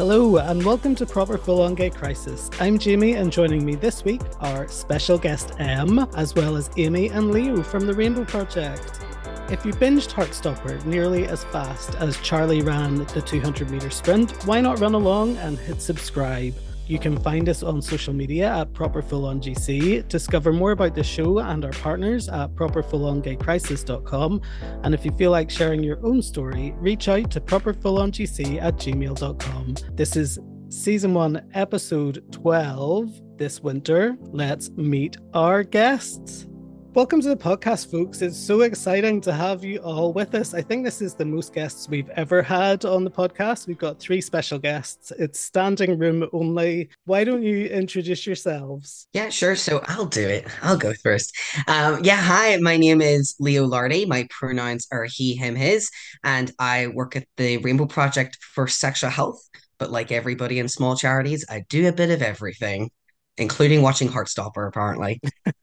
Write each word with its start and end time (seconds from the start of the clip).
Hello, 0.00 0.38
and 0.38 0.64
welcome 0.64 0.94
to 0.94 1.04
Proper 1.04 1.36
Full 1.36 1.60
On 1.60 1.74
Gay 1.74 1.90
Crisis. 1.90 2.48
I'm 2.58 2.78
Jamie, 2.78 3.16
and 3.16 3.30
joining 3.30 3.66
me 3.66 3.74
this 3.74 4.02
week 4.02 4.22
are 4.40 4.66
special 4.66 5.18
guest 5.18 5.52
Em, 5.58 5.98
as 6.16 6.34
well 6.34 6.56
as 6.56 6.70
Amy 6.78 7.10
and 7.10 7.32
Leo 7.32 7.62
from 7.62 7.86
the 7.86 7.92
Rainbow 7.92 8.24
Project. 8.24 8.98
If 9.50 9.62
you 9.66 9.74
binged 9.74 10.08
Heartstopper 10.08 10.86
nearly 10.86 11.26
as 11.26 11.44
fast 11.44 11.96
as 11.96 12.18
Charlie 12.22 12.62
ran 12.62 13.04
the 13.04 13.20
200 13.20 13.70
meter 13.70 13.90
sprint, 13.90 14.32
why 14.46 14.62
not 14.62 14.80
run 14.80 14.94
along 14.94 15.36
and 15.36 15.58
hit 15.58 15.82
subscribe? 15.82 16.54
You 16.90 16.98
can 16.98 17.16
find 17.20 17.48
us 17.48 17.62
on 17.62 17.80
social 17.80 18.12
media 18.12 18.52
at 18.52 18.72
Proper 18.72 19.00
Full 19.00 19.24
On 19.24 19.40
GC. 19.40 20.08
Discover 20.08 20.52
more 20.52 20.72
about 20.72 20.96
the 20.96 21.04
show 21.04 21.38
and 21.38 21.64
our 21.64 21.70
partners 21.70 22.28
at 22.28 22.52
properfullongaycrisis.com. 22.56 24.40
And 24.82 24.92
if 24.92 25.04
you 25.04 25.12
feel 25.12 25.30
like 25.30 25.50
sharing 25.50 25.84
your 25.84 26.04
own 26.04 26.20
story, 26.20 26.74
reach 26.78 27.06
out 27.06 27.30
to 27.30 27.40
properfullongc 27.40 28.60
at 28.60 28.74
gmail.com. 28.74 29.74
This 29.94 30.16
is 30.16 30.40
season 30.68 31.14
one, 31.14 31.48
episode 31.54 32.24
12 32.32 33.38
this 33.38 33.60
winter. 33.60 34.16
Let's 34.32 34.70
meet 34.70 35.16
our 35.32 35.62
guests. 35.62 36.48
Welcome 36.92 37.20
to 37.20 37.28
the 37.28 37.36
podcast, 37.36 37.88
folks. 37.88 38.20
It's 38.20 38.36
so 38.36 38.62
exciting 38.62 39.20
to 39.20 39.32
have 39.32 39.62
you 39.62 39.78
all 39.78 40.12
with 40.12 40.34
us. 40.34 40.54
I 40.54 40.60
think 40.60 40.84
this 40.84 41.00
is 41.00 41.14
the 41.14 41.24
most 41.24 41.54
guests 41.54 41.88
we've 41.88 42.10
ever 42.10 42.42
had 42.42 42.84
on 42.84 43.04
the 43.04 43.10
podcast. 43.12 43.68
We've 43.68 43.78
got 43.78 44.00
three 44.00 44.20
special 44.20 44.58
guests. 44.58 45.12
It's 45.16 45.38
standing 45.38 45.96
room 46.00 46.28
only. 46.32 46.90
Why 47.04 47.22
don't 47.22 47.44
you 47.44 47.66
introduce 47.66 48.26
yourselves? 48.26 49.06
Yeah, 49.12 49.28
sure. 49.28 49.54
So 49.54 49.80
I'll 49.84 50.06
do 50.06 50.26
it. 50.26 50.48
I'll 50.62 50.76
go 50.76 50.92
first. 50.94 51.32
Um, 51.68 52.00
yeah, 52.02 52.20
hi. 52.20 52.56
My 52.56 52.76
name 52.76 53.00
is 53.00 53.36
Leo 53.38 53.66
Lardy. 53.66 54.04
My 54.04 54.26
pronouns 54.28 54.88
are 54.90 55.06
he, 55.08 55.36
him, 55.36 55.54
his, 55.54 55.88
and 56.24 56.50
I 56.58 56.88
work 56.88 57.14
at 57.14 57.28
the 57.36 57.58
Rainbow 57.58 57.86
Project 57.86 58.36
for 58.40 58.66
Sexual 58.66 59.10
Health. 59.10 59.48
But 59.78 59.92
like 59.92 60.10
everybody 60.10 60.58
in 60.58 60.68
small 60.68 60.96
charities, 60.96 61.44
I 61.48 61.64
do 61.68 61.86
a 61.86 61.92
bit 61.92 62.10
of 62.10 62.20
everything 62.20 62.90
including 63.40 63.80
watching 63.80 64.08
Heartstopper, 64.08 64.68
apparently. 64.68 65.18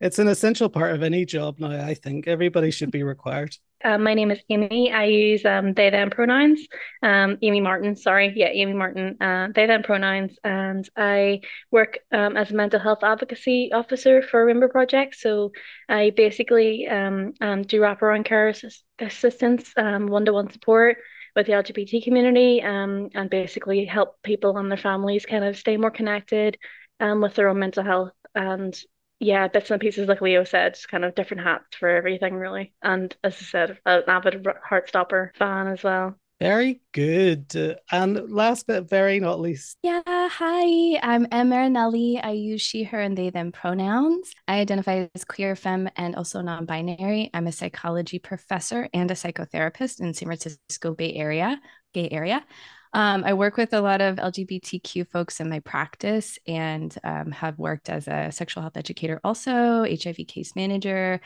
it's 0.00 0.18
an 0.18 0.26
essential 0.26 0.68
part 0.68 0.94
of 0.94 1.02
any 1.04 1.24
job 1.24 1.60
now, 1.60 1.70
I 1.70 1.94
think. 1.94 2.26
Everybody 2.26 2.72
should 2.72 2.90
be 2.90 3.04
required. 3.04 3.56
Uh, 3.84 3.96
my 3.96 4.14
name 4.14 4.30
is 4.30 4.40
Amy. 4.50 4.92
I 4.92 5.04
use 5.04 5.44
um, 5.44 5.72
they, 5.74 5.90
them 5.90 6.10
pronouns. 6.10 6.66
Um, 7.02 7.38
Amy 7.42 7.60
Martin, 7.60 7.94
sorry. 7.94 8.32
Yeah, 8.34 8.48
Amy 8.48 8.72
Martin. 8.72 9.16
Uh, 9.20 9.48
they, 9.54 9.66
them 9.66 9.84
pronouns. 9.84 10.36
And 10.42 10.88
I 10.96 11.42
work 11.70 12.00
um, 12.10 12.36
as 12.36 12.50
a 12.50 12.54
mental 12.54 12.80
health 12.80 13.04
advocacy 13.04 13.70
officer 13.72 14.20
for 14.22 14.44
Rainbow 14.44 14.68
Project. 14.68 15.14
So 15.14 15.52
I 15.88 16.10
basically 16.10 16.88
um, 16.88 17.34
um, 17.40 17.62
do 17.62 17.80
wraparound 17.80 18.24
care 18.24 18.52
assistance, 18.98 19.72
one 19.76 20.24
to 20.24 20.32
one 20.32 20.50
support 20.50 20.96
with 21.34 21.46
the 21.46 21.52
LGBT 21.52 22.00
community 22.00 22.62
um, 22.62 23.10
and 23.14 23.28
basically 23.30 23.84
help 23.84 24.22
people 24.22 24.56
and 24.56 24.70
their 24.70 24.78
families 24.78 25.26
kind 25.26 25.44
of 25.44 25.56
stay 25.56 25.76
more 25.76 25.90
connected 25.90 26.58
um, 27.00 27.20
with 27.20 27.34
their 27.34 27.48
own 27.48 27.58
mental 27.58 27.84
health. 27.84 28.12
And 28.34 28.78
yeah, 29.20 29.48
bits 29.48 29.70
and 29.70 29.80
pieces, 29.80 30.08
like 30.08 30.20
Leo 30.20 30.44
said, 30.44 30.76
kind 30.90 31.04
of 31.04 31.14
different 31.14 31.44
hats 31.44 31.76
for 31.78 31.88
everything, 31.88 32.34
really. 32.34 32.74
And 32.82 33.14
as 33.24 33.34
I 33.34 33.44
said, 33.44 33.78
an 33.86 34.02
avid 34.08 34.46
Heartstopper 34.70 35.34
fan 35.36 35.68
as 35.68 35.82
well. 35.82 36.18
Very 36.40 36.80
good. 36.92 37.78
And 37.92 38.30
last 38.30 38.66
but 38.66 38.88
very 38.90 39.20
not 39.20 39.40
least. 39.40 39.78
Yeah, 39.82 40.02
hi. 40.06 40.98
I'm 41.00 41.26
Emma 41.30 41.50
Marinelli. 41.50 42.20
I 42.20 42.32
use 42.32 42.60
she, 42.60 42.82
her, 42.82 43.00
and 43.00 43.16
they, 43.16 43.30
them 43.30 43.52
pronouns. 43.52 44.32
I 44.48 44.58
identify 44.58 45.06
as 45.14 45.24
queer, 45.24 45.54
femme, 45.54 45.88
and 45.96 46.16
also 46.16 46.40
non 46.40 46.66
binary. 46.66 47.30
I'm 47.32 47.46
a 47.46 47.52
psychology 47.52 48.18
professor 48.18 48.88
and 48.92 49.10
a 49.10 49.14
psychotherapist 49.14 50.00
in 50.00 50.12
San 50.12 50.26
Francisco 50.26 50.94
Bay 50.94 51.14
Area, 51.14 51.60
gay 51.92 52.08
area. 52.10 52.44
Um, 52.92 53.24
I 53.24 53.34
work 53.34 53.56
with 53.56 53.72
a 53.72 53.80
lot 53.80 54.00
of 54.00 54.16
LGBTQ 54.16 55.10
folks 55.10 55.40
in 55.40 55.48
my 55.48 55.60
practice 55.60 56.38
and 56.46 56.96
um, 57.02 57.32
have 57.32 57.58
worked 57.58 57.90
as 57.90 58.06
a 58.06 58.30
sexual 58.30 58.62
health 58.62 58.76
educator, 58.76 59.20
also 59.24 59.84
HIV 59.84 60.26
case 60.28 60.54
manager. 60.54 61.20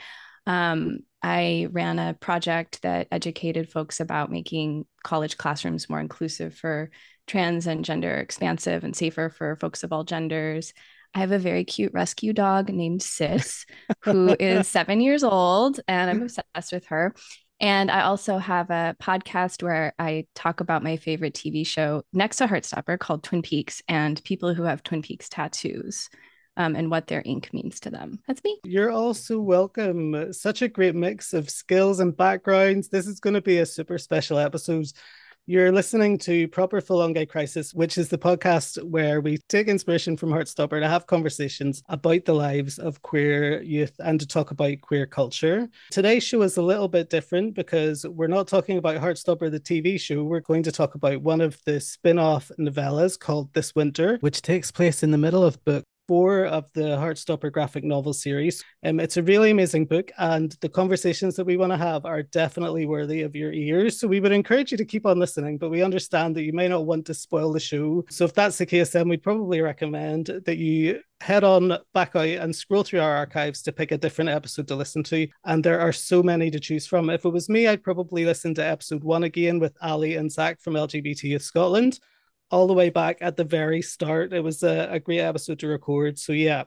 Um, 0.46 1.00
I 1.22 1.68
ran 1.72 1.98
a 1.98 2.14
project 2.14 2.82
that 2.82 3.08
educated 3.10 3.70
folks 3.70 4.00
about 4.00 4.30
making 4.30 4.86
college 5.02 5.36
classrooms 5.36 5.88
more 5.90 6.00
inclusive 6.00 6.54
for 6.54 6.90
trans 7.26 7.66
and 7.66 7.84
gender 7.84 8.14
expansive 8.14 8.84
and 8.84 8.94
safer 8.94 9.28
for 9.28 9.56
folks 9.56 9.82
of 9.82 9.92
all 9.92 10.04
genders. 10.04 10.72
I 11.14 11.20
have 11.20 11.32
a 11.32 11.38
very 11.38 11.64
cute 11.64 11.92
rescue 11.92 12.32
dog 12.32 12.68
named 12.68 13.02
Sis, 13.02 13.66
who 14.02 14.36
is 14.38 14.68
seven 14.68 15.00
years 15.00 15.24
old, 15.24 15.80
and 15.88 16.10
I'm 16.10 16.22
obsessed 16.22 16.72
with 16.72 16.86
her. 16.86 17.14
And 17.60 17.90
I 17.90 18.02
also 18.02 18.38
have 18.38 18.70
a 18.70 18.94
podcast 19.02 19.62
where 19.62 19.92
I 19.98 20.26
talk 20.34 20.60
about 20.60 20.84
my 20.84 20.96
favorite 20.96 21.34
TV 21.34 21.66
show 21.66 22.02
next 22.12 22.36
to 22.36 22.46
Heartstopper 22.46 22.98
called 22.98 23.24
Twin 23.24 23.42
Peaks 23.42 23.82
and 23.88 24.22
people 24.22 24.54
who 24.54 24.62
have 24.62 24.82
Twin 24.84 25.02
Peaks 25.02 25.28
tattoos 25.28 26.08
um, 26.58 26.76
and 26.76 26.90
what 26.90 27.06
their 27.06 27.22
ink 27.24 27.48
means 27.54 27.80
to 27.80 27.90
them. 27.90 28.20
That's 28.26 28.44
me. 28.44 28.58
You're 28.64 28.90
also 28.90 29.40
welcome. 29.40 30.32
Such 30.32 30.60
a 30.60 30.68
great 30.68 30.94
mix 30.94 31.32
of 31.32 31.48
skills 31.48 32.00
and 32.00 32.14
backgrounds. 32.14 32.88
This 32.88 33.06
is 33.06 33.20
going 33.20 33.34
to 33.34 33.40
be 33.40 33.58
a 33.58 33.66
super 33.66 33.96
special 33.96 34.38
episode. 34.38 34.86
You're 35.46 35.72
listening 35.72 36.18
to 36.18 36.46
Proper 36.48 36.82
Full 36.82 37.00
On 37.00 37.14
Gay 37.14 37.24
Crisis, 37.24 37.72
which 37.72 37.96
is 37.96 38.10
the 38.10 38.18
podcast 38.18 38.84
where 38.84 39.22
we 39.22 39.38
take 39.48 39.66
inspiration 39.66 40.14
from 40.14 40.28
Heartstopper 40.28 40.78
to 40.78 40.86
have 40.86 41.06
conversations 41.06 41.82
about 41.88 42.26
the 42.26 42.34
lives 42.34 42.78
of 42.78 43.00
queer 43.00 43.62
youth 43.62 43.94
and 44.00 44.20
to 44.20 44.26
talk 44.26 44.50
about 44.50 44.82
queer 44.82 45.06
culture. 45.06 45.66
Today's 45.90 46.22
show 46.22 46.42
is 46.42 46.58
a 46.58 46.62
little 46.62 46.86
bit 46.86 47.08
different 47.08 47.54
because 47.54 48.04
we're 48.04 48.26
not 48.26 48.46
talking 48.46 48.76
about 48.76 49.00
Heartstopper, 49.00 49.50
the 49.50 49.58
TV 49.58 49.98
show. 49.98 50.22
We're 50.22 50.40
going 50.40 50.64
to 50.64 50.72
talk 50.72 50.96
about 50.96 51.22
one 51.22 51.40
of 51.40 51.56
the 51.64 51.80
spin 51.80 52.18
off 52.18 52.52
novellas 52.58 53.18
called 53.18 53.50
This 53.54 53.74
Winter, 53.74 54.18
which 54.20 54.42
takes 54.42 54.70
place 54.70 55.02
in 55.02 55.12
the 55.12 55.18
middle 55.18 55.44
of 55.44 55.64
book 55.64 55.84
four 56.08 56.46
of 56.46 56.72
the 56.72 56.96
Heartstopper 56.96 57.52
graphic 57.52 57.84
novel 57.84 58.14
series. 58.14 58.64
Um, 58.82 58.98
it's 58.98 59.18
a 59.18 59.22
really 59.22 59.50
amazing 59.50 59.84
book, 59.84 60.10
and 60.18 60.56
the 60.62 60.68
conversations 60.68 61.36
that 61.36 61.44
we 61.44 61.58
want 61.58 61.70
to 61.70 61.76
have 61.76 62.06
are 62.06 62.22
definitely 62.22 62.86
worthy 62.86 63.22
of 63.22 63.36
your 63.36 63.52
ears. 63.52 64.00
So 64.00 64.08
we 64.08 64.18
would 64.18 64.32
encourage 64.32 64.72
you 64.72 64.78
to 64.78 64.84
keep 64.86 65.04
on 65.04 65.18
listening, 65.18 65.58
but 65.58 65.70
we 65.70 65.82
understand 65.82 66.34
that 66.34 66.44
you 66.44 66.54
may 66.54 66.66
not 66.66 66.86
want 66.86 67.06
to 67.06 67.14
spoil 67.14 67.52
the 67.52 67.60
show. 67.60 68.04
So 68.08 68.24
if 68.24 68.32
that's 68.32 68.56
the 68.56 68.66
case, 68.66 68.90
then 68.90 69.08
we'd 69.08 69.22
probably 69.22 69.60
recommend 69.60 70.26
that 70.46 70.56
you 70.56 71.00
head 71.20 71.44
on 71.44 71.76
back 71.92 72.16
out 72.16 72.24
and 72.24 72.54
scroll 72.54 72.84
through 72.84 73.00
our 73.00 73.14
archives 73.14 73.60
to 73.62 73.72
pick 73.72 73.92
a 73.92 73.98
different 73.98 74.30
episode 74.30 74.68
to 74.68 74.76
listen 74.76 75.02
to. 75.02 75.28
And 75.44 75.62
there 75.62 75.80
are 75.80 75.92
so 75.92 76.22
many 76.22 76.50
to 76.50 76.60
choose 76.60 76.86
from. 76.86 77.10
If 77.10 77.26
it 77.26 77.30
was 77.30 77.50
me, 77.50 77.66
I'd 77.66 77.82
probably 77.82 78.24
listen 78.24 78.54
to 78.54 78.64
episode 78.64 79.04
one 79.04 79.24
again 79.24 79.58
with 79.58 79.76
Ali 79.82 80.16
and 80.16 80.32
Zach 80.32 80.60
from 80.60 80.74
LGBT 80.74 81.24
Youth 81.24 81.42
Scotland 81.42 81.98
all 82.50 82.66
the 82.66 82.74
way 82.74 82.90
back 82.90 83.18
at 83.20 83.36
the 83.36 83.44
very 83.44 83.82
start. 83.82 84.32
It 84.32 84.40
was 84.40 84.62
a, 84.62 84.88
a 84.90 85.00
great 85.00 85.20
episode 85.20 85.58
to 85.60 85.68
record. 85.68 86.18
So, 86.18 86.32
yeah. 86.32 86.64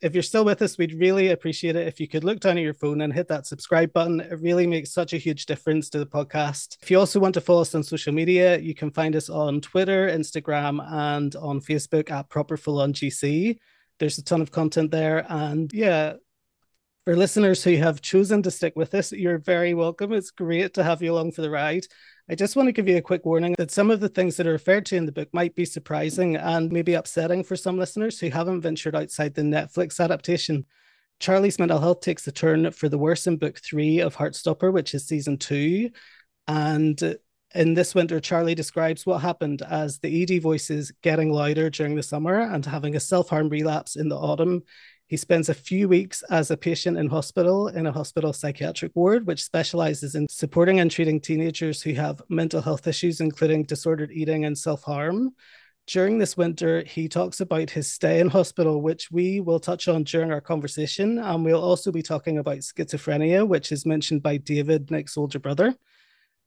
If 0.00 0.14
you're 0.14 0.22
still 0.22 0.46
with 0.46 0.62
us, 0.62 0.78
we'd 0.78 0.98
really 0.98 1.28
appreciate 1.28 1.76
it 1.76 1.86
if 1.86 2.00
you 2.00 2.08
could 2.08 2.24
look 2.24 2.40
down 2.40 2.56
at 2.56 2.62
your 2.62 2.72
phone 2.72 3.02
and 3.02 3.12
hit 3.12 3.28
that 3.28 3.46
subscribe 3.46 3.92
button. 3.92 4.20
It 4.20 4.40
really 4.40 4.66
makes 4.66 4.92
such 4.92 5.12
a 5.12 5.18
huge 5.18 5.44
difference 5.44 5.90
to 5.90 5.98
the 5.98 6.06
podcast. 6.06 6.78
If 6.80 6.90
you 6.90 6.98
also 6.98 7.20
want 7.20 7.34
to 7.34 7.42
follow 7.42 7.60
us 7.60 7.74
on 7.74 7.82
social 7.82 8.14
media, 8.14 8.58
you 8.58 8.74
can 8.74 8.90
find 8.90 9.14
us 9.14 9.28
on 9.28 9.60
Twitter, 9.60 10.08
Instagram, 10.08 10.82
and 10.90 11.36
on 11.36 11.60
Facebook 11.60 12.10
at 12.10 12.30
Proper 12.30 12.56
Full 12.56 12.80
On 12.80 12.94
GC. 12.94 13.58
There's 13.98 14.16
a 14.16 14.24
ton 14.24 14.40
of 14.40 14.50
content 14.50 14.90
there. 14.90 15.26
And 15.28 15.70
yeah, 15.74 16.14
for 17.04 17.16
listeners 17.16 17.64
who 17.64 17.76
have 17.76 18.00
chosen 18.00 18.42
to 18.42 18.50
stick 18.50 18.74
with 18.76 18.94
us, 18.94 19.10
you're 19.12 19.38
very 19.38 19.74
welcome. 19.74 20.12
It's 20.12 20.30
great 20.30 20.74
to 20.74 20.84
have 20.84 21.02
you 21.02 21.12
along 21.12 21.32
for 21.32 21.42
the 21.42 21.50
ride. 21.50 21.86
I 22.30 22.36
just 22.36 22.54
want 22.54 22.68
to 22.68 22.72
give 22.72 22.86
you 22.86 22.96
a 22.96 23.02
quick 23.02 23.26
warning 23.26 23.56
that 23.58 23.72
some 23.72 23.90
of 23.90 23.98
the 23.98 24.08
things 24.08 24.36
that 24.36 24.46
are 24.46 24.52
referred 24.52 24.86
to 24.86 24.96
in 24.96 25.04
the 25.04 25.10
book 25.10 25.28
might 25.32 25.56
be 25.56 25.64
surprising 25.64 26.36
and 26.36 26.70
maybe 26.70 26.94
upsetting 26.94 27.42
for 27.42 27.56
some 27.56 27.76
listeners 27.76 28.20
who 28.20 28.30
haven't 28.30 28.60
ventured 28.60 28.94
outside 28.94 29.34
the 29.34 29.42
Netflix 29.42 29.98
adaptation. 29.98 30.64
Charlie's 31.18 31.58
mental 31.58 31.80
health 31.80 32.02
takes 32.02 32.28
a 32.28 32.32
turn 32.32 32.70
for 32.70 32.88
the 32.88 32.98
worse 32.98 33.26
in 33.26 33.36
book 33.36 33.58
three 33.58 33.98
of 33.98 34.14
Heartstopper, 34.14 34.72
which 34.72 34.94
is 34.94 35.08
season 35.08 35.38
two. 35.38 35.90
And 36.46 37.16
in 37.52 37.74
this 37.74 37.96
winter, 37.96 38.20
Charlie 38.20 38.54
describes 38.54 39.04
what 39.04 39.22
happened 39.22 39.62
as 39.62 39.98
the 39.98 40.22
ED 40.22 40.40
voices 40.40 40.92
getting 41.02 41.32
louder 41.32 41.68
during 41.68 41.96
the 41.96 42.02
summer 42.04 42.38
and 42.38 42.64
having 42.64 42.94
a 42.94 43.00
self 43.00 43.28
harm 43.28 43.48
relapse 43.48 43.96
in 43.96 44.08
the 44.08 44.16
autumn. 44.16 44.62
He 45.10 45.16
spends 45.16 45.48
a 45.48 45.54
few 45.54 45.88
weeks 45.88 46.22
as 46.30 46.52
a 46.52 46.56
patient 46.56 46.96
in 46.96 47.08
hospital 47.08 47.66
in 47.66 47.84
a 47.84 47.90
hospital 47.90 48.32
psychiatric 48.32 48.92
ward, 48.94 49.26
which 49.26 49.42
specializes 49.42 50.14
in 50.14 50.28
supporting 50.30 50.78
and 50.78 50.88
treating 50.88 51.18
teenagers 51.18 51.82
who 51.82 51.94
have 51.94 52.22
mental 52.28 52.62
health 52.62 52.86
issues, 52.86 53.20
including 53.20 53.64
disordered 53.64 54.12
eating 54.12 54.44
and 54.44 54.56
self 54.56 54.84
harm. 54.84 55.34
During 55.88 56.18
this 56.18 56.36
winter, 56.36 56.84
he 56.84 57.08
talks 57.08 57.40
about 57.40 57.70
his 57.70 57.90
stay 57.90 58.20
in 58.20 58.28
hospital, 58.28 58.82
which 58.82 59.10
we 59.10 59.40
will 59.40 59.58
touch 59.58 59.88
on 59.88 60.04
during 60.04 60.30
our 60.30 60.40
conversation. 60.40 61.18
And 61.18 61.44
we'll 61.44 61.60
also 61.60 61.90
be 61.90 62.02
talking 62.02 62.38
about 62.38 62.58
schizophrenia, 62.58 63.48
which 63.48 63.72
is 63.72 63.84
mentioned 63.84 64.22
by 64.22 64.36
David, 64.36 64.92
Nick's 64.92 65.18
older 65.18 65.40
brother. 65.40 65.74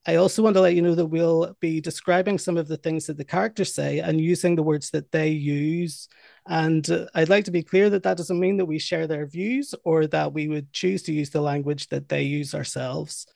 I 0.05 0.15
also 0.15 0.44
want 0.44 0.55
to 0.55 0.61
let 0.61 0.75
you 0.75 0.81
know 0.81 0.95
that 0.95 1.05
we'll 1.05 1.55
be 1.61 1.79
describing 1.79 2.38
some 2.38 2.57
of 2.57 2.67
the 2.67 2.75
things 2.75 3.05
that 3.07 3.17
the 3.17 3.23
characters 3.23 3.73
say 3.73 4.00
and 4.00 4.19
using 4.19 4.55
the 4.55 4.63
words 4.63 4.89
that 4.89 5.11
they 5.11 5.29
use. 5.29 6.09
And 6.45 6.89
uh, 6.89 7.05
I'd 7.15 7.29
like 7.29 7.45
to 7.45 7.51
be 7.51 7.63
clear 7.63 7.89
that 7.89 8.03
that 8.03 8.17
doesn't 8.17 8.39
mean 8.39 8.57
that 8.57 8.65
we 8.65 8.79
share 8.79 9.07
their 9.07 9.25
views 9.25 9.73
or 9.85 10.07
that 10.07 10.33
we 10.33 10.50
would 10.50 10.73
choose 10.73 11.03
to 11.03 11.13
use 11.13 11.29
the 11.29 11.39
language 11.39 11.88
that 11.88 12.09
they 12.09 12.23
use 12.23 12.53
ourselves. 12.53 13.27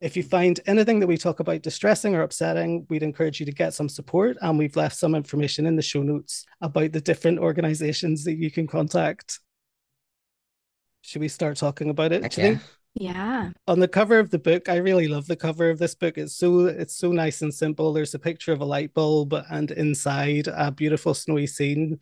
If 0.00 0.16
you 0.16 0.24
find 0.24 0.58
anything 0.66 0.98
that 1.00 1.06
we 1.06 1.16
talk 1.16 1.38
about 1.38 1.62
distressing 1.62 2.16
or 2.16 2.22
upsetting, 2.22 2.86
we'd 2.90 3.04
encourage 3.04 3.38
you 3.38 3.46
to 3.46 3.52
get 3.52 3.72
some 3.72 3.88
support. 3.88 4.36
And 4.42 4.58
we've 4.58 4.76
left 4.76 4.96
some 4.96 5.14
information 5.14 5.64
in 5.64 5.76
the 5.76 5.82
show 5.82 6.02
notes 6.02 6.44
about 6.60 6.90
the 6.90 7.00
different 7.00 7.38
organizations 7.38 8.24
that 8.24 8.34
you 8.34 8.50
can 8.50 8.66
contact. 8.66 9.38
Should 11.02 11.20
we 11.20 11.28
start 11.28 11.56
talking 11.56 11.88
about 11.88 12.10
it? 12.10 12.24
Okay. 12.24 12.58
Yeah. 12.98 13.50
On 13.66 13.78
the 13.78 13.88
cover 13.88 14.18
of 14.18 14.30
the 14.30 14.38
book, 14.38 14.70
I 14.70 14.76
really 14.76 15.06
love 15.06 15.26
the 15.26 15.36
cover 15.36 15.68
of 15.68 15.78
this 15.78 15.94
book. 15.94 16.16
It's 16.16 16.34
so 16.34 16.66
it's 16.66 16.96
so 16.96 17.12
nice 17.12 17.42
and 17.42 17.52
simple. 17.52 17.92
There's 17.92 18.14
a 18.14 18.18
picture 18.18 18.52
of 18.52 18.62
a 18.62 18.64
light 18.64 18.94
bulb 18.94 19.34
and 19.50 19.70
inside 19.70 20.48
a 20.48 20.72
beautiful 20.72 21.12
snowy 21.12 21.46
scene 21.46 22.00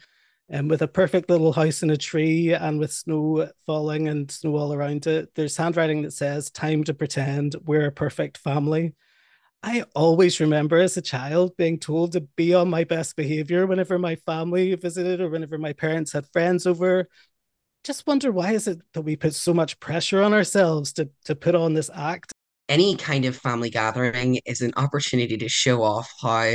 and 0.48 0.60
um, 0.60 0.68
with 0.68 0.82
a 0.82 0.88
perfect 0.88 1.30
little 1.30 1.52
house 1.52 1.82
in 1.82 1.90
a 1.90 1.96
tree 1.96 2.52
and 2.54 2.78
with 2.78 2.92
snow 2.92 3.50
falling 3.66 4.06
and 4.08 4.30
snow 4.30 4.56
all 4.56 4.72
around 4.72 5.06
it. 5.08 5.30
There's 5.34 5.56
handwriting 5.56 6.02
that 6.02 6.12
says, 6.12 6.50
Time 6.50 6.84
to 6.84 6.94
pretend 6.94 7.56
we're 7.64 7.86
a 7.86 7.92
perfect 7.92 8.38
family. 8.38 8.94
I 9.64 9.84
always 9.94 10.40
remember 10.40 10.78
as 10.78 10.96
a 10.96 11.02
child 11.02 11.56
being 11.56 11.78
told 11.80 12.12
to 12.12 12.20
be 12.20 12.54
on 12.54 12.68
my 12.68 12.84
best 12.84 13.16
behavior 13.16 13.66
whenever 13.66 13.98
my 13.98 14.14
family 14.16 14.74
visited 14.74 15.20
or 15.20 15.30
whenever 15.30 15.58
my 15.58 15.72
parents 15.72 16.12
had 16.12 16.26
friends 16.32 16.66
over 16.66 17.08
just 17.84 18.06
wonder 18.06 18.32
why 18.32 18.52
is 18.52 18.66
it 18.66 18.80
that 18.94 19.02
we 19.02 19.14
put 19.14 19.34
so 19.34 19.54
much 19.54 19.78
pressure 19.78 20.22
on 20.22 20.32
ourselves 20.32 20.92
to 20.94 21.08
to 21.26 21.36
put 21.36 21.54
on 21.54 21.74
this 21.74 21.90
act? 21.94 22.32
Any 22.68 22.96
kind 22.96 23.26
of 23.26 23.36
family 23.36 23.70
gathering 23.70 24.40
is 24.46 24.62
an 24.62 24.72
opportunity 24.76 25.36
to 25.36 25.48
show 25.48 25.82
off 25.82 26.10
how 26.20 26.54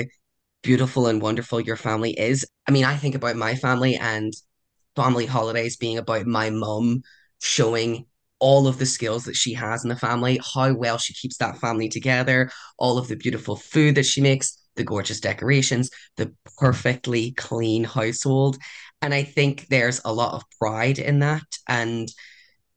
beautiful 0.63 1.07
and 1.07 1.21
wonderful 1.21 1.61
your 1.61 1.77
family 1.77 2.11
is. 2.19 2.45
I 2.67 2.71
mean 2.71 2.83
i 2.83 2.97
think 2.97 3.15
about 3.15 3.35
my 3.35 3.55
family 3.55 3.95
and 3.95 4.33
family 4.95 5.25
holidays 5.25 5.77
being 5.77 5.97
about 5.97 6.25
my 6.25 6.49
mum 6.49 7.03
showing 7.41 8.05
all 8.39 8.67
of 8.67 8.79
the 8.79 8.85
skills 8.85 9.25
that 9.25 9.35
she 9.35 9.53
has 9.53 9.83
in 9.83 9.89
the 9.89 9.95
family 9.95 10.39
how 10.53 10.73
well 10.73 10.97
she 10.97 11.13
keeps 11.13 11.37
that 11.37 11.57
family 11.57 11.89
together 11.89 12.49
all 12.77 12.97
of 12.97 13.07
the 13.07 13.15
beautiful 13.15 13.55
food 13.55 13.95
that 13.95 14.05
she 14.05 14.21
makes 14.21 14.57
the 14.75 14.83
gorgeous 14.83 15.19
decorations 15.19 15.89
the 16.17 16.33
perfectly 16.57 17.31
clean 17.31 17.83
household 17.83 18.57
and 19.01 19.13
I 19.13 19.23
think 19.23 19.67
there's 19.67 20.01
a 20.03 20.13
lot 20.13 20.33
of 20.33 20.43
pride 20.59 20.99
in 20.99 21.19
that. 21.19 21.45
And 21.67 22.09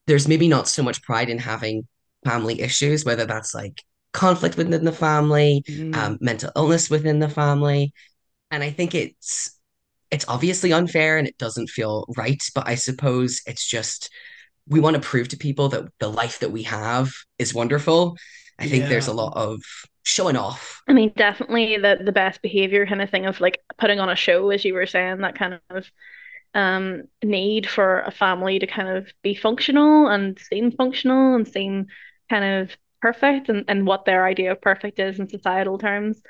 there's 0.07 0.29
maybe 0.29 0.49
not 0.49 0.69
so 0.69 0.83
much 0.83 1.03
pride 1.03 1.31
in 1.31 1.39
having 1.39 1.87
family 2.25 2.61
issues, 2.61 3.05
whether 3.05 3.27
that's 3.27 3.55
like 3.55 3.83
conflict 4.13 4.57
within 4.57 4.85
the 4.85 4.93
family, 4.93 5.65
mm. 5.69 5.95
um, 5.97 6.19
mental 6.21 6.51
illness 6.57 6.91
within 6.91 7.19
the 7.19 7.29
family. 7.29 7.93
And 8.51 8.63
I 8.63 8.71
think 8.71 8.95
it's 8.95 9.59
it's 10.11 10.29
obviously 10.29 10.73
unfair 10.73 11.17
and 11.17 11.27
it 11.27 11.39
doesn't 11.39 11.71
feel 11.71 12.05
right, 12.17 12.43
but 12.55 12.69
I 12.69 12.75
suppose 12.75 13.41
it's 13.47 13.67
just 13.67 14.11
we 14.69 14.79
want 14.79 14.95
to 14.95 15.01
prove 15.01 15.29
to 15.29 15.37
people 15.37 15.71
that 15.71 15.89
the 15.99 16.09
life 16.09 16.41
that 16.41 16.53
we 16.53 16.65
have 16.65 17.11
is 17.39 17.55
wonderful. 17.55 18.17
I 18.59 18.69
think 18.69 18.83
yeah. 18.83 18.89
there's 18.91 19.09
a 19.09 19.13
lot 19.13 19.33
of 19.35 19.61
showing 20.05 20.37
off. 20.37 20.83
I 20.87 20.93
mean, 20.93 21.13
definitely 21.17 21.79
the 21.79 21.99
the 22.05 22.13
best 22.13 22.43
behavior 22.43 22.87
kind 22.87 23.01
of 23.01 23.11
thing 23.11 23.27
of 23.27 23.41
like 23.41 23.59
putting 23.79 24.01
on 24.01 24.11
a 24.11 24.17
show, 24.17 24.51
as 24.51 24.65
you 24.65 24.75
were 24.75 24.87
saying, 24.87 25.19
that 25.19 25.37
kind 25.37 25.59
of 25.71 25.91
um 26.55 27.05
need 27.23 27.69
for 27.69 28.01
a 28.01 28.11
family 28.11 28.59
to 28.59 28.67
kind 28.67 28.89
of 28.89 29.09
be 29.23 29.35
functional 29.35 30.09
and 30.09 30.39
seem 30.39 30.71
functional 30.71 31.35
and 31.35 31.49
seem 31.49 31.87
kind 32.29 32.45
of 32.45 32.77
perfect 33.01 33.49
and, 33.49 33.65
and 33.69 33.87
what 33.87 34.05
their 34.05 34.25
idea 34.27 34.53
of 34.53 34.61
perfect 34.61 34.99
is 34.99 35.19
in 35.19 35.29
societal 35.29 35.79
terms. 35.79 36.23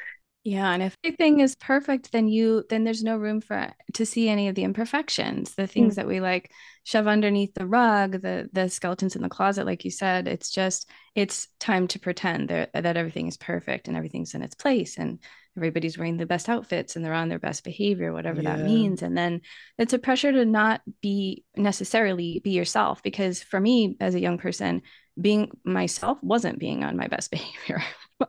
Yeah, 0.44 0.72
and 0.72 0.82
if 0.82 0.96
everything 1.04 1.38
is 1.38 1.54
perfect, 1.54 2.10
then 2.10 2.26
you 2.26 2.64
then 2.68 2.82
there's 2.82 3.04
no 3.04 3.16
room 3.16 3.40
for 3.40 3.72
to 3.94 4.04
see 4.04 4.28
any 4.28 4.48
of 4.48 4.56
the 4.56 4.64
imperfections, 4.64 5.54
the 5.54 5.68
things 5.68 5.92
mm. 5.92 5.96
that 5.96 6.08
we 6.08 6.18
like 6.18 6.50
shove 6.82 7.06
underneath 7.06 7.54
the 7.54 7.66
rug, 7.66 8.20
the 8.22 8.50
the 8.52 8.68
skeletons 8.68 9.14
in 9.14 9.22
the 9.22 9.28
closet, 9.28 9.66
like 9.66 9.84
you 9.84 9.92
said. 9.92 10.26
It's 10.26 10.50
just 10.50 10.90
it's 11.14 11.46
time 11.60 11.86
to 11.88 12.00
pretend 12.00 12.48
that 12.48 12.72
that 12.72 12.96
everything 12.96 13.28
is 13.28 13.36
perfect 13.36 13.86
and 13.86 13.96
everything's 13.96 14.34
in 14.34 14.42
its 14.42 14.56
place, 14.56 14.98
and 14.98 15.20
everybody's 15.56 15.96
wearing 15.96 16.16
the 16.16 16.26
best 16.26 16.48
outfits 16.48 16.96
and 16.96 17.04
they're 17.04 17.12
on 17.12 17.28
their 17.28 17.38
best 17.38 17.62
behavior, 17.62 18.12
whatever 18.12 18.42
yeah. 18.42 18.56
that 18.56 18.64
means. 18.64 19.02
And 19.02 19.16
then 19.16 19.42
it's 19.78 19.92
a 19.92 19.98
pressure 19.98 20.32
to 20.32 20.44
not 20.44 20.80
be 21.02 21.44
necessarily 21.56 22.40
be 22.42 22.50
yourself, 22.50 23.00
because 23.04 23.42
for 23.42 23.60
me 23.60 23.96
as 24.00 24.16
a 24.16 24.20
young 24.20 24.38
person, 24.38 24.82
being 25.20 25.50
myself 25.64 26.18
wasn't 26.22 26.58
being 26.58 26.84
on 26.84 26.96
my 26.96 27.08
best 27.08 27.30
behavior. 27.30 27.82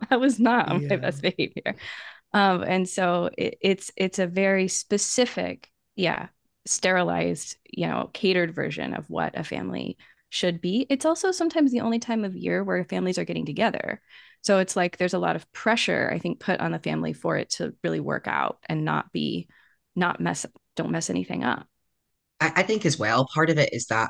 I 0.10 0.18
was 0.18 0.40
not 0.40 0.70
on 0.70 0.82
yeah. 0.82 0.90
my 0.90 0.96
best 0.98 1.22
behavior. 1.22 1.76
Um, 2.34 2.64
and 2.64 2.90
so 2.90 3.30
it, 3.38 3.58
it's 3.62 3.92
it's 3.96 4.20
a 4.20 4.28
very 4.28 4.68
specific, 4.68 5.70
yeah, 5.96 6.28
sterilized, 6.66 7.58
you 7.70 7.88
know, 7.88 8.10
catered 8.14 8.56
version 8.56 8.94
of 8.96 9.10
what 9.10 9.38
a 9.38 9.44
family 9.44 9.98
should 10.30 10.62
be. 10.62 10.88
It's 10.90 11.06
also 11.06 11.32
sometimes 11.32 11.72
the 11.72 11.82
only 11.82 12.00
time 12.00 12.26
of 12.26 12.36
year 12.36 12.64
where 12.64 12.84
families 12.86 13.20
are 13.20 13.26
getting 13.26 13.46
together. 13.46 14.02
So 14.42 14.58
it's 14.58 14.76
like 14.76 14.98
there's 14.98 15.14
a 15.14 15.20
lot 15.20 15.36
of 15.36 15.52
pressure, 15.54 16.10
I 16.12 16.18
think, 16.18 16.40
put 16.40 16.60
on 16.60 16.72
the 16.72 16.80
family 16.80 17.14
for 17.14 17.38
it 17.38 17.52
to 17.52 17.76
really 17.84 18.00
work 18.00 18.28
out 18.28 18.58
and 18.68 18.84
not 18.84 19.12
be, 19.14 19.48
not 19.96 20.20
mess, 20.20 20.46
don't 20.76 20.92
mess 20.92 21.10
anything 21.10 21.44
up. 21.44 21.68
I, 22.42 22.52
I 22.58 22.64
think 22.64 22.86
as 22.86 22.98
well, 22.98 23.28
part 23.32 23.52
of 23.52 23.58
it 23.58 23.70
is 23.74 23.86
that, 23.88 24.10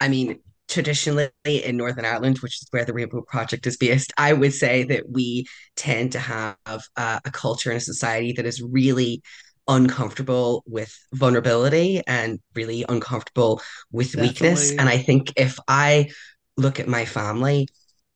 I 0.00 0.08
mean, 0.08 0.40
traditionally 0.70 1.30
in 1.44 1.76
Northern 1.76 2.04
Ireland, 2.06 2.38
which 2.38 2.62
is 2.62 2.68
where 2.70 2.84
the 2.84 2.94
Rainbow 2.94 3.22
Project 3.22 3.66
is 3.66 3.76
based, 3.76 4.12
I 4.16 4.32
would 4.32 4.54
say 4.54 4.84
that 4.84 5.10
we 5.10 5.46
tend 5.76 6.12
to 6.12 6.18
have 6.20 6.56
uh, 6.96 7.20
a 7.24 7.30
culture 7.30 7.70
and 7.70 7.78
a 7.78 7.80
society 7.80 8.32
that 8.34 8.46
is 8.46 8.62
really 8.62 9.22
uncomfortable 9.68 10.64
with 10.66 10.96
vulnerability 11.12 12.02
and 12.06 12.40
really 12.54 12.84
uncomfortable 12.88 13.60
with 13.92 14.14
Definitely. 14.14 14.28
weakness. 14.28 14.70
And 14.72 14.88
I 14.88 14.98
think 14.98 15.32
if 15.36 15.58
I 15.68 16.10
look 16.56 16.80
at 16.80 16.88
my 16.88 17.04
family, 17.04 17.68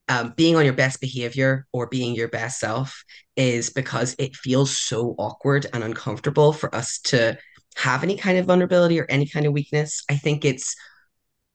um, 0.08 0.34
being 0.36 0.56
on 0.56 0.64
your 0.64 0.74
best 0.74 1.00
behavior 1.00 1.66
or 1.72 1.86
being 1.86 2.14
your 2.14 2.28
best 2.28 2.60
self 2.60 3.04
is 3.36 3.70
because 3.70 4.14
it 4.18 4.36
feels 4.36 4.76
so 4.78 5.14
awkward 5.18 5.66
and 5.72 5.82
uncomfortable 5.82 6.52
for 6.52 6.74
us 6.74 6.98
to 7.04 7.36
have 7.76 8.02
any 8.02 8.16
kind 8.16 8.38
of 8.38 8.46
vulnerability 8.46 9.00
or 9.00 9.06
any 9.08 9.26
kind 9.26 9.46
of 9.46 9.52
weakness. 9.52 10.02
I 10.10 10.16
think 10.16 10.44
it's 10.44 10.76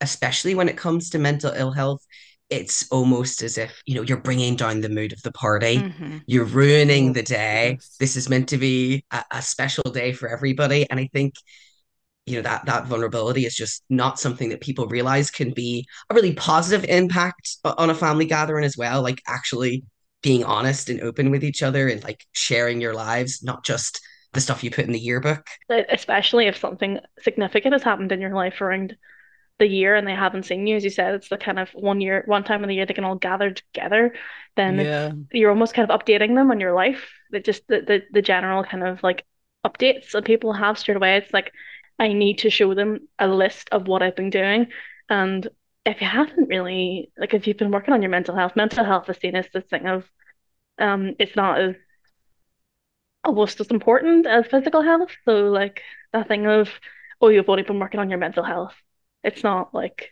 especially 0.02 0.56
when 0.56 0.70
it 0.70 0.78
comes 0.78 1.10
to 1.10 1.20
mental 1.20 1.52
ill 1.52 1.72
health, 1.72 2.06
it's 2.50 2.90
almost 2.92 3.44
as 3.44 3.58
if 3.58 3.82
you 3.86 3.96
know 3.96 4.02
you're 4.02 4.18
bringing 4.18 4.56
down 4.56 4.82
the 4.82 4.90
mood 4.90 5.14
of 5.14 5.22
the 5.22 5.32
party. 5.32 5.78
Mm-hmm. 5.78 6.18
you're 6.26 6.46
ruining 6.46 7.14
the 7.14 7.24
day. 7.24 7.78
This 8.00 8.16
is 8.16 8.30
meant 8.30 8.50
to 8.50 8.58
be 8.58 9.06
a, 9.12 9.24
a, 9.32 9.42
special 9.42 9.84
day 9.84 10.14
for 10.14 10.28
everybody. 10.28 10.90
And 10.90 11.00
i 11.00 11.08
think 11.14 11.36
you 12.26 12.36
know 12.36 12.42
that 12.42 12.66
that 12.66 12.86
vulnerability 12.86 13.46
is 13.46 13.56
just 13.56 13.84
not 13.90 14.20
something 14.20 14.50
that 14.50 14.62
people 14.62 14.88
realize 14.88 15.32
can 15.32 15.52
be 15.52 15.88
a 16.10 16.16
really 16.16 16.34
positive 16.34 16.88
impact 16.90 17.58
on 17.64 17.90
a 17.90 17.96
family 17.96 18.26
gathering 18.26 18.66
as 18.66 18.78
well. 18.78 19.02
Like 19.02 19.22
actually 19.28 19.84
being 20.22 20.44
honest 20.44 20.90
and 20.90 21.02
open 21.02 21.32
with 21.32 21.44
each 21.44 21.64
other 21.64 21.88
and 21.88 22.04
like 22.04 22.26
sharing 22.34 22.82
your 22.82 22.94
lives 22.94 23.42
not 23.42 23.64
just 23.64 24.02
the 24.34 24.42
stuff 24.42 24.64
you 24.64 24.70
put 24.70 24.86
in 24.86 24.92
the 24.92 25.00
yearbook. 25.00 25.48
Especially 25.70 26.48
if 26.48 26.58
something 26.58 27.00
significant 27.22 27.74
has 27.74 27.84
happened 27.84 28.12
in 28.12 28.22
your 28.22 28.36
life 28.36 28.62
around 28.62 28.96
the 29.60 29.68
year 29.68 29.96
and 29.96 30.08
they 30.08 30.16
haven't 30.16 30.46
seen 30.46 30.66
you, 30.66 30.76
as 30.76 30.84
you 30.84 30.90
said, 30.90 31.14
it's 31.14 31.30
the 31.30 31.38
kind 31.38 31.60
of 31.60 31.70
one 31.72 32.02
year, 32.02 32.24
one 32.26 32.44
time 32.44 32.64
of 32.64 32.70
the 32.70 32.76
year 32.76 32.86
they 32.86 32.94
can 32.94 33.04
all 33.04 33.16
gather 33.16 33.52
together. 33.52 34.14
Then 34.56 34.80
yeah. 34.80 35.12
you're 35.32 35.52
almost 35.52 35.74
kind 35.74 35.90
of 35.90 36.00
updating 36.00 36.36
them 36.36 36.50
on 36.52 36.60
your 36.60 36.74
life. 36.74 37.12
That 37.32 37.46
just 37.46 37.68
the, 37.68 37.82
the 37.82 38.02
the 38.12 38.22
general 38.22 38.64
kind 38.64 38.84
of 38.84 39.04
like 39.04 39.26
updates 39.66 40.12
that 40.12 40.26
people 40.26 40.54
have 40.54 40.80
straight 40.80 40.98
away. 40.98 41.18
It's 41.18 41.34
like 41.34 41.52
I 42.00 42.14
need 42.14 42.40
to 42.40 42.50
show 42.50 42.74
them 42.74 43.08
a 43.20 43.28
list 43.28 43.70
of 43.72 43.88
what 43.88 44.02
I've 44.02 44.16
been 44.16 44.32
doing, 44.32 44.68
and 45.10 45.48
if 45.86 46.02
you 46.02 46.08
haven't 46.08 46.50
really, 46.50 47.12
like 47.18 47.34
if 47.34 47.48
you've 47.48 47.58
been 47.58 47.72
working 47.72 47.94
on 47.94 48.02
your 48.02 48.12
mental 48.12 48.36
health, 48.36 48.56
mental 48.56 48.86
health 48.86 49.10
is 49.10 49.18
seen 49.18 49.36
as 49.36 49.48
this 49.54 49.64
thing 49.70 49.88
of, 49.88 50.06
um, 50.78 51.16
it's 51.20 51.36
not 51.36 51.60
as 51.60 51.76
almost 53.24 53.60
as 53.60 53.68
important 53.68 54.28
as 54.28 54.46
physical 54.48 54.82
health. 54.82 55.10
So 55.26 55.50
like 55.50 55.82
that 56.14 56.28
thing 56.28 56.48
of, 56.48 56.70
oh, 57.22 57.30
you've 57.30 57.50
only 57.50 57.64
been 57.64 57.80
working 57.80 58.00
on 58.00 58.10
your 58.10 58.20
mental 58.20 58.44
health 58.44 58.76
it's 59.24 59.44
not 59.44 59.74
like 59.74 60.12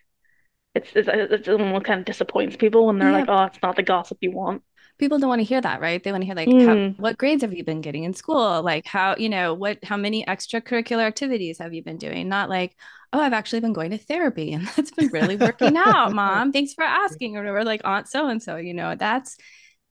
it's 0.76 0.90
it's, 0.96 1.10
it's 1.12 1.48
it 1.48 1.84
kind 1.84 2.00
of 2.00 2.06
disappoints 2.06 2.56
people 2.56 2.86
when 2.86 3.00
they're 3.00 3.12
yeah. 3.12 3.20
like, 3.20 3.30
oh, 3.30 3.44
it's 3.44 3.60
not 3.62 3.76
the 3.76 3.84
gossip 3.84 4.20
you 4.22 4.32
want. 4.32 4.64
People 5.00 5.20
don't 5.20 5.30
want 5.30 5.40
to 5.40 5.46
hear 5.46 5.62
that, 5.62 5.80
right? 5.80 6.04
They 6.04 6.12
want 6.12 6.22
to 6.22 6.26
hear 6.26 6.36
like, 6.36 6.48
mm. 6.48 6.96
how, 6.96 7.02
what 7.02 7.20
grades 7.20 7.44
have 7.44 7.54
you 7.54 7.64
been 7.64 7.82
getting 7.82 8.04
in 8.04 8.14
school? 8.14 8.64
Like 8.64 8.86
how 8.88 9.16
you 9.18 9.30
know 9.30 9.54
what 9.54 9.84
how 9.84 9.98
many 9.98 10.26
extracurricular 10.26 11.04
activities 11.04 11.60
have 11.60 11.74
you 11.74 11.84
been 11.84 11.98
doing? 11.98 12.30
Not 12.30 12.50
like, 12.50 12.76
oh, 13.14 13.20
I've 13.20 13.34
actually 13.34 13.60
been 13.60 13.74
going 13.74 13.92
to 13.92 13.98
therapy 13.98 14.54
and 14.54 14.68
that's 14.76 14.92
been 14.92 15.10
really 15.10 15.36
working 15.36 15.78
out, 15.78 16.14
mom. 16.14 16.52
Thanks 16.52 16.74
for 16.74 16.84
asking, 16.84 17.36
or 17.36 17.42
whatever. 17.42 17.64
Like 17.64 17.82
Aunt 17.84 18.08
so 18.08 18.28
and 18.28 18.42
so, 18.42 18.58
you 18.58 18.74
know, 18.74 18.96
that's 18.96 19.38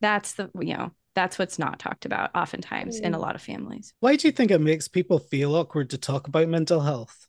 that's 0.01 0.35
the 0.35 0.51
you 0.61 0.77
know 0.77 0.91
that's 1.15 1.39
what's 1.39 1.59
not 1.59 1.79
talked 1.79 2.05
about 2.05 2.31
oftentimes 2.35 3.01
mm. 3.01 3.05
in 3.05 3.15
a 3.15 3.19
mm. 3.19 3.23
lot 3.23 3.35
of 3.35 3.43
families. 3.43 3.95
Why 4.01 4.17
do 4.17 4.29
you 4.29 4.33
think 4.33 4.51
it 4.51 4.61
makes 4.61 4.89
people 4.89 5.19
feel 5.19 5.55
awkward 5.55 5.91
to 5.91 5.99
talk 5.99 6.29
about 6.29 6.49
mental 6.49 6.81
health? 6.81 7.27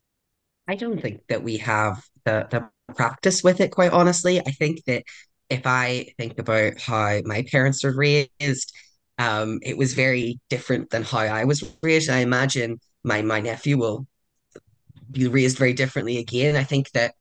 I 0.67 0.75
don't 0.75 1.01
think 1.01 1.21
that 1.29 1.43
we 1.43 1.57
have 1.57 2.03
the, 2.25 2.47
the 2.49 2.93
practice 2.93 3.43
with 3.43 3.61
it, 3.61 3.71
quite 3.71 3.91
honestly. 3.91 4.39
I 4.39 4.51
think 4.51 4.83
that 4.85 5.03
if 5.49 5.61
I 5.65 6.07
think 6.17 6.39
about 6.39 6.79
how 6.79 7.21
my 7.23 7.45
parents 7.49 7.83
were 7.83 7.95
raised, 7.95 8.73
um, 9.17 9.59
it 9.63 9.77
was 9.77 9.93
very 9.93 10.39
different 10.49 10.89
than 10.89 11.03
how 11.03 11.19
I 11.19 11.45
was 11.45 11.63
raised. 11.81 12.09
I 12.09 12.19
imagine 12.19 12.79
my 13.03 13.21
my 13.21 13.39
nephew 13.39 13.77
will 13.77 14.07
be 15.09 15.27
raised 15.27 15.57
very 15.57 15.73
differently 15.73 16.17
again. 16.17 16.55
I 16.55 16.63
think 16.63 16.91
that 16.91 17.13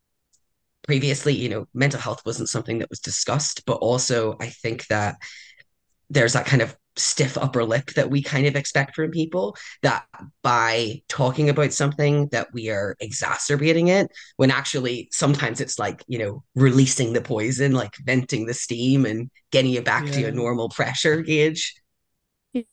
previously, 0.85 1.35
you 1.35 1.49
know, 1.49 1.67
mental 1.75 2.01
health 2.01 2.23
wasn't 2.27 2.49
something 2.49 2.79
that 2.79 2.91
was 2.91 3.01
discussed, 3.01 3.65
but 3.67 3.75
also 3.75 4.37
I 4.41 4.49
think 4.49 4.87
that 4.89 5.17
there's 6.11 6.35
that 6.35 6.47
kind 6.47 6.63
of 6.63 6.77
stiff 6.97 7.37
upper 7.37 7.65
lip 7.65 7.91
that 7.95 8.11
we 8.11 8.23
kind 8.23 8.47
of 8.47 8.57
expect 8.57 8.95
from 8.95 9.11
people 9.11 9.57
that 9.83 10.07
by 10.43 11.01
talking 11.09 11.49
about 11.49 11.73
something 11.73 12.29
that 12.29 12.49
we 12.53 12.71
are 12.71 12.97
exacerbating 13.01 13.89
it 13.89 14.11
when 14.37 14.51
actually 14.51 15.09
sometimes 15.13 15.61
it's 15.61 15.79
like 15.79 16.03
you 16.07 16.19
know 16.19 16.43
releasing 16.55 17.13
the 17.13 17.21
poison 17.21 17.73
like 17.73 17.95
venting 18.05 18.47
the 18.47 18.55
steam 18.55 19.05
and 19.05 19.31
getting 19.53 19.75
it 19.75 19.85
back 19.85 20.07
yeah. 20.07 20.13
to 20.13 20.21
your 20.21 20.33
normal 20.33 20.69
pressure 20.69 21.21
gauge 21.21 21.75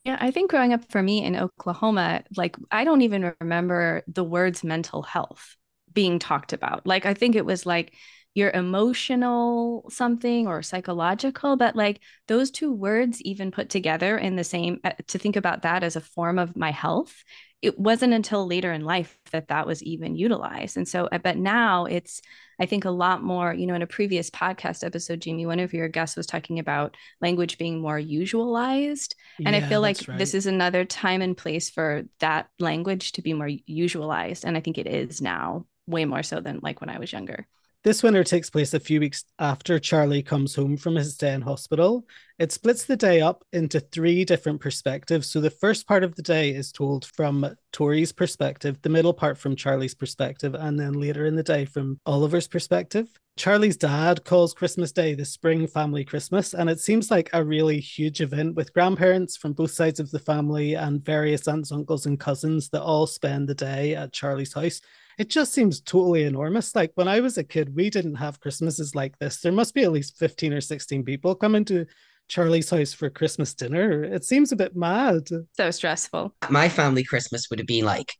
yeah, 0.05 0.17
I 0.19 0.31
think 0.31 0.49
growing 0.49 0.71
up 0.71 0.89
for 0.89 1.03
me 1.03 1.25
in 1.25 1.35
Oklahoma, 1.35 2.23
like 2.37 2.55
I 2.71 2.85
don't 2.85 3.01
even 3.01 3.33
remember 3.41 4.03
the 4.07 4.23
words 4.23 4.63
mental 4.63 5.01
health 5.01 5.57
being 5.91 6.19
talked 6.19 6.53
about. 6.53 6.85
Like 6.87 7.05
I 7.05 7.13
think 7.13 7.35
it 7.35 7.45
was 7.45 7.65
like 7.65 7.93
your 8.35 8.49
emotional 8.51 9.85
something 9.89 10.47
or 10.47 10.61
psychological 10.61 11.55
but 11.55 11.75
like 11.75 11.99
those 12.27 12.51
two 12.51 12.71
words 12.71 13.21
even 13.21 13.51
put 13.51 13.69
together 13.69 14.17
in 14.17 14.35
the 14.35 14.43
same 14.43 14.79
uh, 14.83 14.91
to 15.07 15.17
think 15.17 15.35
about 15.35 15.61
that 15.61 15.83
as 15.83 15.95
a 15.95 16.01
form 16.01 16.39
of 16.39 16.55
my 16.55 16.71
health 16.71 17.23
it 17.61 17.79
wasn't 17.79 18.13
until 18.13 18.45
later 18.45 18.73
in 18.73 18.83
life 18.83 19.17
that 19.31 19.47
that 19.47 19.65
was 19.65 19.81
even 19.81 20.15
utilized 20.15 20.75
and 20.77 20.87
so 20.87 21.07
uh, 21.11 21.17
but 21.17 21.37
now 21.37 21.85
it's 21.85 22.21
i 22.59 22.65
think 22.65 22.85
a 22.85 22.91
lot 22.91 23.23
more 23.23 23.53
you 23.53 23.65
know 23.65 23.75
in 23.75 23.81
a 23.81 23.87
previous 23.87 24.29
podcast 24.29 24.83
episode 24.83 25.21
jamie 25.21 25.45
one 25.45 25.59
of 25.59 25.73
your 25.73 25.87
guests 25.87 26.17
was 26.17 26.25
talking 26.25 26.59
about 26.59 26.97
language 27.21 27.57
being 27.57 27.81
more 27.81 27.99
usualized 27.99 29.15
and 29.45 29.55
yeah, 29.55 29.65
i 29.65 29.69
feel 29.69 29.81
like 29.81 29.97
right. 30.07 30.17
this 30.17 30.33
is 30.33 30.45
another 30.45 30.85
time 30.85 31.21
and 31.21 31.37
place 31.37 31.69
for 31.69 32.03
that 32.19 32.47
language 32.59 33.13
to 33.13 33.21
be 33.21 33.33
more 33.33 33.49
usualized 33.65 34.43
and 34.43 34.57
i 34.57 34.59
think 34.59 34.77
it 34.77 34.87
is 34.87 35.21
now 35.21 35.65
way 35.87 36.05
more 36.05 36.23
so 36.23 36.39
than 36.39 36.59
like 36.61 36.81
when 36.81 36.89
i 36.89 36.99
was 36.99 37.11
younger 37.11 37.47
this 37.83 38.01
winter 38.01 38.23
takes 38.23 38.49
place 38.49 38.73
a 38.73 38.79
few 38.79 38.99
weeks 39.01 39.25
after 39.39 39.77
Charlie 39.77 40.23
comes 40.23 40.55
home 40.55 40.77
from 40.77 40.95
his 40.95 41.17
day 41.17 41.33
in 41.33 41.41
hospital. 41.41 42.07
It 42.39 42.51
splits 42.51 42.85
the 42.85 42.95
day 42.95 43.19
up 43.19 43.43
into 43.51 43.79
three 43.81 44.23
different 44.23 44.61
perspectives. 44.61 45.29
So 45.29 45.41
the 45.41 45.49
first 45.49 45.85
part 45.85 46.03
of 46.03 46.15
the 46.15 46.21
day 46.21 46.51
is 46.51 46.71
told 46.71 47.05
from 47.05 47.45
Tori's 47.73 48.13
perspective, 48.13 48.81
the 48.81 48.89
middle 48.89 49.13
part 49.13 49.37
from 49.37 49.55
Charlie's 49.55 49.95
perspective, 49.95 50.55
and 50.55 50.79
then 50.79 50.93
later 50.93 51.25
in 51.25 51.35
the 51.35 51.43
day 51.43 51.65
from 51.65 51.99
Oliver's 52.05 52.47
perspective. 52.47 53.07
Charlie's 53.35 53.77
dad 53.77 54.23
calls 54.23 54.53
Christmas 54.53 54.91
Day 54.91 55.15
the 55.15 55.25
Spring 55.25 55.67
Family 55.67 56.05
Christmas, 56.05 56.53
and 56.53 56.69
it 56.69 56.79
seems 56.79 57.11
like 57.11 57.31
a 57.33 57.43
really 57.43 57.79
huge 57.79 58.21
event 58.21 58.55
with 58.55 58.73
grandparents 58.73 59.35
from 59.35 59.53
both 59.53 59.71
sides 59.71 59.99
of 59.99 60.11
the 60.11 60.19
family 60.19 60.75
and 60.75 61.03
various 61.03 61.47
aunts, 61.47 61.71
uncles, 61.71 62.05
and 62.05 62.19
cousins 62.19 62.69
that 62.69 62.83
all 62.83 63.07
spend 63.07 63.49
the 63.49 63.55
day 63.55 63.95
at 63.95 64.13
Charlie's 64.13 64.53
house 64.53 64.81
it 65.17 65.29
just 65.29 65.53
seems 65.53 65.81
totally 65.81 66.23
enormous. 66.23 66.75
Like 66.75 66.91
when 66.95 67.07
I 67.07 67.19
was 67.19 67.37
a 67.37 67.43
kid, 67.43 67.75
we 67.75 67.89
didn't 67.89 68.15
have 68.15 68.39
Christmases 68.39 68.95
like 68.95 69.17
this. 69.19 69.41
There 69.41 69.51
must 69.51 69.73
be 69.73 69.83
at 69.83 69.91
least 69.91 70.17
15 70.17 70.53
or 70.53 70.61
16 70.61 71.03
people 71.03 71.35
coming 71.35 71.65
to 71.65 71.85
Charlie's 72.27 72.69
house 72.69 72.93
for 72.93 73.09
Christmas 73.09 73.53
dinner. 73.53 74.03
It 74.03 74.23
seems 74.23 74.51
a 74.51 74.55
bit 74.55 74.75
mad. 74.75 75.27
So 75.53 75.71
stressful. 75.71 76.35
My 76.49 76.69
family 76.69 77.03
Christmas 77.03 77.49
would 77.49 77.59
have 77.59 77.67
been 77.67 77.85
like 77.85 78.11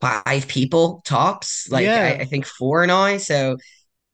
five 0.00 0.48
people 0.48 1.02
tops. 1.06 1.68
Like 1.70 1.84
yeah. 1.84 2.16
I, 2.18 2.22
I 2.22 2.24
think 2.24 2.44
four 2.44 2.86
now. 2.86 3.16
So 3.18 3.56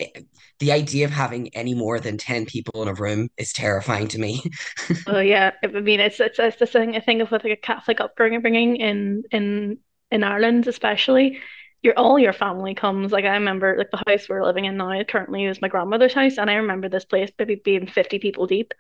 eh, 0.01 0.21
the 0.59 0.73
idea 0.73 1.07
of 1.07 1.11
having 1.11 1.55
any 1.57 1.75
more 1.75 1.99
than 1.99 2.19
10 2.19 2.47
people 2.47 2.83
in 2.83 2.89
a 2.89 2.95
room 2.95 3.31
is 3.37 3.53
terrifying 3.53 4.09
to 4.09 4.19
me. 4.19 4.43
oh 5.07 5.21
yeah. 5.21 5.53
I 5.65 5.67
mean 5.67 6.01
it's 6.01 6.21
it's, 6.21 6.39
it's 6.39 6.59
the 6.59 6.67
thing 6.67 6.95
I 6.95 7.01
think 7.01 7.23
of 7.23 7.31
with 7.31 7.45
like 7.45 7.53
a 7.53 7.57
Catholic 7.57 8.01
upbringing 8.01 8.77
in 8.77 9.25
in 9.33 9.79
in 10.11 10.25
Ireland 10.25 10.69
especially 10.69 11.41
your 11.83 11.95
all 11.99 12.19
your 12.19 12.33
family 12.33 12.75
comes. 12.75 13.13
Like 13.13 13.25
I 13.25 13.35
remember, 13.35 13.77
like 13.77 13.91
the 13.91 14.03
house 14.07 14.29
we're 14.29 14.45
living 14.45 14.65
in 14.67 14.77
now 14.77 15.03
currently 15.05 15.45
is 15.47 15.61
my 15.63 15.69
grandmother's 15.69 16.15
house, 16.15 16.39
and 16.39 16.51
I 16.51 16.55
remember 16.55 16.89
this 16.89 17.05
place 17.05 17.31
maybe 17.39 17.57
being 17.57 17.87
fifty 17.87 18.19
people 18.19 18.47
deep 18.47 18.75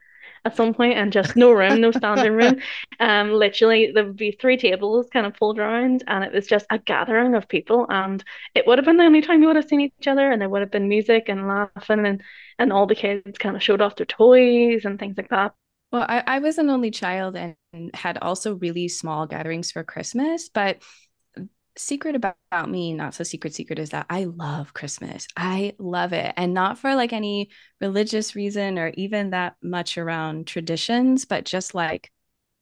at 0.44 0.56
some 0.56 0.74
point, 0.74 0.94
and 0.98 1.12
just 1.12 1.36
no 1.36 1.52
room, 1.52 1.80
no 1.80 1.90
standing 1.92 2.32
room. 2.32 2.60
Um, 3.00 3.32
literally 3.32 3.90
there 3.92 4.04
would 4.04 4.16
be 4.16 4.30
three 4.30 4.56
tables 4.56 5.08
kind 5.12 5.26
of 5.26 5.34
pulled 5.34 5.58
around, 5.58 6.04
and 6.06 6.22
it 6.22 6.32
was 6.32 6.46
just 6.46 6.66
a 6.70 6.78
gathering 6.78 7.34
of 7.34 7.48
people. 7.48 7.86
And 7.88 8.22
it 8.54 8.64
would 8.66 8.78
have 8.78 8.84
been 8.84 8.96
the 8.96 9.04
only 9.04 9.22
time 9.22 9.40
you 9.42 9.48
would 9.48 9.56
have 9.56 9.68
seen 9.68 9.80
each 9.80 10.06
other, 10.06 10.30
and 10.30 10.40
there 10.40 10.48
would 10.48 10.60
have 10.60 10.70
been 10.70 10.88
music 10.88 11.28
and 11.28 11.48
laughing, 11.48 12.06
and 12.06 12.22
and 12.58 12.72
all 12.72 12.86
the 12.86 12.94
kids 12.94 13.38
kind 13.38 13.56
of 13.56 13.62
showed 13.62 13.80
off 13.80 13.96
their 13.96 14.06
toys 14.06 14.84
and 14.84 14.98
things 15.00 15.16
like 15.16 15.30
that. 15.30 15.54
Well, 15.90 16.06
I, 16.08 16.22
I 16.26 16.38
was 16.38 16.58
an 16.58 16.70
only 16.70 16.90
child 16.90 17.36
and 17.36 17.56
had 17.94 18.18
also 18.18 18.54
really 18.54 18.88
small 18.88 19.26
gatherings 19.26 19.72
for 19.72 19.84
Christmas, 19.84 20.48
but 20.48 20.82
secret 21.76 22.14
about, 22.14 22.36
about, 22.50 22.70
me, 22.70 22.92
not 22.92 23.14
so 23.14 23.24
secret 23.24 23.54
secret, 23.54 23.78
is 23.78 23.90
that 23.90 24.06
I 24.10 24.24
love 24.24 24.74
Christmas. 24.74 25.26
I 25.36 25.74
love 25.78 26.12
it. 26.12 26.32
And 26.36 26.54
not 26.54 26.78
for 26.78 26.94
like 26.94 27.12
any 27.12 27.50
religious 27.80 28.34
reason 28.34 28.78
or 28.78 28.92
even 28.94 29.30
that 29.30 29.56
much 29.62 29.98
around 29.98 30.46
traditions, 30.46 31.24
but 31.24 31.44
just 31.44 31.74
like 31.74 32.10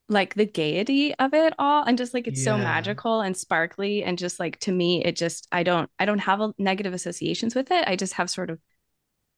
like 0.09 0.33
the 0.33 0.45
gaiety 0.45 1.15
of 1.15 1.33
it 1.33 1.53
all 1.57 1.85
and 1.85 1.97
just 1.97 2.13
like 2.13 2.27
it's 2.27 2.45
yeah. 2.45 2.51
so 2.51 2.57
magical 2.57 3.21
and 3.21 3.37
sparkly 3.37 4.03
and 4.03 4.17
just 4.17 4.41
like 4.41 4.59
to 4.59 4.69
me 4.69 5.01
it 5.05 5.15
just 5.15 5.47
i 5.53 5.63
don't 5.63 5.89
i 5.99 6.05
don't 6.05 6.19
have 6.19 6.41
a 6.41 6.53
negative 6.57 6.93
associations 6.93 7.55
with 7.55 7.71
it 7.71 7.87
i 7.87 7.95
just 7.95 8.13
have 8.13 8.29
sort 8.29 8.49
of 8.49 8.59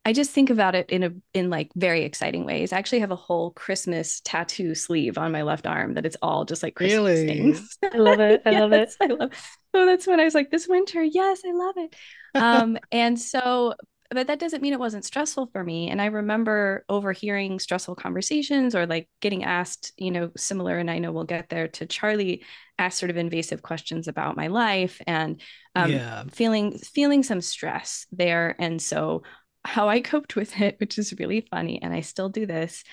I 0.05 0.11
just 0.11 0.31
think 0.31 0.49
about 0.49 0.75
it 0.75 0.89
in 0.89 1.03
a 1.03 1.11
in 1.33 1.49
like 1.49 1.71
very 1.75 2.03
exciting 2.03 2.45
ways. 2.45 2.73
I 2.73 2.77
actually 2.77 2.99
have 2.99 3.11
a 3.11 3.15
whole 3.15 3.51
Christmas 3.51 4.19
tattoo 4.21 4.75
sleeve 4.75 5.17
on 5.17 5.31
my 5.31 5.43
left 5.43 5.65
arm 5.65 5.93
that 5.93 6.05
it's 6.05 6.17
all 6.21 6.43
just 6.43 6.61
like 6.61 6.75
Christmas 6.75 6.97
really? 6.97 7.25
things. 7.25 7.77
I 7.83 7.97
love 7.97 8.19
it. 8.19 8.41
I 8.45 8.51
yes, 8.51 8.61
love 8.61 8.73
it. 8.73 8.95
I 8.99 9.05
love. 9.07 9.31
So 9.73 9.85
that's 9.85 10.05
when 10.05 10.19
I 10.19 10.25
was 10.25 10.35
like, 10.35 10.51
this 10.51 10.67
winter, 10.67 11.01
yes, 11.01 11.41
I 11.47 11.51
love 11.53 11.75
it. 11.77 11.95
Um, 12.35 12.77
and 12.91 13.19
so, 13.19 13.75
but 14.11 14.27
that 14.27 14.39
doesn't 14.39 14.61
mean 14.61 14.73
it 14.73 14.79
wasn't 14.79 15.05
stressful 15.05 15.47
for 15.53 15.63
me. 15.63 15.89
And 15.89 16.01
I 16.01 16.07
remember 16.07 16.83
overhearing 16.89 17.57
stressful 17.59 17.95
conversations 17.95 18.75
or 18.75 18.85
like 18.85 19.07
getting 19.21 19.45
asked, 19.45 19.93
you 19.97 20.11
know, 20.11 20.31
similar, 20.35 20.77
and 20.77 20.91
I 20.91 20.99
know 20.99 21.13
we'll 21.13 21.23
get 21.23 21.47
there 21.49 21.69
to 21.69 21.85
Charlie 21.85 22.43
ask 22.77 22.99
sort 22.99 23.09
of 23.09 23.17
invasive 23.17 23.61
questions 23.61 24.07
about 24.07 24.35
my 24.35 24.47
life 24.47 24.99
and 25.07 25.39
um, 25.75 25.91
yeah. 25.91 26.23
feeling 26.31 26.77
feeling 26.77 27.23
some 27.23 27.39
stress 27.39 28.05
there. 28.11 28.55
And 28.59 28.81
so 28.81 29.23
how 29.65 29.89
I 29.89 30.01
coped 30.01 30.35
with 30.35 30.59
it, 30.59 30.79
which 30.79 30.97
is 30.97 31.17
really 31.19 31.41
funny, 31.41 31.81
and 31.81 31.93
I 31.93 32.01
still 32.01 32.29
do 32.29 32.45
this, 32.45 32.83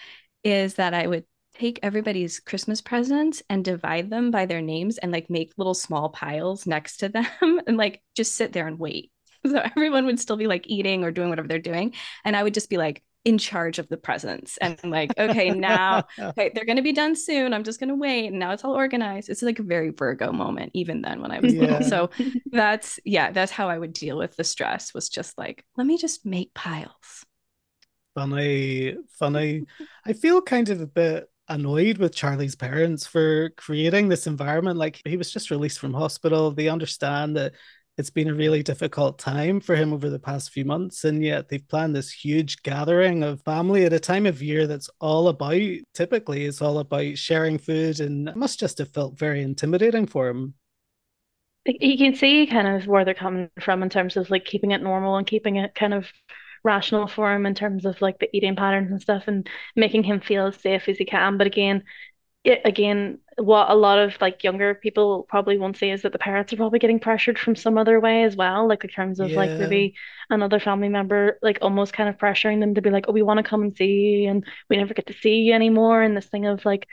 is 0.44 0.74
that 0.74 0.94
I 0.94 1.06
would 1.06 1.24
take 1.54 1.80
everybody's 1.82 2.40
Christmas 2.40 2.80
presents 2.80 3.42
and 3.50 3.64
divide 3.64 4.08
them 4.10 4.30
by 4.30 4.46
their 4.46 4.62
names 4.62 4.98
and 4.98 5.12
like 5.12 5.28
make 5.28 5.52
little 5.56 5.74
small 5.74 6.08
piles 6.10 6.66
next 6.66 6.98
to 6.98 7.08
them 7.08 7.26
and 7.66 7.76
like 7.76 8.02
just 8.16 8.34
sit 8.34 8.52
there 8.52 8.66
and 8.66 8.78
wait. 8.78 9.10
So 9.46 9.56
everyone 9.56 10.04
would 10.06 10.20
still 10.20 10.36
be 10.36 10.46
like 10.46 10.66
eating 10.68 11.02
or 11.02 11.10
doing 11.10 11.30
whatever 11.30 11.48
they're 11.48 11.58
doing. 11.58 11.94
And 12.26 12.36
I 12.36 12.42
would 12.42 12.52
just 12.52 12.68
be 12.68 12.76
like, 12.76 13.02
in 13.24 13.36
charge 13.36 13.78
of 13.78 13.88
the 13.88 13.96
presents 13.98 14.56
and 14.58 14.78
I'm 14.82 14.90
like 14.90 15.12
okay 15.18 15.50
now 15.50 16.04
okay 16.18 16.50
they're 16.54 16.64
going 16.64 16.76
to 16.76 16.82
be 16.82 16.92
done 16.92 17.14
soon 17.14 17.52
i'm 17.52 17.64
just 17.64 17.78
going 17.78 17.90
to 17.90 17.94
wait 17.94 18.28
and 18.28 18.38
now 18.38 18.52
it's 18.52 18.64
all 18.64 18.74
organized 18.74 19.28
it's 19.28 19.42
like 19.42 19.58
a 19.58 19.62
very 19.62 19.90
virgo 19.90 20.32
moment 20.32 20.70
even 20.72 21.02
then 21.02 21.20
when 21.20 21.30
i 21.30 21.38
was 21.38 21.52
yeah. 21.52 21.60
little 21.60 21.82
so 21.82 22.10
that's 22.46 22.98
yeah 23.04 23.30
that's 23.30 23.52
how 23.52 23.68
i 23.68 23.76
would 23.76 23.92
deal 23.92 24.16
with 24.16 24.36
the 24.36 24.44
stress 24.44 24.94
was 24.94 25.08
just 25.08 25.36
like 25.36 25.64
let 25.76 25.86
me 25.86 25.98
just 25.98 26.24
make 26.24 26.54
piles 26.54 27.26
funny 28.14 28.96
funny 29.18 29.64
i 30.06 30.14
feel 30.14 30.40
kind 30.40 30.70
of 30.70 30.80
a 30.80 30.86
bit 30.86 31.28
annoyed 31.50 31.98
with 31.98 32.14
Charlie's 32.14 32.54
parents 32.54 33.08
for 33.08 33.50
creating 33.56 34.08
this 34.08 34.28
environment. 34.28 34.78
Like 34.78 35.02
he 35.04 35.16
was 35.16 35.32
just 35.32 35.50
released 35.50 35.80
from 35.80 35.92
hospital. 35.92 36.52
They 36.52 36.68
understand 36.68 37.36
that 37.36 37.54
it's 38.00 38.10
been 38.10 38.28
a 38.28 38.34
really 38.34 38.62
difficult 38.62 39.18
time 39.18 39.60
for 39.60 39.76
him 39.76 39.92
over 39.92 40.08
the 40.08 40.18
past 40.18 40.50
few 40.50 40.64
months 40.64 41.04
and 41.04 41.22
yet 41.22 41.48
they've 41.48 41.68
planned 41.68 41.94
this 41.94 42.10
huge 42.10 42.62
gathering 42.62 43.22
of 43.22 43.42
family 43.42 43.84
at 43.84 43.92
a 43.92 44.00
time 44.00 44.24
of 44.24 44.42
year 44.42 44.66
that's 44.66 44.88
all 45.00 45.28
about 45.28 45.60
typically 45.92 46.46
is 46.46 46.62
all 46.62 46.78
about 46.78 47.18
sharing 47.18 47.58
food 47.58 48.00
and 48.00 48.26
it 48.26 48.36
must 48.36 48.58
just 48.58 48.78
have 48.78 48.88
felt 48.88 49.18
very 49.18 49.42
intimidating 49.42 50.06
for 50.06 50.28
him. 50.28 50.54
You 51.66 51.98
can 51.98 52.14
see 52.14 52.46
kind 52.46 52.66
of 52.66 52.86
where 52.86 53.04
they're 53.04 53.12
coming 53.12 53.50
from 53.60 53.82
in 53.82 53.90
terms 53.90 54.16
of 54.16 54.30
like 54.30 54.46
keeping 54.46 54.70
it 54.70 54.82
normal 54.82 55.16
and 55.16 55.26
keeping 55.26 55.56
it 55.56 55.74
kind 55.74 55.92
of 55.92 56.06
rational 56.64 57.06
for 57.06 57.32
him 57.34 57.44
in 57.44 57.54
terms 57.54 57.84
of 57.84 58.00
like 58.00 58.18
the 58.18 58.34
eating 58.34 58.56
patterns 58.56 58.90
and 58.90 59.00
stuff 59.00 59.24
and 59.26 59.46
making 59.76 60.04
him 60.04 60.20
feel 60.20 60.46
as 60.46 60.56
safe 60.56 60.88
as 60.88 60.96
he 60.96 61.04
can. 61.04 61.36
But 61.36 61.46
again 61.46 61.84
it, 62.42 62.62
again, 62.64 63.18
what 63.36 63.70
a 63.70 63.74
lot 63.74 63.98
of 63.98 64.18
like 64.20 64.42
younger 64.44 64.74
people 64.74 65.26
probably 65.28 65.58
won't 65.58 65.76
say 65.76 65.90
is 65.90 66.02
that 66.02 66.12
the 66.12 66.18
parents 66.18 66.52
are 66.52 66.56
probably 66.56 66.78
getting 66.78 66.98
pressured 66.98 67.38
from 67.38 67.54
some 67.54 67.76
other 67.76 68.00
way 68.00 68.24
as 68.24 68.34
well, 68.34 68.66
like 68.66 68.82
in 68.82 68.90
terms 68.90 69.20
of 69.20 69.30
yeah. 69.30 69.36
like 69.36 69.50
maybe 69.50 69.94
another 70.30 70.58
family 70.58 70.88
member 70.88 71.38
like 71.42 71.58
almost 71.60 71.92
kind 71.92 72.08
of 72.08 72.16
pressuring 72.16 72.60
them 72.60 72.74
to 72.74 72.82
be 72.82 72.90
like, 72.90 73.06
oh, 73.08 73.12
we 73.12 73.22
want 73.22 73.38
to 73.38 73.42
come 73.42 73.62
and 73.62 73.76
see 73.76 73.84
you, 73.84 74.30
and 74.30 74.44
we 74.68 74.76
never 74.76 74.94
get 74.94 75.06
to 75.08 75.12
see 75.12 75.40
you 75.40 75.52
anymore, 75.52 76.02
and 76.02 76.16
this 76.16 76.26
thing 76.26 76.46
of 76.46 76.64
like, 76.64 76.86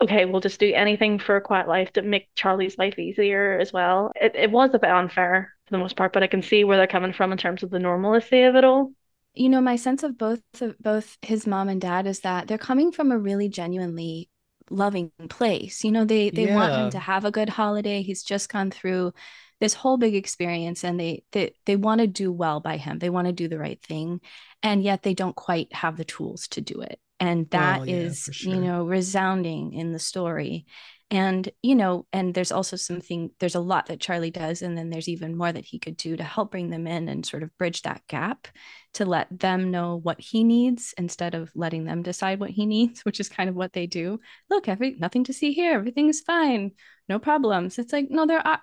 okay, 0.00 0.26
we'll 0.26 0.40
just 0.40 0.60
do 0.60 0.72
anything 0.74 1.18
for 1.18 1.36
a 1.36 1.40
quiet 1.40 1.68
life 1.68 1.92
to 1.94 2.02
make 2.02 2.28
Charlie's 2.34 2.76
life 2.76 2.98
easier 2.98 3.58
as 3.58 3.72
well. 3.72 4.12
It 4.14 4.34
it 4.34 4.50
was 4.50 4.70
a 4.74 4.78
bit 4.78 4.90
unfair 4.90 5.54
for 5.66 5.70
the 5.72 5.78
most 5.78 5.96
part, 5.96 6.12
but 6.12 6.22
I 6.22 6.26
can 6.26 6.42
see 6.42 6.64
where 6.64 6.76
they're 6.76 6.86
coming 6.86 7.14
from 7.14 7.32
in 7.32 7.38
terms 7.38 7.62
of 7.62 7.70
the 7.70 7.78
normalcy 7.78 8.42
of 8.42 8.56
it 8.56 8.64
all 8.64 8.92
you 9.34 9.48
know 9.48 9.62
my 9.62 9.76
sense 9.76 10.02
of 10.02 10.18
both 10.18 10.42
of 10.60 10.78
both 10.78 11.16
his 11.22 11.46
mom 11.46 11.70
and 11.70 11.80
dad 11.80 12.06
is 12.06 12.20
that 12.20 12.46
they're 12.46 12.58
coming 12.58 12.92
from 12.92 13.10
a 13.10 13.18
really 13.18 13.48
genuinely 13.48 14.28
loving 14.70 15.10
place. 15.28 15.84
You 15.84 15.92
know, 15.92 16.04
they 16.04 16.30
they 16.30 16.46
Yeah. 16.46 16.46
want 16.46 16.74
him 16.74 16.90
to 16.90 16.98
have 16.98 17.24
a 17.24 17.30
good 17.30 17.48
holiday. 17.50 18.02
He's 18.02 18.22
just 18.22 18.48
gone 18.50 18.70
through 18.70 19.12
this 19.60 19.74
whole 19.74 19.96
big 19.96 20.14
experience 20.14 20.84
and 20.84 20.98
they 20.98 21.24
they 21.32 21.54
they 21.66 21.76
want 21.76 22.00
to 22.00 22.06
do 22.06 22.32
well 22.32 22.60
by 22.60 22.76
him. 22.76 22.98
They 22.98 23.10
want 23.10 23.26
to 23.26 23.32
do 23.32 23.48
the 23.48 23.58
right 23.58 23.80
thing 23.82 24.20
and 24.62 24.82
yet 24.82 25.02
they 25.02 25.14
don't 25.14 25.36
quite 25.36 25.72
have 25.74 25.96
the 25.96 26.04
tools 26.04 26.48
to 26.48 26.60
do 26.60 26.80
it. 26.80 27.00
And 27.20 27.48
that 27.50 27.82
Well, 27.82 27.86
yeah, 27.86 28.14
is, 28.14 28.28
for 28.28 28.32
you 28.40 28.60
know, 28.60 28.84
resounding 28.84 29.72
in 29.74 29.92
the 29.92 29.98
story. 30.00 30.66
And, 31.12 31.50
you 31.60 31.74
know, 31.74 32.06
and 32.10 32.32
there's 32.32 32.50
also 32.50 32.74
something, 32.74 33.32
there's 33.38 33.54
a 33.54 33.60
lot 33.60 33.86
that 33.86 34.00
Charlie 34.00 34.30
does. 34.30 34.62
And 34.62 34.78
then 34.78 34.88
there's 34.88 35.10
even 35.10 35.36
more 35.36 35.52
that 35.52 35.66
he 35.66 35.78
could 35.78 35.98
do 35.98 36.16
to 36.16 36.24
help 36.24 36.52
bring 36.52 36.70
them 36.70 36.86
in 36.86 37.06
and 37.06 37.24
sort 37.24 37.42
of 37.42 37.56
bridge 37.58 37.82
that 37.82 38.00
gap 38.08 38.48
to 38.94 39.04
let 39.04 39.28
them 39.38 39.70
know 39.70 40.00
what 40.02 40.18
he 40.18 40.42
needs 40.42 40.94
instead 40.96 41.34
of 41.34 41.52
letting 41.54 41.84
them 41.84 42.00
decide 42.00 42.40
what 42.40 42.48
he 42.48 42.64
needs, 42.76 43.02
which 43.02 43.20
is 43.20 43.28
kind 43.28 43.50
of 43.50 43.54
what 43.54 43.74
they 43.74 43.86
do. 43.86 44.20
Look, 44.48 44.68
every 44.68 44.96
nothing 44.98 45.24
to 45.24 45.34
see 45.34 45.52
here. 45.52 45.74
everything's 45.74 46.22
fine. 46.22 46.72
No 47.10 47.18
problems. 47.18 47.78
It's 47.78 47.92
like, 47.92 48.06
no, 48.08 48.24
there 48.26 48.44
are 48.46 48.62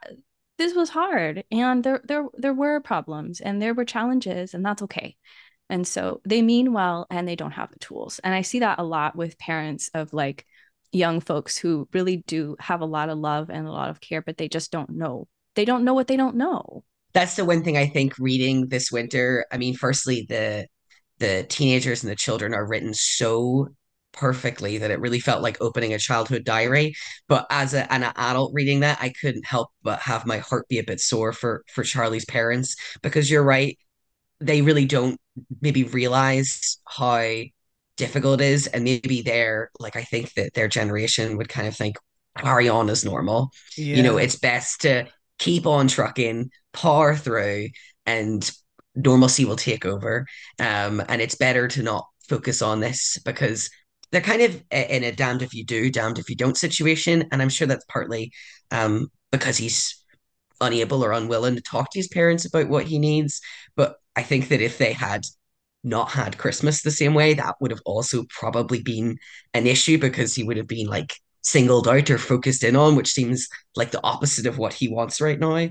this 0.58 0.74
was 0.74 0.90
hard 0.90 1.44
and 1.52 1.84
there 1.84 2.02
there 2.04 2.26
there 2.34 2.54
were 2.54 2.82
problems 2.82 3.40
and 3.40 3.62
there 3.62 3.74
were 3.74 3.86
challenges 3.86 4.56
and 4.56 4.66
that's 4.66 4.82
okay. 4.82 5.16
And 5.70 5.88
so 5.88 6.20
they 6.26 6.42
mean 6.42 6.74
well 6.74 7.06
and 7.12 7.28
they 7.28 7.36
don't 7.36 7.52
have 7.52 7.72
the 7.72 7.80
tools. 7.80 8.20
And 8.24 8.34
I 8.34 8.42
see 8.42 8.60
that 8.60 8.80
a 8.80 8.84
lot 8.84 9.16
with 9.16 9.38
parents 9.38 9.92
of 9.94 10.14
like 10.14 10.46
young 10.92 11.20
folks 11.20 11.58
who 11.58 11.88
really 11.94 12.24
do 12.28 12.56
have 12.60 12.82
a 12.82 12.86
lot 12.86 13.10
of 13.10 13.18
love 13.18 13.50
and 13.50 13.68
a 13.68 13.72
lot 13.72 13.90
of 13.90 14.02
care, 14.02 14.22
but 14.22 14.38
they 14.38 14.48
just 14.48 14.72
don't 14.72 14.90
know. 14.90 15.28
They 15.56 15.66
don't 15.66 15.84
know 15.84 15.94
what 15.94 16.08
they 16.08 16.18
don't 16.18 16.36
know. 16.36 16.84
That's 17.14 17.36
the 17.36 17.46
one 17.46 17.64
thing 17.64 17.78
I 17.78 17.88
think 17.88 18.18
reading 18.20 18.68
this 18.68 18.92
winter. 18.92 19.46
I 19.52 19.58
mean, 19.58 19.76
firstly, 19.76 20.26
the 20.30 20.68
the 21.20 21.46
teenagers 21.50 22.02
and 22.02 22.12
the 22.12 22.16
children 22.16 22.54
are 22.54 22.66
written 22.66 22.94
so 22.94 23.68
perfectly 24.14 24.78
that 24.78 24.92
it 24.92 25.00
really 25.00 25.20
felt 25.20 25.44
like 25.44 25.62
opening 25.62 25.94
a 25.94 26.00
childhood 26.00 26.44
diary. 26.44 26.94
But 27.28 27.46
as 27.50 27.74
a, 27.74 27.92
an 27.92 28.04
adult 28.16 28.54
reading 28.54 28.80
that, 28.82 29.00
I 29.02 29.10
couldn't 29.10 29.46
help 29.46 29.70
but 29.84 30.00
have 30.00 30.26
my 30.26 30.38
heart 30.38 30.68
be 30.70 30.80
a 30.80 30.84
bit 30.84 31.00
sore 31.00 31.34
for 31.34 31.64
for 31.74 31.84
Charlie's 31.84 32.26
parents 32.26 32.76
because 33.02 33.30
you're 33.30 33.44
right, 33.44 33.78
they 34.40 34.62
really 34.62 34.86
don't 34.86 35.20
maybe 35.62 35.84
realize 35.84 36.80
how 36.88 37.24
difficult 38.00 38.42
it 38.42 38.46
is, 38.46 38.68
and 38.68 38.84
maybe 38.84 39.22
they're 39.22 39.70
like 39.80 39.96
I 39.96 40.04
think 40.04 40.34
that 40.36 40.56
their 40.56 40.68
generation 40.68 41.38
would 41.38 41.50
kind 41.50 41.68
of 41.68 41.76
think 41.76 41.98
carry 42.38 42.70
on 42.70 42.90
as 42.90 43.06
normal. 43.06 43.52
You 43.94 44.04
know, 44.04 44.18
it's 44.18 44.38
best 44.38 44.82
to 44.82 45.06
keep 45.40 45.68
on 45.68 45.88
trucking, 45.88 46.52
power 46.74 47.16
through, 47.16 47.70
and 48.08 48.50
normalcy 48.96 49.46
will 49.46 49.56
take 49.58 49.86
over. 49.86 50.26
Um, 50.60 51.04
and 51.10 51.22
it's 51.22 51.36
better 51.36 51.68
to 51.70 51.84
not 51.84 52.06
focus 52.28 52.62
on 52.62 52.80
this 52.80 53.18
because 53.26 53.70
they're 54.12 54.22
kind 54.22 54.42
of 54.42 54.64
in 54.72 55.04
a 55.04 55.12
damned 55.12 55.44
if 55.44 55.54
you 55.54 55.66
do, 55.66 55.92
damned 55.92 56.20
if 56.20 56.30
you 56.30 56.36
don't 56.36 56.58
situation. 56.58 57.26
And 57.32 57.42
I'm 57.42 57.50
sure 57.50 57.68
that's 57.68 57.86
partly 57.86 58.32
um, 58.72 59.08
because 59.32 59.58
he's 59.58 59.96
unable 60.62 61.04
or 61.04 61.12
unwilling 61.12 61.56
to 61.56 61.62
talk 61.62 61.92
to 61.92 62.00
his 62.00 62.08
parents 62.08 62.46
about 62.46 62.70
what 62.70 62.86
he 62.88 63.00
needs. 63.00 63.42
But 63.76 63.98
I 64.16 64.24
think 64.24 64.50
that 64.50 64.62
if 64.62 64.78
they 64.78 64.94
had 64.94 65.22
not 65.84 66.12
had 66.12 66.38
Christmas 66.38 66.82
the 66.82 66.92
same 66.92 67.14
way, 67.14 67.34
that 67.34 67.56
would 67.62 67.72
have 67.72 67.82
also 67.86 68.26
probably 68.30 68.82
been 68.82 69.18
an 69.54 69.68
issue 69.68 69.98
because 69.98 70.36
he 70.36 70.44
would 70.44 70.58
have 70.58 70.68
been 70.68 70.88
like 70.88 71.14
singled 71.42 71.88
out 71.88 72.10
or 72.10 72.18
focused 72.18 72.64
in 72.64 72.76
on, 72.76 72.96
which 72.96 73.12
seems 73.12 73.48
like 73.76 73.92
the 73.92 74.04
opposite 74.04 74.46
of 74.46 74.58
what 74.58 74.74
he 74.74 74.88
wants 74.88 75.22
right 75.22 75.40
now. 75.40 75.70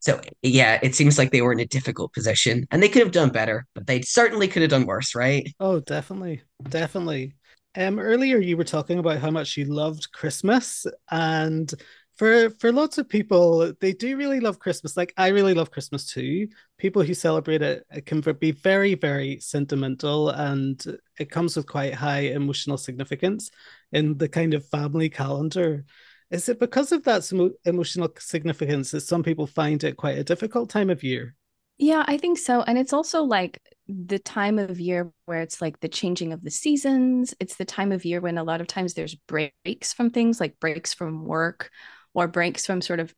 So 0.00 0.20
yeah, 0.42 0.78
it 0.82 0.94
seems 0.94 1.18
like 1.18 1.30
they 1.30 1.42
were 1.42 1.52
in 1.52 1.60
a 1.60 1.66
difficult 1.66 2.14
position 2.14 2.66
and 2.70 2.82
they 2.82 2.88
could 2.88 3.02
have 3.02 3.12
done 3.12 3.30
better, 3.30 3.66
but 3.74 3.86
they 3.86 4.00
certainly 4.00 4.48
could 4.48 4.62
have 4.62 4.70
done 4.70 4.86
worse, 4.86 5.14
right? 5.14 5.46
Oh, 5.60 5.80
definitely. 5.80 6.42
Definitely. 6.62 7.34
Um, 7.76 8.00
earlier 8.00 8.38
you 8.38 8.56
were 8.56 8.64
talking 8.64 8.98
about 8.98 9.18
how 9.18 9.30
much 9.30 9.56
you 9.56 9.66
loved 9.66 10.10
Christmas, 10.12 10.86
and 11.10 11.72
for 12.20 12.50
for 12.50 12.70
lots 12.70 12.98
of 12.98 13.08
people, 13.08 13.72
they 13.80 13.94
do 13.94 14.14
really 14.14 14.40
love 14.40 14.58
Christmas. 14.58 14.94
Like 14.94 15.14
I 15.16 15.28
really 15.28 15.54
love 15.54 15.70
Christmas 15.70 16.04
too. 16.04 16.48
People 16.76 17.02
who 17.02 17.14
celebrate 17.14 17.62
it, 17.62 17.86
it 17.90 18.04
can 18.04 18.20
be 18.20 18.50
very, 18.50 18.94
very 18.94 19.40
sentimental, 19.40 20.28
and 20.28 20.84
it 21.18 21.30
comes 21.30 21.56
with 21.56 21.66
quite 21.66 21.94
high 21.94 22.28
emotional 22.36 22.76
significance 22.76 23.50
in 23.92 24.18
the 24.18 24.28
kind 24.28 24.52
of 24.52 24.68
family 24.68 25.08
calendar. 25.08 25.86
Is 26.30 26.50
it 26.50 26.60
because 26.60 26.92
of 26.92 27.04
that 27.04 27.32
emotional 27.64 28.12
significance 28.18 28.90
that 28.90 29.00
some 29.00 29.22
people 29.22 29.46
find 29.46 29.82
it 29.82 29.96
quite 29.96 30.18
a 30.18 30.22
difficult 30.22 30.68
time 30.68 30.90
of 30.90 31.02
year? 31.02 31.34
Yeah, 31.78 32.04
I 32.06 32.18
think 32.18 32.36
so. 32.36 32.60
And 32.60 32.76
it's 32.76 32.92
also 32.92 33.22
like 33.22 33.62
the 33.88 34.18
time 34.18 34.58
of 34.58 34.78
year 34.78 35.10
where 35.24 35.40
it's 35.40 35.62
like 35.62 35.80
the 35.80 35.88
changing 35.88 36.34
of 36.34 36.44
the 36.44 36.50
seasons. 36.50 37.34
It's 37.40 37.56
the 37.56 37.64
time 37.64 37.92
of 37.92 38.04
year 38.04 38.20
when 38.20 38.36
a 38.36 38.44
lot 38.44 38.60
of 38.60 38.66
times 38.66 38.92
there's 38.92 39.14
breaks 39.14 39.94
from 39.94 40.10
things 40.10 40.38
like 40.38 40.60
breaks 40.60 40.92
from 40.92 41.24
work 41.24 41.70
or 42.14 42.26
breaks 42.26 42.66
from 42.66 42.80
sort 42.82 43.00
of 43.00 43.14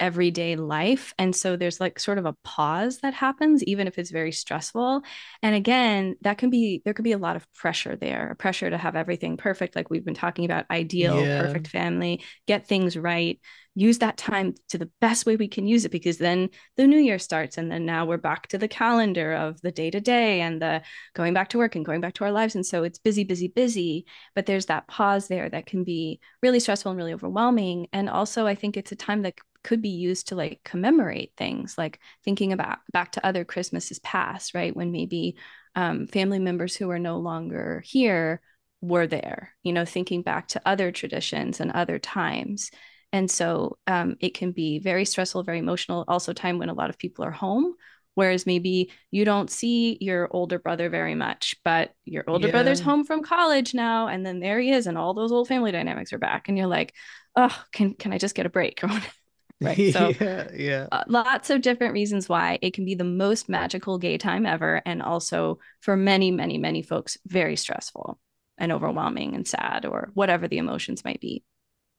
everyday 0.00 0.56
life. 0.56 1.14
And 1.18 1.34
so 1.34 1.56
there's 1.56 1.80
like 1.80 1.98
sort 1.98 2.18
of 2.18 2.26
a 2.26 2.34
pause 2.44 2.98
that 2.98 3.14
happens, 3.14 3.62
even 3.64 3.86
if 3.86 3.98
it's 3.98 4.10
very 4.10 4.32
stressful. 4.32 5.02
And 5.42 5.54
again, 5.54 6.16
that 6.22 6.38
can 6.38 6.50
be, 6.50 6.82
there 6.84 6.94
could 6.94 7.04
be 7.04 7.12
a 7.12 7.18
lot 7.18 7.36
of 7.36 7.46
pressure 7.54 7.96
there, 7.96 8.34
pressure 8.38 8.68
to 8.68 8.78
have 8.78 8.96
everything 8.96 9.36
perfect, 9.36 9.76
like 9.76 9.90
we've 9.90 10.04
been 10.04 10.14
talking 10.14 10.44
about 10.44 10.66
ideal, 10.70 11.26
Yeah. 11.26 11.28
perfect 11.28 11.68
family, 11.68 12.22
get 12.46 12.66
things 12.66 12.96
right 12.96 13.38
use 13.74 13.98
that 13.98 14.18
time 14.18 14.54
to 14.68 14.76
the 14.76 14.90
best 15.00 15.24
way 15.24 15.36
we 15.36 15.48
can 15.48 15.66
use 15.66 15.84
it 15.84 15.92
because 15.92 16.18
then 16.18 16.50
the 16.76 16.86
new 16.86 16.98
year 16.98 17.18
starts 17.18 17.56
and 17.56 17.70
then 17.70 17.86
now 17.86 18.04
we're 18.04 18.18
back 18.18 18.46
to 18.48 18.58
the 18.58 18.68
calendar 18.68 19.32
of 19.32 19.60
the 19.62 19.72
day 19.72 19.90
to 19.90 20.00
day 20.00 20.42
and 20.42 20.60
the 20.60 20.82
going 21.14 21.32
back 21.32 21.48
to 21.48 21.58
work 21.58 21.74
and 21.74 21.84
going 21.84 22.00
back 22.00 22.12
to 22.14 22.24
our 22.24 22.32
lives. 22.32 22.54
And 22.54 22.66
so 22.66 22.84
it's 22.84 22.98
busy 22.98 23.24
busy 23.24 23.48
busy 23.48 24.06
but 24.34 24.46
there's 24.46 24.66
that 24.66 24.86
pause 24.88 25.28
there 25.28 25.48
that 25.48 25.66
can 25.66 25.84
be 25.84 26.20
really 26.42 26.60
stressful 26.60 26.90
and 26.90 26.98
really 26.98 27.14
overwhelming. 27.14 27.88
And 27.92 28.10
also 28.10 28.46
i 28.46 28.54
think 28.54 28.76
it's 28.76 28.92
a 28.92 28.96
time 28.96 29.22
that 29.22 29.34
could 29.64 29.80
be 29.80 29.90
used 29.90 30.28
to 30.28 30.34
like 30.34 30.60
commemorate 30.64 31.32
things 31.36 31.78
like 31.78 32.00
thinking 32.24 32.52
about 32.52 32.78
back 32.92 33.12
to 33.12 33.24
other 33.24 33.44
christmases 33.44 34.00
past 34.00 34.54
right? 34.54 34.76
When 34.76 34.92
maybe 34.92 35.36
um, 35.74 36.06
family 36.06 36.40
members 36.40 36.76
who 36.76 36.90
are 36.90 36.98
no 36.98 37.18
longer 37.18 37.82
here 37.86 38.42
were 38.82 39.06
there 39.06 39.54
you 39.62 39.72
know 39.72 39.84
thinking 39.84 40.22
back 40.22 40.48
to 40.48 40.60
other 40.66 40.90
traditions 40.90 41.60
and 41.60 41.70
other 41.70 41.98
times 41.98 42.70
and 43.12 43.30
so 43.30 43.78
um, 43.86 44.16
it 44.20 44.34
can 44.34 44.52
be 44.52 44.78
very 44.78 45.04
stressful, 45.04 45.42
very 45.42 45.58
emotional. 45.58 46.04
Also, 46.08 46.32
time 46.32 46.58
when 46.58 46.68
a 46.68 46.74
lot 46.74 46.90
of 46.90 46.98
people 46.98 47.24
are 47.24 47.30
home, 47.30 47.74
whereas 48.14 48.46
maybe 48.46 48.90
you 49.10 49.24
don't 49.24 49.50
see 49.50 49.98
your 50.00 50.28
older 50.30 50.58
brother 50.58 50.88
very 50.88 51.14
much, 51.14 51.56
but 51.64 51.92
your 52.04 52.24
older 52.28 52.48
Yeah. 52.48 52.52
brother's 52.52 52.80
home 52.80 53.04
from 53.04 53.22
college 53.22 53.74
now, 53.74 54.08
and 54.08 54.24
then 54.24 54.40
there 54.40 54.60
he 54.60 54.70
is, 54.72 54.86
and 54.86 54.98
all 54.98 55.14
those 55.14 55.32
old 55.32 55.48
family 55.48 55.72
dynamics 55.72 56.12
are 56.12 56.18
back, 56.18 56.48
and 56.48 56.56
you're 56.58 56.66
like, 56.66 56.94
oh, 57.36 57.64
can 57.72 57.94
can 57.94 58.12
I 58.12 58.18
just 58.18 58.34
get 58.34 58.46
a 58.46 58.50
break? 58.50 58.80
right. 59.60 59.86
So 59.88 60.14
yeah, 60.20 60.48
yeah. 60.54 60.88
uh, 60.90 61.04
lots 61.08 61.50
of 61.50 61.62
different 61.62 61.94
reasons 61.94 62.28
why 62.28 62.58
it 62.62 62.74
can 62.74 62.84
be 62.84 62.94
the 62.94 63.04
most 63.04 63.48
magical 63.48 63.98
gay 63.98 64.18
time 64.18 64.44
ever, 64.46 64.82
and 64.84 65.02
also 65.02 65.58
for 65.80 65.96
many, 65.96 66.30
many, 66.30 66.58
many 66.58 66.82
folks, 66.82 67.16
very 67.26 67.56
stressful 67.56 68.18
and 68.58 68.72
overwhelming 68.72 69.34
and 69.34 69.46
sad, 69.48 69.86
or 69.86 70.10
whatever 70.14 70.48
the 70.48 70.58
emotions 70.58 71.04
might 71.04 71.20
be. 71.20 71.42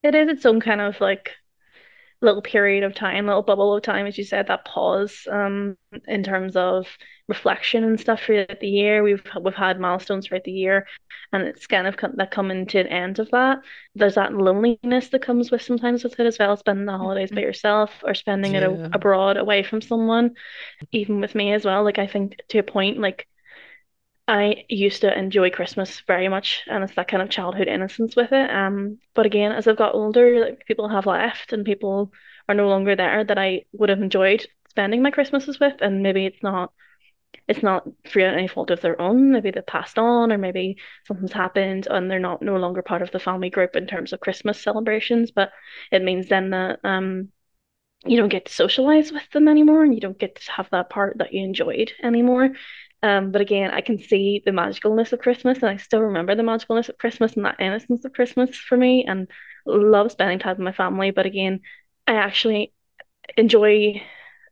It 0.03 0.15
is 0.15 0.29
its 0.29 0.45
own 0.45 0.59
kind 0.59 0.81
of 0.81 0.99
like 1.01 1.31
little 2.21 2.41
period 2.41 2.83
of 2.83 2.95
time, 2.95 3.27
little 3.27 3.43
bubble 3.43 3.75
of 3.75 3.83
time, 3.83 4.05
as 4.05 4.17
you 4.17 4.23
said, 4.23 4.47
that 4.47 4.65
pause 4.65 5.27
um 5.31 5.77
in 6.07 6.23
terms 6.23 6.55
of 6.55 6.87
reflection 7.27 7.83
and 7.83 7.99
stuff 7.99 8.23
throughout 8.23 8.59
the 8.59 8.67
year. 8.67 9.03
We've 9.03 9.23
we've 9.41 9.53
had 9.55 9.79
milestones 9.79 10.27
throughout 10.27 10.45
the 10.45 10.51
year, 10.51 10.87
and 11.33 11.43
it's 11.43 11.67
kind 11.67 11.87
of 11.87 11.97
come, 11.97 12.13
that 12.17 12.31
coming 12.31 12.65
to 12.67 12.79
an 12.79 12.87
end 12.87 13.19
of 13.19 13.31
that. 13.31 13.59
There's 13.95 14.15
that 14.15 14.33
loneliness 14.33 15.09
that 15.09 15.21
comes 15.21 15.51
with 15.51 15.61
sometimes 15.61 16.03
with 16.03 16.19
it 16.19 16.25
as 16.27 16.39
well, 16.39 16.57
spending 16.57 16.85
the 16.85 16.97
holidays 16.97 17.31
by 17.31 17.41
yourself 17.41 17.91
or 18.03 18.13
spending 18.13 18.55
it 18.55 18.63
a, 18.63 18.79
abroad 18.93 19.37
away 19.37 19.63
from 19.63 19.81
someone. 19.81 20.35
Even 20.91 21.19
with 21.21 21.35
me 21.35 21.53
as 21.53 21.65
well, 21.65 21.83
like 21.83 21.99
I 21.99 22.07
think 22.07 22.37
to 22.49 22.59
a 22.59 22.63
point, 22.63 22.99
like 22.99 23.27
I 24.27 24.65
used 24.69 25.01
to 25.01 25.17
enjoy 25.17 25.49
Christmas 25.49 25.99
very 26.07 26.29
much, 26.29 26.63
and 26.67 26.83
it's 26.83 26.95
that 26.95 27.09
kind 27.09 27.21
of 27.21 27.29
childhood 27.29 27.67
innocence 27.67 28.15
with 28.15 28.31
it. 28.31 28.49
Um, 28.49 28.99
but 29.13 29.25
again, 29.25 29.51
as 29.51 29.67
I've 29.67 29.77
got 29.77 29.95
older, 29.95 30.39
like 30.39 30.65
people 30.65 30.87
have 30.89 31.05
left 31.05 31.51
and 31.51 31.65
people 31.65 32.11
are 32.47 32.55
no 32.55 32.69
longer 32.69 32.95
there 32.95 33.23
that 33.25 33.37
I 33.37 33.65
would 33.73 33.89
have 33.89 34.01
enjoyed 34.01 34.45
spending 34.69 35.01
my 35.01 35.11
Christmases 35.11 35.59
with, 35.59 35.75
and 35.81 36.01
maybe 36.03 36.25
it's 36.25 36.41
not 36.41 36.71
it's 37.47 37.63
not 37.63 37.87
through 38.07 38.25
any 38.25 38.47
fault 38.47 38.71
of 38.71 38.81
their 38.81 38.99
own. 39.01 39.31
Maybe 39.31 39.51
they've 39.51 39.65
passed 39.65 39.99
on, 39.99 40.31
or 40.31 40.37
maybe 40.37 40.77
something's 41.07 41.33
happened 41.33 41.87
and 41.89 42.09
they're 42.09 42.19
not 42.19 42.41
no 42.41 42.57
longer 42.57 42.81
part 42.81 43.01
of 43.01 43.11
the 43.11 43.19
family 43.19 43.49
group 43.49 43.75
in 43.75 43.87
terms 43.87 44.13
of 44.13 44.19
Christmas 44.21 44.61
celebrations. 44.61 45.31
But 45.31 45.51
it 45.91 46.03
means 46.03 46.29
then 46.29 46.51
that 46.51 46.79
um 46.83 47.29
you 48.05 48.17
don't 48.17 48.29
get 48.29 48.45
to 48.45 48.53
socialize 48.53 49.11
with 49.11 49.29
them 49.31 49.47
anymore, 49.47 49.83
and 49.83 49.93
you 49.93 50.01
don't 50.01 50.19
get 50.19 50.35
to 50.35 50.51
have 50.53 50.69
that 50.71 50.89
part 50.89 51.17
that 51.19 51.33
you 51.33 51.43
enjoyed 51.43 51.93
anymore. 52.03 52.51
Um, 53.03 53.31
but 53.31 53.41
again, 53.41 53.71
I 53.71 53.81
can 53.81 53.99
see 53.99 54.41
the 54.45 54.51
magicalness 54.51 55.13
of 55.13 55.19
Christmas, 55.19 55.59
and 55.59 55.67
I 55.69 55.77
still 55.77 56.01
remember 56.01 56.35
the 56.35 56.43
magicalness 56.43 56.89
of 56.89 56.97
Christmas 56.97 57.35
and 57.35 57.45
that 57.45 57.59
innocence 57.59 58.05
of 58.05 58.13
Christmas 58.13 58.55
for 58.57 58.77
me, 58.77 59.05
and 59.05 59.27
love 59.67 60.11
spending 60.13 60.39
time 60.39 60.57
with 60.57 60.65
my 60.65 60.71
family. 60.73 61.11
But 61.11 61.27
again, 61.27 61.61
I 62.07 62.15
actually 62.15 62.73
enjoy 63.37 64.01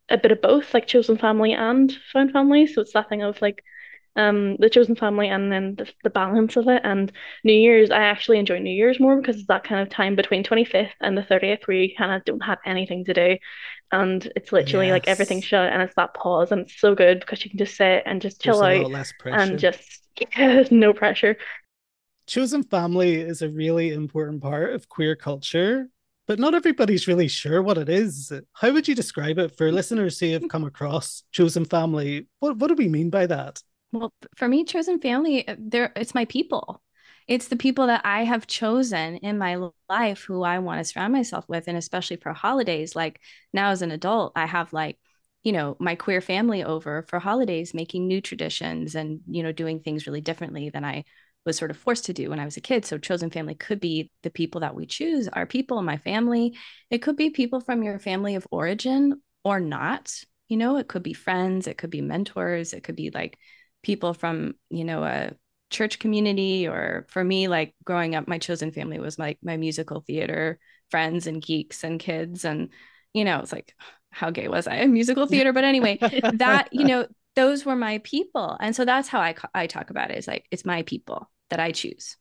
a 0.10 0.18
bit 0.18 0.32
of 0.32 0.42
both, 0.42 0.74
like 0.74 0.88
chosen 0.88 1.18
family 1.18 1.54
and 1.54 1.92
found 2.14 2.32
family. 2.32 2.68
So 2.68 2.82
it's 2.82 2.94
that 2.94 3.10
thing 3.10 3.24
of 3.24 3.42
like 3.42 3.64
um 4.16 4.58
the 4.60 4.70
chosen 4.70 4.96
family 4.96 5.30
and 5.30 5.52
then 5.52 5.76
the, 5.76 5.92
the 6.04 6.10
balance 6.12 6.58
of 6.58 6.68
it 6.68 6.82
and 6.86 7.12
new 7.44 7.54
year's 7.54 7.92
i 7.92 8.04
actually 8.04 8.40
enjoy 8.40 8.60
new 8.60 8.70
year's 8.74 9.00
more 9.00 9.20
because 9.20 9.38
it's 9.38 9.48
that 9.48 9.64
kind 9.64 9.82
of 9.82 9.90
time 9.90 10.16
between 10.16 10.44
25th 10.44 10.94
and 11.02 11.18
the 11.18 11.24
30th 11.24 11.68
where 11.68 11.78
you 11.78 11.96
kind 11.98 12.12
of 12.14 12.24
don't 12.26 12.42
have 12.46 12.60
anything 12.66 13.06
to 13.06 13.14
do 13.14 13.38
and 13.92 14.32
it's 14.36 14.52
literally 14.52 14.88
yes. 14.88 14.94
like 14.94 15.08
everything 15.08 15.42
shut 15.42 15.72
and 15.72 15.82
it's 15.82 15.96
that 15.96 16.14
pause 16.14 16.52
and 16.52 16.62
it's 16.62 16.80
so 16.80 16.96
good 16.96 17.20
because 17.20 17.44
you 17.44 17.50
can 17.50 17.58
just 17.58 17.76
sit 17.76 18.04
and 18.06 18.22
just 18.22 18.42
chill 18.42 18.62
out 18.62 18.92
and 19.26 19.60
just 19.60 20.02
yeah, 20.38 20.64
no 20.72 20.94
pressure 20.94 21.38
chosen 22.28 22.64
family 22.64 23.16
is 23.16 23.42
a 23.42 23.50
really 23.50 23.92
important 23.92 24.42
part 24.42 24.74
of 24.74 24.88
queer 24.88 25.16
culture 25.16 25.90
but 26.28 26.40
not 26.40 26.54
everybody's 26.54 27.10
really 27.10 27.28
sure 27.28 27.62
what 27.62 27.78
it 27.78 27.90
is. 27.90 28.32
How 28.54 28.72
would 28.72 28.88
you 28.88 28.96
describe 28.96 29.38
it 29.38 29.58
for 29.58 29.70
listeners 29.70 30.18
who 30.18 30.32
have 30.32 30.48
come 30.48 30.64
across 30.64 31.24
chosen 31.34 31.66
family? 31.66 32.28
What 32.40 32.56
what 32.56 32.70
do 32.70 32.76
we 32.76 32.88
mean 32.88 33.10
by 33.10 33.26
that? 33.26 33.62
Well, 33.92 34.14
for 34.38 34.48
me, 34.48 34.64
chosen 34.64 35.02
family, 35.02 35.46
uh, 35.46 35.56
there 35.60 35.92
it's 35.96 36.16
my 36.16 36.24
people. 36.26 36.82
It's 37.32 37.48
the 37.48 37.56
people 37.56 37.88
that 37.88 38.02
I 38.04 38.26
have 38.26 38.46
chosen 38.46 39.16
in 39.16 39.38
my 39.38 39.70
life 39.88 40.24
who 40.24 40.44
I 40.44 40.60
want 40.60 40.82
to 40.82 40.84
surround 40.84 41.14
myself 41.14 41.48
with. 41.48 41.70
And 41.70 41.78
especially 41.78 42.18
for 42.18 42.34
holidays, 42.34 42.94
like 42.94 43.22
now 43.54 43.70
as 43.70 43.82
an 43.82 43.92
adult, 43.92 44.34
I 44.36 44.46
have 44.46 44.74
like, 44.74 45.00
you 45.42 45.54
know, 45.54 45.78
my 45.80 45.96
queer 45.96 46.20
family 46.20 46.62
over 46.62 47.06
for 47.08 47.20
holidays, 47.20 47.74
making 47.74 48.06
new 48.06 48.20
traditions 48.20 48.96
and, 48.96 49.22
you 49.30 49.44
know, 49.44 49.54
doing 49.54 49.80
things 49.80 50.08
really 50.08 50.20
differently 50.20 50.72
than 50.72 50.84
I 50.84 51.06
was 51.46 51.56
sort 51.56 51.72
of 51.72 51.78
forced 51.78 52.04
to 52.08 52.14
do 52.14 52.30
when 52.30 52.40
I 52.42 52.44
was 52.44 52.58
a 52.58 52.62
kid. 52.62 52.84
So 52.84 52.98
chosen 52.98 53.30
family 53.30 53.56
could 53.56 53.80
be 53.80 54.12
the 54.24 54.30
people 54.30 54.60
that 54.60 54.76
we 54.76 54.86
choose, 54.86 55.30
our 55.30 55.46
people, 55.46 55.82
my 55.84 55.96
family. 55.96 56.58
It 56.90 56.98
could 56.98 57.16
be 57.16 57.30
people 57.30 57.62
from 57.62 57.82
your 57.82 57.98
family 57.98 58.36
of 58.36 58.46
origin 58.52 59.22
or 59.46 59.62
not. 59.62 60.14
You 60.50 60.58
know, 60.58 60.76
it 60.76 60.90
could 60.90 61.02
be 61.02 61.14
friends, 61.14 61.68
it 61.68 61.78
could 61.78 61.92
be 61.92 62.02
mentors, 62.02 62.74
it 62.74 62.84
could 62.84 62.98
be 62.98 63.10
like 63.10 63.38
people 63.84 64.14
from, 64.14 64.56
you 64.70 64.84
know, 64.84 65.06
a 65.06 65.32
church 65.72 66.00
community 66.00 66.68
or 66.68 67.08
for 67.10 67.24
me 67.24 67.48
like 67.48 67.74
growing 67.84 68.14
up 68.14 68.28
my 68.28 68.38
chosen 68.38 68.72
family 68.72 69.00
was 69.00 69.18
like 69.18 69.40
my, 69.42 69.54
my 69.54 69.58
musical 69.58 70.02
theater 70.02 70.60
friends 70.92 71.26
and 71.26 71.42
geeks 71.42 71.84
and 71.84 72.00
kids 72.00 72.46
and 72.46 72.70
you 73.14 73.26
know, 73.26 73.40
it's 73.40 73.52
like 73.52 73.76
how 74.12 74.30
gay 74.30 74.48
was 74.48 74.68
I? 74.68 74.76
In 74.76 74.94
musical 75.00 75.26
theater 75.26 75.54
but 75.54 75.64
anyway, 75.64 75.98
that 76.34 76.70
you 76.72 76.86
know, 76.86 77.08
those 77.36 77.66
were 77.66 77.76
my 77.76 78.00
people. 78.00 78.58
And 78.60 78.76
so 78.76 78.86
that's 78.86 79.08
how 79.08 79.20
i 79.20 79.34
i 79.56 79.68
talk 79.68 79.90
about 79.90 80.12
it 80.12 80.18
is 80.18 80.28
like 80.28 80.46
it's 80.52 80.66
my 80.66 80.84
people 80.84 81.30
that 81.50 81.60
i 81.60 81.72
choose. 81.72 82.18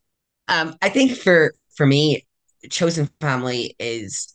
Um 0.47 0.75
i 0.81 0.89
think 0.89 1.11
for 1.17 1.53
for 1.75 1.85
me 1.85 2.25
chosen 2.69 3.09
family 3.19 3.75
is 3.79 4.33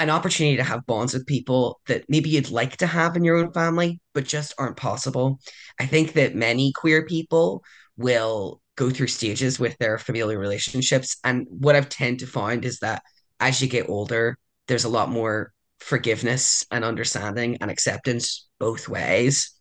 an 0.00 0.08
opportunity 0.08 0.56
to 0.56 0.64
have 0.64 0.86
bonds 0.86 1.12
with 1.12 1.26
people 1.26 1.78
that 1.86 2.04
maybe 2.08 2.30
you'd 2.30 2.50
like 2.50 2.78
to 2.78 2.86
have 2.86 3.16
in 3.16 3.24
your 3.24 3.36
own 3.36 3.52
family 3.52 4.00
but 4.14 4.24
just 4.24 4.54
aren't 4.58 4.76
possible. 4.76 5.38
I 5.78 5.84
think 5.84 6.14
that 6.14 6.34
many 6.34 6.72
queer 6.72 7.04
people 7.04 7.62
will 8.00 8.60
go 8.76 8.90
through 8.90 9.06
stages 9.06 9.58
with 9.58 9.76
their 9.78 9.98
familial 9.98 10.36
relationships 10.36 11.16
and 11.24 11.46
what 11.48 11.76
i've 11.76 11.88
tend 11.88 12.18
to 12.18 12.26
find 12.26 12.64
is 12.64 12.78
that 12.78 13.02
as 13.38 13.60
you 13.60 13.68
get 13.68 13.88
older 13.88 14.36
there's 14.68 14.84
a 14.84 14.88
lot 14.88 15.10
more 15.10 15.52
forgiveness 15.78 16.64
and 16.70 16.84
understanding 16.84 17.56
and 17.60 17.70
acceptance 17.70 18.48
both 18.58 18.88
ways 18.88 19.60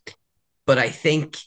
but 0.70 0.78
I 0.78 0.92
think 0.92 1.40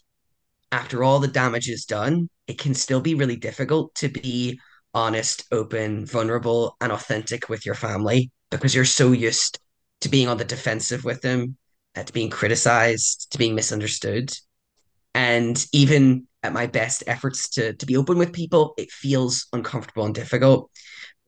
after 0.72 1.04
all 1.04 1.20
the 1.20 1.28
damage 1.28 1.68
is 1.68 1.84
done, 1.84 2.28
it 2.48 2.58
can 2.58 2.74
still 2.74 3.00
be 3.00 3.14
really 3.14 3.36
difficult 3.36 3.94
to 3.94 4.08
be 4.08 4.58
honest, 4.94 5.44
open, 5.52 6.06
vulnerable, 6.06 6.76
and 6.80 6.90
authentic 6.90 7.48
with 7.48 7.64
your 7.64 7.76
family 7.76 8.32
because 8.50 8.74
you're 8.74 8.84
so 8.84 9.12
used 9.12 9.60
to 10.00 10.08
being 10.08 10.26
on 10.26 10.38
the 10.38 10.44
defensive 10.44 11.04
with 11.04 11.20
them, 11.20 11.56
uh, 11.94 12.02
to 12.02 12.12
being 12.12 12.30
criticized, 12.30 13.30
to 13.30 13.38
being 13.38 13.54
misunderstood. 13.54 14.36
And 15.14 15.64
even 15.72 16.26
at 16.42 16.52
my 16.52 16.66
best 16.66 17.04
efforts 17.06 17.48
to, 17.50 17.74
to 17.74 17.86
be 17.86 17.96
open 17.96 18.18
with 18.18 18.32
people, 18.32 18.74
it 18.76 18.90
feels 18.90 19.46
uncomfortable 19.52 20.04
and 20.04 20.14
difficult. 20.14 20.70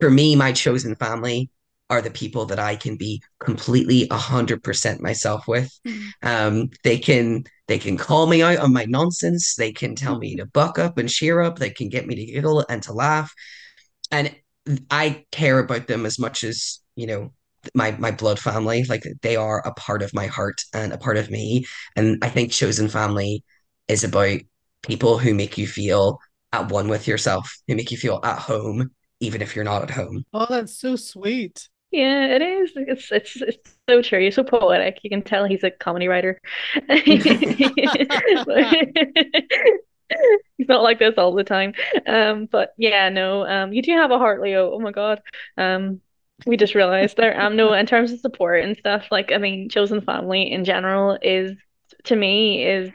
For 0.01 0.11
me, 0.11 0.35
my 0.37 0.53
chosen 0.53 0.97
family 0.97 1.51
are 1.91 2.01
the 2.03 2.11
people 2.11 2.47
that 2.47 2.59
I 2.59 2.77
can 2.77 2.97
be 2.97 3.23
completely 3.39 4.09
a 4.11 4.17
hundred 4.17 4.63
percent 4.63 5.01
myself 5.01 5.47
with. 5.47 5.71
Mm-hmm. 5.87 6.29
Um, 6.29 6.71
they 6.83 6.99
can 6.99 7.45
they 7.69 7.79
can 7.79 7.97
call 7.97 8.27
me 8.27 8.43
out 8.43 8.59
on 8.59 8.73
my 8.73 8.85
nonsense. 8.85 9.55
They 9.55 9.73
can 9.73 9.95
tell 9.95 10.19
me 10.19 10.37
to 10.37 10.47
buck 10.47 10.79
up 10.79 10.99
and 10.99 11.09
cheer 11.09 11.41
up. 11.41 11.59
They 11.59 11.71
can 11.71 11.89
get 11.89 12.07
me 12.07 12.15
to 12.15 12.25
giggle 12.25 12.65
and 12.69 12.83
to 12.85 12.93
laugh, 12.93 13.33
and 14.11 14.35
I 14.91 15.25
care 15.31 15.59
about 15.59 15.87
them 15.87 16.07
as 16.07 16.19
much 16.19 16.43
as 16.43 16.81
you 16.97 17.07
know 17.07 17.33
my 17.75 17.93
my 17.93 18.11
blood 18.11 18.39
family. 18.39 18.85
Like 18.85 19.05
they 19.23 19.37
are 19.37 19.61
a 19.67 19.75
part 19.75 20.03
of 20.03 20.15
my 20.15 20.27
heart 20.27 20.63
and 20.73 20.93
a 20.93 20.99
part 20.99 21.17
of 21.17 21.31
me. 21.31 21.67
And 21.97 22.19
I 22.23 22.29
think 22.29 22.51
chosen 22.51 22.89
family 22.89 23.45
is 23.89 24.05
about 24.05 24.41
people 24.87 25.19
who 25.19 25.35
make 25.35 25.59
you 25.59 25.67
feel 25.67 26.21
at 26.53 26.71
one 26.71 26.89
with 26.89 27.09
yourself, 27.09 27.57
who 27.67 27.75
make 27.75 27.91
you 27.91 27.97
feel 27.97 28.21
at 28.23 28.39
home, 28.39 28.91
even 29.21 29.43
if 29.43 29.57
you're 29.57 29.65
not 29.65 29.83
at 29.83 29.91
home. 29.91 30.25
Oh, 30.33 30.47
that's 30.49 30.79
so 30.79 30.97
sweet. 30.97 31.69
Yeah, 31.91 32.27
it 32.35 32.43
is. 32.43 32.73
It's 32.75 33.13
it's 33.13 33.37
it's 33.41 33.77
so 33.89 34.03
true. 34.03 34.21
He's 34.21 34.35
so 34.35 34.43
poetic. 34.43 34.99
You 35.03 35.11
can 35.11 35.23
tell 35.23 35.45
he's 35.45 35.63
a 35.63 35.71
comedy 35.71 36.09
writer. 36.09 36.41
he's 36.89 37.25
not 40.69 40.83
like 40.83 40.99
this 40.99 41.15
all 41.17 41.35
the 41.35 41.45
time. 41.45 41.75
Um, 42.07 42.47
but 42.51 42.75
yeah, 42.77 43.11
no. 43.11 43.47
Um, 43.47 43.73
you 43.73 43.81
do 43.81 43.93
have 43.93 44.11
a 44.11 44.19
heart, 44.19 44.43
Leo. 44.43 44.73
Oh 44.73 44.81
my 44.81 44.91
God. 44.91 45.21
Um, 45.57 46.01
we 46.47 46.57
just 46.57 46.75
realized 46.75 47.17
there. 47.17 47.41
Um, 47.41 47.55
no, 47.55 47.73
in 47.75 47.87
terms 47.87 48.11
of 48.11 48.19
support 48.19 48.65
and 48.65 48.77
stuff, 48.77 49.07
like 49.13 49.31
I 49.31 49.39
mean, 49.39 49.69
chosen 49.69 50.01
family 50.01 50.51
in 50.51 50.65
general 50.65 51.17
is 51.23 51.53
to 52.05 52.17
me 52.17 52.65
is 52.65 52.91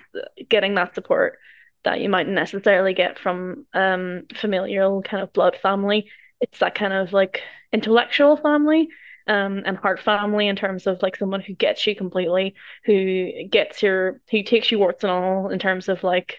getting 0.49 0.75
that 0.75 0.93
support 0.93 1.39
that 1.83 2.01
you 2.01 2.09
mightn't 2.09 2.35
necessarily 2.35 2.93
get 2.93 3.19
from 3.19 3.65
um 3.73 4.23
familial 4.35 5.01
kind 5.01 5.23
of 5.23 5.33
blood 5.33 5.57
family. 5.61 6.09
It's 6.41 6.59
that 6.59 6.75
kind 6.75 6.93
of 6.93 7.13
like 7.13 7.41
intellectual 7.71 8.37
family 8.37 8.89
um, 9.27 9.61
and 9.65 9.77
heart 9.77 9.99
family 9.99 10.47
in 10.47 10.55
terms 10.55 10.87
of 10.87 11.01
like 11.01 11.15
someone 11.15 11.41
who 11.41 11.53
gets 11.53 11.85
you 11.85 11.95
completely, 11.95 12.55
who 12.83 13.29
gets 13.49 13.83
your, 13.83 14.21
who 14.31 14.41
takes 14.41 14.71
you 14.71 14.79
warts 14.79 15.03
and 15.03 15.11
all 15.11 15.49
in 15.49 15.59
terms 15.59 15.87
of 15.87 16.03
like 16.03 16.37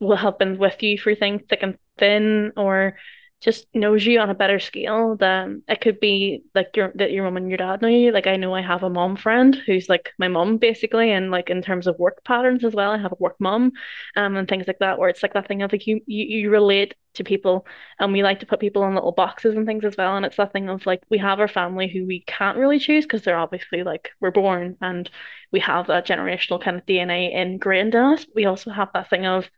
will 0.00 0.16
help 0.16 0.40
and 0.40 0.58
with 0.58 0.82
you 0.82 0.98
through 0.98 1.16
things 1.16 1.42
thick 1.48 1.62
and 1.62 1.76
thin, 1.98 2.52
or 2.56 2.96
just 3.44 3.66
knows 3.74 4.06
you 4.06 4.18
on 4.20 4.30
a 4.30 4.34
better 4.34 4.58
scale 4.58 5.16
than 5.16 5.62
it 5.68 5.80
could 5.82 6.00
be 6.00 6.42
like 6.54 6.68
your 6.76 6.92
that 6.96 7.12
your 7.12 7.24
mom 7.24 7.36
and 7.36 7.48
your 7.50 7.58
dad 7.58 7.82
know 7.82 7.88
you. 7.88 8.10
Like 8.10 8.26
I 8.26 8.36
know 8.36 8.54
I 8.54 8.62
have 8.62 8.82
a 8.82 8.90
mom 8.90 9.16
friend 9.16 9.54
who's 9.66 9.88
like 9.88 10.12
my 10.18 10.28
mom 10.28 10.56
basically, 10.58 11.12
and 11.12 11.30
like 11.30 11.50
in 11.50 11.62
terms 11.62 11.86
of 11.86 11.98
work 11.98 12.24
patterns 12.24 12.64
as 12.64 12.74
well, 12.74 12.92
I 12.92 12.98
have 12.98 13.12
a 13.12 13.16
work 13.20 13.36
mom, 13.38 13.72
um, 14.16 14.36
and 14.36 14.48
things 14.48 14.66
like 14.66 14.78
that, 14.78 14.98
where 14.98 15.08
it's 15.10 15.22
like 15.22 15.34
that 15.34 15.46
thing 15.48 15.62
of 15.62 15.72
like 15.72 15.86
you 15.86 16.00
you, 16.06 16.24
you 16.42 16.50
relate 16.50 16.94
to 17.14 17.24
people, 17.24 17.66
and 17.98 18.12
we 18.12 18.22
like 18.22 18.40
to 18.40 18.46
put 18.46 18.60
people 18.60 18.84
in 18.86 18.94
little 18.94 19.12
boxes 19.12 19.54
and 19.56 19.66
things 19.66 19.84
as 19.84 19.96
well, 19.96 20.16
and 20.16 20.24
it's 20.26 20.36
that 20.36 20.52
thing 20.52 20.68
of 20.68 20.86
like 20.86 21.02
we 21.10 21.18
have 21.18 21.38
our 21.40 21.48
family 21.48 21.88
who 21.88 22.06
we 22.06 22.20
can't 22.26 22.58
really 22.58 22.78
choose 22.78 23.04
because 23.04 23.22
they're 23.22 23.38
obviously 23.38 23.82
like 23.82 24.10
we're 24.20 24.30
born 24.30 24.76
and 24.80 25.10
we 25.52 25.60
have 25.60 25.86
that 25.88 26.06
generational 26.06 26.60
kind 26.60 26.76
of 26.76 26.86
DNA 26.86 27.32
ingrained 27.32 27.94
in 27.94 28.00
us. 28.02 28.26
We 28.34 28.46
also 28.46 28.70
have 28.70 28.90
that 28.94 29.10
thing 29.10 29.26
of 29.26 29.48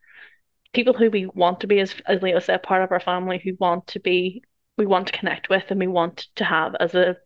people 0.76 0.94
who 0.94 1.10
we 1.10 1.26
want 1.26 1.60
to 1.60 1.66
be, 1.66 1.80
as, 1.80 1.94
as 2.06 2.22
Leo 2.22 2.38
said, 2.38 2.62
part 2.62 2.82
of 2.82 2.92
our 2.92 3.00
family 3.00 3.40
who 3.42 3.56
want 3.58 3.88
to 3.88 3.98
be, 3.98 4.44
we 4.76 4.86
want 4.86 5.06
to 5.06 5.12
connect 5.12 5.48
with 5.48 5.64
and 5.70 5.80
we 5.80 5.86
want 5.86 6.26
to 6.36 6.44
have 6.44 6.76
as 6.78 6.94
a 6.94 7.16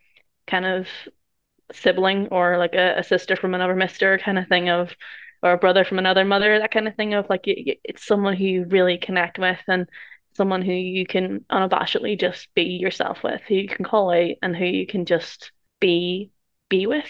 kind 0.46 0.64
of 0.64 0.86
sibling 1.72 2.28
or 2.28 2.58
like 2.58 2.74
a, 2.74 2.98
a 2.98 3.04
sister 3.04 3.36
from 3.36 3.54
another 3.54 3.74
mister 3.74 4.18
kind 4.18 4.38
of 4.38 4.46
thing 4.48 4.70
of, 4.70 4.94
or 5.42 5.52
a 5.52 5.58
brother 5.58 5.84
from 5.84 5.98
another 5.98 6.24
mother, 6.24 6.60
that 6.60 6.70
kind 6.70 6.86
of 6.86 6.94
thing 6.94 7.14
of 7.14 7.26
like, 7.28 7.42
it's 7.44 8.06
someone 8.06 8.36
who 8.36 8.44
you 8.44 8.64
really 8.66 8.98
connect 8.98 9.38
with 9.38 9.58
and 9.66 9.88
someone 10.36 10.62
who 10.62 10.72
you 10.72 11.04
can 11.04 11.44
unabashedly 11.50 12.18
just 12.18 12.48
be 12.54 12.62
yourself 12.62 13.24
with, 13.24 13.40
who 13.48 13.56
you 13.56 13.68
can 13.68 13.84
call 13.84 14.12
out 14.12 14.36
and 14.42 14.54
who 14.54 14.64
you 14.64 14.86
can 14.86 15.04
just 15.04 15.50
be 15.80 16.30
be 16.68 16.86
with. 16.86 17.06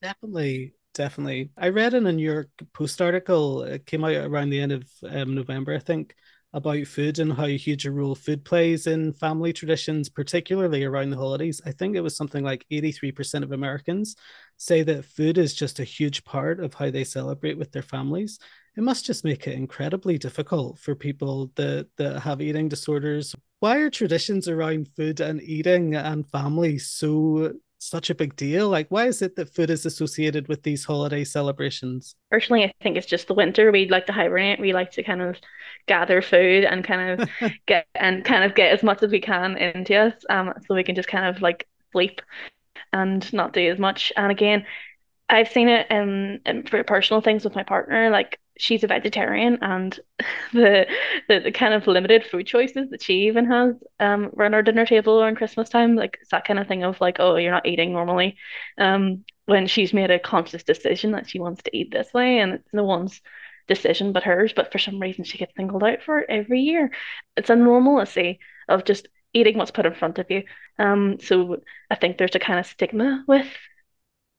Definitely 0.00 0.72
definitely. 0.98 1.50
I 1.56 1.68
read 1.68 1.94
in 1.94 2.06
a 2.06 2.12
New 2.12 2.30
York 2.30 2.50
Post 2.74 3.00
article, 3.00 3.62
it 3.62 3.86
came 3.86 4.04
out 4.04 4.16
around 4.16 4.50
the 4.50 4.60
end 4.60 4.72
of 4.72 4.84
um, 5.08 5.34
November, 5.34 5.74
I 5.74 5.78
think, 5.78 6.14
about 6.52 6.86
food 6.86 7.20
and 7.20 7.32
how 7.32 7.46
huge 7.46 7.86
a 7.86 7.92
role 7.92 8.16
food 8.16 8.44
plays 8.44 8.88
in 8.88 9.12
family 9.12 9.52
traditions, 9.52 10.08
particularly 10.08 10.82
around 10.82 11.10
the 11.10 11.16
holidays. 11.16 11.60
I 11.64 11.70
think 11.70 11.94
it 11.94 12.00
was 12.00 12.16
something 12.16 12.42
like 12.42 12.66
83% 12.72 13.44
of 13.44 13.52
Americans 13.52 14.16
say 14.56 14.82
that 14.82 15.04
food 15.04 15.38
is 15.38 15.54
just 15.54 15.78
a 15.78 15.84
huge 15.84 16.24
part 16.24 16.58
of 16.58 16.74
how 16.74 16.90
they 16.90 17.04
celebrate 17.04 17.56
with 17.56 17.70
their 17.70 17.82
families. 17.82 18.40
It 18.76 18.82
must 18.82 19.06
just 19.06 19.24
make 19.24 19.46
it 19.46 19.54
incredibly 19.54 20.18
difficult 20.18 20.80
for 20.80 20.96
people 20.96 21.52
that, 21.54 21.88
that 21.96 22.20
have 22.20 22.40
eating 22.40 22.68
disorders. 22.68 23.36
Why 23.60 23.78
are 23.78 23.90
traditions 23.90 24.48
around 24.48 24.88
food 24.96 25.20
and 25.20 25.40
eating 25.42 25.94
and 25.94 26.28
family 26.28 26.78
so 26.78 27.52
such 27.78 28.10
a 28.10 28.14
big 28.14 28.36
deal? 28.36 28.68
Like, 28.68 28.88
why 28.88 29.06
is 29.06 29.22
it 29.22 29.36
that 29.36 29.54
food 29.54 29.70
is 29.70 29.86
associated 29.86 30.48
with 30.48 30.62
these 30.62 30.84
holiday 30.84 31.24
celebrations? 31.24 32.14
Personally, 32.30 32.64
I 32.64 32.72
think 32.82 32.96
it's 32.96 33.06
just 33.06 33.28
the 33.28 33.34
winter. 33.34 33.70
We 33.72 33.88
like 33.88 34.06
to 34.06 34.12
hibernate. 34.12 34.60
We 34.60 34.72
like 34.72 34.90
to 34.92 35.02
kind 35.02 35.22
of 35.22 35.36
gather 35.86 36.20
food 36.20 36.64
and 36.64 36.84
kind 36.84 37.20
of 37.20 37.28
get 37.66 37.86
and 37.94 38.24
kind 38.24 38.44
of 38.44 38.54
get 38.54 38.72
as 38.72 38.82
much 38.82 39.02
as 39.02 39.10
we 39.10 39.20
can 39.20 39.56
into 39.56 39.96
us, 39.96 40.14
um, 40.30 40.52
so 40.66 40.74
we 40.74 40.84
can 40.84 40.94
just 40.94 41.08
kind 41.08 41.34
of 41.34 41.42
like 41.42 41.66
sleep 41.92 42.20
and 42.92 43.32
not 43.32 43.52
do 43.52 43.70
as 43.70 43.78
much. 43.78 44.12
And 44.16 44.30
again, 44.30 44.66
I've 45.28 45.48
seen 45.48 45.68
it 45.68 45.86
in, 45.90 46.40
in 46.46 46.66
for 46.66 46.82
personal 46.84 47.20
things 47.20 47.44
with 47.44 47.54
my 47.54 47.62
partner. 47.62 48.10
Like 48.10 48.38
she's 48.58 48.84
a 48.84 48.86
vegetarian 48.86 49.58
and 49.62 49.98
the, 50.52 50.86
the 51.28 51.40
the 51.40 51.52
kind 51.52 51.74
of 51.74 51.86
limited 51.86 52.24
food 52.24 52.46
choices 52.46 52.90
that 52.90 53.02
she 53.02 53.26
even 53.28 53.46
has 53.46 53.74
um 54.00 54.30
around 54.36 54.54
our 54.54 54.62
dinner 54.62 54.84
table 54.86 55.20
around 55.22 55.36
Christmas 55.36 55.68
time, 55.68 55.94
like 55.96 56.18
it's 56.20 56.30
that 56.30 56.44
kind 56.46 56.58
of 56.58 56.66
thing 56.68 56.82
of 56.84 57.00
like, 57.00 57.16
oh, 57.20 57.36
you're 57.36 57.52
not 57.52 57.66
eating 57.66 57.92
normally. 57.92 58.36
Um, 58.78 59.24
when 59.46 59.66
she's 59.66 59.94
made 59.94 60.10
a 60.10 60.18
conscious 60.18 60.62
decision 60.64 61.12
that 61.12 61.28
she 61.30 61.38
wants 61.40 61.62
to 61.62 61.76
eat 61.76 61.90
this 61.90 62.12
way, 62.12 62.38
and 62.38 62.52
it's 62.54 62.68
no 62.72 62.84
one's 62.84 63.20
decision 63.66 64.12
but 64.12 64.24
hers, 64.24 64.52
but 64.52 64.72
for 64.72 64.78
some 64.78 64.98
reason 65.00 65.24
she 65.24 65.38
gets 65.38 65.54
singled 65.56 65.84
out 65.84 66.02
for 66.02 66.20
it 66.20 66.26
every 66.30 66.60
year. 66.60 66.90
It's 67.36 67.50
a 67.50 67.56
normalcy 67.56 68.40
of 68.68 68.84
just 68.84 69.08
eating 69.34 69.56
what's 69.58 69.70
put 69.70 69.86
in 69.86 69.94
front 69.94 70.18
of 70.18 70.30
you. 70.30 70.44
Um, 70.78 71.18
so 71.20 71.58
I 71.90 71.94
think 71.96 72.16
there's 72.18 72.34
a 72.34 72.38
kind 72.38 72.58
of 72.58 72.66
stigma 72.66 73.24
with 73.26 73.46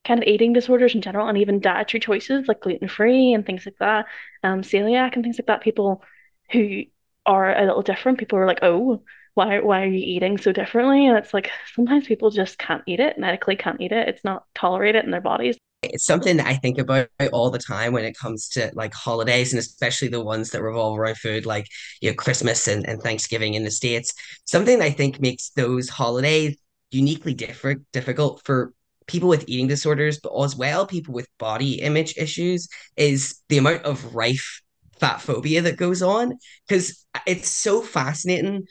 kind 0.05 0.21
of 0.21 0.27
eating 0.27 0.53
disorders 0.53 0.95
in 0.95 1.01
general 1.01 1.27
and 1.27 1.37
even 1.37 1.59
dietary 1.59 1.99
choices 1.99 2.47
like 2.47 2.61
gluten 2.61 2.87
free 2.87 3.33
and 3.33 3.45
things 3.45 3.65
like 3.65 3.77
that, 3.79 4.05
um, 4.43 4.61
celiac 4.61 5.13
and 5.13 5.23
things 5.23 5.37
like 5.37 5.47
that. 5.47 5.61
People 5.61 6.03
who 6.51 6.83
are 7.25 7.55
a 7.55 7.65
little 7.65 7.81
different, 7.81 8.17
people 8.17 8.39
are 8.39 8.47
like, 8.47 8.59
oh, 8.61 9.03
why 9.35 9.59
why 9.59 9.83
are 9.83 9.87
you 9.87 10.03
eating 10.03 10.37
so 10.37 10.51
differently? 10.51 11.07
And 11.07 11.17
it's 11.17 11.33
like 11.33 11.51
sometimes 11.73 12.07
people 12.07 12.29
just 12.29 12.57
can't 12.57 12.83
eat 12.87 12.99
it, 12.99 13.17
medically 13.17 13.55
can't 13.55 13.79
eat 13.79 13.91
it. 13.91 14.09
It's 14.09 14.23
not 14.23 14.43
tolerated 14.55 15.05
in 15.05 15.11
their 15.11 15.21
bodies. 15.21 15.57
It's 15.81 16.05
something 16.05 16.37
that 16.37 16.47
I 16.47 16.55
think 16.55 16.77
about 16.77 17.07
all 17.31 17.49
the 17.49 17.59
time 17.59 17.93
when 17.93 18.03
it 18.03 18.17
comes 18.17 18.49
to 18.49 18.69
like 18.73 18.93
holidays 18.93 19.53
and 19.53 19.59
especially 19.59 20.09
the 20.09 20.23
ones 20.23 20.49
that 20.49 20.61
revolve 20.61 20.99
around 20.99 21.17
food, 21.17 21.45
like 21.45 21.67
you 22.01 22.09
know, 22.09 22.15
Christmas 22.15 22.67
and, 22.67 22.85
and 22.87 23.01
Thanksgiving 23.01 23.53
in 23.53 23.63
the 23.63 23.71
States. 23.71 24.13
Something 24.45 24.81
I 24.81 24.89
think 24.89 25.21
makes 25.21 25.51
those 25.51 25.87
holidays 25.87 26.57
uniquely 26.91 27.33
different 27.33 27.85
difficult 27.93 28.41
for 28.43 28.73
people 29.09 29.27
with 29.27 29.43
eating 29.47 29.67
disorders, 29.67 30.19
but 30.21 30.31
as 30.41 30.55
well 30.55 30.87
people 30.87 31.13
with 31.13 31.27
body 31.37 31.81
image 31.81 32.15
issues, 32.17 32.69
is 32.95 33.41
the 33.49 33.57
amount 33.57 33.83
of 33.83 34.15
rife 34.15 34.61
fat 34.99 35.21
phobia 35.21 35.61
that 35.63 35.77
goes 35.77 36.01
on. 36.01 36.33
Because 36.67 37.05
it's 37.25 37.49
so 37.49 37.81
fascinating. 37.81 38.65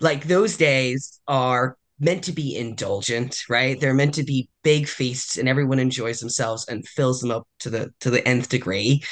Like 0.00 0.24
those 0.24 0.56
days 0.56 1.20
are 1.26 1.78
meant 1.98 2.24
to 2.24 2.32
be 2.32 2.56
indulgent, 2.56 3.38
right? 3.48 3.80
They're 3.80 3.94
meant 3.94 4.14
to 4.14 4.24
be 4.24 4.50
big 4.62 4.86
feasts 4.86 5.38
and 5.38 5.48
everyone 5.48 5.78
enjoys 5.78 6.20
themselves 6.20 6.66
and 6.68 6.86
fills 6.86 7.20
them 7.20 7.30
up 7.30 7.48
to 7.60 7.70
the 7.70 7.90
to 8.00 8.10
the 8.10 8.26
nth 8.28 8.48
degree. 8.48 9.02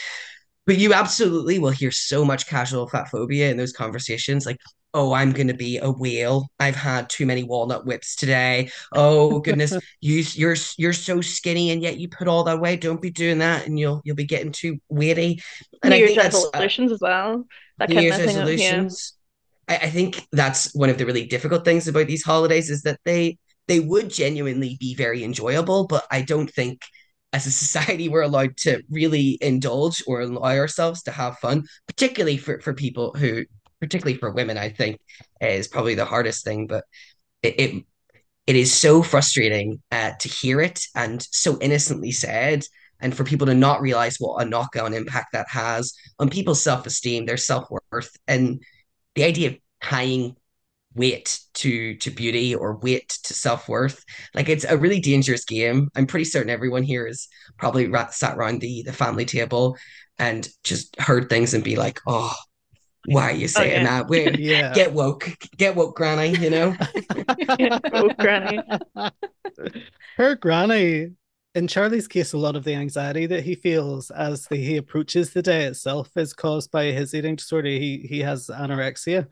But 0.66 0.78
you 0.78 0.94
absolutely 0.94 1.58
will 1.58 1.70
hear 1.70 1.90
so 1.90 2.24
much 2.24 2.46
casual 2.46 2.88
fat 2.88 3.08
phobia 3.10 3.50
in 3.50 3.56
those 3.56 3.72
conversations. 3.72 4.46
Like, 4.46 4.58
oh, 4.94 5.12
I'm 5.12 5.32
going 5.32 5.48
to 5.48 5.54
be 5.54 5.78
a 5.78 5.90
whale. 5.90 6.48
I've 6.60 6.76
had 6.76 7.10
too 7.10 7.26
many 7.26 7.42
walnut 7.42 7.84
whips 7.84 8.14
today. 8.14 8.70
Oh 8.92 9.40
goodness, 9.40 9.76
you 10.00 10.24
you're 10.32 10.56
you're 10.78 10.92
so 10.92 11.20
skinny 11.20 11.70
and 11.72 11.82
yet 11.82 11.98
you 11.98 12.08
put 12.08 12.28
all 12.28 12.44
that 12.44 12.60
weight. 12.60 12.80
Don't 12.80 13.02
be 13.02 13.10
doing 13.10 13.38
that, 13.38 13.66
and 13.66 13.78
you'll 13.78 14.00
you'll 14.04 14.16
be 14.16 14.24
getting 14.24 14.52
too 14.52 14.78
weighty. 14.88 15.42
And 15.82 15.90
New 15.90 15.96
I 15.96 15.98
Year's 15.98 16.16
resolutions 16.16 16.92
uh, 16.92 16.94
as 16.94 17.00
well. 17.00 17.44
That 17.78 17.90
New 17.90 18.00
Year's 18.00 18.18
resolutions. 18.18 19.14
Yeah. 19.68 19.76
I, 19.76 19.86
I 19.86 19.90
think 19.90 20.26
that's 20.32 20.74
one 20.74 20.90
of 20.90 20.98
the 20.98 21.06
really 21.06 21.26
difficult 21.26 21.64
things 21.64 21.88
about 21.88 22.06
these 22.06 22.22
holidays 22.22 22.70
is 22.70 22.82
that 22.82 23.00
they 23.04 23.38
they 23.66 23.80
would 23.80 24.10
genuinely 24.10 24.76
be 24.78 24.94
very 24.94 25.24
enjoyable, 25.24 25.86
but 25.86 26.06
I 26.10 26.22
don't 26.22 26.50
think 26.50 26.82
as 27.32 27.46
a 27.46 27.50
society 27.50 28.08
we're 28.08 28.22
allowed 28.22 28.56
to 28.58 28.82
really 28.88 29.38
indulge 29.40 30.02
or 30.06 30.20
allow 30.20 30.56
ourselves 30.56 31.02
to 31.02 31.10
have 31.10 31.36
fun, 31.38 31.64
particularly 31.88 32.36
for, 32.36 32.60
for 32.60 32.72
people 32.72 33.12
who 33.14 33.44
particularly 33.84 34.18
for 34.18 34.30
women, 34.32 34.58
I 34.58 34.70
think 34.70 35.00
is 35.40 35.68
probably 35.68 35.94
the 35.94 36.04
hardest 36.04 36.44
thing. 36.44 36.66
But 36.66 36.84
it 37.42 37.60
it, 37.60 37.84
it 38.46 38.56
is 38.56 38.72
so 38.72 39.02
frustrating 39.02 39.82
uh, 39.90 40.12
to 40.20 40.28
hear 40.28 40.60
it 40.60 40.80
and 40.94 41.22
so 41.22 41.58
innocently 41.60 42.12
said, 42.12 42.64
and 43.00 43.16
for 43.16 43.24
people 43.24 43.46
to 43.46 43.54
not 43.54 43.80
realize 43.80 44.16
what 44.18 44.42
a 44.42 44.48
knock-on 44.48 44.94
impact 44.94 45.32
that 45.32 45.46
has 45.48 45.94
on 46.18 46.30
people's 46.30 46.62
self-esteem, 46.62 47.26
their 47.26 47.36
self-worth, 47.36 48.10
and 48.26 48.62
the 49.14 49.24
idea 49.24 49.50
of 49.50 49.56
tying 49.82 50.36
weight 50.94 51.40
to 51.54 51.96
to 51.96 52.10
beauty 52.10 52.54
or 52.54 52.76
weight 52.76 53.08
to 53.24 53.34
self-worth 53.34 54.04
like 54.32 54.48
it's 54.48 54.64
a 54.64 54.76
really 54.76 55.00
dangerous 55.00 55.44
game 55.44 55.88
i'm 55.96 56.06
pretty 56.06 56.24
certain 56.24 56.50
everyone 56.50 56.84
here 56.84 57.04
is 57.04 57.26
probably 57.58 57.90
sat 58.10 58.36
around 58.36 58.60
the 58.60 58.82
the 58.84 58.92
family 58.92 59.24
table 59.24 59.76
and 60.18 60.48
just 60.62 60.94
heard 61.00 61.28
things 61.28 61.52
and 61.52 61.64
be 61.64 61.74
like 61.74 62.00
oh 62.06 62.32
why 63.06 63.30
are 63.30 63.34
you 63.34 63.44
oh, 63.44 63.48
saying 63.48 63.86
oh, 63.86 63.90
yeah. 63.90 63.98
that? 63.98 64.08
We're, 64.08 64.34
yeah. 64.38 64.72
Get 64.72 64.92
woke. 64.92 65.30
Get 65.56 65.76
woke, 65.76 65.96
granny, 65.96 66.36
you 66.38 66.50
know? 66.50 66.76
woke, 67.92 68.16
granny. 68.18 68.60
Her 70.16 70.36
granny, 70.36 71.10
in 71.54 71.68
Charlie's 71.68 72.08
case, 72.08 72.32
a 72.32 72.38
lot 72.38 72.56
of 72.56 72.64
the 72.64 72.74
anxiety 72.74 73.26
that 73.26 73.44
he 73.44 73.54
feels 73.54 74.10
as 74.10 74.46
the, 74.46 74.56
he 74.56 74.76
approaches 74.76 75.32
the 75.32 75.42
day 75.42 75.64
itself 75.64 76.10
is 76.16 76.32
caused 76.32 76.70
by 76.70 76.86
his 76.86 77.14
eating 77.14 77.36
disorder. 77.36 77.68
He, 77.68 78.06
he 78.08 78.20
has 78.20 78.48
anorexia. 78.48 79.28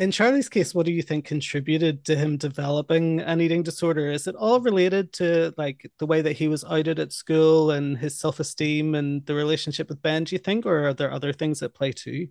In 0.00 0.10
Charlie's 0.10 0.48
case, 0.48 0.74
what 0.74 0.86
do 0.86 0.92
you 0.92 1.02
think 1.02 1.24
contributed 1.24 2.04
to 2.06 2.16
him 2.16 2.36
developing 2.36 3.20
an 3.20 3.40
eating 3.40 3.62
disorder? 3.62 4.10
Is 4.10 4.26
it 4.26 4.34
all 4.34 4.60
related 4.60 5.12
to 5.14 5.54
like 5.56 5.88
the 5.98 6.06
way 6.06 6.20
that 6.20 6.32
he 6.32 6.48
was 6.48 6.64
outed 6.64 6.98
at 6.98 7.12
school 7.12 7.70
and 7.70 7.96
his 7.96 8.18
self-esteem 8.18 8.96
and 8.96 9.24
the 9.24 9.36
relationship 9.36 9.88
with 9.88 10.02
Ben, 10.02 10.24
do 10.24 10.34
you 10.34 10.40
think, 10.40 10.66
or 10.66 10.88
are 10.88 10.94
there 10.94 11.12
other 11.12 11.32
things 11.32 11.62
at 11.62 11.74
play 11.74 11.92
too? 11.92 12.26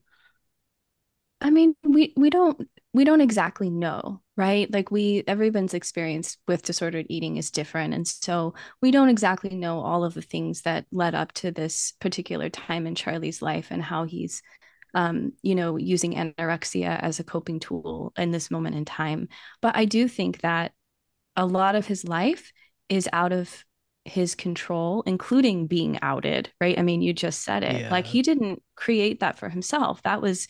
I 1.44 1.50
mean, 1.50 1.76
we 1.84 2.14
we 2.16 2.30
don't 2.30 2.68
we 2.94 3.04
don't 3.04 3.22
exactly 3.22 3.70
know, 3.70 4.22
right? 4.38 4.72
Like 4.72 4.92
we 4.92 5.24
everyone's 5.28 5.74
experience 5.74 6.38
with 6.48 6.64
disordered 6.64 7.06
eating 7.10 7.38
is 7.38 7.52
different 7.52 7.94
and 7.94 8.08
so 8.08 8.54
we 8.82 8.92
don't 8.92 9.10
exactly 9.10 9.56
know 9.56 9.80
all 9.80 10.04
of 10.04 10.14
the 10.14 10.22
things 10.22 10.62
that 10.62 10.86
led 10.92 11.14
up 11.16 11.34
to 11.34 11.52
this 11.52 11.94
particular 12.00 12.50
time 12.50 12.88
in 12.88 12.96
Charlie's 12.96 13.42
life 13.42 13.68
and 13.72 13.84
how 13.84 14.06
he's 14.06 14.42
um, 14.94 15.34
you 15.42 15.56
know, 15.56 15.78
using 15.78 16.14
anorexia 16.14 17.00
as 17.02 17.20
a 17.20 17.24
coping 17.24 17.60
tool 17.60 18.14
in 18.18 18.32
this 18.32 18.52
moment 18.52 18.76
in 18.76 18.86
time. 18.86 19.28
But 19.62 19.76
I 19.76 19.86
do 19.86 20.08
think 20.08 20.42
that 20.42 20.72
a 21.36 21.46
lot 21.46 21.76
of 21.76 21.88
his 21.88 22.08
life 22.08 22.52
is 22.90 23.10
out 23.12 23.32
of 23.32 23.66
his 24.06 24.36
control, 24.36 25.02
including 25.06 25.68
being 25.68 25.98
outed, 26.02 26.52
right? 26.62 26.78
I 26.78 26.82
mean, 26.84 27.02
you 27.02 27.14
just 27.14 27.42
said 27.42 27.64
it. 27.64 27.82
Yeah. 27.82 27.90
Like 27.90 28.06
he 28.06 28.22
didn't 28.22 28.62
create 28.76 29.22
that 29.22 29.40
for 29.40 29.50
himself. 29.50 30.04
That 30.04 30.22
was 30.22 30.48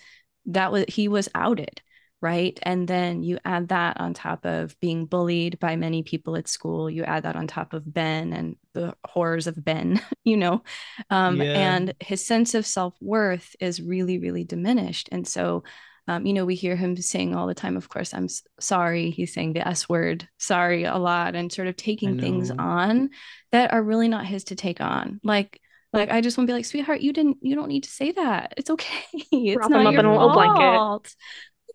that 0.48 0.72
was 0.72 0.86
he 0.88 1.08
was 1.08 1.30
outed 1.36 1.82
right? 2.24 2.58
And 2.64 2.88
then 2.88 3.22
you 3.22 3.38
add 3.44 3.68
that 3.68 4.00
on 4.00 4.14
top 4.14 4.46
of 4.46 4.80
being 4.80 5.06
bullied 5.06 5.60
by 5.60 5.76
many 5.76 6.04
people 6.04 6.38
at 6.38 6.48
school. 6.48 6.90
You 6.90 7.04
add 7.04 7.24
that 7.24 7.36
on 7.36 7.48
top 7.48 7.74
of 7.74 7.94
ben 7.94 8.32
and 8.32 8.56
the 8.72 8.96
horrors 9.06 9.46
of 9.46 9.62
ben 9.62 10.02
you 10.24 10.38
know? 10.38 10.64
Um, 11.10 11.42
yeah. 11.42 11.76
and 11.76 11.94
his 12.00 12.26
sense 12.26 12.54
of 12.56 12.66
self-worth 12.66 13.58
is 13.60 13.82
really 13.82 14.20
really 14.20 14.46
diminished. 14.46 15.10
And 15.12 15.28
so 15.28 15.64
um, 16.08 16.26
you 16.26 16.34
know 16.34 16.46
we 16.46 16.56
hear 16.56 16.78
him 16.78 16.96
saying 16.98 17.36
all 17.36 17.48
the 17.48 17.54
time 17.54 17.78
of 17.78 17.88
course 17.88 18.14
i'm 18.14 18.28
sorry 18.60 19.10
he's 19.10 19.34
saying 19.34 19.54
the 19.54 19.66
s 19.66 19.88
word 19.88 20.28
sorry 20.38 20.84
a 20.84 20.98
lot 20.98 21.34
and 21.34 21.50
sort 21.50 21.70
of 21.70 21.78
taking 21.78 22.20
things 22.20 22.52
on 22.52 23.10
that 23.54 23.72
are 23.72 23.82
really 23.82 24.10
not 24.10 24.26
his 24.26 24.44
to 24.46 24.56
take 24.56 24.82
on. 24.82 25.22
Like 25.24 25.62
like 25.94 26.12
I 26.12 26.22
just 26.22 26.38
want 26.38 26.48
to 26.48 26.52
be 26.52 26.56
like, 26.56 26.66
sweetheart, 26.66 27.02
you 27.02 27.14
didn't, 27.14 27.38
you 27.42 27.56
don't 27.56 27.68
need 27.70 27.84
to 27.84 27.90
say 27.92 28.12
that. 28.12 28.54
It's 28.58 28.70
okay. 28.70 29.04
It's 29.32 29.58
Wrap 29.58 29.70
not 29.70 29.94
your 29.94 30.04
fault. 30.04 30.34
blanket. 30.34 31.16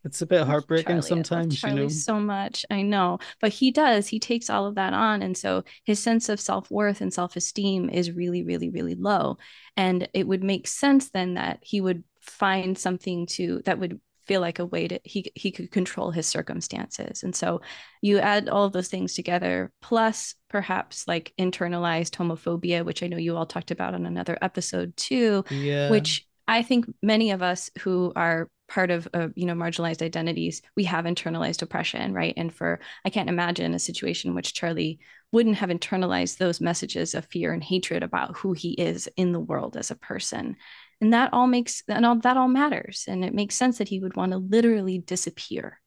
It's 0.04 0.22
a 0.22 0.26
bit 0.26 0.46
heartbreaking 0.46 1.02
Charlie, 1.02 1.02
sometimes, 1.02 1.62
you 1.62 1.74
know. 1.74 1.88
So 1.88 2.20
much, 2.20 2.64
I 2.70 2.83
know, 2.83 3.18
but 3.40 3.50
he 3.52 3.70
does. 3.70 4.07
He 4.09 4.20
takes 4.20 4.48
all 4.48 4.66
of 4.66 4.76
that 4.76 4.94
on, 4.94 5.22
and 5.22 5.37
so 5.37 5.64
his 5.85 5.98
sense 5.98 6.28
of 6.28 6.40
self 6.40 6.70
worth 6.70 7.00
and 7.00 7.12
self 7.12 7.37
esteem 7.37 7.90
is 7.90 8.12
really, 8.12 8.42
really, 8.42 8.70
really 8.70 8.94
low. 8.94 9.38
And 9.76 10.09
it 10.14 10.26
would 10.26 10.44
make 10.44 10.66
sense 10.68 11.11
then 11.11 11.35
that 11.35 11.59
he 11.62 11.81
would 11.81 12.04
find 12.20 12.78
something 12.78 13.26
to 13.26 13.61
that 13.64 13.78
would 13.78 14.00
feel 14.28 14.40
like 14.40 14.58
a 14.58 14.66
way 14.66 14.86
to 14.86 15.00
he 15.04 15.32
he 15.34 15.50
could 15.50 15.70
control 15.70 16.10
his 16.10 16.26
circumstances. 16.26 17.22
And 17.22 17.34
so 17.34 17.60
you 18.02 18.18
add 18.18 18.48
all 18.48 18.64
of 18.64 18.72
those 18.72 18.88
things 18.88 19.14
together 19.14 19.72
plus 19.82 20.34
perhaps 20.48 21.06
like 21.06 21.32
internalized 21.38 22.16
homophobia 22.16 22.84
which 22.84 23.02
i 23.02 23.06
know 23.06 23.16
you 23.16 23.36
all 23.36 23.46
talked 23.46 23.70
about 23.70 23.94
on 23.94 24.06
another 24.06 24.38
episode 24.42 24.96
too 24.96 25.44
yeah. 25.50 25.90
which 25.90 26.26
i 26.46 26.62
think 26.62 26.86
many 27.02 27.30
of 27.30 27.42
us 27.42 27.70
who 27.80 28.12
are 28.16 28.48
part 28.68 28.90
of 28.90 29.08
uh, 29.14 29.28
you 29.34 29.46
know 29.46 29.54
marginalized 29.54 30.02
identities 30.02 30.62
we 30.76 30.84
have 30.84 31.06
internalized 31.06 31.62
oppression 31.62 32.12
right? 32.12 32.34
And 32.36 32.54
for 32.54 32.80
i 33.04 33.10
can't 33.10 33.28
imagine 33.30 33.74
a 33.74 33.78
situation 33.78 34.30
in 34.30 34.34
which 34.34 34.54
charlie 34.54 34.98
wouldn't 35.32 35.56
have 35.56 35.70
internalized 35.70 36.38
those 36.38 36.60
messages 36.60 37.14
of 37.14 37.26
fear 37.26 37.52
and 37.52 37.62
hatred 37.62 38.02
about 38.02 38.36
who 38.36 38.52
he 38.52 38.72
is 38.72 39.08
in 39.16 39.32
the 39.32 39.40
world 39.40 39.76
as 39.76 39.90
a 39.90 39.96
person 39.96 40.56
and 41.00 41.12
that 41.12 41.32
all 41.32 41.46
makes 41.46 41.82
and 41.88 42.04
all 42.04 42.16
that 42.16 42.37
all 42.37 42.48
matters. 42.48 43.04
And 43.08 43.24
it 43.24 43.34
makes 43.34 43.54
sense 43.54 43.78
that 43.78 43.88
he 43.88 44.00
would 44.00 44.16
want 44.16 44.32
to 44.32 44.38
literally 44.38 44.98
disappear. 44.98 45.80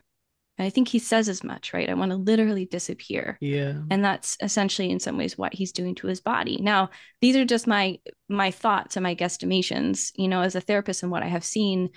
And 0.58 0.65
i 0.65 0.69
think 0.69 0.89
he 0.89 1.00
says 1.00 1.28
as 1.30 1.43
much 1.43 1.74
right? 1.74 1.89
I 1.89 1.93
want 1.93 2.12
to 2.12 2.17
literally 2.17 2.65
disappear. 2.65 3.38
Yeah. 3.41 3.82
And 3.89 4.04
that's 4.04 4.38
essentially 4.41 4.89
in 4.89 5.00
some 5.00 5.17
ways 5.17 5.38
what 5.38 5.54
he's 5.54 5.71
doing 5.71 5.95
to 5.95 6.08
his 6.08 6.21
body. 6.21 6.58
Now 6.62 6.89
these 7.21 7.36
are 7.36 7.45
just 7.45 7.67
my 7.67 8.00
my 8.30 8.52
thoughts 8.52 8.95
and 8.95 9.04
my 9.04 9.15
guesstimations. 9.15 10.12
You 10.15 10.28
know 10.28 10.41
as 10.41 10.56
a 10.56 10.62
therapist 10.62 11.04
and 11.04 11.12
what 11.12 11.24
i 11.24 11.28
have 11.28 11.43
seen 11.43 11.89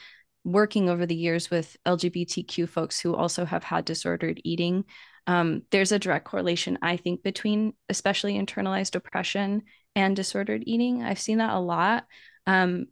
working 0.45 0.91
over 0.91 1.07
the 1.07 1.15
years 1.15 1.51
with 1.51 1.75
lgbtq 1.87 2.69
folks 2.69 3.01
who 3.01 3.15
also 3.15 3.47
have 3.47 3.65
had 3.65 3.85
disordered 3.85 4.41
eating 4.45 4.85
um, 5.27 5.63
there's 5.71 5.91
a 5.91 5.99
direct 5.99 6.27
correlation 6.27 6.77
i 6.83 6.99
think 6.99 7.23
between 7.23 7.73
especially 7.89 8.35
internalized 8.35 8.95
oppression 8.95 9.63
and 9.97 10.17
disordered 10.17 10.65
eating. 10.67 11.03
I've 11.03 11.21
seen 11.21 11.39
that 11.39 11.55
a 11.55 11.59
lot. 11.59 12.05
Um, 12.47 12.87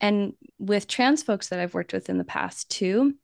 and 0.00 0.34
with 0.58 0.86
trans 0.86 1.22
folks 1.22 1.48
that 1.48 1.60
I've 1.60 1.74
worked 1.74 1.92
with 1.92 2.08
in 2.08 2.18
the 2.18 2.24
past 2.24 2.70
too, 2.70 3.14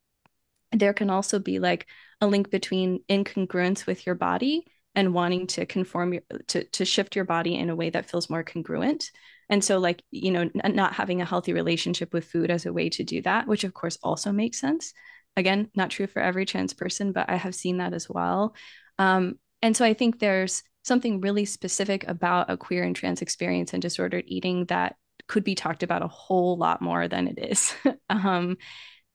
there 0.73 0.93
can 0.93 1.11
also 1.11 1.39
be 1.39 1.59
like 1.59 1.87
a 2.21 2.27
link 2.27 2.51
between 2.51 3.01
incongruence 3.09 3.87
with 3.87 4.07
your 4.07 4.15
body 4.15 4.65
and 4.95 5.15
wanting 5.15 5.47
to 5.49 5.67
conform 5.67 6.15
your, 6.15 6.23
to 6.49 6.65
to 6.65 6.85
shift 6.85 7.17
your 7.17 7.25
body 7.25 7.57
in 7.57 7.71
a 7.71 7.77
way 7.77 7.91
that 7.91 8.09
feels 8.11 8.31
more 8.31 8.43
congruent. 8.43 9.11
And 9.51 9.63
so 9.63 9.79
like 9.79 10.03
you 10.11 10.31
know 10.31 10.51
not 10.55 10.95
having 10.95 11.21
a 11.21 11.27
healthy 11.27 11.53
relationship 11.53 12.13
with 12.13 12.25
food 12.25 12.51
as 12.51 12.67
a 12.67 12.73
way 12.73 12.89
to 12.91 13.05
do 13.05 13.23
that 13.23 13.47
which 13.47 13.65
of 13.65 13.75
course 13.75 13.99
also 14.03 14.33
makes 14.33 14.61
sense. 14.61 14.93
Again 15.37 15.71
not 15.75 15.91
true 15.91 16.07
for 16.07 16.23
every 16.23 16.47
trans 16.47 16.73
person 16.75 17.13
but 17.13 17.29
i 17.29 17.37
have 17.37 17.55
seen 17.55 17.79
that 17.79 17.93
as 17.93 18.09
well. 18.09 18.55
Um, 18.99 19.39
and 19.63 19.77
so 19.77 19.85
i 19.85 19.95
think 19.95 20.19
there's 20.19 20.63
something 20.85 21.21
really 21.21 21.45
specific 21.45 22.05
about 22.07 22.51
a 22.51 22.57
queer 22.57 22.85
and 22.85 22.95
trans 22.95 23.23
experience 23.23 23.73
and 23.73 23.83
disordered 23.83 24.25
eating 24.27 24.67
that 24.67 24.97
could 25.27 25.45
be 25.45 25.55
talked 25.55 25.83
about 25.83 26.03
a 26.03 26.09
whole 26.09 26.57
lot 26.57 26.83
more 26.83 27.09
than 27.09 27.29
it 27.29 27.39
is 27.39 27.75
um, 28.11 28.57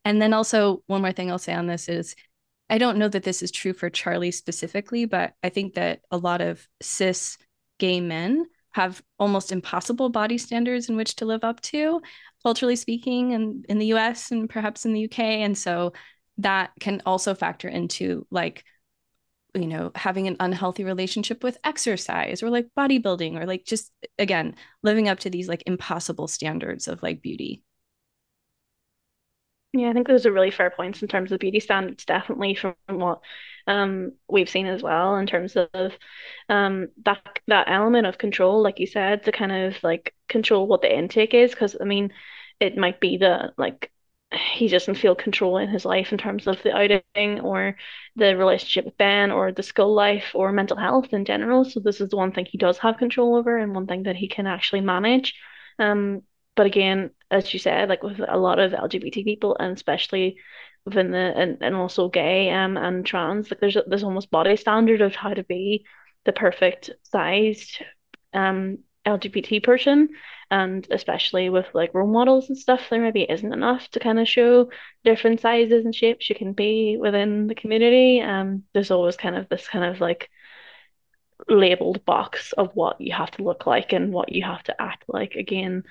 and 0.06 0.22
then 0.22 0.34
also 0.34 0.84
one 0.88 1.02
more 1.02 1.12
thing 1.12 1.32
i'll 1.32 1.38
say 1.38 1.54
on 1.54 1.68
this 1.68 1.90
is 1.90 2.16
I 2.70 2.78
don't 2.78 2.98
know 2.98 3.10
that 3.10 3.24
this 3.24 3.42
is 3.42 3.52
true 3.52 3.74
for 3.74 3.90
Charlie 3.90 4.32
specifically, 4.32 5.06
but 5.06 5.34
I 5.44 5.50
think 5.50 5.74
that 5.74 6.02
a 6.12 6.18
lot 6.18 6.42
of 6.42 6.68
cis 6.82 7.38
gay 7.80 8.00
men 8.00 8.46
have 8.72 9.02
almost 9.18 9.52
impossible 9.52 10.10
body 10.10 10.38
standards 10.38 10.90
in 10.90 10.96
which 10.96 11.16
to 11.16 11.26
live 11.26 11.44
up 11.44 11.60
to, 11.62 12.02
culturally 12.44 12.76
speaking, 12.76 13.34
and 13.34 13.66
in 13.68 13.80
the 13.80 13.88
US 13.88 14.30
and 14.30 14.48
perhaps 14.48 14.86
in 14.86 14.94
the 14.94 15.06
UK. 15.06 15.20
And 15.20 15.58
so 15.58 15.94
that 16.38 16.72
can 16.80 17.02
also 17.06 17.34
factor 17.34 17.68
into 17.68 18.28
like, 18.30 18.64
you 19.56 19.68
know, 19.68 19.92
having 19.96 20.28
an 20.28 20.38
unhealthy 20.40 20.84
relationship 20.84 21.44
with 21.44 21.58
exercise 21.64 22.44
or 22.44 22.50
like 22.50 22.68
bodybuilding 22.78 23.40
or 23.40 23.46
like 23.46 23.66
just, 23.66 23.92
again, 24.20 24.56
living 24.84 25.10
up 25.10 25.20
to 25.20 25.30
these 25.30 25.48
like 25.50 25.64
impossible 25.66 26.28
standards 26.28 26.88
of 26.88 27.02
like 27.04 27.22
beauty. 27.22 27.64
Yeah, 29.72 29.90
I 29.90 29.94
think 29.94 30.08
those 30.08 30.26
are 30.26 30.32
really 30.32 30.50
fair 30.52 30.72
points 30.72 31.02
in 31.04 31.08
terms 31.08 31.32
of 31.32 31.40
beauty 31.40 31.60
standards, 31.60 32.04
definitely 32.06 32.56
from 32.56 32.76
what 32.88 33.22
um 33.68 34.14
we've 34.28 34.50
seen 34.50 34.66
as 34.66 34.82
well 34.82 35.18
in 35.18 35.28
terms 35.28 35.56
of 35.56 35.94
um 36.50 36.88
that 37.06 37.22
that 37.48 37.70
element 37.70 38.08
of 38.08 38.18
control, 38.18 38.62
like 38.64 38.80
you 38.80 38.88
said, 38.88 39.24
to 39.24 39.32
kind 39.32 39.52
of 39.52 39.82
like 39.84 40.16
control 40.28 40.68
what 40.68 40.82
the 40.82 40.94
intake 40.96 41.34
is. 41.36 41.52
Because 41.52 41.78
I 41.80 41.84
mean, 41.84 42.12
it 42.60 42.78
might 42.78 43.00
be 43.00 43.18
that 43.18 43.54
like 43.58 43.92
he 44.32 44.68
doesn't 44.68 44.96
feel 44.96 45.16
control 45.16 45.58
in 45.58 45.70
his 45.70 45.86
life 45.86 46.12
in 46.12 46.18
terms 46.20 46.46
of 46.46 46.62
the 46.62 46.76
outing 46.76 47.40
or 47.42 47.76
the 48.16 48.38
relationship 48.38 48.86
with 48.86 48.98
Ben 48.98 49.32
or 49.32 49.52
the 49.52 49.64
school 49.64 49.94
life 49.96 50.32
or 50.36 50.52
mental 50.52 50.78
health 50.78 51.14
in 51.14 51.26
general. 51.26 51.66
So 51.66 51.80
this 51.80 52.00
is 52.00 52.10
the 52.10 52.18
one 52.18 52.32
thing 52.32 52.46
he 52.46 52.58
does 52.60 52.78
have 52.80 52.98
control 52.98 53.36
over 53.36 53.58
and 53.58 53.74
one 53.74 53.88
thing 53.88 54.04
that 54.04 54.16
he 54.16 54.28
can 54.28 54.46
actually 54.46 54.82
manage. 54.82 55.34
Um, 55.80 56.22
but 56.56 56.68
again, 56.68 57.10
as 57.32 57.52
you 57.54 57.60
said, 57.60 57.90
like 57.90 58.04
with 58.04 58.20
a 58.28 58.38
lot 58.38 58.60
of 58.60 58.74
LGBT 58.74 59.24
people 59.24 59.58
and 59.60 59.76
especially 59.76 60.38
within 60.86 61.12
the 61.12 61.18
and, 61.36 61.58
and 61.62 61.76
also 61.76 62.10
gay 62.10 62.50
um 62.52 62.78
and 62.78 63.06
trans, 63.06 63.50
like 63.50 63.60
there's 63.60 63.78
there's 63.88 64.04
almost 64.04 64.30
body 64.32 64.56
standard 64.56 65.02
of 65.02 65.16
how 65.16 65.34
to 65.34 65.44
be 65.44 65.86
the 66.26 66.34
perfect 66.34 66.92
sized 67.04 67.82
um 68.34 68.80
LGBT 69.06 69.60
person 69.60 70.10
and 70.52 70.88
especially 70.92 71.50
with 71.50 71.68
like 71.74 71.94
role 71.94 72.08
models 72.08 72.50
and 72.50 72.58
stuff 72.58 72.82
there 72.90 73.02
maybe 73.02 73.24
isn't 73.24 73.54
enough 73.54 73.88
to 73.90 74.00
kind 74.00 74.20
of 74.20 74.28
show 74.28 74.70
different 75.04 75.40
sizes 75.40 75.86
and 75.86 75.94
shapes 75.94 76.30
you 76.30 76.36
can 76.36 76.54
be 76.54 76.98
within 77.00 77.48
the 77.48 77.56
community 77.56 78.22
um 78.22 78.64
there's 78.74 78.92
always 78.92 79.16
kind 79.16 79.36
of 79.36 79.48
this 79.50 79.68
kind 79.68 79.86
of 79.86 80.00
like 80.02 80.30
labeled 81.48 82.04
box 82.06 82.52
of 82.54 82.72
what 82.74 83.00
you 83.00 83.14
have 83.14 83.32
to 83.32 83.44
look 83.44 83.66
like 83.66 83.94
and 83.94 84.12
what 84.12 84.32
you 84.32 84.44
have 84.44 84.64
to 84.64 84.82
act 84.82 85.04
like 85.08 85.36
again 85.36 85.84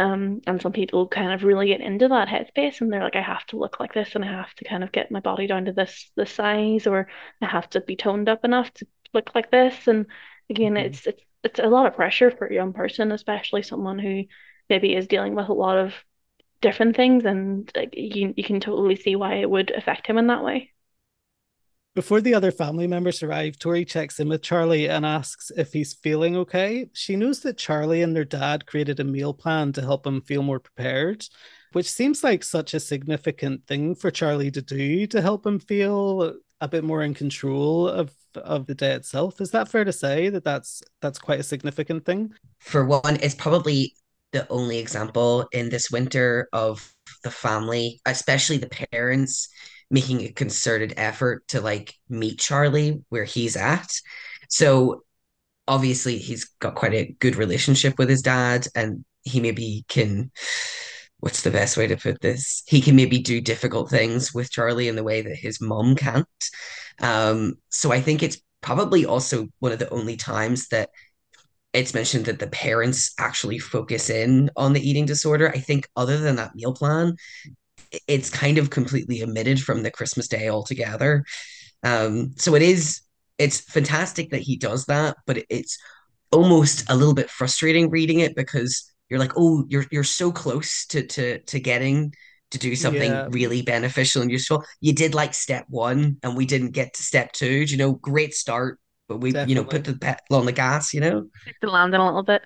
um, 0.00 0.40
and 0.46 0.62
some 0.62 0.72
people 0.72 1.06
kind 1.08 1.30
of 1.32 1.44
really 1.44 1.66
get 1.66 1.82
into 1.82 2.08
that 2.08 2.26
headspace 2.26 2.80
and 2.80 2.90
they're 2.90 3.02
like, 3.02 3.16
I 3.16 3.20
have 3.20 3.44
to 3.48 3.58
look 3.58 3.78
like 3.80 3.92
this 3.92 4.14
and 4.14 4.24
I 4.24 4.28
have 4.28 4.54
to 4.54 4.64
kind 4.64 4.82
of 4.82 4.92
get 4.92 5.10
my 5.10 5.20
body 5.20 5.46
down 5.46 5.66
to 5.66 5.72
this 5.72 6.10
this 6.16 6.32
size 6.32 6.86
or 6.86 7.08
I 7.42 7.46
have 7.46 7.68
to 7.70 7.82
be 7.82 7.96
toned 7.96 8.30
up 8.30 8.42
enough 8.42 8.72
to 8.74 8.86
look 9.12 9.34
like 9.34 9.50
this. 9.50 9.74
And 9.86 10.06
again, 10.48 10.72
mm-hmm. 10.72 10.86
it's 10.86 11.06
it's 11.06 11.22
it's 11.42 11.58
a 11.58 11.66
lot 11.66 11.86
of 11.86 11.94
pressure 11.94 12.30
for 12.30 12.46
a 12.46 12.54
young 12.54 12.72
person, 12.72 13.12
especially 13.12 13.62
someone 13.62 13.98
who 13.98 14.24
maybe 14.68 14.94
is 14.94 15.06
dealing 15.06 15.34
with 15.34 15.48
a 15.48 15.52
lot 15.52 15.78
of 15.78 15.94
different 16.60 16.94
things 16.94 17.24
and 17.24 17.70
like, 17.74 17.94
you 17.96 18.34
you 18.36 18.44
can 18.44 18.60
totally 18.60 18.96
see 18.96 19.16
why 19.16 19.36
it 19.36 19.48
would 19.48 19.70
affect 19.70 20.06
him 20.06 20.18
in 20.18 20.26
that 20.26 20.44
way. 20.44 20.70
Before 21.94 22.20
the 22.20 22.34
other 22.34 22.52
family 22.52 22.86
members 22.86 23.22
arrive, 23.22 23.58
Tori 23.58 23.84
checks 23.84 24.20
in 24.20 24.28
with 24.28 24.42
Charlie 24.42 24.88
and 24.88 25.04
asks 25.04 25.50
if 25.56 25.72
he's 25.72 25.92
feeling 25.92 26.36
okay. 26.36 26.88
She 26.92 27.16
knows 27.16 27.40
that 27.40 27.58
Charlie 27.58 28.02
and 28.02 28.14
their 28.14 28.24
dad 28.24 28.66
created 28.66 29.00
a 29.00 29.04
meal 29.04 29.34
plan 29.34 29.72
to 29.72 29.82
help 29.82 30.06
him 30.06 30.20
feel 30.20 30.42
more 30.42 30.60
prepared, 30.60 31.24
which 31.72 31.90
seems 31.90 32.22
like 32.22 32.44
such 32.44 32.74
a 32.74 32.80
significant 32.80 33.66
thing 33.66 33.96
for 33.96 34.12
Charlie 34.12 34.52
to 34.52 34.62
do 34.62 35.06
to 35.08 35.20
help 35.20 35.44
him 35.44 35.58
feel 35.58 36.36
a 36.60 36.68
bit 36.68 36.84
more 36.84 37.02
in 37.02 37.14
control 37.14 37.88
of 37.88 38.12
of 38.36 38.66
the 38.66 38.74
day 38.74 38.92
itself. 38.92 39.40
Is 39.40 39.50
that 39.50 39.68
fair 39.68 39.84
to 39.84 39.92
say 39.92 40.28
that 40.28 40.44
that's 40.44 40.82
that's 41.00 41.18
quite 41.18 41.40
a 41.40 41.44
significant 41.44 42.04
thing? 42.04 42.32
For 42.58 42.84
one, 42.84 43.18
it's 43.22 43.34
probably 43.34 43.94
the 44.32 44.46
only 44.48 44.78
example 44.78 45.48
in 45.52 45.70
this 45.70 45.90
winter 45.90 46.48
of 46.52 46.94
the 47.24 47.30
family, 47.30 48.00
especially 48.06 48.58
the 48.58 48.86
parents, 48.92 49.48
making 49.90 50.22
a 50.22 50.32
concerted 50.32 50.94
effort 50.96 51.46
to 51.48 51.60
like 51.60 51.94
meet 52.08 52.38
Charlie 52.38 53.02
where 53.08 53.24
he's 53.24 53.56
at. 53.56 53.90
So 54.48 55.02
obviously 55.66 56.18
he's 56.18 56.44
got 56.60 56.74
quite 56.74 56.94
a 56.94 57.14
good 57.18 57.36
relationship 57.36 57.98
with 57.98 58.08
his 58.08 58.22
dad 58.22 58.66
and 58.74 59.04
he 59.22 59.40
maybe 59.40 59.84
can 59.88 60.30
what's 61.20 61.42
the 61.42 61.50
best 61.50 61.76
way 61.76 61.86
to 61.86 61.96
put 61.96 62.20
this? 62.20 62.62
He 62.66 62.80
can 62.80 62.96
maybe 62.96 63.18
do 63.18 63.40
difficult 63.40 63.90
things 63.90 64.34
with 64.34 64.50
Charlie 64.50 64.88
in 64.88 64.96
the 64.96 65.04
way 65.04 65.22
that 65.22 65.36
his 65.36 65.60
mom 65.60 65.94
can't. 65.94 66.26
Um, 67.00 67.54
so 67.68 67.92
I 67.92 68.00
think 68.00 68.22
it's 68.22 68.40
probably 68.60 69.06
also 69.06 69.48
one 69.60 69.72
of 69.72 69.78
the 69.78 69.90
only 69.90 70.16
times 70.16 70.68
that 70.68 70.90
it's 71.72 71.94
mentioned 71.94 72.24
that 72.24 72.38
the 72.38 72.48
parents 72.48 73.14
actually 73.18 73.58
focus 73.58 74.10
in 74.10 74.50
on 74.56 74.72
the 74.72 74.88
eating 74.88 75.06
disorder. 75.06 75.50
I 75.50 75.58
think 75.58 75.88
other 75.96 76.18
than 76.18 76.36
that 76.36 76.54
meal 76.54 76.74
plan, 76.74 77.16
it's 78.08 78.30
kind 78.30 78.58
of 78.58 78.70
completely 78.70 79.22
omitted 79.22 79.60
from 79.60 79.82
the 79.82 79.90
Christmas 79.90 80.28
Day 80.28 80.48
altogether. 80.48 81.24
Um, 81.82 82.34
so 82.36 82.54
it 82.54 82.62
is 82.62 83.02
it's 83.38 83.60
fantastic 83.60 84.30
that 84.30 84.42
he 84.42 84.56
does 84.56 84.84
that, 84.86 85.16
but 85.26 85.42
it's 85.48 85.78
almost 86.30 86.88
a 86.90 86.96
little 86.96 87.14
bit 87.14 87.30
frustrating 87.30 87.88
reading 87.88 88.20
it 88.20 88.36
because 88.36 88.89
you're 89.10 89.18
like, 89.18 89.32
oh, 89.36 89.64
you're 89.68 89.84
you're 89.90 90.04
so 90.04 90.32
close 90.32 90.86
to 90.86 91.06
to 91.06 91.40
to 91.40 91.60
getting 91.60 92.14
to 92.52 92.58
do 92.58 92.74
something 92.74 93.10
yeah. 93.10 93.28
really 93.30 93.62
beneficial 93.62 94.22
and 94.22 94.30
useful. 94.30 94.64
You 94.80 94.92
did 94.92 95.14
like 95.14 95.34
step 95.34 95.66
one, 95.68 96.16
and 96.22 96.36
we 96.36 96.46
didn't 96.46 96.70
get 96.70 96.94
to 96.94 97.02
step 97.02 97.32
two. 97.32 97.66
Do 97.66 97.72
You 97.72 97.78
know, 97.78 97.92
great 97.92 98.34
start, 98.34 98.78
but 99.08 99.18
we 99.18 99.32
Definitely. 99.32 99.54
you 99.54 99.60
know 99.60 99.68
put 99.68 99.84
the 99.84 99.98
pedal 99.98 100.36
on 100.36 100.46
the 100.46 100.52
gas. 100.52 100.94
You 100.94 101.00
know, 101.00 101.26
stick 101.42 101.56
the 101.60 101.68
landing 101.68 102.00
a 102.00 102.06
little 102.06 102.22
bit 102.22 102.42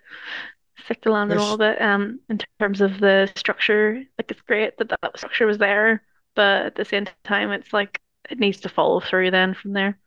stick 0.84 1.00
to 1.02 1.12
land 1.12 1.32
a 1.32 1.34
little 1.34 1.56
bit 1.56 1.80
um 1.80 2.20
in 2.28 2.38
terms 2.58 2.80
of 2.80 3.00
the 3.00 3.30
structure 3.36 4.02
like 4.18 4.30
it's 4.30 4.40
great 4.42 4.76
that 4.78 4.88
that 4.88 5.16
structure 5.16 5.46
was 5.46 5.58
there 5.58 6.02
but 6.34 6.66
at 6.66 6.74
the 6.74 6.84
same 6.84 7.06
time 7.24 7.50
it's 7.52 7.72
like 7.72 8.00
it 8.30 8.38
needs 8.38 8.60
to 8.60 8.68
follow 8.68 9.00
through 9.00 9.30
then 9.30 9.54
from 9.54 9.72
there 9.72 9.98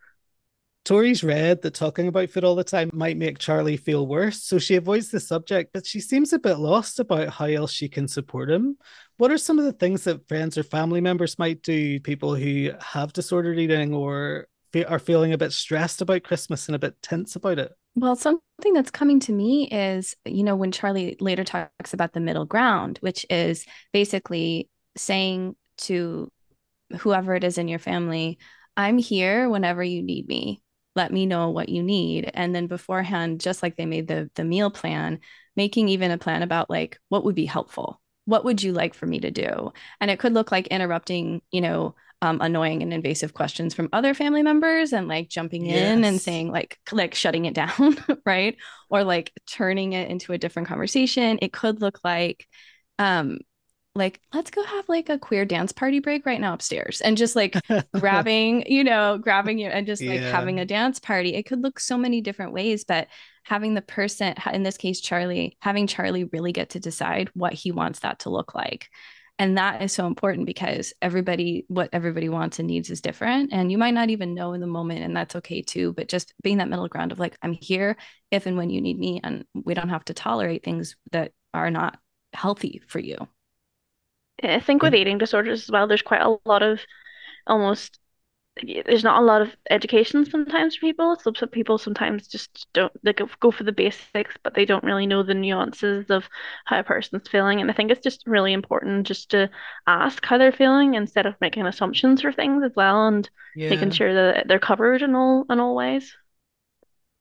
Tori's 0.87 1.21
read 1.21 1.63
that 1.63 1.73
talking 1.73 2.07
about 2.07 2.29
food 2.29 2.45
all 2.45 2.55
the 2.55 2.63
time 2.63 2.89
might 2.93 3.17
make 3.17 3.39
Charlie 3.39 3.75
feel 3.75 4.07
worse, 4.07 4.41
so 4.41 4.57
she 4.57 4.77
avoids 4.77 5.11
the 5.11 5.19
subject, 5.19 5.71
but 5.73 5.85
she 5.85 5.99
seems 5.99 6.31
a 6.31 6.39
bit 6.39 6.59
lost 6.59 7.01
about 7.01 7.27
how 7.27 7.43
else 7.47 7.73
she 7.73 7.89
can 7.89 8.07
support 8.07 8.49
him. 8.49 8.77
What 9.17 9.29
are 9.29 9.37
some 9.37 9.59
of 9.59 9.65
the 9.65 9.73
things 9.73 10.05
that 10.05 10.25
friends 10.29 10.57
or 10.57 10.63
family 10.63 11.01
members 11.01 11.37
might 11.37 11.61
do, 11.61 11.99
people 11.99 12.35
who 12.35 12.71
have 12.79 13.11
disordered 13.11 13.59
eating 13.59 13.93
or 13.93 14.47
are 14.87 14.97
feeling 14.97 15.33
a 15.33 15.37
bit 15.37 15.51
stressed 15.51 16.01
about 16.01 16.23
Christmas 16.23 16.69
and 16.69 16.75
a 16.77 16.79
bit 16.79 16.95
tense 17.01 17.35
about 17.35 17.59
it? 17.59 17.73
Well, 17.95 18.15
something 18.15 18.73
that's 18.73 18.89
coming 18.89 19.19
to 19.21 19.33
me 19.33 19.67
is, 19.69 20.15
you 20.23 20.45
know, 20.45 20.55
when 20.55 20.71
Charlie 20.71 21.17
later 21.19 21.43
talks 21.43 21.93
about 21.93 22.13
the 22.13 22.21
middle 22.21 22.45
ground, 22.45 22.97
which 23.01 23.25
is 23.29 23.65
basically 23.91 24.69
saying 24.95 25.57
to 25.79 26.31
whoever 26.99 27.35
it 27.35 27.43
is 27.43 27.57
in 27.57 27.67
your 27.67 27.79
family, 27.79 28.37
I'm 28.77 28.97
here 28.97 29.49
whenever 29.49 29.83
you 29.83 30.01
need 30.01 30.29
me. 30.29 30.61
Let 30.97 31.13
me 31.13 31.25
know 31.25 31.49
what 31.51 31.69
you 31.69 31.81
need. 31.83 32.29
And 32.33 32.53
then 32.53 32.67
beforehand, 32.67 33.39
just 33.39 33.63
like 33.63 33.77
they 33.77 33.85
made 33.85 34.07
the 34.07 34.29
the 34.35 34.43
meal 34.43 34.69
plan, 34.69 35.19
making 35.55 35.87
even 35.89 36.11
a 36.11 36.17
plan 36.17 36.43
about 36.43 36.69
like 36.69 36.99
what 37.09 37.23
would 37.23 37.35
be 37.35 37.45
helpful. 37.45 38.01
What 38.25 38.43
would 38.43 38.61
you 38.61 38.73
like 38.73 38.93
for 38.93 39.05
me 39.05 39.19
to 39.21 39.31
do? 39.31 39.71
And 40.01 40.11
it 40.11 40.19
could 40.19 40.33
look 40.33 40.51
like 40.51 40.67
interrupting, 40.67 41.41
you 41.51 41.61
know, 41.61 41.95
um, 42.21 42.41
annoying 42.41 42.81
and 42.81 42.91
invasive 42.91 43.33
questions 43.33 43.75
from 43.75 43.89
other 43.93 44.13
family 44.13 44.41
members 44.41 44.91
and 44.91 45.07
like 45.07 45.29
jumping 45.29 45.65
yes. 45.65 45.93
in 45.93 46.03
and 46.03 46.19
saying 46.19 46.51
like 46.51 46.79
like 46.91 47.13
shutting 47.13 47.45
it 47.45 47.53
down 47.53 47.95
right 48.25 48.57
or 48.89 49.03
like 49.03 49.31
turning 49.45 49.93
it 49.93 50.09
into 50.09 50.33
a 50.33 50.37
different 50.37 50.67
conversation 50.67 51.37
it 51.43 51.53
could 51.53 51.79
look 51.79 51.99
like 52.03 52.47
um 52.97 53.37
like 53.97 54.21
let's 54.33 54.51
go 54.51 54.63
have 54.63 54.87
like 54.87 55.09
a 55.09 55.19
queer 55.19 55.45
dance 55.45 55.71
party 55.71 55.99
break 55.99 56.25
right 56.25 56.39
now 56.39 56.53
upstairs 56.53 57.01
and 57.01 57.17
just 57.17 57.35
like 57.35 57.55
grabbing 57.93 58.63
you 58.67 58.83
know 58.83 59.17
grabbing 59.17 59.57
you 59.57 59.67
and 59.67 59.87
just 59.87 60.01
like 60.01 60.21
yeah. 60.21 60.31
having 60.31 60.59
a 60.59 60.65
dance 60.65 60.99
party 60.99 61.35
it 61.35 61.43
could 61.43 61.61
look 61.61 61.79
so 61.79 61.97
many 61.97 62.21
different 62.21 62.53
ways 62.53 62.83
but 62.85 63.07
having 63.47 63.73
the 63.73 63.81
person, 63.81 64.35
in 64.51 64.63
this 64.63 64.75
case, 64.75 64.99
Charlie, 64.99 65.57
having 65.61 65.87
Charlie 65.87 66.25
really 66.25 66.51
get 66.51 66.71
to 66.71 66.81
decide 66.81 67.29
what 67.33 67.53
he 67.53 67.71
wants 67.71 67.99
that 67.99 68.19
to 68.19 68.29
look 68.29 68.53
like. 68.53 68.89
And 69.39 69.57
that 69.57 69.81
is 69.81 69.93
so 69.93 70.05
important 70.05 70.47
because 70.47 70.93
everybody, 71.01 71.63
what 71.69 71.89
everybody 71.93 72.27
wants 72.27 72.59
and 72.59 72.67
needs 72.67 72.89
is 72.89 72.99
different. 72.99 73.53
And 73.53 73.71
you 73.71 73.77
might 73.77 73.93
not 73.93 74.09
even 74.09 74.33
know 74.33 74.51
in 74.51 74.59
the 74.59 74.67
moment, 74.67 75.03
and 75.03 75.15
that's 75.15 75.35
okay 75.37 75.61
too. 75.61 75.93
But 75.93 76.09
just 76.09 76.33
being 76.43 76.57
that 76.57 76.67
middle 76.67 76.87
ground 76.89 77.11
of 77.11 77.19
like, 77.19 77.37
I'm 77.41 77.53
here 77.53 77.95
if 78.31 78.47
and 78.47 78.57
when 78.57 78.69
you 78.69 78.81
need 78.81 78.99
me, 78.99 79.21
and 79.23 79.45
we 79.53 79.73
don't 79.73 79.89
have 79.89 80.03
to 80.05 80.13
tolerate 80.13 80.65
things 80.65 80.97
that 81.11 81.31
are 81.53 81.71
not 81.71 81.97
healthy 82.33 82.81
for 82.87 82.99
you. 82.99 83.15
I 84.43 84.59
think 84.59 84.83
with 84.83 84.95
eating 84.95 85.17
disorders 85.17 85.63
as 85.63 85.71
well, 85.71 85.87
there's 85.87 86.01
quite 86.01 86.21
a 86.21 86.37
lot 86.45 86.63
of 86.63 86.79
almost 87.47 87.99
there's 88.85 89.03
not 89.03 89.21
a 89.21 89.25
lot 89.25 89.41
of 89.41 89.55
education 89.69 90.25
sometimes 90.25 90.75
for 90.75 90.81
people. 90.81 91.15
So 91.15 91.31
some 91.33 91.49
people 91.49 91.77
sometimes 91.77 92.27
just 92.27 92.67
don't 92.73 92.91
they 93.03 93.13
go, 93.13 93.29
go 93.39 93.51
for 93.51 93.63
the 93.63 93.71
basics, 93.71 94.35
but 94.43 94.53
they 94.53 94.65
don't 94.65 94.83
really 94.83 95.05
know 95.05 95.23
the 95.23 95.33
nuances 95.33 96.09
of 96.09 96.27
how 96.65 96.79
a 96.79 96.83
person's 96.83 97.27
feeling. 97.27 97.61
And 97.61 97.69
I 97.69 97.73
think 97.73 97.91
it's 97.91 98.03
just 98.03 98.23
really 98.25 98.53
important 98.53 99.07
just 99.07 99.29
to 99.31 99.49
ask 99.85 100.25
how 100.25 100.37
they're 100.37 100.51
feeling 100.51 100.95
instead 100.95 101.25
of 101.25 101.35
making 101.41 101.65
assumptions 101.65 102.21
for 102.21 102.31
things 102.31 102.63
as 102.63 102.71
well, 102.75 103.07
and 103.07 103.29
yeah. 103.55 103.69
making 103.69 103.91
sure 103.91 104.13
that 104.13 104.47
they're 104.47 104.59
covered 104.59 105.01
in 105.01 105.15
all 105.15 105.45
in 105.49 105.59
all 105.59 105.75
ways. 105.75 106.13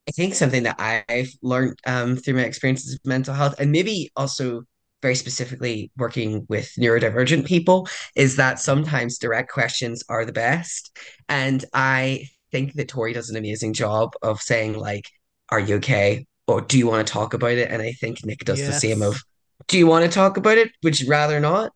I 0.08 0.12
think 0.12 0.34
something 0.34 0.62
that 0.62 0.76
I've 1.08 1.32
learned 1.42 1.78
um, 1.84 2.16
through 2.16 2.34
my 2.34 2.42
experiences 2.42 2.94
of 2.94 3.00
mental 3.04 3.34
health, 3.34 3.56
and 3.58 3.72
maybe 3.72 4.10
also 4.16 4.64
very 5.02 5.14
specifically 5.14 5.90
working 5.96 6.46
with 6.48 6.70
neurodivergent 6.78 7.44
people, 7.44 7.88
is 8.14 8.36
that 8.36 8.58
sometimes 8.58 9.18
direct 9.18 9.50
questions 9.50 10.02
are 10.08 10.24
the 10.24 10.32
best. 10.32 10.96
And 11.28 11.64
I 11.72 12.28
think 12.52 12.74
that 12.74 12.88
Tori 12.88 13.12
does 13.12 13.30
an 13.30 13.36
amazing 13.36 13.72
job 13.72 14.12
of 14.22 14.40
saying, 14.40 14.78
like, 14.78 15.08
are 15.50 15.60
you 15.60 15.76
okay? 15.76 16.26
Or 16.46 16.60
do 16.60 16.78
you 16.78 16.86
want 16.86 17.06
to 17.06 17.12
talk 17.12 17.34
about 17.34 17.52
it? 17.52 17.70
And 17.70 17.82
I 17.82 17.92
think 17.92 18.24
Nick 18.24 18.40
does 18.40 18.60
yes. 18.60 18.68
the 18.68 18.88
same 18.88 19.02
of, 19.02 19.20
do 19.68 19.78
you 19.78 19.86
want 19.86 20.04
to 20.04 20.10
talk 20.10 20.36
about 20.36 20.58
it? 20.58 20.70
Would 20.82 20.98
you 21.00 21.08
rather 21.08 21.40
not? 21.40 21.72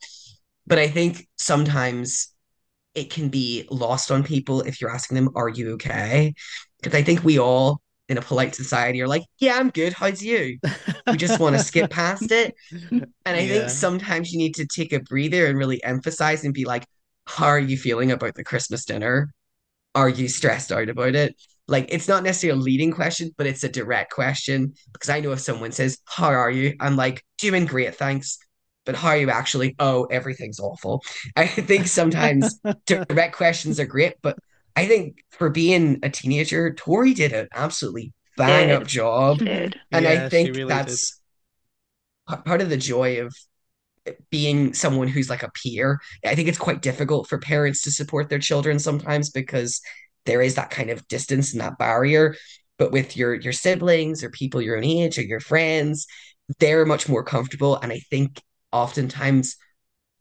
But 0.66 0.78
I 0.78 0.88
think 0.88 1.26
sometimes 1.36 2.28
it 2.94 3.10
can 3.10 3.28
be 3.28 3.66
lost 3.70 4.10
on 4.10 4.22
people 4.22 4.62
if 4.62 4.80
you're 4.80 4.90
asking 4.90 5.16
them, 5.16 5.30
are 5.34 5.48
you 5.48 5.72
okay? 5.72 6.34
Because 6.80 6.98
I 6.98 7.02
think 7.02 7.24
we 7.24 7.38
all 7.38 7.80
in 8.08 8.18
a 8.18 8.22
polite 8.22 8.54
society 8.54 9.00
are 9.00 9.08
like, 9.08 9.22
yeah, 9.38 9.56
I'm 9.56 9.70
good. 9.70 9.92
How's 9.92 10.22
you? 10.22 10.58
We 11.10 11.16
just 11.16 11.40
want 11.40 11.56
to 11.56 11.62
skip 11.62 11.90
past 11.90 12.30
it. 12.30 12.54
And 12.90 13.06
I 13.26 13.40
yeah. 13.40 13.48
think 13.48 13.70
sometimes 13.70 14.32
you 14.32 14.38
need 14.38 14.54
to 14.56 14.66
take 14.66 14.92
a 14.92 15.00
breather 15.00 15.46
and 15.46 15.58
really 15.58 15.82
emphasize 15.84 16.44
and 16.44 16.54
be 16.54 16.64
like, 16.64 16.86
how 17.26 17.46
are 17.46 17.60
you 17.60 17.76
feeling 17.76 18.10
about 18.10 18.34
the 18.34 18.44
Christmas 18.44 18.84
dinner? 18.84 19.32
Are 19.94 20.08
you 20.08 20.28
stressed 20.28 20.72
out 20.72 20.88
about 20.88 21.14
it? 21.14 21.34
Like, 21.68 21.86
it's 21.90 22.08
not 22.08 22.24
necessarily 22.24 22.60
a 22.60 22.62
leading 22.62 22.90
question, 22.92 23.30
but 23.36 23.46
it's 23.46 23.62
a 23.62 23.68
direct 23.68 24.12
question. 24.12 24.74
Because 24.92 25.08
I 25.08 25.20
know 25.20 25.32
if 25.32 25.40
someone 25.40 25.72
says, 25.72 25.98
How 26.04 26.30
are 26.30 26.50
you? 26.50 26.74
I'm 26.80 26.96
like, 26.96 27.24
Doing 27.38 27.66
great, 27.66 27.94
thanks. 27.94 28.38
But 28.86 28.96
how 28.96 29.10
are 29.10 29.16
you 29.16 29.30
actually? 29.30 29.76
Oh, 29.78 30.04
everything's 30.04 30.58
awful. 30.58 31.02
I 31.36 31.46
think 31.46 31.86
sometimes 31.86 32.58
direct 32.86 33.36
questions 33.36 33.78
are 33.78 33.86
great, 33.86 34.14
but 34.22 34.38
I 34.74 34.86
think 34.86 35.22
for 35.30 35.50
being 35.50 35.98
a 36.02 36.10
teenager, 36.10 36.72
Tori 36.72 37.14
did 37.14 37.32
an 37.32 37.48
absolutely 37.52 38.12
bang 38.36 38.70
up 38.70 38.86
job. 38.86 39.40
And 39.40 40.04
yeah, 40.04 40.10
I 40.10 40.28
think 40.28 40.56
really 40.56 40.68
that's 40.68 41.20
did. 42.28 42.44
part 42.44 42.60
of 42.60 42.68
the 42.68 42.76
joy 42.76 43.20
of 43.20 43.34
being 44.30 44.72
someone 44.74 45.08
who's 45.08 45.30
like 45.30 45.42
a 45.42 45.50
peer. 45.50 46.00
I 46.24 46.34
think 46.34 46.48
it's 46.48 46.58
quite 46.58 46.82
difficult 46.82 47.28
for 47.28 47.38
parents 47.38 47.82
to 47.82 47.90
support 47.90 48.28
their 48.28 48.38
children 48.38 48.78
sometimes 48.78 49.30
because 49.30 49.80
there 50.26 50.42
is 50.42 50.54
that 50.54 50.70
kind 50.70 50.90
of 50.90 51.06
distance 51.08 51.52
and 51.52 51.60
that 51.60 51.78
barrier. 51.78 52.34
But 52.78 52.92
with 52.92 53.16
your 53.16 53.34
your 53.34 53.52
siblings 53.52 54.24
or 54.24 54.30
people 54.30 54.62
your 54.62 54.76
own 54.76 54.84
age 54.84 55.18
or 55.18 55.22
your 55.22 55.40
friends, 55.40 56.06
they're 56.58 56.86
much 56.86 57.08
more 57.08 57.22
comfortable. 57.22 57.76
And 57.76 57.92
I 57.92 58.00
think 58.10 58.40
oftentimes 58.72 59.56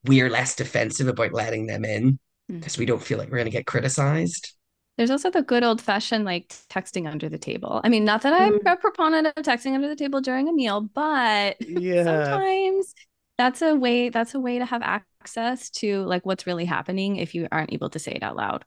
we're 0.06 0.30
less 0.30 0.56
defensive 0.56 1.08
about 1.08 1.34
letting 1.34 1.68
them 1.68 1.86
in 1.86 2.20
because 2.48 2.76
mm. 2.76 2.80
we 2.80 2.86
don't 2.86 3.02
feel 3.02 3.18
like 3.18 3.30
we're 3.30 3.38
going 3.38 3.46
to 3.46 3.52
get 3.52 3.66
criticized. 3.66 4.54
There's 5.00 5.12
also 5.12 5.32
the 5.32 5.42
good 5.42 5.64
old 5.64 5.80
fashioned 5.80 6.26
like 6.26 6.50
texting 6.70 7.10
under 7.10 7.30
the 7.30 7.38
table. 7.38 7.80
I 7.86 7.88
mean, 7.88 8.04
not 8.04 8.22
that 8.24 8.34
I'm 8.34 8.60
mm. 8.60 8.70
a 8.70 8.76
proponent 8.76 9.28
of 9.28 9.46
texting 9.46 9.74
under 9.74 9.88
the 9.88 9.96
table 9.96 10.20
during 10.20 10.50
a 10.50 10.52
meal, 10.52 10.82
but 10.82 11.56
yeah. 11.62 12.04
sometimes 12.04 12.94
that's 13.38 13.62
a 13.62 13.76
way 13.76 14.10
that's 14.10 14.36
a 14.36 14.42
way 14.42 14.60
to 14.60 14.66
have 14.66 14.82
access 14.82 15.70
to 15.70 16.04
like 16.04 16.26
what's 16.26 16.46
really 16.46 16.66
happening 16.66 17.16
if 17.16 17.34
you 17.34 17.48
aren't 17.50 17.72
able 17.72 17.90
to 17.92 17.98
say 17.98 18.12
it 18.12 18.24
out 18.24 18.36
loud. 18.36 18.66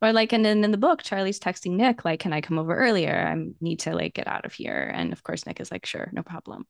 Or 0.00 0.14
like 0.14 0.32
and 0.32 0.42
then 0.42 0.64
in 0.64 0.70
the 0.70 0.78
book, 0.78 1.02
Charlie's 1.02 1.38
texting 1.38 1.72
Nick, 1.72 2.06
like, 2.06 2.20
can 2.20 2.32
I 2.32 2.40
come 2.40 2.58
over 2.58 2.74
earlier? 2.74 3.14
I 3.14 3.36
need 3.60 3.80
to 3.80 3.94
like 3.94 4.14
get 4.14 4.28
out 4.28 4.46
of 4.46 4.54
here. 4.54 4.90
And 4.94 5.12
of 5.12 5.22
course 5.22 5.44
Nick 5.44 5.60
is 5.60 5.70
like, 5.70 5.84
sure, 5.84 6.08
no 6.14 6.22
problem 6.22 6.66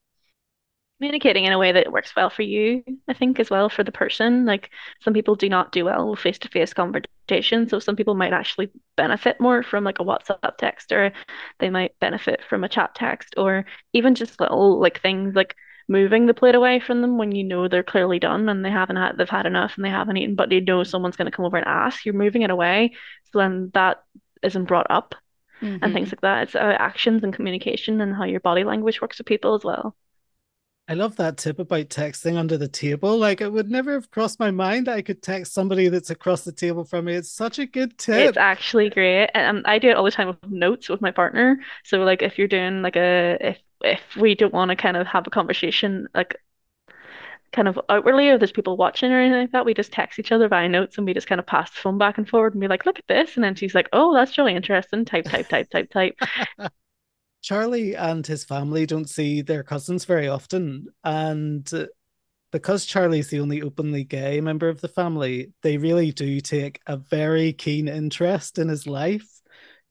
communicating 0.99 1.45
in 1.45 1.53
a 1.53 1.59
way 1.59 1.73
that 1.73 1.93
works 1.93 2.15
well 2.17 2.31
for 2.31 2.43
you, 2.43 2.83
I 3.09 3.13
think, 3.13 3.39
as 3.39 3.51
well 3.51 3.69
for 3.69 3.85
the 3.85 3.93
person. 3.93 4.47
Like 4.47 4.71
some 5.01 5.13
people 5.13 5.35
do 5.35 5.49
not 5.49 5.73
do 5.73 5.85
well 5.85 6.11
with 6.11 6.21
face 6.21 6.39
to 6.41 6.49
face 6.49 6.73
conversation. 6.73 7.69
So 7.69 7.79
some 7.79 7.97
people 7.97 8.15
might 8.15 8.33
actually 8.33 8.71
benefit 8.97 9.41
more 9.41 9.63
from 9.63 9.85
like 9.85 9.99
a 9.99 10.05
WhatsApp 10.05 10.57
text 10.57 10.93
or 10.93 11.13
they 11.59 11.71
might 11.71 11.99
benefit 12.01 12.41
from 12.49 12.65
a 12.65 12.69
chat 12.69 12.95
text 12.95 13.35
or 13.37 13.67
even 13.93 14.15
just 14.15 14.41
little 14.41 14.81
like 14.81 15.01
things 15.01 15.35
like 15.35 15.55
moving 15.89 16.27
the 16.27 16.35
plate 16.35 16.55
away 16.55 16.81
from 16.81 17.01
them 17.01 17.19
when 17.19 17.33
you 17.33 17.45
know 17.45 17.69
they're 17.69 17.83
clearly 17.83 18.19
done 18.19 18.49
and 18.49 18.65
they 18.65 18.71
haven't 18.71 18.97
had 18.97 19.17
they've 19.17 19.29
had 19.29 19.47
enough 19.47 19.75
and 19.77 19.85
they 19.85 19.91
haven't 19.91 20.17
eaten, 20.17 20.35
but 20.35 20.49
they 20.49 20.61
know 20.61 20.83
someone's 20.83 21.17
gonna 21.17 21.31
come 21.31 21.45
over 21.45 21.59
and 21.59 21.67
ask. 21.67 22.05
You're 22.05 22.15
moving 22.15 22.43
it 22.43 22.51
away. 22.51 22.93
So 23.33 23.39
then 23.39 23.71
that 23.75 24.03
isn't 24.43 24.65
brought 24.65 24.91
up. 24.91 25.15
Mm-hmm. 25.63 25.85
And 25.85 25.95
things 25.95 26.13
like 26.13 26.21
that. 26.21 26.43
It's 26.43 26.55
uh, 26.55 26.77
actions 26.79 27.25
and 27.25 27.33
communication 27.33 28.03
and 28.03 28.15
how 28.15 28.25
your 28.25 28.41
body 28.41 28.63
language 28.63 29.01
works 29.01 29.17
with 29.17 29.27
people 29.27 29.55
as 29.55 29.65
well. 29.65 29.97
I 30.89 30.95
love 30.95 31.17
that 31.17 31.37
tip 31.37 31.59
about 31.59 31.89
texting 31.89 32.37
under 32.37 32.57
the 32.57 32.69
table. 32.69 33.19
Like 33.19 33.41
it 33.41 33.53
would 33.53 33.69
never 33.69 33.93
have 33.95 34.11
crossed 34.11 34.39
my 34.39 34.53
mind 34.53 34.89
I 34.89 35.03
could 35.03 35.21
text 35.21 35.53
somebody 35.53 35.89
that's 35.89 36.11
across 36.11 36.45
the 36.45 36.53
table 36.53 36.85
from 36.85 37.07
me. 37.07 37.15
It's 37.15 37.31
such 37.31 37.59
a 37.59 37.67
good 37.67 37.99
tip. 37.99 38.29
It's 38.29 38.37
actually 38.37 38.91
great. 38.91 39.31
And 39.35 39.59
um, 39.59 39.63
I 39.67 39.79
do 39.81 39.91
it 39.91 39.97
all 39.97 40.05
the 40.05 40.13
time 40.13 40.29
with 40.29 40.39
notes 40.49 40.89
with 40.89 41.01
my 41.01 41.11
partner. 41.11 41.59
So 41.85 41.99
like 42.05 42.23
if 42.23 42.39
you're 42.39 42.47
doing 42.47 42.83
like 42.83 42.97
a 42.97 43.37
if 43.41 43.59
if 43.83 44.01
we 44.17 44.37
don't 44.37 44.55
want 44.55 44.71
to 44.71 44.77
kind 44.77 44.97
of 44.97 45.07
have 45.09 45.27
a 45.27 45.31
conversation 45.31 46.07
like 46.15 46.37
kind 47.53 47.69
of 47.69 47.81
outwardly 47.89 48.29
or 48.29 48.39
there's 48.39 48.53
people 48.53 48.77
watching 48.77 49.11
or 49.11 49.19
anything 49.19 49.41
like 49.41 49.53
that, 49.53 49.65
we 49.65 49.75
just 49.75 49.93
text 49.93 50.21
each 50.21 50.31
other 50.31 50.49
via 50.49 50.69
notes 50.69 50.99
and 50.99 51.07
we 51.07 51.15
just 51.15 51.27
kind 51.27 51.41
of 51.41 51.47
pass 51.47 51.71
the 51.71 51.77
phone 51.77 51.99
back 51.99 52.17
and 52.19 52.29
forward 52.29 52.55
and 52.55 52.61
be 52.61 52.69
like, 52.69 52.87
look 52.87 52.99
at 52.99 53.07
this. 53.09 53.35
And 53.35 53.43
then 53.43 53.57
she's 53.57 53.75
like, 53.75 53.89
oh, 53.93 54.15
that's 54.15 54.39
really 54.39 54.55
interesting. 54.55 55.05
Type, 55.05 55.25
type, 55.25 55.49
type, 55.49 55.69
type, 55.71 55.91
type. 55.91 56.17
Charlie 57.47 57.95
and 57.95 58.27
his 58.27 58.43
family 58.43 58.87
don't 58.87 59.09
see 59.09 59.41
their 59.41 59.63
cousins 59.63 60.05
very 60.05 60.27
often. 60.27 60.89
And 61.05 61.73
because 62.51 62.87
Charlie's 62.87 63.29
the 63.29 63.39
only 63.39 63.63
openly 63.63 64.03
gay 64.03 64.41
member 64.41 64.69
of 64.69 64.81
the 64.81 64.89
family, 64.89 65.53
they 65.63 65.79
really 65.79 66.11
do 66.11 66.41
take 66.41 66.81
a 66.89 66.97
very 66.97 67.53
keen 67.53 67.87
interest 67.87 68.59
in 68.59 68.67
his 68.67 68.89
life. 68.89 69.29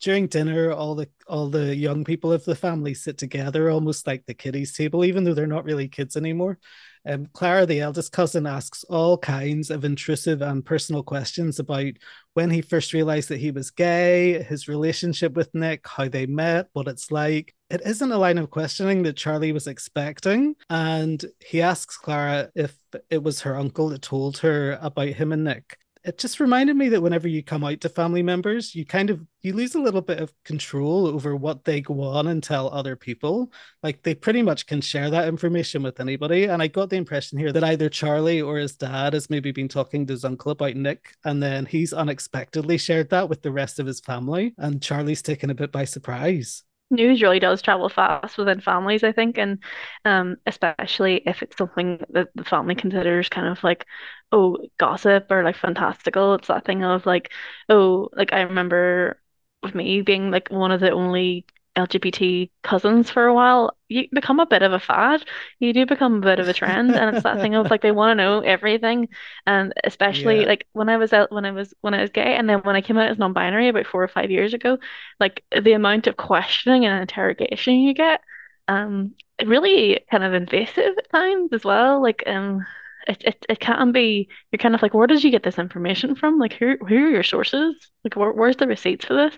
During 0.02 0.28
dinner, 0.28 0.74
all 0.74 0.96
the 0.96 1.08
all 1.28 1.48
the 1.48 1.74
young 1.74 2.04
people 2.04 2.34
of 2.34 2.44
the 2.44 2.56
family 2.56 2.94
sit 2.94 3.18
together, 3.18 3.70
almost 3.70 4.06
like 4.06 4.26
the 4.26 4.34
kiddies 4.34 4.74
table, 4.74 5.06
even 5.06 5.24
though 5.24 5.34
they're 5.34 5.48
not 5.48 5.64
really 5.64 5.88
kids 5.88 6.18
anymore. 6.18 6.60
Um, 7.06 7.28
Clara, 7.34 7.66
the 7.66 7.82
eldest 7.82 8.12
cousin, 8.12 8.48
asks 8.48 8.84
all 8.86 9.18
kinds 9.18 9.70
of 9.70 9.86
intrusive 9.86 10.42
and 10.42 10.66
personal 10.66 11.04
questions 11.04 11.60
about 11.60 11.94
when 12.34 12.50
he 12.50 12.62
first 12.62 12.94
realized 12.94 13.30
that 13.30 13.40
he 13.40 13.52
was 13.52 13.72
gay, 13.72 14.42
his 14.44 14.68
relationship 14.68 15.34
with 15.34 15.54
Nick, 15.54 15.88
how 15.88 16.08
they 16.08 16.26
met, 16.26 16.68
what 16.74 16.88
it's 16.88 17.12
like. 17.12 17.54
It 17.70 17.82
isn't 17.86 18.12
a 18.12 18.18
line 18.18 18.38
of 18.38 18.50
questioning 18.50 19.04
that 19.04 19.18
Charlie 19.18 19.52
was 19.52 19.68
expecting. 19.68 20.56
And 20.70 21.24
he 21.46 21.62
asks 21.62 21.98
Clara 21.98 22.50
if 22.56 22.76
it 23.10 23.24
was 23.24 23.42
her 23.42 23.56
uncle 23.56 23.90
that 23.90 24.02
told 24.02 24.38
her 24.40 24.78
about 24.82 25.10
him 25.10 25.32
and 25.32 25.44
Nick 25.44 25.78
it 26.06 26.20
just 26.20 26.40
reminded 26.40 26.76
me 26.76 26.90
that 26.90 27.02
whenever 27.02 27.28
you 27.28 27.44
come 27.44 27.64
out 27.64 27.82
to 27.82 27.90
family 27.90 28.22
members, 28.22 28.76
you 28.76 28.86
kind 28.86 29.10
of 29.10 29.26
you 29.42 29.54
lose 29.54 29.74
a 29.74 29.82
little 29.82 30.02
bit 30.02 30.20
of 30.20 30.32
control 30.44 31.08
over 31.08 31.36
what 31.36 31.66
they 31.66 31.82
go 31.82 32.02
on 32.02 32.28
and 32.28 32.44
tell 32.44 32.70
other 32.70 32.96
people. 32.96 33.52
Like 33.82 34.04
they 34.04 34.14
pretty 34.14 34.44
much 34.44 34.68
can 34.68 34.82
share 34.82 35.10
that 35.10 35.28
information 35.28 35.82
with 35.82 36.00
anybody. 36.00 36.46
And 36.46 36.62
I 36.62 36.68
got 36.68 36.92
the 36.92 36.96
impression 36.96 37.40
here 37.40 37.52
that 37.52 37.64
either 37.64 37.90
Charlie 37.90 38.42
or 38.42 38.58
his 38.58 38.76
dad 38.76 39.14
has 39.14 39.32
maybe 39.32 39.52
been 39.52 39.68
talking 39.68 40.06
to 40.06 40.14
his 40.14 40.26
uncle 40.26 40.52
about 40.52 40.76
Nick, 40.76 41.16
and 41.24 41.42
then 41.42 41.66
he's 41.66 41.92
unexpectedly 41.92 42.78
shared 42.78 43.10
that 43.10 43.28
with 43.28 43.42
the 43.42 43.52
rest 43.52 43.80
of 43.80 43.88
his 43.88 44.00
family, 44.00 44.54
and 44.60 44.84
Charlie's 44.84 45.24
taken 45.24 45.50
a 45.50 45.56
bit 45.56 45.72
by 45.72 45.86
surprise 45.86 46.64
news 46.92 47.22
really 47.22 47.40
does 47.40 47.62
travel 47.62 47.90
fast 47.90 48.38
within 48.38 48.62
families, 48.62 49.04
I 49.04 49.12
think, 49.12 49.38
and 49.38 49.64
um, 50.06 50.38
especially 50.46 51.18
if 51.26 51.42
it's 51.44 51.58
something 51.58 52.00
that 52.12 52.30
the 52.36 52.44
family 52.46 52.76
considers 52.76 53.30
kind 53.30 53.48
of 53.48 53.64
like, 53.64 53.86
oh, 54.32 54.58
gossip 54.78 55.28
or 55.32 55.44
like 55.44 55.56
fantastical. 55.58 56.36
It's 56.36 56.48
that 56.48 56.66
thing 56.66 56.84
of 56.84 57.06
like, 57.06 57.32
oh, 57.70 58.10
like 58.14 58.34
I 58.34 58.42
remember 58.42 59.22
with 59.64 59.76
me 59.76 60.02
being 60.02 60.32
like 60.32 60.50
one 60.50 60.72
of 60.72 60.80
the 60.80 60.92
only 60.92 61.46
LGBT 61.76 62.50
cousins 62.64 63.10
for 63.10 63.26
a 63.26 63.34
while, 63.34 63.76
you 63.90 64.08
become 64.12 64.40
a 64.40 64.46
bit 64.46 64.62
of 64.62 64.74
a 64.74 64.80
fad. 64.80 65.26
You 65.60 65.74
do 65.74 65.86
become 65.86 66.16
a 66.16 66.22
bit 66.22 66.40
of 66.40 66.48
a 66.48 66.54
trend, 66.54 66.96
and 66.96 67.16
it's 67.16 67.24
that 67.24 67.42
thing 67.42 67.56
of 67.56 67.70
like 67.70 67.82
they 67.82 67.92
want 67.92 68.12
to 68.12 68.24
know 68.24 68.40
everything, 68.40 69.10
and 69.46 69.74
especially 69.84 70.42
yeah. 70.42 70.48
like 70.48 70.68
when 70.74 70.90
I 70.90 70.98
was 70.98 71.14
out 71.14 71.32
when 71.32 71.46
I 71.46 71.52
was 71.52 71.74
when 71.82 71.94
I 71.94 72.02
was 72.02 72.10
gay, 72.12 72.36
and 72.36 72.50
then 72.50 72.60
when 72.60 72.76
I 72.76 72.82
came 72.82 72.98
out 72.98 73.10
as 73.10 73.18
non-binary 73.18 73.70
about 73.70 73.88
four 73.88 74.04
or 74.04 74.08
five 74.08 74.32
years 74.32 74.54
ago, 74.54 74.78
like 75.20 75.44
the 75.52 75.74
amount 75.74 76.08
of 76.08 76.18
questioning 76.18 76.86
and 76.86 77.02
interrogation 77.02 77.76
you 77.76 77.94
get 77.94 78.22
um 78.68 79.14
really 79.46 80.00
kind 80.10 80.24
of 80.24 80.34
invasive 80.34 80.98
at 80.98 81.10
times 81.12 81.52
as 81.54 81.64
well. 81.64 82.02
Like 82.02 82.24
um 82.28 82.66
it, 83.08 83.22
it 83.24 83.46
it 83.50 83.60
can 83.60 83.92
be 83.92 84.30
you're 84.52 84.58
kind 84.60 84.76
of 84.76 84.82
like 84.82 84.94
where 84.94 85.08
did 85.08 85.24
you 85.24 85.32
get 85.32 85.44
this 85.44 85.60
information 85.60 86.16
from? 86.16 86.40
Like 86.40 86.54
who 86.54 86.78
who 86.88 86.96
are 87.06 87.10
your 87.10 87.24
sources? 87.24 87.76
Like 88.04 88.16
where, 88.16 88.32
where's 88.32 88.58
the 88.58 88.68
receipts 88.68 89.06
for 89.06 89.14
this? 89.14 89.36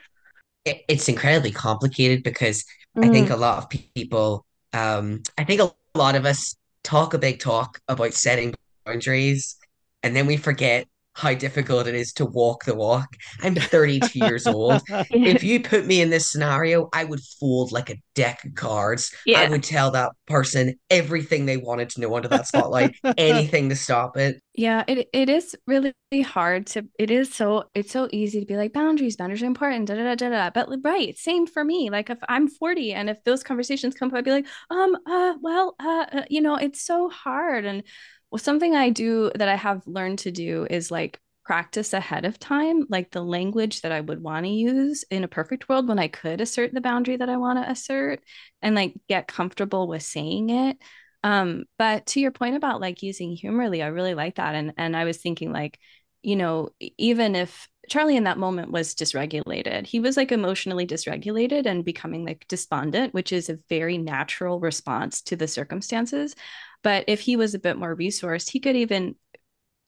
It, 0.68 0.84
it's 0.88 1.10
incredibly 1.10 1.52
complicated 1.52 2.24
because 2.24 2.64
I 3.02 3.10
think 3.10 3.30
Mm, 3.30 3.32
a 3.32 3.36
lot 3.36 3.60
of 3.64 3.70
people, 3.70 4.46
um, 4.74 5.24
I 5.38 5.44
think 5.44 5.62
a 5.62 5.72
lot 5.98 6.16
of 6.16 6.26
us 6.26 6.56
talk 6.84 7.14
a 7.14 7.18
big 7.20 7.40
talk 7.40 7.80
about 7.88 8.14
setting 8.14 8.54
boundaries, 8.86 9.58
and 10.04 10.16
then 10.16 10.28
we 10.28 10.38
forget 10.38 10.88
how 11.18 11.34
difficult 11.34 11.88
it 11.88 11.96
is 11.96 12.14
to 12.14 12.26
walk 12.26 12.66
the 12.66 12.76
walk. 12.76 13.08
I'm 13.42 13.56
32 13.56 14.20
years 14.20 14.48
old. 14.48 14.84
yeah, 15.10 15.16
If 15.24 15.44
you 15.44 15.62
put 15.62 15.86
me 15.86 16.02
in 16.02 16.10
this 16.10 16.32
scenario, 16.32 16.90
I 16.94 17.04
would 17.04 17.22
fold 17.40 17.72
like 17.72 17.90
a 17.90 17.98
deck 18.16 18.44
of 18.46 18.56
cards. 18.56 19.12
I 19.34 19.46
would 19.46 19.64
tell 19.64 19.92
that 19.92 20.12
person 20.28 20.76
everything 20.90 21.46
they 21.46 21.58
wanted 21.58 21.90
to 21.92 22.02
know 22.02 22.16
under 22.16 22.28
that 22.30 22.48
spotlight, 22.48 22.96
anything 23.18 23.70
to 23.70 23.76
stop 23.76 24.18
it. 24.18 24.42
Yeah, 24.54 24.84
it 24.88 25.08
it 25.14 25.30
is 25.30 25.56
really 25.68 25.94
hard 26.24 26.66
to 26.68 26.88
it 26.98 27.12
is 27.12 27.32
so 27.32 27.70
it's 27.76 27.92
so 27.92 28.08
easy 28.12 28.40
to 28.40 28.46
be 28.46 28.58
like 28.58 28.74
boundaries, 28.74 29.16
boundaries 29.16 29.44
are 29.44 29.46
important, 29.46 29.88
da 29.88 29.96
da 29.96 30.04
da 30.04 30.16
da 30.16 30.30
da. 30.30 30.50
But 30.50 30.70
right, 30.84 31.16
same 31.16 31.46
for 31.46 31.64
me. 31.64 31.92
Like 31.92 32.10
if 32.10 32.18
I'm 32.28 32.48
40 32.48 32.92
and 32.92 33.08
if 33.08 33.24
those 33.24 33.44
conversations 33.44 33.94
come 33.94 34.10
up, 34.10 34.16
I'd 34.16 34.26
be 34.26 34.32
like, 34.32 34.48
um, 34.72 34.98
uh, 35.06 35.36
well, 35.42 35.76
uh, 35.80 36.06
uh, 36.12 36.24
you 36.30 36.42
know, 36.42 36.56
it's 36.56 36.82
so 36.82 37.08
hard. 37.10 37.66
And 37.66 37.84
well, 38.32 38.40
something 38.40 38.76
I 38.76 38.90
do 38.90 39.32
that 39.36 39.50
I 39.50 39.56
have 39.56 39.86
learned 39.88 40.20
to 40.20 40.32
do 40.32 40.68
is 40.70 40.92
like 40.92 41.20
practice 41.46 41.94
ahead 41.94 42.26
of 42.26 42.40
time, 42.40 42.86
like 42.90 43.12
the 43.12 43.24
language 43.24 43.82
that 43.82 43.92
I 43.94 44.02
would 44.02 44.22
want 44.22 44.46
to 44.46 44.52
use 44.52 45.06
in 45.10 45.24
a 45.24 45.30
perfect 45.30 45.70
world 45.70 45.88
when 45.88 46.00
I 46.00 46.10
could 46.10 46.42
assert 46.42 46.74
the 46.74 46.82
boundary 46.82 47.18
that 47.18 47.30
I 47.30 47.38
want 47.38 47.64
to 47.64 47.72
assert 47.72 48.22
and 48.62 48.76
like 48.76 48.94
get 49.08 49.28
comfortable 49.28 49.88
with 49.88 50.04
saying 50.04 50.50
it 50.50 50.78
um, 51.24 51.66
but 51.78 52.06
to 52.08 52.20
your 52.20 52.32
point 52.32 52.56
about 52.56 52.82
like 52.82 53.04
using 53.04 53.32
humorly, 53.36 53.82
I 53.82 53.88
really 53.88 54.14
like 54.14 54.36
that. 54.36 54.56
And 54.56 54.74
and 54.78 54.96
I 54.96 55.04
was 55.04 55.18
thinking 55.18 55.52
like, 55.52 55.80
you 56.22 56.36
know, 56.36 56.70
even 56.98 57.36
if 57.36 57.68
Charlie 57.90 58.18
in 58.18 58.26
that 58.26 58.38
moment 58.38 58.72
was 58.72 58.96
dysregulated, 58.96 59.86
he 59.88 60.00
was 60.00 60.18
like 60.18 60.32
emotionally 60.32 60.86
dysregulated 60.86 61.66
and 61.66 61.86
becoming 61.86 62.26
like 62.26 62.46
despondent, 62.48 63.14
which 63.14 63.32
is 63.32 63.50
a 63.50 63.58
very 63.70 63.98
natural 63.98 64.60
response 64.60 65.22
to 65.24 65.36
the 65.36 65.48
circumstances. 65.48 66.36
But 66.84 67.06
if 67.08 67.20
he 67.20 67.36
was 67.36 67.54
a 67.54 67.60
bit 67.60 67.78
more 67.78 67.96
resourced, 67.96 68.50
he 68.50 68.60
could 68.60 68.76
even 68.76 69.16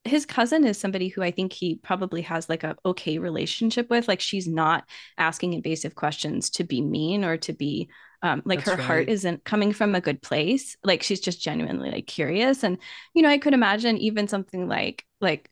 his 0.06 0.26
cousin 0.26 0.66
is 0.66 0.78
somebody 0.78 1.10
who 1.10 1.22
I 1.22 1.32
think 1.32 1.52
he 1.52 1.76
probably 1.76 2.22
has 2.24 2.48
like 2.50 2.64
a 2.64 2.76
okay 2.86 3.18
relationship 3.18 3.90
with. 3.90 4.08
Like 4.08 4.22
she's 4.22 4.48
not 4.48 4.86
asking 5.18 5.54
invasive 5.54 5.96
questions 5.96 6.50
to 6.52 6.64
be 6.64 6.82
mean 6.82 7.26
or 7.26 7.38
to 7.38 7.54
be 7.54 7.90
um, 8.22 8.42
like 8.46 8.60
That's 8.60 8.72
her 8.72 8.78
heart 8.82 9.10
isn't 9.10 9.44
coming 9.46 9.72
from 9.74 9.96
a 9.96 10.02
good 10.02 10.22
place. 10.22 10.78
Like 10.84 11.04
she's 11.04 11.20
just 11.20 11.42
genuinely 11.42 11.92
like 11.92 12.08
curious. 12.08 12.64
And 12.64 12.78
you 13.14 13.22
know, 13.22 13.30
I 13.30 13.38
could 13.38 13.54
imagine 13.54 13.98
even 13.98 14.28
something 14.28 14.68
like 14.68 15.06
like 15.22 15.50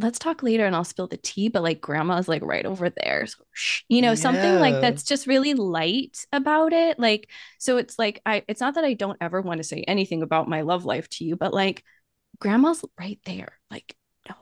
let's 0.00 0.18
talk 0.18 0.42
later 0.42 0.66
and 0.66 0.74
I'll 0.74 0.84
spill 0.84 1.06
the 1.06 1.16
tea, 1.16 1.48
but 1.48 1.62
like 1.62 1.80
grandma's 1.80 2.28
like 2.28 2.42
right 2.42 2.64
over 2.66 2.90
there. 2.90 3.26
So 3.26 3.38
shh, 3.52 3.82
you 3.88 4.02
know, 4.02 4.14
something 4.14 4.58
like 4.58 4.80
that's 4.80 5.04
just 5.04 5.26
really 5.26 5.54
light 5.54 6.24
about 6.32 6.72
it. 6.72 6.98
Like 6.98 7.30
so 7.58 7.76
it's 7.76 7.98
like 7.98 8.20
I 8.26 8.44
it's 8.48 8.60
not 8.60 8.74
that 8.74 8.84
I 8.84 8.94
don't 8.94 9.18
ever 9.20 9.40
want 9.42 9.58
to 9.58 9.64
say 9.64 9.82
anything 9.86 10.22
about 10.22 10.48
my 10.48 10.62
love 10.62 10.84
life 10.84 11.08
to 11.10 11.24
you, 11.24 11.36
but 11.36 11.54
like 11.54 11.84
grandma's 12.40 12.84
right 12.98 13.20
there. 13.24 13.58
Like, 13.70 13.94
no, 14.28 14.34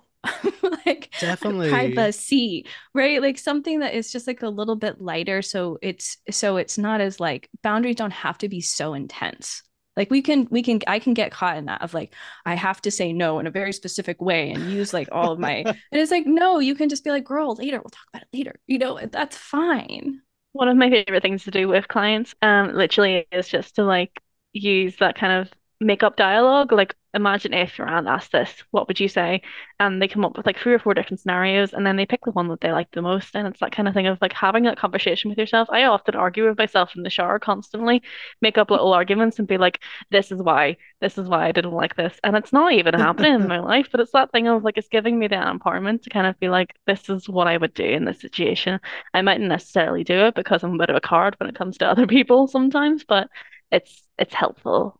like 0.87 1.11
Definitely. 1.19 1.69
privacy, 1.69 2.67
right? 2.95 3.21
Like 3.23 3.39
something 3.39 3.81
that 3.81 3.95
is 3.95 4.13
just 4.13 4.27
like 4.27 4.43
a 4.43 4.49
little 4.49 4.77
bit 4.77 5.01
lighter. 5.01 5.43
So 5.43 5.79
it's 5.83 6.19
so 6.31 6.57
it's 6.57 6.79
not 6.79 7.01
as 7.01 7.21
like 7.21 7.49
boundaries 7.63 7.97
don't 7.97 8.13
have 8.13 8.39
to 8.39 8.49
be 8.49 8.61
so 8.61 8.95
intense. 8.95 9.63
Like 9.99 10.11
we 10.11 10.23
can 10.23 10.47
we 10.51 10.63
can 10.63 10.81
I 10.87 11.01
can 11.01 11.13
get 11.13 11.33
caught 11.33 11.57
in 11.57 11.67
that 11.67 11.83
of 11.83 11.93
like 11.93 12.15
I 12.47 12.55
have 12.55 12.81
to 12.83 12.91
say 12.91 13.13
no 13.13 13.41
in 13.41 13.47
a 13.49 13.51
very 13.51 13.73
specific 13.73 14.23
way 14.23 14.53
and 14.53 14.71
use 14.71 14.95
like 14.95 15.09
all 15.13 15.33
of 15.33 15.41
my 15.41 15.57
and 15.67 15.77
it's 15.93 16.13
like 16.13 16.25
no, 16.25 16.61
you 16.61 16.77
can 16.77 16.89
just 16.89 17.05
be 17.05 17.11
like, 17.11 17.25
girl, 17.25 17.57
later, 17.57 17.79
we'll 17.79 17.91
talk 17.91 18.07
about 18.15 18.23
it 18.23 18.37
later. 18.37 18.55
You 18.69 18.79
know, 18.79 19.01
that's 19.11 19.37
fine. 19.37 20.23
One 20.53 20.69
of 20.69 20.77
my 20.77 20.89
favorite 20.89 21.23
things 21.23 21.45
to 21.45 21.51
do 21.51 21.69
with 21.69 21.89
clients, 21.89 22.35
um, 22.43 22.75
literally 22.75 23.27
is 23.33 23.49
just 23.49 23.75
to 23.77 23.85
like 23.85 24.23
use 24.53 24.97
that 24.99 25.17
kind 25.17 25.33
of 25.33 25.53
make 25.81 26.03
up 26.03 26.17
dialogue. 26.17 26.73
Like, 26.73 26.97
imagine 27.15 27.55
if 27.55 27.79
your 27.79 27.89
aunt 27.89 28.09
asked 28.09 28.33
this, 28.33 28.53
what 28.71 28.89
would 28.89 29.01
you 29.01 29.09
say? 29.09 29.43
And 29.81 30.01
they 30.03 30.09
come 30.09 30.25
up 30.25 30.37
with 30.37 30.47
like 30.47 30.59
three 30.59 30.75
or 30.75 30.79
four 30.79 30.95
different 30.95 31.21
scenarios, 31.21 31.73
and 31.73 31.87
then 31.87 31.97
they 31.97 32.07
pick 32.07 32.25
the 32.25 32.33
one 32.33 32.49
that 32.49 32.61
they 32.61 32.73
like 32.73 32.91
the 32.91 33.03
most. 33.03 33.35
And 33.37 33.47
it's 33.47 33.61
that 33.61 33.73
kind 33.73 33.89
of 33.89 33.95
thing 33.95 34.07
of 34.07 34.19
like 34.21 34.33
having 34.33 34.65
that 34.65 34.79
conversation 34.79 35.29
with 35.31 35.39
yourself. 35.39 35.69
I 35.71 35.85
often 35.85 36.15
argue 36.17 36.49
with 36.49 36.59
myself 36.59 36.97
in 36.97 37.03
the 37.05 37.11
shower 37.11 37.39
constantly, 37.39 38.03
make 38.41 38.59
up 38.59 38.71
little 38.71 38.93
arguments 38.93 39.39
and 39.39 39.47
be 39.49 39.59
like, 39.59 39.81
this 40.11 40.33
is 40.33 40.43
why, 40.43 40.77
this 41.01 41.17
is 41.19 41.29
why 41.29 41.47
I 41.49 41.53
didn't 41.53 41.73
like 41.73 41.95
this. 41.97 42.19
And 42.25 42.37
it's 42.37 42.53
not 42.53 42.73
even 42.73 42.95
happening 42.95 43.35
in 43.35 43.47
my 43.49 43.61
life, 43.61 43.89
but 43.91 44.01
it's 44.01 44.13
that 44.13 44.33
thing 44.33 44.49
of 44.49 44.65
like, 44.65 44.79
it's 44.79 44.89
giving 44.89 45.19
me 45.19 45.29
that 45.29 45.55
empowerment 45.55 46.03
to 46.03 46.11
kind 46.11 46.27
of 46.27 46.39
be 46.41 46.49
like, 46.49 46.75
this 46.87 47.09
is 47.09 47.29
what 47.29 47.47
I 47.47 47.57
would 47.57 47.75
do 47.75 47.85
in 47.85 48.05
this 48.05 48.21
situation. 48.21 48.81
I 49.15 49.23
mightn't 49.23 49.49
necessarily 49.49 50.05
do 50.05 50.27
it 50.27 50.35
because 50.35 50.63
I'm 50.63 50.75
a 50.75 50.79
bit 50.79 50.91
of 50.91 50.97
a 50.97 51.01
card 51.01 51.37
when 51.39 51.49
it 51.49 51.55
comes 51.57 51.79
to 51.79 51.87
other 51.87 52.07
people 52.07 52.47
sometimes, 52.49 53.05
but 53.05 53.29
it's 53.71 54.03
it's 54.19 54.35
helpful. 54.35 54.98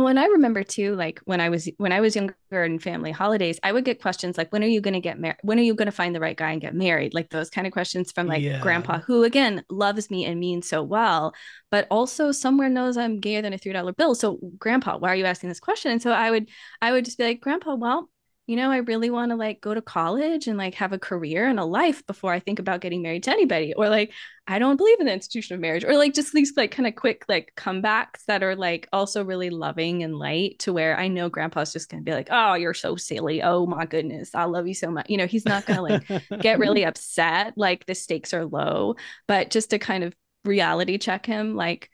Oh, 0.00 0.06
and 0.06 0.18
I 0.18 0.26
remember 0.26 0.62
too, 0.62 0.94
like 0.94 1.20
when 1.24 1.40
I 1.40 1.48
was 1.50 1.68
when 1.76 1.92
I 1.92 2.00
was 2.00 2.14
younger 2.16 2.34
in 2.52 2.78
family 2.78 3.10
holidays, 3.10 3.58
I 3.62 3.72
would 3.72 3.84
get 3.84 4.00
questions 4.00 4.38
like, 4.38 4.50
"When 4.52 4.62
are 4.62 4.66
you 4.66 4.80
going 4.80 4.94
to 4.94 5.00
get 5.00 5.18
married? 5.18 5.36
When 5.42 5.58
are 5.58 5.62
you 5.62 5.74
going 5.74 5.86
to 5.86 5.92
find 5.92 6.14
the 6.14 6.20
right 6.20 6.36
guy 6.36 6.52
and 6.52 6.60
get 6.60 6.74
married?" 6.74 7.12
Like 7.12 7.28
those 7.30 7.50
kind 7.50 7.66
of 7.66 7.72
questions 7.72 8.10
from 8.12 8.26
like 8.26 8.44
Yeah. 8.44 8.60
grandpa, 8.60 9.00
who 9.00 9.24
again 9.24 9.64
loves 9.68 10.10
me 10.10 10.24
and 10.24 10.40
means 10.40 10.68
so 10.68 10.82
well, 10.82 11.34
but 11.70 11.86
also 11.90 12.32
somewhere 12.32 12.68
knows 12.70 12.96
I'm 12.96 13.20
gayer 13.20 13.42
than 13.42 13.52
a 13.52 13.58
three 13.58 13.72
dollar 13.72 13.92
bill. 13.92 14.14
So, 14.14 14.38
grandpa, 14.58 14.96
why 14.98 15.10
are 15.10 15.16
you 15.16 15.26
asking 15.26 15.48
this 15.50 15.60
question? 15.60 15.90
And 15.92 16.00
so 16.02 16.12
I 16.12 16.30
would 16.30 16.48
I 16.80 16.92
would 16.92 17.04
just 17.04 17.18
be 17.18 17.24
like, 17.24 17.40
"Grandpa, 17.40 17.74
well, 17.74 18.08
you 18.46 18.56
know, 18.56 18.70
I 18.70 18.78
really 18.78 19.10
want 19.10 19.30
to 19.30 19.36
like 19.36 19.60
go 19.60 19.74
to 19.74 19.82
college 19.82 20.48
and 20.48 20.58
like 20.58 20.74
have 20.74 20.92
a 20.92 20.98
career 20.98 21.46
and 21.46 21.60
a 21.60 21.64
life 21.64 22.04
before 22.06 22.32
I 22.32 22.40
think 22.40 22.58
about 22.58 22.80
getting 22.80 23.02
married 23.02 23.22
to 23.24 23.30
anybody." 23.30 23.74
Or 23.74 23.88
like, 23.88 24.12
I 24.46 24.58
don't 24.58 24.76
believe 24.76 24.98
in 25.00 25.06
the 25.06 25.12
institution 25.12 25.54
of 25.54 25.60
marriage, 25.60 25.84
or 25.84 25.96
like 25.96 26.14
just 26.14 26.32
these 26.32 26.54
like 26.56 26.70
kind 26.72 26.86
of 26.86 26.96
quick 26.96 27.24
like 27.28 27.52
comebacks 27.56 28.24
that 28.26 28.42
are 28.42 28.56
like 28.56 28.88
also 28.92 29.24
really 29.24 29.50
loving 29.50 30.02
and 30.02 30.16
light 30.18 30.58
to 30.60 30.72
where 30.72 30.98
I 30.98 31.08
know 31.08 31.28
grandpa's 31.28 31.72
just 31.72 31.88
gonna 31.90 32.02
be 32.02 32.12
like, 32.12 32.28
Oh, 32.30 32.54
you're 32.54 32.74
so 32.74 32.96
silly. 32.96 33.42
Oh 33.42 33.66
my 33.66 33.86
goodness, 33.86 34.34
I 34.34 34.44
love 34.44 34.66
you 34.66 34.74
so 34.74 34.90
much. 34.90 35.08
You 35.08 35.18
know, 35.18 35.26
he's 35.26 35.46
not 35.46 35.66
gonna 35.66 35.82
like 35.82 36.04
get 36.40 36.58
really 36.58 36.84
upset, 36.84 37.54
like 37.56 37.86
the 37.86 37.94
stakes 37.94 38.34
are 38.34 38.46
low, 38.46 38.96
but 39.28 39.50
just 39.50 39.70
to 39.70 39.78
kind 39.78 40.04
of 40.04 40.14
reality 40.44 40.98
check 40.98 41.26
him, 41.26 41.54
like, 41.54 41.90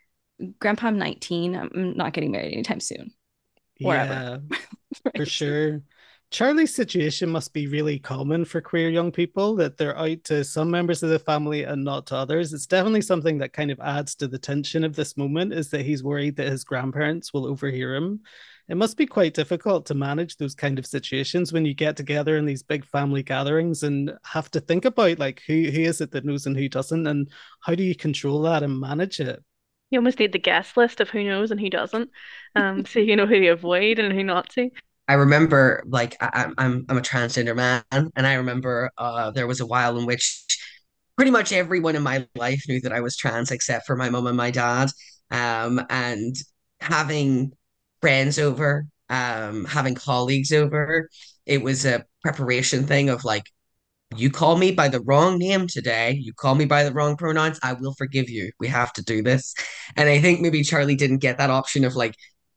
Grandpa, 0.59 0.87
I'm 0.87 0.97
19, 0.97 1.55
I'm 1.55 1.97
not 1.97 2.13
getting 2.13 2.31
married 2.31 2.53
anytime 2.53 2.79
soon. 2.79 3.11
Yeah. 3.79 4.37
For 5.15 5.25
sure. 5.25 5.81
Charlie's 6.29 6.75
situation 6.75 7.29
must 7.29 7.53
be 7.53 7.67
really 7.67 7.99
common 7.99 8.43
for 8.43 8.59
queer 8.59 8.89
young 8.89 9.13
people 9.13 9.55
that 9.55 9.77
they're 9.77 9.97
out 9.97 10.25
to 10.25 10.43
some 10.43 10.69
members 10.69 11.01
of 11.01 11.09
the 11.09 11.19
family 11.19 11.63
and 11.63 11.83
not 11.85 12.05
to 12.07 12.17
others. 12.17 12.51
It's 12.51 12.67
definitely 12.67 13.01
something 13.01 13.37
that 13.37 13.53
kind 13.53 13.71
of 13.71 13.79
adds 13.79 14.13
to 14.15 14.27
the 14.27 14.37
tension 14.37 14.83
of 14.83 14.93
this 14.93 15.15
moment 15.15 15.53
is 15.53 15.69
that 15.69 15.85
he's 15.85 16.03
worried 16.03 16.35
that 16.35 16.49
his 16.49 16.65
grandparents 16.65 17.33
will 17.33 17.47
overhear 17.47 17.95
him. 17.95 18.19
It 18.67 18.75
must 18.75 18.97
be 18.97 19.05
quite 19.05 19.33
difficult 19.33 19.85
to 19.85 19.93
manage 19.93 20.35
those 20.35 20.53
kind 20.53 20.77
of 20.77 20.85
situations 20.85 21.53
when 21.53 21.65
you 21.65 21.73
get 21.73 21.95
together 21.95 22.35
in 22.35 22.45
these 22.45 22.63
big 22.63 22.83
family 22.83 23.23
gatherings 23.23 23.83
and 23.83 24.11
have 24.25 24.51
to 24.51 24.59
think 24.59 24.83
about 24.83 25.19
like 25.19 25.41
who 25.47 25.53
who 25.53 25.81
is 25.81 26.01
it 26.01 26.11
that 26.11 26.25
knows 26.25 26.45
and 26.45 26.57
who 26.57 26.67
doesn't 26.67 27.07
and 27.07 27.31
how 27.61 27.73
do 27.73 27.83
you 27.83 27.95
control 27.95 28.41
that 28.41 28.63
and 28.63 28.77
manage 28.77 29.21
it? 29.21 29.41
You 29.89 29.99
almost 29.99 30.19
need 30.19 30.33
the 30.33 30.39
guest 30.39 30.75
list 30.75 30.99
of 30.99 31.09
who 31.09 31.23
knows 31.23 31.51
and 31.51 31.61
who 31.61 31.69
doesn't, 31.69 32.09
um, 32.57 32.85
so 32.85 32.99
you 32.99 33.15
know 33.15 33.25
who 33.25 33.39
to 33.39 33.47
avoid 33.47 33.99
and 33.99 34.11
who 34.11 34.21
not 34.21 34.49
to. 34.49 34.69
I 35.07 35.13
remember 35.13 35.83
like 35.87 36.17
I, 36.21 36.51
I'm 36.57 36.85
I'm 36.89 36.97
a 36.97 37.01
transgender 37.01 37.55
man, 37.55 37.83
and 37.91 38.27
I 38.27 38.35
remember 38.35 38.91
uh, 38.97 39.31
there 39.31 39.47
was 39.47 39.61
a 39.61 39.65
while 39.65 39.97
in 39.97 40.05
which 40.05 40.43
pretty 41.15 41.31
much 41.31 41.51
everyone 41.51 41.95
in 41.95 42.03
my 42.03 42.27
life 42.35 42.63
knew 42.67 42.79
that 42.81 42.93
I 42.93 43.01
was 43.01 43.17
trans 43.17 43.51
except 43.51 43.87
for 43.87 43.95
my 43.95 44.09
mom 44.09 44.27
and 44.27 44.37
my 44.37 44.51
dad. 44.51 44.89
Um, 45.31 45.81
and 45.89 46.35
having 46.79 47.51
friends 48.01 48.37
over, 48.37 48.85
um, 49.09 49.65
having 49.65 49.95
colleagues 49.95 50.51
over, 50.51 51.09
it 51.45 51.63
was 51.63 51.85
a 51.85 52.05
preparation 52.21 52.85
thing 52.85 53.09
of 53.09 53.25
like, 53.25 53.45
you 54.15 54.29
call 54.29 54.57
me 54.57 54.71
by 54.71 54.87
the 54.89 55.01
wrong 55.01 55.39
name 55.39 55.67
today, 55.67 56.11
you 56.21 56.33
call 56.33 56.55
me 56.55 56.65
by 56.65 56.83
the 56.83 56.93
wrong 56.93 57.17
pronouns, 57.17 57.59
I 57.63 57.73
will 57.73 57.95
forgive 57.95 58.29
you. 58.29 58.51
We 58.59 58.67
have 58.67 58.93
to 58.93 59.03
do 59.03 59.23
this. 59.23 59.55
And 59.95 60.07
I 60.07 60.21
think 60.21 60.39
maybe 60.39 60.63
Charlie 60.63 60.95
didn't 60.95 61.17
get 61.17 61.39
that 61.39 61.49
option 61.49 61.83
of 61.83 61.95
like 61.95 62.13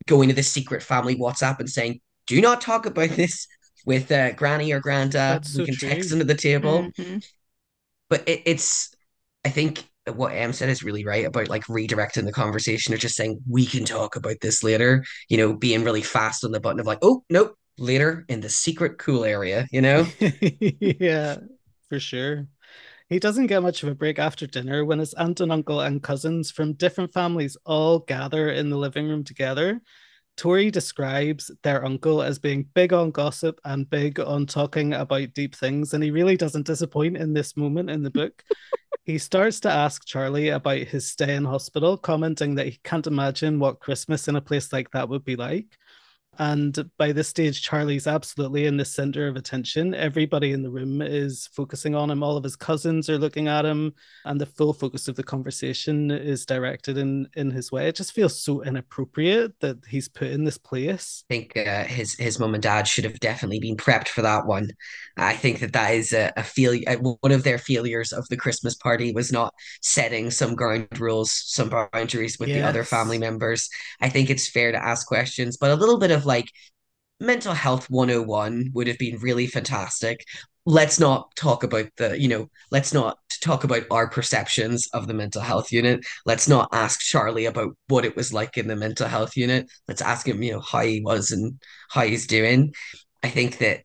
going 0.06 0.28
to 0.28 0.34
the 0.34 0.42
secret 0.42 0.82
family 0.82 1.16
WhatsApp 1.16 1.58
and 1.60 1.68
saying, 1.68 2.00
do 2.36 2.40
not 2.40 2.60
talk 2.60 2.86
about 2.86 3.10
this 3.16 3.46
with 3.86 4.10
uh, 4.12 4.32
granny 4.32 4.72
or 4.72 4.80
granda. 4.80 5.26
That's 5.28 5.48
We 5.52 5.62
so 5.62 5.64
can 5.64 5.76
text 5.76 6.12
true. 6.12 6.12
under 6.12 6.24
the 6.24 6.34
table 6.34 6.92
hmm 6.98 7.18
but 8.08 8.28
it, 8.28 8.42
it's 8.46 8.94
I 9.44 9.50
think 9.50 9.84
what 10.14 10.32
Em 10.32 10.52
said 10.52 10.68
is 10.68 10.82
really 10.82 11.04
right 11.04 11.24
about 11.24 11.48
like 11.48 11.64
redirecting 11.64 12.24
the 12.24 12.32
conversation 12.32 12.92
or 12.94 12.96
just 12.96 13.14
saying 13.16 13.40
we 13.48 13.64
can 13.66 13.84
talk 13.84 14.16
about 14.16 14.36
this 14.40 14.62
later. 14.62 15.04
You 15.28 15.36
know, 15.38 15.54
being 15.54 15.84
really 15.84 16.02
fast 16.02 16.44
on 16.44 16.50
the 16.52 16.60
button 16.60 16.80
of 16.80 16.86
like, 16.86 16.98
oh 17.02 17.24
nope, 17.30 17.56
later 17.78 18.24
in 18.28 18.40
the 18.40 18.48
secret 18.48 18.98
cool 18.98 19.24
area. 19.24 19.66
You 19.70 19.82
know, 19.82 20.12
yeah, 20.80 21.36
for 21.88 21.98
sure. 22.00 22.46
He 23.08 23.18
doesn't 23.20 23.48
get 23.48 23.62
much 23.62 23.82
of 23.82 23.90
a 23.90 23.94
break 23.94 24.18
after 24.18 24.46
dinner 24.46 24.84
when 24.84 24.98
his 25.00 25.14
aunt 25.14 25.40
and 25.40 25.52
uncle 25.52 25.80
and 25.80 26.02
cousins 26.02 26.50
from 26.50 26.74
different 26.74 27.12
families 27.12 27.56
all 27.66 28.00
gather 28.00 28.50
in 28.50 28.70
the 28.70 28.78
living 28.78 29.08
room 29.08 29.24
together. 29.24 29.80
Tori 30.40 30.70
describes 30.70 31.50
their 31.62 31.84
uncle 31.84 32.22
as 32.22 32.38
being 32.38 32.66
big 32.72 32.94
on 32.94 33.10
gossip 33.10 33.60
and 33.66 33.90
big 33.90 34.18
on 34.18 34.46
talking 34.46 34.94
about 34.94 35.34
deep 35.34 35.54
things, 35.54 35.92
and 35.92 36.02
he 36.02 36.10
really 36.10 36.38
doesn't 36.38 36.66
disappoint 36.66 37.18
in 37.18 37.34
this 37.34 37.58
moment 37.58 37.90
in 37.90 38.02
the 38.02 38.10
book. 38.10 38.42
he 39.04 39.18
starts 39.18 39.60
to 39.60 39.70
ask 39.70 40.06
Charlie 40.06 40.48
about 40.48 40.78
his 40.78 41.06
stay 41.06 41.34
in 41.34 41.44
hospital, 41.44 41.98
commenting 41.98 42.54
that 42.54 42.68
he 42.68 42.80
can't 42.84 43.06
imagine 43.06 43.58
what 43.58 43.80
Christmas 43.80 44.28
in 44.28 44.36
a 44.36 44.40
place 44.40 44.72
like 44.72 44.90
that 44.92 45.10
would 45.10 45.26
be 45.26 45.36
like. 45.36 45.76
And 46.38 46.90
by 46.96 47.12
this 47.12 47.28
stage, 47.28 47.60
Charlie's 47.60 48.06
absolutely 48.06 48.66
in 48.66 48.76
the 48.76 48.84
center 48.84 49.26
of 49.28 49.36
attention. 49.36 49.94
Everybody 49.94 50.52
in 50.52 50.62
the 50.62 50.70
room 50.70 51.02
is 51.02 51.48
focusing 51.52 51.94
on 51.94 52.10
him. 52.10 52.22
All 52.22 52.36
of 52.36 52.44
his 52.44 52.56
cousins 52.56 53.10
are 53.10 53.18
looking 53.18 53.48
at 53.48 53.66
him, 53.66 53.92
and 54.24 54.40
the 54.40 54.46
full 54.46 54.72
focus 54.72 55.08
of 55.08 55.16
the 55.16 55.22
conversation 55.22 56.10
is 56.10 56.46
directed 56.46 56.96
in 56.96 57.28
in 57.34 57.50
his 57.50 57.70
way. 57.70 57.88
It 57.88 57.96
just 57.96 58.12
feels 58.12 58.42
so 58.42 58.62
inappropriate 58.62 59.58
that 59.60 59.78
he's 59.86 60.08
put 60.08 60.28
in 60.28 60.44
this 60.44 60.56
place. 60.56 61.24
I 61.30 61.34
think 61.34 61.56
uh, 61.56 61.84
his 61.84 62.14
his 62.14 62.38
mom 62.38 62.54
and 62.54 62.62
dad 62.62 62.88
should 62.88 63.04
have 63.04 63.20
definitely 63.20 63.60
been 63.60 63.76
prepped 63.76 64.08
for 64.08 64.22
that 64.22 64.46
one. 64.46 64.70
I 65.16 65.34
think 65.34 65.60
that 65.60 65.72
that 65.74 65.94
is 65.94 66.12
a, 66.12 66.32
a 66.36 66.44
failure. 66.44 66.84
Uh, 66.86 66.96
one 67.20 67.32
of 67.32 67.44
their 67.44 67.58
failures 67.58 68.12
of 68.12 68.26
the 68.28 68.36
Christmas 68.36 68.76
party 68.76 69.12
was 69.12 69.30
not 69.30 69.52
setting 69.82 70.30
some 70.30 70.54
ground 70.54 70.98
rules, 70.98 71.32
some 71.32 71.68
boundaries 71.68 72.38
with 72.38 72.48
yes. 72.48 72.58
the 72.58 72.66
other 72.66 72.84
family 72.84 73.18
members. 73.18 73.68
I 74.00 74.08
think 74.08 74.30
it's 74.30 74.48
fair 74.48 74.72
to 74.72 74.82
ask 74.82 75.06
questions, 75.06 75.56
but 75.56 75.70
a 75.70 75.74
little 75.74 75.98
bit 75.98 76.10
of 76.10 76.19
like 76.26 76.50
mental 77.20 77.54
health 77.54 77.90
101 77.90 78.70
would 78.74 78.86
have 78.86 78.98
been 78.98 79.18
really 79.18 79.46
fantastic. 79.46 80.24
Let's 80.66 81.00
not 81.00 81.34
talk 81.36 81.62
about 81.64 81.86
the 81.96 82.20
you 82.20 82.28
know 82.28 82.48
let's 82.70 82.92
not 82.92 83.18
talk 83.42 83.64
about 83.64 83.84
our 83.90 84.08
perceptions 84.08 84.86
of 84.92 85.06
the 85.06 85.14
mental 85.14 85.42
health 85.42 85.72
unit. 85.72 86.04
Let's 86.26 86.48
not 86.48 86.68
ask 86.72 87.00
charlie 87.00 87.46
about 87.46 87.76
what 87.88 88.04
it 88.04 88.16
was 88.16 88.32
like 88.32 88.56
in 88.58 88.68
the 88.68 88.76
mental 88.76 89.08
health 89.08 89.36
unit. 89.36 89.70
Let's 89.88 90.02
ask 90.02 90.26
him 90.26 90.42
you 90.42 90.52
know 90.52 90.60
how 90.60 90.82
he 90.82 91.00
was 91.00 91.32
and 91.32 91.60
how 91.90 92.02
he's 92.02 92.26
doing. 92.26 92.74
I 93.22 93.28
think 93.28 93.58
that 93.58 93.82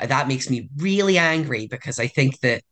that 0.00 0.28
makes 0.28 0.50
me 0.50 0.68
really 0.76 1.18
angry 1.18 1.66
because 1.66 1.98
i 1.98 2.06
think 2.06 2.40
that 2.40 2.62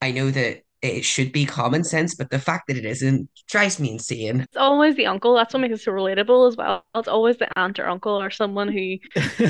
i 0.00 0.10
know 0.10 0.30
that 0.30 0.62
it 0.84 1.02
should 1.02 1.32
be 1.32 1.46
common 1.46 1.82
sense, 1.82 2.14
but 2.14 2.28
the 2.28 2.38
fact 2.38 2.68
that 2.68 2.76
it 2.76 2.84
isn't 2.84 3.30
drives 3.48 3.80
me 3.80 3.92
insane. 3.92 4.40
It's 4.40 4.56
always 4.56 4.96
the 4.96 5.06
uncle. 5.06 5.34
That's 5.34 5.54
what 5.54 5.60
makes 5.60 5.80
it 5.80 5.82
so 5.82 5.92
relatable 5.92 6.46
as 6.46 6.56
well. 6.56 6.84
It's 6.94 7.08
always 7.08 7.38
the 7.38 7.48
aunt 7.58 7.78
or 7.78 7.88
uncle 7.88 8.20
or 8.20 8.30
someone 8.30 8.68
who 8.68 8.98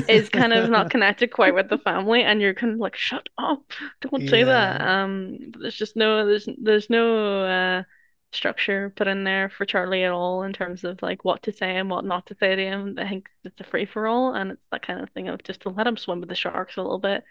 is 0.07 0.29
kind 0.29 0.53
of 0.53 0.69
not 0.69 0.89
connected 0.91 1.31
quite 1.31 1.53
with 1.53 1.69
the 1.69 1.77
family, 1.77 2.23
and 2.23 2.39
you're 2.39 2.53
kind 2.53 2.71
of 2.71 2.79
like, 2.79 2.95
"Shut 2.95 3.27
up! 3.37 3.73
Don't 3.99 4.23
yeah. 4.23 4.29
say 4.29 4.43
that." 4.45 4.79
Um, 4.79 5.51
there's 5.59 5.75
just 5.75 5.97
no, 5.97 6.25
there's, 6.25 6.47
there's 6.57 6.89
no 6.89 7.43
uh, 7.43 7.83
structure 8.31 8.93
put 8.95 9.07
in 9.07 9.25
there 9.25 9.49
for 9.49 9.65
Charlie 9.65 10.05
at 10.05 10.11
all 10.11 10.43
in 10.43 10.53
terms 10.53 10.85
of 10.85 11.01
like 11.01 11.25
what 11.25 11.43
to 11.43 11.51
say 11.51 11.75
and 11.75 11.89
what 11.89 12.05
not 12.05 12.27
to 12.27 12.35
say 12.39 12.55
to 12.55 12.63
him. 12.63 12.95
I 12.97 13.09
think 13.09 13.27
it's 13.43 13.59
a 13.59 13.65
free 13.65 13.85
for 13.85 14.07
all, 14.07 14.33
and 14.33 14.51
it's 14.51 14.63
that 14.71 14.87
kind 14.87 15.01
of 15.01 15.09
thing 15.09 15.27
of 15.27 15.43
just 15.43 15.61
to 15.61 15.69
let 15.69 15.87
him 15.87 15.97
swim 15.97 16.21
with 16.21 16.29
the 16.29 16.35
sharks 16.35 16.77
a 16.77 16.81
little 16.81 16.99
bit. 16.99 17.25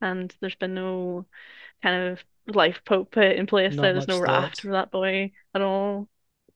And 0.00 0.32
there's 0.40 0.54
been 0.54 0.74
no 0.74 1.26
kind 1.82 2.12
of 2.12 2.18
life 2.54 2.80
Pope 2.84 3.10
put 3.10 3.32
in 3.32 3.46
place. 3.46 3.74
Not 3.74 3.82
There's 3.82 4.08
no 4.08 4.20
raft 4.20 4.60
for 4.60 4.72
that 4.72 4.90
boy 4.90 5.32
at 5.54 5.62
all. 5.62 6.08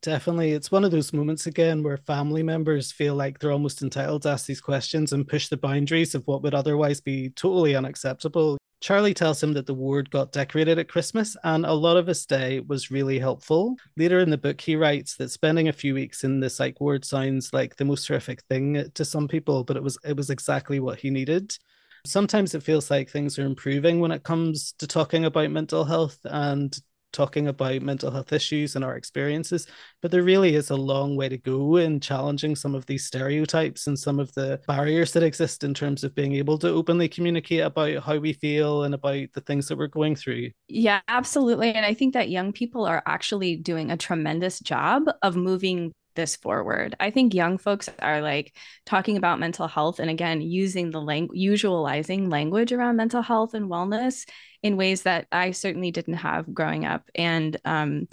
Definitely. 0.02 0.50
It's 0.50 0.72
one 0.72 0.84
of 0.84 0.90
those 0.90 1.12
moments 1.12 1.46
again 1.46 1.84
where 1.84 1.96
family 1.96 2.42
members 2.42 2.90
feel 2.90 3.14
like 3.14 3.38
they're 3.38 3.52
almost 3.52 3.82
entitled 3.82 4.22
to 4.22 4.30
ask 4.30 4.46
these 4.46 4.60
questions 4.60 5.12
and 5.12 5.28
push 5.28 5.46
the 5.46 5.56
boundaries 5.56 6.16
of 6.16 6.26
what 6.26 6.42
would 6.42 6.54
otherwise 6.54 7.00
be 7.00 7.30
totally 7.30 7.76
unacceptable. 7.76 8.58
Charlie 8.80 9.14
tells 9.14 9.40
him 9.40 9.52
that 9.52 9.66
the 9.66 9.74
ward 9.74 10.10
got 10.10 10.32
decorated 10.32 10.76
at 10.76 10.88
Christmas 10.88 11.36
and 11.44 11.64
a 11.64 11.72
lot 11.72 11.96
of 11.96 12.08
his 12.08 12.20
stay 12.20 12.58
was 12.58 12.90
really 12.90 13.16
helpful. 13.20 13.76
Later 13.96 14.18
in 14.18 14.30
the 14.30 14.36
book, 14.36 14.60
he 14.60 14.74
writes 14.74 15.14
that 15.16 15.30
spending 15.30 15.68
a 15.68 15.72
few 15.72 15.94
weeks 15.94 16.24
in 16.24 16.40
the 16.40 16.50
psych 16.50 16.80
ward 16.80 17.04
sounds 17.04 17.52
like 17.52 17.76
the 17.76 17.84
most 17.84 18.08
horrific 18.08 18.42
thing 18.50 18.90
to 18.94 19.04
some 19.04 19.28
people, 19.28 19.62
but 19.62 19.76
it 19.76 19.84
was 19.84 19.96
it 20.04 20.16
was 20.16 20.30
exactly 20.30 20.80
what 20.80 20.98
he 20.98 21.10
needed. 21.10 21.56
Sometimes 22.04 22.54
it 22.54 22.62
feels 22.62 22.90
like 22.90 23.08
things 23.08 23.38
are 23.38 23.46
improving 23.46 24.00
when 24.00 24.10
it 24.10 24.24
comes 24.24 24.72
to 24.78 24.86
talking 24.86 25.24
about 25.24 25.50
mental 25.50 25.84
health 25.84 26.18
and 26.24 26.76
talking 27.12 27.48
about 27.48 27.82
mental 27.82 28.10
health 28.10 28.32
issues 28.32 28.74
and 28.74 28.84
our 28.84 28.96
experiences, 28.96 29.66
but 30.00 30.10
there 30.10 30.22
really 30.22 30.54
is 30.54 30.70
a 30.70 30.76
long 30.76 31.14
way 31.14 31.28
to 31.28 31.36
go 31.36 31.76
in 31.76 32.00
challenging 32.00 32.56
some 32.56 32.74
of 32.74 32.86
these 32.86 33.04
stereotypes 33.04 33.86
and 33.86 33.98
some 33.98 34.18
of 34.18 34.32
the 34.34 34.60
barriers 34.66 35.12
that 35.12 35.22
exist 35.22 35.62
in 35.62 35.74
terms 35.74 36.02
of 36.04 36.14
being 36.14 36.34
able 36.34 36.58
to 36.58 36.68
openly 36.68 37.08
communicate 37.08 37.60
about 37.60 38.02
how 38.02 38.16
we 38.16 38.32
feel 38.32 38.84
and 38.84 38.94
about 38.94 39.28
the 39.34 39.42
things 39.42 39.68
that 39.68 39.76
we're 39.76 39.86
going 39.86 40.16
through. 40.16 40.50
Yeah, 40.68 41.00
absolutely. 41.06 41.72
And 41.72 41.84
I 41.84 41.94
think 41.94 42.14
that 42.14 42.30
young 42.30 42.52
people 42.52 42.86
are 42.86 43.02
actually 43.06 43.56
doing 43.56 43.90
a 43.90 43.96
tremendous 43.96 44.58
job 44.60 45.04
of 45.22 45.36
moving 45.36 45.92
this 46.14 46.36
forward. 46.36 46.94
I 47.00 47.10
think 47.10 47.34
young 47.34 47.58
folks 47.58 47.88
are 48.00 48.20
like 48.20 48.54
talking 48.86 49.16
about 49.16 49.40
mental 49.40 49.66
health 49.66 49.98
and 49.98 50.10
again 50.10 50.40
using 50.40 50.90
the 50.90 51.00
language 51.00 51.38
usualizing 51.38 52.30
language 52.30 52.72
around 52.72 52.96
mental 52.96 53.22
health 53.22 53.54
and 53.54 53.70
wellness 53.70 54.28
in 54.62 54.76
ways 54.76 55.02
that 55.02 55.26
I 55.32 55.50
certainly 55.52 55.90
didn't 55.90 56.14
have 56.14 56.52
growing 56.52 56.84
up 56.84 57.08
and 57.14 57.56
um 57.64 58.08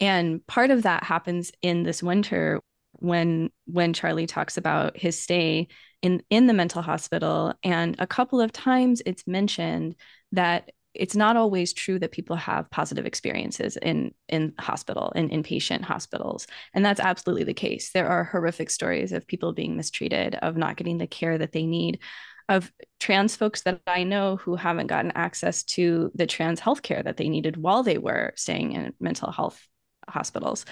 and 0.00 0.46
part 0.46 0.70
of 0.70 0.82
that 0.82 1.04
happens 1.04 1.52
in 1.62 1.82
this 1.82 2.02
winter 2.02 2.60
when 2.92 3.50
when 3.66 3.92
Charlie 3.92 4.26
talks 4.26 4.56
about 4.56 4.96
his 4.96 5.18
stay 5.18 5.68
in 6.02 6.22
in 6.30 6.46
the 6.46 6.54
mental 6.54 6.82
hospital 6.82 7.54
and 7.62 7.96
a 7.98 8.06
couple 8.06 8.40
of 8.40 8.52
times 8.52 9.02
it's 9.06 9.26
mentioned 9.26 9.96
that 10.32 10.70
it's 10.94 11.16
not 11.16 11.36
always 11.36 11.72
true 11.72 11.98
that 11.98 12.12
people 12.12 12.36
have 12.36 12.70
positive 12.70 13.06
experiences 13.06 13.76
in 13.80 14.12
in 14.28 14.52
hospital 14.58 15.12
in 15.14 15.30
inpatient 15.30 15.82
hospitals 15.82 16.46
and 16.74 16.84
that's 16.84 17.00
absolutely 17.00 17.44
the 17.44 17.54
case. 17.54 17.90
There 17.92 18.08
are 18.08 18.24
horrific 18.24 18.70
stories 18.70 19.12
of 19.12 19.26
people 19.26 19.52
being 19.52 19.76
mistreated 19.76 20.34
of 20.36 20.56
not 20.56 20.76
getting 20.76 20.98
the 20.98 21.06
care 21.06 21.38
that 21.38 21.52
they 21.52 21.66
need 21.66 22.00
of 22.48 22.72
trans 22.98 23.36
folks 23.36 23.62
that 23.62 23.80
i 23.86 24.02
know 24.02 24.36
who 24.36 24.56
haven't 24.56 24.88
gotten 24.88 25.12
access 25.14 25.62
to 25.62 26.10
the 26.14 26.26
trans 26.26 26.60
healthcare 26.60 27.02
that 27.04 27.16
they 27.16 27.28
needed 27.28 27.56
while 27.56 27.82
they 27.82 27.98
were 27.98 28.32
staying 28.36 28.72
in 28.72 28.92
mental 29.00 29.30
health 29.30 29.66
hospitals. 30.08 30.64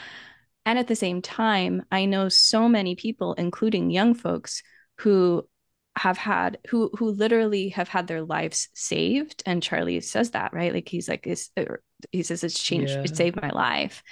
And 0.67 0.79
at 0.79 0.89
the 0.89 0.97
same 0.97 1.23
time 1.23 1.85
i 1.91 2.05
know 2.05 2.29
so 2.29 2.69
many 2.69 2.95
people 2.97 3.35
including 3.35 3.91
young 3.91 4.15
folks 4.15 4.63
who 4.99 5.49
have 5.97 6.17
had 6.17 6.59
who 6.69 6.91
who 6.99 7.11
literally 7.11 7.71
have 7.71 7.89
had 7.89 8.07
their 8.07 8.23
lives 8.23 8.69
saved 8.75 9.43
and 9.45 9.63
charlie 9.63 10.01
says 10.01 10.31
that 10.31 10.53
right? 10.53 10.73
Like 10.73 10.89
he's 10.89 11.09
like 11.09 11.27
it's, 11.27 11.51
uh, 11.57 11.65
he 12.13 12.23
says 12.23 12.45
it's 12.45 12.63
changed 12.63 12.93
yeah. 12.93 13.03
it 13.03 13.17
saved 13.17 13.41
my 13.41 13.51
life. 13.51 14.03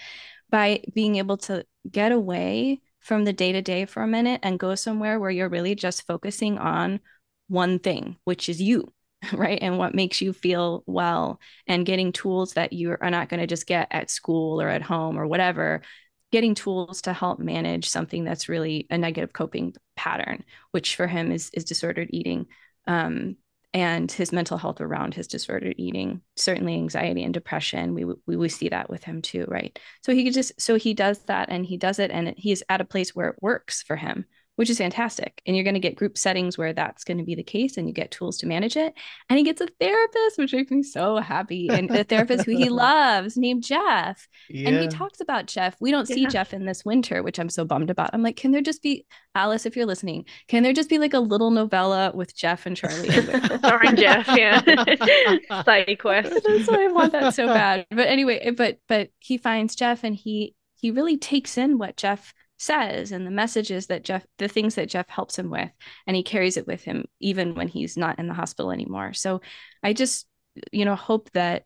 By 0.50 0.82
being 0.94 1.16
able 1.16 1.36
to 1.38 1.64
get 1.90 2.10
away 2.10 2.80
from 3.00 3.24
the 3.24 3.32
day 3.32 3.52
to 3.52 3.62
day 3.62 3.84
for 3.84 4.02
a 4.02 4.08
minute 4.08 4.40
and 4.42 4.58
go 4.58 4.74
somewhere 4.74 5.20
where 5.20 5.30
you're 5.30 5.48
really 5.48 5.74
just 5.74 6.06
focusing 6.06 6.58
on 6.58 7.00
one 7.48 7.78
thing 7.78 8.16
which 8.24 8.48
is 8.48 8.60
you 8.60 8.92
right? 9.32 9.58
And 9.60 9.78
what 9.78 9.94
makes 9.94 10.20
you 10.20 10.32
feel 10.32 10.84
well 10.86 11.40
and 11.66 11.86
getting 11.86 12.12
tools 12.12 12.54
that 12.54 12.72
you 12.72 12.96
are 13.00 13.10
not 13.10 13.28
going 13.28 13.40
to 13.40 13.46
just 13.46 13.66
get 13.66 13.88
at 13.90 14.10
school 14.10 14.60
or 14.60 14.68
at 14.68 14.82
home 14.82 15.18
or 15.18 15.26
whatever 15.26 15.82
getting 16.30 16.54
tools 16.54 17.02
to 17.02 17.12
help 17.12 17.38
manage 17.38 17.88
something 17.88 18.24
that's 18.24 18.48
really 18.48 18.86
a 18.90 18.98
negative 18.98 19.32
coping 19.32 19.74
pattern, 19.96 20.44
which 20.72 20.96
for 20.96 21.06
him 21.06 21.32
is 21.32 21.50
is 21.54 21.64
disordered 21.64 22.08
eating. 22.10 22.46
Um, 22.86 23.36
and 23.74 24.10
his 24.10 24.32
mental 24.32 24.56
health 24.56 24.80
around 24.80 25.12
his 25.12 25.26
disordered 25.26 25.74
eating, 25.76 26.22
certainly 26.36 26.74
anxiety 26.74 27.22
and 27.22 27.34
depression. 27.34 27.92
We, 27.94 28.04
we 28.26 28.36
we 28.36 28.48
see 28.48 28.70
that 28.70 28.88
with 28.88 29.04
him 29.04 29.20
too, 29.20 29.44
right? 29.46 29.78
So 30.02 30.14
he 30.14 30.24
could 30.24 30.32
just 30.32 30.58
so 30.60 30.76
he 30.76 30.94
does 30.94 31.18
that 31.24 31.50
and 31.50 31.66
he 31.66 31.76
does 31.76 31.98
it, 31.98 32.10
and 32.10 32.34
he's 32.36 32.62
at 32.68 32.80
a 32.80 32.86
place 32.86 33.14
where 33.14 33.28
it 33.28 33.42
works 33.42 33.82
for 33.82 33.96
him, 33.96 34.24
which 34.59 34.70
is 34.70 34.78
fantastic. 34.78 35.40
And 35.46 35.56
you're 35.56 35.64
going 35.64 35.74
to 35.74 35.80
get 35.80 35.96
group 35.96 36.18
settings 36.18 36.59
where 36.59 36.72
that's 36.72 37.04
going 37.04 37.18
to 37.18 37.24
be 37.24 37.34
the 37.34 37.42
case 37.42 37.76
and 37.76 37.86
you 37.86 37.94
get 37.94 38.11
tools 38.11 38.38
to 38.38 38.46
manage 38.46 38.76
it. 38.76 38.92
And 39.30 39.38
he 39.38 39.44
gets 39.44 39.61
a 39.61 39.68
therapist, 39.80 40.36
which 40.36 40.52
makes 40.52 40.70
me 40.70 40.82
so 40.82 41.16
happy. 41.16 41.68
And 41.68 41.90
a 41.90 42.04
therapist 42.04 42.44
who 42.44 42.56
he 42.56 42.68
loves 42.68 43.36
named 43.36 43.62
Jeff. 43.62 44.28
Yeah. 44.48 44.68
And 44.68 44.80
he 44.80 44.88
talks 44.88 45.20
about 45.20 45.46
Jeff. 45.46 45.76
We 45.80 45.90
don't 45.90 46.06
see. 46.06 46.28
Jeff 46.28 46.52
in 46.52 46.64
this 46.64 46.84
winter, 46.84 47.22
which 47.22 47.38
I'm 47.38 47.48
so 47.48 47.64
bummed 47.64 47.90
about. 47.90 48.11
I'm 48.12 48.22
like, 48.22 48.36
can 48.36 48.50
there 48.50 48.61
just 48.61 48.82
be, 48.82 49.06
Alice, 49.34 49.66
if 49.66 49.76
you're 49.76 49.86
listening, 49.86 50.24
can 50.48 50.62
there 50.62 50.72
just 50.72 50.88
be 50.88 50.98
like 50.98 51.14
a 51.14 51.20
little 51.20 51.50
novella 51.50 52.12
with 52.14 52.36
Jeff 52.36 52.66
and 52.66 52.76
Charlie? 52.76 53.11
Starring 53.59 53.96
Jeff, 53.96 54.28
yeah. 54.36 54.61
Side 55.64 55.98
quest. 55.98 56.30
That's 56.44 56.68
why 56.68 56.84
I 56.84 56.88
want 56.88 57.12
that 57.12 57.34
so 57.34 57.46
bad. 57.46 57.86
But 57.90 58.09
anyway, 58.09 58.50
but 58.50 58.78
but 58.88 59.11
he 59.20 59.38
finds 59.38 59.74
Jeff 59.74 60.04
and 60.04 60.14
he 60.14 60.54
he 60.80 60.90
really 60.90 61.16
takes 61.16 61.59
in 61.59 61.78
what 61.78 61.96
Jeff 61.96 62.34
says 62.59 63.12
and 63.12 63.26
the 63.26 63.30
messages 63.30 63.86
that 63.86 64.04
Jeff, 64.04 64.26
the 64.38 64.48
things 64.48 64.74
that 64.74 64.88
Jeff 64.88 65.09
helps 65.09 65.38
him 65.38 65.50
with, 65.50 65.70
and 66.06 66.16
he 66.16 66.22
carries 66.22 66.56
it 66.56 66.66
with 66.66 66.82
him 66.82 67.04
even 67.20 67.54
when 67.54 67.68
he's 67.68 67.96
not 67.96 68.18
in 68.18 68.28
the 68.28 68.34
hospital 68.34 68.70
anymore. 68.70 69.14
So 69.14 69.40
I 69.82 69.92
just, 69.92 70.26
you 70.72 70.84
know, 70.84 70.96
hope 70.96 71.30
that 71.32 71.64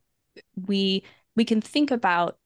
we 0.54 1.04
we 1.34 1.44
can 1.44 1.60
think 1.60 1.90
about 1.90 2.38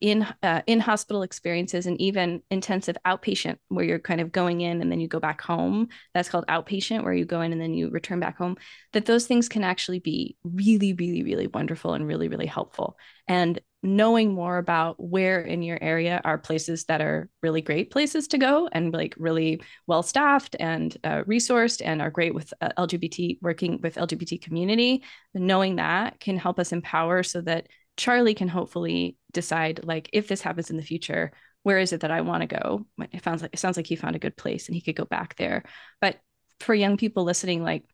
in 0.00 0.26
uh, 0.42 0.62
in 0.66 0.78
hospital 0.80 1.22
experiences 1.22 1.86
and 1.86 2.00
even 2.00 2.42
intensive 2.50 2.96
outpatient 3.06 3.58
where 3.68 3.84
you're 3.84 3.98
kind 3.98 4.20
of 4.20 4.30
going 4.30 4.60
in 4.60 4.80
and 4.80 4.92
then 4.92 5.00
you 5.00 5.08
go 5.08 5.18
back 5.18 5.40
home 5.40 5.88
that's 6.14 6.28
called 6.28 6.46
outpatient 6.46 7.02
where 7.02 7.12
you 7.12 7.24
go 7.24 7.40
in 7.40 7.52
and 7.52 7.60
then 7.60 7.74
you 7.74 7.90
return 7.90 8.20
back 8.20 8.38
home 8.38 8.56
that 8.92 9.06
those 9.06 9.26
things 9.26 9.48
can 9.48 9.64
actually 9.64 9.98
be 9.98 10.36
really 10.44 10.92
really 10.92 11.22
really 11.22 11.46
wonderful 11.48 11.94
and 11.94 12.06
really 12.06 12.28
really 12.28 12.46
helpful. 12.46 12.96
And 13.26 13.60
knowing 13.82 14.34
more 14.34 14.58
about 14.58 14.96
where 14.98 15.40
in 15.40 15.62
your 15.62 15.78
area 15.80 16.20
are 16.24 16.36
places 16.36 16.84
that 16.86 17.00
are 17.00 17.28
really 17.42 17.60
great 17.60 17.90
places 17.92 18.26
to 18.26 18.36
go 18.36 18.68
and 18.72 18.92
like 18.92 19.14
really 19.18 19.62
well 19.86 20.02
staffed 20.02 20.56
and 20.58 20.96
uh, 21.04 21.22
resourced 21.24 21.80
and 21.84 22.02
are 22.02 22.10
great 22.10 22.34
with 22.34 22.52
uh, 22.60 22.70
lgbt 22.76 23.38
working 23.40 23.78
with 23.80 23.94
lgbt 23.94 24.42
community 24.42 25.04
knowing 25.32 25.76
that 25.76 26.18
can 26.18 26.36
help 26.36 26.58
us 26.58 26.72
empower 26.72 27.22
so 27.22 27.40
that 27.40 27.68
Charlie 27.98 28.34
can 28.34 28.48
hopefully 28.48 29.18
decide 29.32 29.84
like 29.84 30.08
if 30.12 30.28
this 30.28 30.40
happens 30.40 30.70
in 30.70 30.76
the 30.76 30.82
future, 30.82 31.32
where 31.64 31.78
is 31.78 31.92
it 31.92 32.00
that 32.00 32.10
I 32.10 32.22
want 32.22 32.42
to 32.48 32.56
go? 32.56 32.86
It 33.12 33.22
sounds 33.22 33.42
like 33.42 33.50
it 33.52 33.58
sounds 33.58 33.76
like 33.76 33.86
he 33.86 33.96
found 33.96 34.16
a 34.16 34.20
good 34.20 34.36
place 34.36 34.68
and 34.68 34.74
he 34.74 34.80
could 34.80 34.96
go 34.96 35.04
back 35.04 35.36
there. 35.36 35.64
But 36.00 36.16
for 36.60 36.74
young 36.74 36.96
people 36.96 37.24
listening, 37.24 37.62
like 37.62 37.84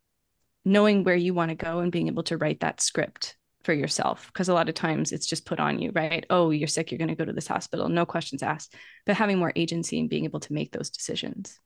knowing 0.65 1.05
where 1.05 1.17
you 1.17 1.35
want 1.35 1.49
to 1.49 1.55
go 1.55 1.81
and 1.81 1.91
being 1.91 2.07
able 2.07 2.23
to 2.25 2.37
write 2.37 2.61
that 2.61 2.81
script 2.81 3.37
for 3.65 3.73
yourself 3.73 4.27
because 4.27 4.51
a 4.51 4.55
lot 4.55 4.69
of 4.69 4.75
times 4.75 5.11
it's 5.11 5.27
just 5.27 5.47
put 5.47 5.59
on 5.59 5.79
you 5.79 5.91
right 5.95 6.27
oh 6.29 6.51
you're 6.51 6.69
sick 6.69 6.91
you're 6.91 6.99
going 6.99 7.09
to 7.09 7.15
go 7.15 7.25
to 7.25 7.33
this 7.33 7.47
hospital 7.47 7.89
no 7.89 8.05
questions 8.05 8.43
asked 8.43 8.75
but 9.07 9.17
having 9.17 9.39
more 9.39 9.53
agency 9.57 9.99
and 9.99 10.11
being 10.11 10.25
able 10.25 10.41
to 10.41 10.53
make 10.53 10.71
those 10.71 10.91
decisions 10.91 11.59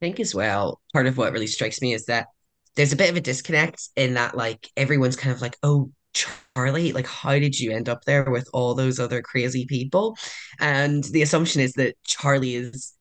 i 0.00 0.04
think 0.04 0.20
as 0.20 0.34
well 0.34 0.78
part 0.92 1.06
of 1.06 1.16
what 1.16 1.32
really 1.32 1.46
strikes 1.46 1.80
me 1.80 1.94
is 1.94 2.04
that 2.04 2.26
there's 2.74 2.92
a 2.92 2.96
bit 2.96 3.08
of 3.08 3.16
a 3.16 3.20
disconnect 3.20 3.88
in 3.96 4.14
that 4.14 4.36
like 4.36 4.68
everyone's 4.76 5.16
kind 5.16 5.34
of 5.34 5.40
like 5.40 5.56
oh 5.62 5.90
Charlie, 6.16 6.92
like, 6.92 7.06
how 7.06 7.38
did 7.38 7.58
you 7.58 7.72
end 7.72 7.88
up 7.88 8.04
there 8.04 8.30
with 8.30 8.48
all 8.52 8.74
those 8.74 8.98
other 8.98 9.22
crazy 9.22 9.66
people? 9.66 10.16
And 10.58 11.04
the 11.04 11.22
assumption 11.22 11.60
is 11.60 11.72
that 11.74 11.96
Charlie 12.04 12.54
is 12.54 12.94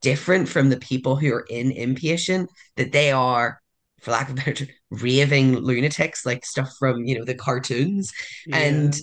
different 0.00 0.48
from 0.48 0.70
the 0.70 0.78
people 0.78 1.16
who 1.16 1.32
are 1.32 1.46
in 1.48 1.70
inpatient, 1.70 2.48
that 2.76 2.92
they 2.92 3.12
are, 3.12 3.60
for 4.00 4.10
lack 4.10 4.28
of 4.28 4.34
a 4.34 4.36
better 4.36 4.52
term, 4.52 4.68
raving 4.90 5.56
lunatics, 5.56 6.24
like 6.24 6.44
stuff 6.44 6.70
from, 6.78 7.04
you 7.04 7.18
know, 7.18 7.24
the 7.24 7.34
cartoons. 7.34 8.12
Yeah. 8.46 8.56
And 8.58 9.00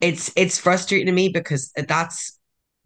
it's 0.00 0.32
it's 0.34 0.58
frustrating 0.58 1.06
to 1.06 1.12
me 1.12 1.28
because 1.28 1.72
that's 1.76 2.38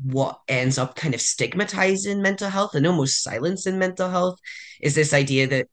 what 0.03 0.41
ends 0.49 0.79
up 0.79 0.97
kind 0.97 1.15
of 1.15 1.21
stigmatizing 1.21 2.21
mental 2.21 2.49
health 2.49 2.75
and 2.75 2.87
almost 2.87 3.23
silencing 3.23 3.79
mental 3.79 4.11
health 4.11 4.37
is 4.81 4.97
this 4.97 5.15
idea 5.15 5.47
that 5.47 5.69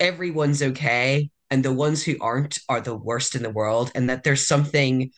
everyone's 0.00 0.62
okay 0.62 1.30
and 1.52 1.62
the 1.62 1.72
ones 1.72 2.02
who 2.02 2.16
aren't 2.18 2.58
are 2.70 2.80
the 2.80 2.96
worst 2.96 3.34
in 3.34 3.42
the 3.42 3.50
world 3.50 3.92
and 3.94 4.08
that 4.08 4.24
there's 4.24 4.46
something 4.46 5.10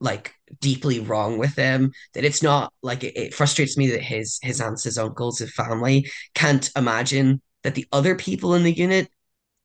like 0.00 0.34
deeply 0.60 0.98
wrong 0.98 1.38
with 1.38 1.54
them 1.54 1.92
that 2.12 2.24
it's 2.24 2.42
not 2.42 2.72
like 2.82 3.04
it, 3.04 3.16
it, 3.16 3.32
frustrates 3.32 3.78
me 3.78 3.86
that 3.92 4.02
his 4.02 4.40
his 4.42 4.60
aunts 4.60 4.82
his 4.82 4.98
uncles 4.98 5.38
his 5.38 5.54
family 5.54 6.10
can't 6.34 6.70
imagine 6.76 7.40
that 7.62 7.76
the 7.76 7.86
other 7.92 8.16
people 8.16 8.54
in 8.54 8.64
the 8.64 8.76
unit 8.76 9.08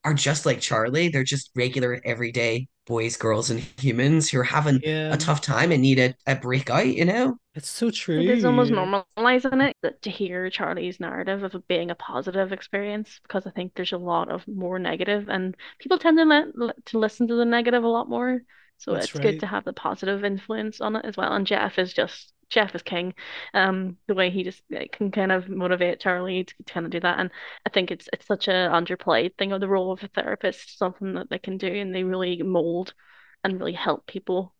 are 0.04 0.14
just 0.14 0.46
like 0.46 0.62
charlie. 0.62 1.10
They're 1.10 1.24
just 1.24 1.50
regular 1.56 2.00
everyday 2.06 2.68
boys 2.92 3.16
girls 3.16 3.50
and 3.50 3.62
humans 3.80 4.30
who 4.30 4.38
are 4.38 4.44
having 4.44 4.82
yeah. 4.84 5.14
a 5.14 5.18
tough 5.18 5.40
time 5.40 5.72
and 5.72 5.82
need 5.82 5.98
a, 5.98 6.14
a 6.28 6.36
breakout 6.36 6.86
you 6.86 7.06
know 7.06 7.38
it's 7.56 7.70
so 7.70 7.90
true 7.90 8.20
it 8.20 8.30
is 8.30 8.44
almost 8.44 8.70
normalizing 8.70 9.66
it 9.66 9.78
that 9.82 10.02
to 10.02 10.10
hear 10.10 10.50
charlie's 10.50 11.00
narrative 11.00 11.42
of 11.42 11.56
it 11.56 11.66
being 11.70 11.90
a 11.90 11.96
positive 11.96 12.52
experience 12.52 13.22
because 13.24 13.48
i 13.48 13.52
think 13.52 13.74
there's 13.76 13.94
a 13.94 13.98
lot 13.98 14.30
of 14.30 14.46
more 14.46 14.78
negative 14.78 15.30
and 15.30 15.56
people 15.80 15.98
tend 15.98 16.18
to 16.18 16.26
let 16.26 16.86
to 16.86 17.00
listen 17.00 17.30
to 17.30 17.36
the 17.36 17.46
negative 17.46 17.86
a 17.86 17.88
lot 17.88 18.10
more 18.10 18.42
so 18.78 18.92
That's 18.92 19.06
it's 19.06 19.16
right. 19.16 19.24
good 19.24 19.40
to 19.40 19.48
have 19.48 19.64
the 19.64 19.72
positive 19.72 20.26
influence 20.26 20.82
on 20.82 20.98
it 20.98 21.06
as 21.06 21.16
well 21.16 21.32
and 21.32 21.48
jeff 21.48 21.80
is 21.80 21.94
just 21.94 22.34
Jeff 22.52 22.76
is 22.76 22.84
king. 22.84 23.16
Um, 23.54 23.98
the 24.08 24.14
way 24.14 24.30
he 24.30 24.44
just 24.44 24.62
can 24.92 25.10
kind 25.10 25.32
of 25.32 25.50
motivate 25.50 26.00
Charlie 26.00 26.44
to, 26.44 26.54
to 26.66 26.74
kind 26.74 26.86
of 26.86 26.92
do 26.92 27.00
that, 27.00 27.20
and 27.20 27.32
I 27.66 27.70
think 27.70 27.90
it's 27.90 28.08
it's 28.14 28.28
such 28.28 28.48
a 28.48 28.70
underplayed 28.72 29.38
thing 29.38 29.52
of 29.52 29.62
the 29.62 29.68
role 29.68 29.92
of 29.92 30.04
a 30.04 30.08
therapist, 30.10 30.78
something 30.78 31.16
that 31.16 31.30
they 31.30 31.40
can 31.40 31.58
do, 31.58 31.68
and 31.68 31.96
they 31.96 32.04
really 32.04 32.44
mold 32.44 32.94
and 33.44 33.60
really 33.60 33.74
help 33.74 34.06
people 34.06 34.54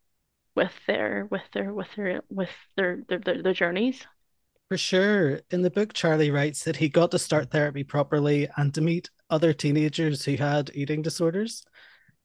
with 0.54 0.72
their 0.86 1.26
with 1.30 1.42
their 1.52 1.72
with 1.72 1.88
their 1.94 2.22
with 2.28 2.50
their 2.76 3.02
their, 3.08 3.18
their, 3.18 3.42
their 3.42 3.52
journeys. 3.54 4.04
For 4.68 4.78
sure. 4.78 5.40
In 5.50 5.60
the 5.60 5.70
book, 5.70 5.92
Charlie 5.92 6.30
writes 6.30 6.64
that 6.64 6.76
he 6.76 6.88
got 6.88 7.10
to 7.10 7.18
start 7.18 7.50
therapy 7.50 7.84
properly 7.84 8.48
and 8.56 8.72
to 8.74 8.80
meet 8.80 9.10
other 9.28 9.52
teenagers 9.52 10.24
who 10.24 10.36
had 10.36 10.70
eating 10.72 11.02
disorders. 11.02 11.62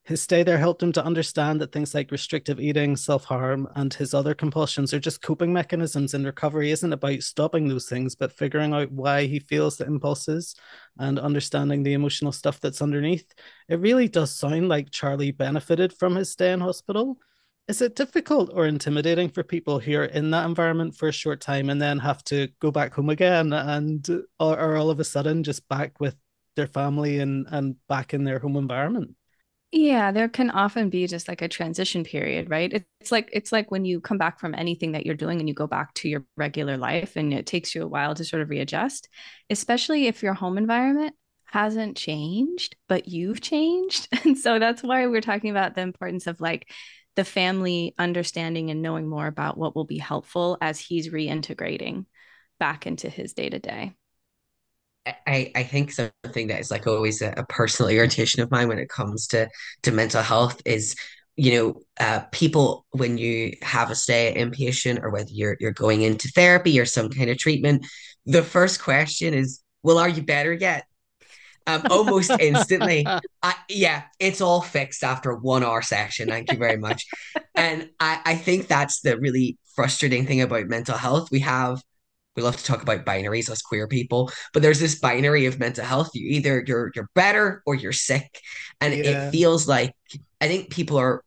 His 0.07 0.21
stay 0.21 0.41
there 0.41 0.57
helped 0.57 0.81
him 0.81 0.93
to 0.93 1.03
understand 1.03 1.59
that 1.59 1.73
things 1.73 1.93
like 1.93 2.11
restrictive 2.11 2.61
eating, 2.61 2.95
self 2.95 3.25
harm, 3.25 3.67
and 3.75 3.93
his 3.93 4.13
other 4.13 4.33
compulsions 4.33 4.93
are 4.93 5.01
just 5.01 5.21
coping 5.21 5.51
mechanisms, 5.51 6.13
and 6.13 6.25
recovery 6.25 6.71
isn't 6.71 6.93
about 6.93 7.23
stopping 7.23 7.67
those 7.67 7.89
things, 7.89 8.15
but 8.15 8.31
figuring 8.31 8.73
out 8.73 8.89
why 8.89 9.25
he 9.25 9.39
feels 9.39 9.75
the 9.75 9.85
impulses 9.85 10.55
and 10.97 11.19
understanding 11.19 11.83
the 11.83 11.91
emotional 11.91 12.31
stuff 12.31 12.61
that's 12.61 12.81
underneath. 12.81 13.33
It 13.67 13.81
really 13.81 14.07
does 14.07 14.33
sound 14.33 14.69
like 14.69 14.91
Charlie 14.91 15.31
benefited 15.31 15.91
from 15.91 16.15
his 16.15 16.31
stay 16.31 16.53
in 16.53 16.61
hospital. 16.61 17.17
Is 17.67 17.81
it 17.81 17.97
difficult 17.97 18.49
or 18.53 18.65
intimidating 18.65 19.27
for 19.27 19.43
people 19.43 19.77
who 19.77 19.97
are 19.97 20.05
in 20.05 20.31
that 20.31 20.45
environment 20.45 20.95
for 20.95 21.09
a 21.09 21.11
short 21.11 21.41
time 21.41 21.69
and 21.69 21.81
then 21.81 21.99
have 21.99 22.23
to 22.25 22.47
go 22.61 22.71
back 22.71 22.93
home 22.93 23.09
again 23.09 23.51
and 23.51 24.07
are 24.39 24.77
all 24.77 24.89
of 24.89 25.01
a 25.01 25.03
sudden 25.03 25.43
just 25.43 25.67
back 25.67 25.99
with 25.99 26.15
their 26.55 26.67
family 26.67 27.19
and, 27.19 27.45
and 27.51 27.75
back 27.89 28.13
in 28.13 28.23
their 28.23 28.39
home 28.39 28.55
environment? 28.55 29.16
Yeah, 29.72 30.11
there 30.13 30.30
can 30.30 30.49
often 30.49 30.89
be 30.89 31.07
just 31.07 31.28
like 31.28 31.41
a 31.41 31.49
transition 31.49 32.05
period, 32.05 32.49
right? 32.49 32.72
It's 32.72 33.11
like 33.11 33.30
it's 33.34 33.51
like 33.51 33.70
when 33.70 33.84
you 33.84 33.99
come 33.99 34.18
back 34.18 34.39
from 34.39 34.55
anything 34.55 34.93
that 34.93 35.05
you're 35.05 35.15
doing 35.15 35.39
and 35.39 35.49
you 35.49 35.53
go 35.53 35.68
back 35.68 35.93
to 35.95 36.09
your 36.09 36.26
regular 36.38 36.78
life 36.78 37.18
and 37.18 37.34
it 37.34 37.45
takes 37.45 37.76
you 37.76 37.84
a 37.84 37.88
while 37.88 38.15
to 38.15 38.24
sort 38.24 38.41
of 38.41 38.49
readjust, 38.49 39.09
especially 39.49 40.07
if 40.07 40.24
your 40.24 40.34
home 40.34 40.57
environment 40.57 41.15
hasn't 41.45 41.97
changed, 41.97 42.78
but 42.88 43.07
you've 43.07 43.41
changed. 43.41 44.07
And 44.26 44.38
so 44.38 44.57
that's 44.57 44.84
why 44.84 45.05
we're 45.07 45.22
talking 45.22 45.49
about 45.49 45.76
the 45.76 45.82
importance 45.82 46.28
of 46.28 46.39
like 46.39 46.70
the 47.18 47.26
family 47.26 47.93
understanding 47.97 48.72
and 48.72 48.82
knowing 48.82 49.07
more 49.07 49.28
about 49.28 49.57
what 49.57 49.76
will 49.76 49.86
be 49.86 49.97
helpful 49.97 50.57
as 50.61 50.80
he's 50.80 51.09
reintegrating 51.09 52.05
back 52.59 52.88
into 52.88 53.09
his 53.09 53.34
day 53.34 53.49
to 53.49 53.59
day. 53.59 53.93
I, 55.25 55.51
I 55.55 55.63
think 55.63 55.91
something 55.91 56.47
that 56.47 56.59
is 56.59 56.71
like 56.71 56.87
always 56.87 57.21
a, 57.21 57.33
a, 57.37 57.45
personal 57.45 57.89
irritation 57.89 58.41
of 58.41 58.51
mine 58.51 58.67
when 58.67 58.79
it 58.79 58.89
comes 58.89 59.27
to 59.27 59.49
to 59.83 59.91
mental 59.91 60.21
health 60.21 60.61
is 60.65 60.95
you 61.35 61.51
know 61.51 61.81
uh, 61.99 62.21
people 62.31 62.85
when 62.91 63.17
you 63.17 63.53
have 63.61 63.91
a 63.91 63.95
stay 63.95 64.27
at 64.29 64.35
inpatient 64.35 65.01
or 65.03 65.09
whether 65.09 65.29
you're 65.31 65.57
you're 65.59 65.71
going 65.71 66.01
into 66.01 66.29
therapy 66.29 66.79
or 66.79 66.85
some 66.85 67.09
kind 67.09 67.29
of 67.29 67.37
treatment 67.37 67.85
the 68.25 68.43
first 68.43 68.81
question 68.81 69.33
is 69.33 69.61
well 69.83 69.97
are 69.97 70.09
you 70.09 70.21
better 70.21 70.53
yet? 70.53 70.85
Um, 71.65 71.83
almost 71.89 72.31
instantly 72.39 73.05
I, 73.43 73.53
yeah 73.67 74.03
it's 74.19 74.39
all 74.39 74.61
fixed 74.61 75.03
after 75.03 75.35
one 75.35 75.63
hour 75.63 75.81
session 75.81 76.29
thank 76.29 76.51
you 76.51 76.57
very 76.57 76.77
much. 76.77 77.05
And 77.55 77.89
I, 77.99 78.21
I 78.23 78.35
think 78.35 78.67
that's 78.67 79.01
the 79.01 79.17
really 79.19 79.57
frustrating 79.75 80.25
thing 80.25 80.41
about 80.41 80.67
mental 80.67 80.97
health. 80.97 81.29
We 81.29 81.41
have 81.41 81.81
we 82.38 82.43
love 82.43 82.55
to 82.55 82.63
talk 82.63 82.83
about 82.83 83.05
binaries 83.05 83.49
as 83.49 83.61
queer 83.61 83.88
people, 83.88 84.31
but 84.53 84.61
there's 84.61 84.79
this 84.79 84.99
binary 84.99 85.47
of 85.47 85.59
mental 85.59 85.83
health. 85.83 86.11
You 86.13 86.29
either 86.29 86.63
you're 86.65 86.91
you're 86.95 87.09
better 87.15 87.63
or 87.65 87.75
you're 87.75 87.91
sick. 87.91 88.39
And 88.79 88.93
yeah. 88.93 89.27
it 89.27 89.31
feels 89.31 89.67
like 89.67 89.93
I 90.39 90.47
think 90.47 90.69
people 90.69 90.97
are 90.97 91.23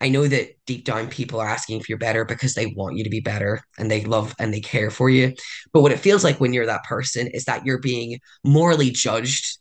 I 0.00 0.08
know 0.08 0.26
that 0.26 0.50
deep 0.66 0.84
down 0.84 1.08
people 1.08 1.40
are 1.40 1.48
asking 1.48 1.80
if 1.80 1.88
you're 1.88 1.98
better 1.98 2.24
because 2.24 2.54
they 2.54 2.66
want 2.66 2.96
you 2.96 3.04
to 3.04 3.10
be 3.10 3.20
better 3.20 3.60
and 3.78 3.90
they 3.90 4.04
love 4.04 4.34
and 4.38 4.54
they 4.54 4.60
care 4.60 4.90
for 4.90 5.10
you. 5.10 5.34
But 5.72 5.82
what 5.82 5.92
it 5.92 5.98
feels 6.00 6.24
like 6.24 6.40
when 6.40 6.52
you're 6.52 6.66
that 6.66 6.84
person 6.84 7.26
is 7.28 7.44
that 7.44 7.66
you're 7.66 7.80
being 7.80 8.20
morally 8.44 8.90
judged 8.90 9.58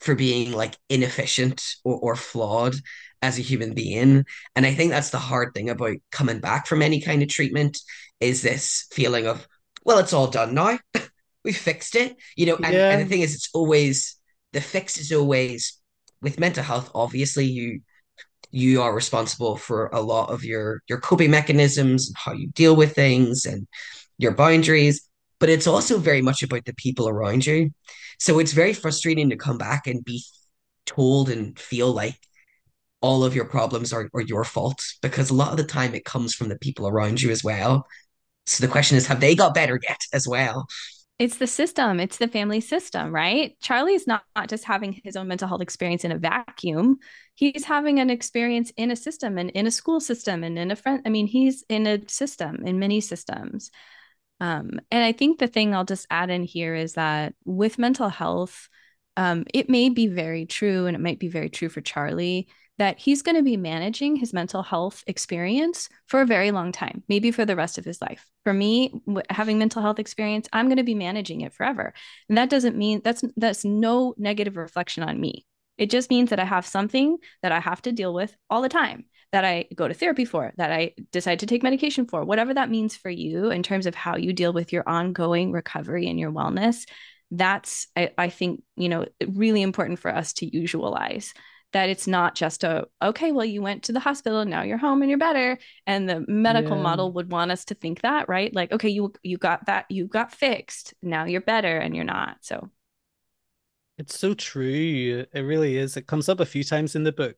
for 0.00 0.14
being 0.14 0.52
like 0.52 0.76
inefficient 0.88 1.62
or, 1.84 1.98
or 1.98 2.16
flawed 2.16 2.76
as 3.22 3.38
a 3.38 3.42
human 3.42 3.74
being. 3.74 4.24
And 4.54 4.66
I 4.66 4.74
think 4.74 4.90
that's 4.90 5.10
the 5.10 5.18
hard 5.18 5.54
thing 5.54 5.70
about 5.70 5.96
coming 6.12 6.38
back 6.38 6.66
from 6.66 6.82
any 6.82 7.00
kind 7.00 7.22
of 7.22 7.28
treatment 7.28 7.78
is 8.20 8.42
this 8.42 8.86
feeling 8.92 9.26
of, 9.26 9.48
well, 9.88 9.98
it's 9.98 10.12
all 10.12 10.26
done 10.26 10.52
now. 10.52 10.78
we 11.44 11.52
fixed 11.52 11.96
it, 11.96 12.14
you 12.36 12.44
know. 12.44 12.56
And, 12.56 12.74
yeah. 12.74 12.90
and 12.90 13.00
the 13.00 13.06
thing 13.06 13.22
is, 13.22 13.34
it's 13.34 13.48
always 13.54 14.18
the 14.52 14.60
fix 14.60 14.98
is 14.98 15.10
always 15.10 15.80
with 16.20 16.38
mental 16.38 16.62
health. 16.62 16.90
Obviously, 16.94 17.46
you 17.46 17.80
you 18.50 18.82
are 18.82 18.94
responsible 18.94 19.56
for 19.56 19.86
a 19.86 20.02
lot 20.02 20.28
of 20.28 20.44
your 20.44 20.82
your 20.90 21.00
coping 21.00 21.30
mechanisms, 21.30 22.06
and 22.06 22.16
how 22.18 22.32
you 22.32 22.48
deal 22.48 22.76
with 22.76 22.94
things, 22.94 23.46
and 23.46 23.66
your 24.18 24.32
boundaries. 24.32 25.08
But 25.40 25.48
it's 25.48 25.66
also 25.66 25.96
very 25.96 26.20
much 26.20 26.42
about 26.42 26.66
the 26.66 26.74
people 26.74 27.08
around 27.08 27.46
you. 27.46 27.70
So 28.18 28.40
it's 28.40 28.52
very 28.52 28.74
frustrating 28.74 29.30
to 29.30 29.36
come 29.36 29.56
back 29.56 29.86
and 29.86 30.04
be 30.04 30.22
told 30.84 31.30
and 31.30 31.58
feel 31.58 31.92
like 31.92 32.18
all 33.00 33.24
of 33.24 33.34
your 33.34 33.44
problems 33.46 33.92
are, 33.94 34.10
are 34.12 34.20
your 34.20 34.44
fault 34.44 34.82
because 35.00 35.30
a 35.30 35.34
lot 35.34 35.52
of 35.52 35.56
the 35.56 35.64
time 35.64 35.94
it 35.94 36.04
comes 36.04 36.34
from 36.34 36.48
the 36.48 36.58
people 36.58 36.88
around 36.88 37.22
you 37.22 37.30
as 37.30 37.42
well. 37.42 37.86
So 38.48 38.64
the 38.66 38.70
question 38.70 38.96
is, 38.96 39.06
have 39.06 39.20
they 39.20 39.34
got 39.34 39.54
better 39.54 39.78
yet 39.82 40.00
as 40.12 40.26
well? 40.26 40.66
it's 41.18 41.38
the 41.38 41.46
system. 41.48 41.98
It's 41.98 42.18
the 42.18 42.28
family 42.28 42.60
system 42.60 43.12
right? 43.12 43.56
Charlie's 43.60 44.06
not, 44.06 44.22
not 44.36 44.48
just 44.48 44.64
having 44.64 45.00
his 45.04 45.16
own 45.16 45.26
mental 45.26 45.48
health 45.48 45.60
experience 45.60 46.04
in 46.04 46.12
a 46.12 46.18
vacuum. 46.18 46.98
He's 47.34 47.64
having 47.64 47.98
an 47.98 48.10
experience 48.10 48.72
in 48.76 48.90
a 48.90 48.96
system 48.96 49.36
and 49.36 49.50
in 49.50 49.66
a 49.66 49.70
school 49.70 50.00
system 50.00 50.44
and 50.44 50.58
in 50.58 50.70
a 50.70 50.76
friend 50.76 51.02
i 51.06 51.08
mean 51.08 51.26
he's 51.26 51.64
in 51.68 51.86
a 51.86 52.08
system 52.08 52.62
in 52.64 52.78
many 52.78 53.00
systems. 53.00 53.70
Um, 54.40 54.80
and 54.92 55.02
i 55.02 55.10
think 55.10 55.38
the 55.38 55.48
thing 55.48 55.74
i'll 55.74 55.84
just 55.84 56.06
add 56.10 56.30
in 56.30 56.44
here 56.44 56.76
is 56.76 56.92
that 56.94 57.34
with 57.44 57.78
mental 57.78 58.08
health 58.08 58.68
um, 59.16 59.44
it 59.52 59.68
may 59.68 59.88
be 59.88 60.06
very 60.06 60.46
true 60.46 60.86
and 60.86 60.94
it 60.94 61.00
might 61.00 61.18
be 61.18 61.26
very 61.26 61.50
true 61.50 61.68
for 61.68 61.80
charlie 61.80 62.46
that 62.78 62.98
he's 62.98 63.22
going 63.22 63.36
to 63.36 63.42
be 63.42 63.56
managing 63.56 64.16
his 64.16 64.32
mental 64.32 64.62
health 64.62 65.02
experience 65.06 65.88
for 66.06 66.20
a 66.20 66.26
very 66.26 66.50
long 66.52 66.72
time, 66.72 67.02
maybe 67.08 67.30
for 67.30 67.44
the 67.44 67.56
rest 67.56 67.76
of 67.76 67.84
his 67.84 68.00
life. 68.00 68.24
For 68.44 68.52
me, 68.52 69.02
having 69.30 69.58
mental 69.58 69.82
health 69.82 69.98
experience, 69.98 70.48
I'm 70.52 70.66
going 70.66 70.78
to 70.78 70.84
be 70.84 70.94
managing 70.94 71.40
it 71.40 71.52
forever. 71.52 71.92
And 72.28 72.38
that 72.38 72.50
doesn't 72.50 72.76
mean 72.76 73.00
that's 73.04 73.22
that's 73.36 73.64
no 73.64 74.14
negative 74.16 74.56
reflection 74.56 75.02
on 75.02 75.20
me. 75.20 75.44
It 75.76 75.90
just 75.90 76.10
means 76.10 76.30
that 76.30 76.40
I 76.40 76.44
have 76.44 76.66
something 76.66 77.18
that 77.42 77.52
I 77.52 77.60
have 77.60 77.82
to 77.82 77.92
deal 77.92 78.14
with 78.14 78.34
all 78.50 78.62
the 78.62 78.68
time, 78.68 79.04
that 79.32 79.44
I 79.44 79.66
go 79.74 79.86
to 79.86 79.94
therapy 79.94 80.24
for, 80.24 80.52
that 80.56 80.72
I 80.72 80.94
decide 81.12 81.40
to 81.40 81.46
take 81.46 81.62
medication 81.62 82.06
for, 82.06 82.24
whatever 82.24 82.54
that 82.54 82.70
means 82.70 82.96
for 82.96 83.10
you 83.10 83.50
in 83.50 83.62
terms 83.62 83.86
of 83.86 83.94
how 83.94 84.16
you 84.16 84.32
deal 84.32 84.52
with 84.52 84.72
your 84.72 84.88
ongoing 84.88 85.52
recovery 85.52 86.08
and 86.08 86.18
your 86.18 86.32
wellness. 86.32 86.88
That's, 87.30 87.86
I, 87.94 88.10
I 88.16 88.28
think, 88.30 88.62
you 88.76 88.88
know, 88.88 89.06
really 89.26 89.62
important 89.62 89.98
for 89.98 90.12
us 90.12 90.32
to 90.34 90.50
usualize 90.50 91.32
that 91.72 91.88
it's 91.88 92.06
not 92.06 92.34
just 92.34 92.64
a 92.64 92.86
okay 93.02 93.30
well 93.30 93.44
you 93.44 93.60
went 93.60 93.82
to 93.82 93.92
the 93.92 94.00
hospital 94.00 94.40
and 94.40 94.50
now 94.50 94.62
you're 94.62 94.78
home 94.78 95.02
and 95.02 95.10
you're 95.10 95.18
better 95.18 95.58
and 95.86 96.08
the 96.08 96.24
medical 96.26 96.76
yeah. 96.76 96.82
model 96.82 97.12
would 97.12 97.30
want 97.30 97.50
us 97.50 97.64
to 97.66 97.74
think 97.74 98.00
that 98.02 98.28
right? 98.28 98.54
Like 98.54 98.72
okay 98.72 98.88
you 98.88 99.12
you 99.22 99.38
got 99.38 99.66
that 99.66 99.86
you 99.90 100.06
got 100.06 100.32
fixed 100.32 100.94
now 101.02 101.24
you're 101.24 101.40
better 101.40 101.78
and 101.78 101.94
you're 101.94 102.04
not 102.04 102.38
so. 102.40 102.70
It's 103.98 104.18
so 104.18 104.32
true 104.34 105.26
it 105.32 105.40
really 105.40 105.76
is 105.76 105.96
it 105.96 106.06
comes 106.06 106.28
up 106.28 106.40
a 106.40 106.46
few 106.46 106.64
times 106.64 106.94
in 106.94 107.04
the 107.04 107.12
book 107.12 107.36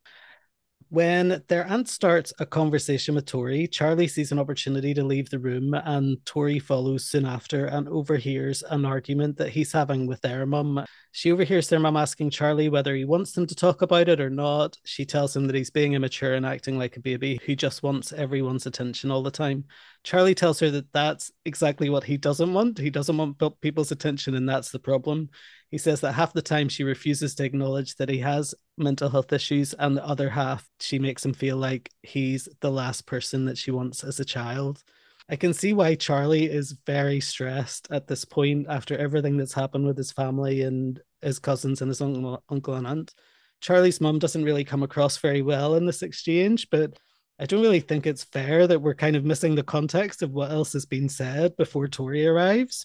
when 0.90 1.40
their 1.46 1.66
aunt 1.68 1.88
starts 1.88 2.32
a 2.40 2.46
conversation 2.46 3.14
with 3.14 3.24
Tori, 3.24 3.68
Charlie 3.68 4.08
sees 4.08 4.32
an 4.32 4.40
opportunity 4.40 4.92
to 4.92 5.04
leave 5.04 5.30
the 5.30 5.38
room, 5.38 5.72
and 5.72 6.18
Tori 6.26 6.58
follows 6.58 7.04
soon 7.04 7.26
after 7.26 7.66
and 7.66 7.88
overhears 7.88 8.64
an 8.64 8.84
argument 8.84 9.36
that 9.36 9.50
he's 9.50 9.70
having 9.72 10.08
with 10.08 10.20
their 10.20 10.46
mum. 10.46 10.84
She 11.12 11.30
overhears 11.30 11.68
their 11.68 11.78
mum 11.78 11.96
asking 11.96 12.30
Charlie 12.30 12.68
whether 12.68 12.92
he 12.96 13.04
wants 13.04 13.32
them 13.32 13.46
to 13.46 13.54
talk 13.54 13.82
about 13.82 14.08
it 14.08 14.20
or 14.20 14.30
not. 14.30 14.76
She 14.84 15.04
tells 15.04 15.34
him 15.34 15.46
that 15.46 15.54
he's 15.54 15.70
being 15.70 15.92
immature 15.92 16.34
and 16.34 16.44
acting 16.44 16.76
like 16.76 16.96
a 16.96 17.00
baby 17.00 17.40
who 17.46 17.54
just 17.54 17.84
wants 17.84 18.12
everyone's 18.12 18.66
attention 18.66 19.12
all 19.12 19.22
the 19.22 19.30
time. 19.30 19.66
Charlie 20.02 20.34
tells 20.34 20.60
her 20.60 20.70
that 20.70 20.92
that's 20.92 21.30
exactly 21.44 21.90
what 21.90 22.04
he 22.04 22.16
doesn't 22.16 22.52
want. 22.52 22.78
He 22.78 22.90
doesn't 22.90 23.16
want 23.16 23.60
people's 23.60 23.92
attention, 23.92 24.34
and 24.34 24.48
that's 24.48 24.70
the 24.70 24.78
problem. 24.78 25.28
He 25.70 25.78
says 25.78 26.00
that 26.00 26.12
half 26.12 26.32
the 26.32 26.42
time 26.42 26.68
she 26.68 26.84
refuses 26.84 27.34
to 27.34 27.44
acknowledge 27.44 27.96
that 27.96 28.08
he 28.08 28.18
has 28.18 28.54
mental 28.78 29.10
health 29.10 29.32
issues, 29.32 29.74
and 29.74 29.96
the 29.96 30.06
other 30.06 30.30
half 30.30 30.66
she 30.80 30.98
makes 30.98 31.24
him 31.24 31.34
feel 31.34 31.56
like 31.56 31.90
he's 32.02 32.48
the 32.60 32.70
last 32.70 33.06
person 33.06 33.44
that 33.44 33.58
she 33.58 33.70
wants 33.70 34.02
as 34.02 34.18
a 34.20 34.24
child. 34.24 34.82
I 35.28 35.36
can 35.36 35.52
see 35.54 35.72
why 35.72 35.94
Charlie 35.94 36.50
is 36.50 36.76
very 36.86 37.20
stressed 37.20 37.86
at 37.92 38.08
this 38.08 38.24
point 38.24 38.66
after 38.68 38.96
everything 38.96 39.36
that's 39.36 39.52
happened 39.52 39.86
with 39.86 39.96
his 39.96 40.10
family 40.10 40.62
and 40.62 41.00
his 41.22 41.38
cousins 41.38 41.82
and 41.82 41.88
his 41.88 42.00
uncle, 42.00 42.42
uncle 42.48 42.74
and 42.74 42.86
aunt. 42.86 43.14
Charlie's 43.60 44.00
mum 44.00 44.18
doesn't 44.18 44.44
really 44.44 44.64
come 44.64 44.82
across 44.82 45.18
very 45.18 45.42
well 45.42 45.76
in 45.76 45.86
this 45.86 46.02
exchange, 46.02 46.68
but 46.70 46.98
I 47.40 47.46
don't 47.46 47.62
really 47.62 47.80
think 47.80 48.06
it's 48.06 48.22
fair 48.22 48.66
that 48.66 48.82
we're 48.82 48.94
kind 48.94 49.16
of 49.16 49.24
missing 49.24 49.54
the 49.54 49.62
context 49.62 50.20
of 50.20 50.32
what 50.32 50.50
else 50.50 50.74
has 50.74 50.84
been 50.84 51.08
said 51.08 51.56
before 51.56 51.88
Tori 51.88 52.26
arrives. 52.26 52.84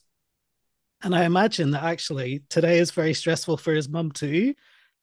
And 1.04 1.14
I 1.14 1.26
imagine 1.26 1.72
that 1.72 1.84
actually 1.84 2.42
today 2.50 2.80
is 2.80 2.92
very 2.92 3.14
stressful 3.14 3.58
for 3.58 3.74
his 3.74 3.90
mum 3.90 4.14
too. 4.14 4.54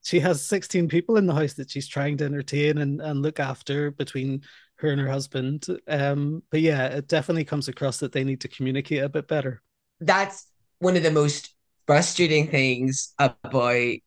She 0.02 0.20
has 0.20 0.40
16 0.46 0.88
people 0.88 1.18
in 1.18 1.26
the 1.26 1.34
house 1.34 1.52
that 1.54 1.70
she's 1.70 1.86
trying 1.86 2.16
to 2.16 2.24
entertain 2.24 2.78
and, 2.78 3.02
and 3.02 3.20
look 3.20 3.38
after 3.38 3.90
between 3.90 4.40
her 4.76 4.88
and 4.88 4.98
her 4.98 5.08
husband. 5.08 5.66
Um, 5.86 6.42
but 6.50 6.62
yeah, 6.62 6.86
it 6.86 7.06
definitely 7.06 7.44
comes 7.44 7.68
across 7.68 7.98
that 7.98 8.12
they 8.12 8.24
need 8.24 8.40
to 8.40 8.48
communicate 8.48 9.02
a 9.02 9.08
bit 9.10 9.28
better. 9.28 9.60
That's 10.00 10.46
one 10.78 10.96
of 10.96 11.02
the 11.02 11.10
most 11.10 11.54
frustrating 11.86 12.48
things 12.48 13.12
about 13.18 13.98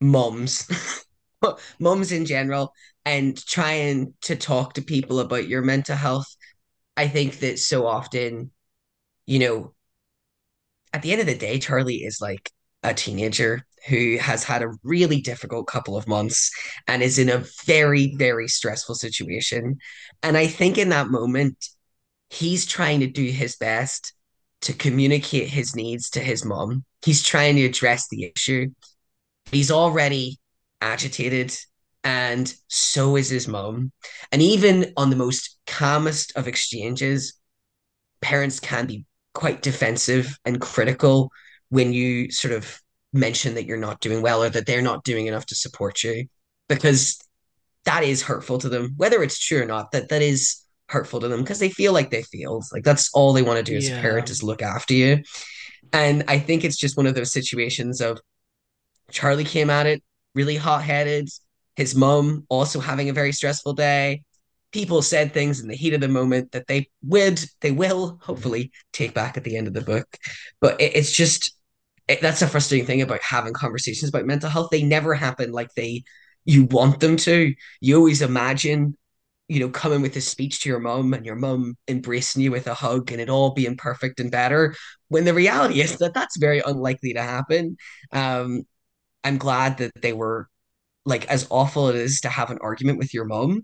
mums, 0.00 0.99
mums 1.78 2.12
in 2.12 2.26
general, 2.26 2.72
and 3.04 3.36
trying 3.46 4.14
to 4.22 4.36
talk 4.36 4.74
to 4.74 4.82
people 4.82 5.20
about 5.20 5.48
your 5.48 5.62
mental 5.62 5.96
health. 5.96 6.34
I 6.96 7.08
think 7.08 7.40
that 7.40 7.58
so 7.58 7.86
often, 7.86 8.50
you 9.26 9.38
know, 9.38 9.74
at 10.92 11.02
the 11.02 11.12
end 11.12 11.20
of 11.20 11.26
the 11.26 11.36
day, 11.36 11.58
Charlie 11.58 12.04
is 12.04 12.20
like 12.20 12.50
a 12.82 12.94
teenager 12.94 13.64
who 13.88 14.18
has 14.18 14.44
had 14.44 14.62
a 14.62 14.72
really 14.82 15.20
difficult 15.20 15.66
couple 15.66 15.96
of 15.96 16.08
months 16.08 16.50
and 16.86 17.02
is 17.02 17.18
in 17.18 17.30
a 17.30 17.44
very, 17.64 18.14
very 18.16 18.48
stressful 18.48 18.94
situation. 18.94 19.78
And 20.22 20.36
I 20.36 20.46
think 20.46 20.76
in 20.76 20.90
that 20.90 21.08
moment, 21.08 21.56
he's 22.28 22.66
trying 22.66 23.00
to 23.00 23.06
do 23.06 23.24
his 23.24 23.56
best 23.56 24.12
to 24.62 24.72
communicate 24.72 25.48
his 25.48 25.74
needs 25.74 26.10
to 26.10 26.20
his 26.20 26.44
mom. 26.44 26.84
He's 27.02 27.22
trying 27.22 27.56
to 27.56 27.64
address 27.64 28.06
the 28.08 28.30
issue. 28.34 28.68
He's 29.50 29.70
already 29.70 30.38
agitated, 30.80 31.54
and 32.04 32.52
so 32.68 33.16
is 33.16 33.28
his 33.28 33.48
mom. 33.48 33.92
And 34.32 34.40
even 34.42 34.92
on 34.96 35.10
the 35.10 35.16
most 35.16 35.58
calmest 35.66 36.32
of 36.36 36.48
exchanges, 36.48 37.34
parents 38.20 38.60
can 38.60 38.86
be 38.86 39.04
quite 39.34 39.62
defensive 39.62 40.36
and 40.44 40.60
critical 40.60 41.30
when 41.68 41.92
you 41.92 42.30
sort 42.30 42.52
of 42.52 42.80
mention 43.12 43.54
that 43.54 43.64
you're 43.64 43.76
not 43.76 44.00
doing 44.00 44.22
well 44.22 44.42
or 44.42 44.50
that 44.50 44.66
they're 44.66 44.82
not 44.82 45.04
doing 45.04 45.26
enough 45.26 45.46
to 45.46 45.54
support 45.54 46.02
you 46.02 46.26
because 46.68 47.18
that 47.84 48.04
is 48.04 48.22
hurtful 48.22 48.58
to 48.58 48.68
them 48.68 48.92
whether 48.96 49.22
it's 49.22 49.38
true 49.38 49.62
or 49.62 49.66
not 49.66 49.90
that 49.90 50.08
that 50.08 50.22
is 50.22 50.64
hurtful 50.88 51.20
to 51.20 51.28
them 51.28 51.40
because 51.40 51.58
they 51.58 51.70
feel 51.70 51.92
like 51.92 52.10
they 52.10 52.22
failed 52.22 52.64
like 52.72 52.84
that's 52.84 53.10
all 53.14 53.32
they 53.32 53.42
want 53.42 53.56
to 53.58 53.64
do 53.64 53.76
as 53.76 53.88
yeah. 53.88 53.98
a 53.98 54.00
parent 54.00 54.30
is 54.30 54.42
look 54.42 54.62
after 54.62 54.94
you 54.94 55.22
and 55.92 56.24
i 56.28 56.38
think 56.38 56.64
it's 56.64 56.76
just 56.76 56.96
one 56.96 57.06
of 57.06 57.14
those 57.14 57.32
situations 57.32 58.00
of 58.00 58.20
charlie 59.10 59.44
came 59.44 59.70
at 59.70 59.86
it 59.86 60.02
really 60.34 60.56
hot-headed. 60.56 61.28
His 61.76 61.94
mom 61.94 62.44
also 62.48 62.80
having 62.80 63.08
a 63.08 63.12
very 63.14 63.32
stressful 63.32 63.74
day. 63.74 64.22
People 64.72 65.02
said 65.02 65.32
things 65.32 65.60
in 65.60 65.68
the 65.68 65.76
heat 65.76 65.94
of 65.94 66.00
the 66.00 66.08
moment 66.08 66.52
that 66.52 66.66
they 66.66 66.88
would 67.02 67.42
they 67.60 67.72
will 67.72 68.18
hopefully 68.22 68.70
take 68.92 69.14
back 69.14 69.36
at 69.36 69.44
the 69.44 69.56
end 69.56 69.66
of 69.66 69.74
the 69.74 69.80
book. 69.80 70.06
But 70.60 70.80
it, 70.80 70.94
it's 70.94 71.10
just 71.10 71.54
it, 72.06 72.20
that's 72.20 72.42
a 72.42 72.46
frustrating 72.46 72.86
thing 72.86 73.02
about 73.02 73.22
having 73.22 73.52
conversations 73.52 74.08
about 74.08 74.26
mental 74.26 74.50
health. 74.50 74.68
They 74.70 74.82
never 74.82 75.14
happen 75.14 75.52
like 75.52 75.74
they 75.74 76.04
you 76.44 76.64
want 76.64 77.00
them 77.00 77.16
to. 77.18 77.54
You 77.80 77.96
always 77.96 78.22
imagine 78.22 78.96
you 79.48 79.58
know 79.58 79.68
coming 79.68 80.00
with 80.00 80.14
a 80.14 80.20
speech 80.20 80.60
to 80.60 80.68
your 80.68 80.78
mum 80.78 81.12
and 81.12 81.26
your 81.26 81.34
mum 81.34 81.76
embracing 81.88 82.42
you 82.42 82.52
with 82.52 82.68
a 82.68 82.74
hug 82.74 83.10
and 83.10 83.20
it 83.20 83.28
all 83.28 83.50
being 83.50 83.76
perfect 83.76 84.20
and 84.20 84.30
better 84.30 84.76
when 85.08 85.24
the 85.24 85.34
reality 85.34 85.80
is 85.80 85.98
that 85.98 86.14
that's 86.14 86.36
very 86.36 86.62
unlikely 86.64 87.14
to 87.14 87.22
happen. 87.22 87.76
Um 88.12 88.62
i'm 89.24 89.38
glad 89.38 89.78
that 89.78 89.92
they 90.00 90.12
were 90.12 90.48
like 91.04 91.26
as 91.26 91.46
awful 91.50 91.88
it 91.88 91.96
is 91.96 92.20
to 92.20 92.28
have 92.28 92.50
an 92.50 92.58
argument 92.60 92.98
with 92.98 93.14
your 93.14 93.24
mom 93.24 93.62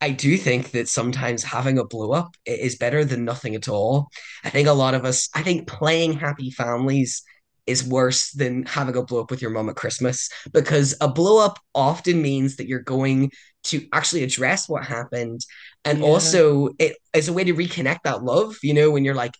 I 0.00 0.10
do 0.10 0.36
think 0.36 0.70
that 0.72 0.88
sometimes 0.88 1.42
having 1.42 1.78
a 1.78 1.84
blow 1.84 2.12
up 2.12 2.36
is 2.46 2.76
better 2.76 3.04
than 3.04 3.24
nothing 3.24 3.56
at 3.56 3.68
all. 3.68 4.08
I 4.44 4.50
think 4.50 4.68
a 4.68 4.72
lot 4.72 4.94
of 4.94 5.04
us, 5.04 5.28
I 5.34 5.42
think 5.42 5.66
playing 5.66 6.12
happy 6.12 6.50
families 6.50 7.24
is 7.66 7.84
worse 7.84 8.30
than 8.30 8.64
having 8.64 8.96
a 8.96 9.02
blow 9.02 9.20
up 9.20 9.30
with 9.30 9.42
your 9.42 9.50
mom 9.50 9.68
at 9.68 9.76
Christmas 9.76 10.30
because 10.52 10.96
a 11.00 11.08
blow 11.08 11.44
up 11.44 11.58
often 11.74 12.22
means 12.22 12.56
that 12.56 12.66
you're 12.68 12.80
going 12.80 13.30
to 13.64 13.86
actually 13.92 14.22
address 14.22 14.68
what 14.68 14.84
happened. 14.84 15.44
And 15.84 15.98
yeah. 15.98 16.06
also, 16.06 16.70
it 16.78 16.96
is 17.12 17.28
a 17.28 17.32
way 17.32 17.44
to 17.44 17.54
reconnect 17.54 18.02
that 18.04 18.22
love, 18.22 18.56
you 18.62 18.74
know, 18.74 18.90
when 18.90 19.04
you're 19.04 19.14
like, 19.14 19.34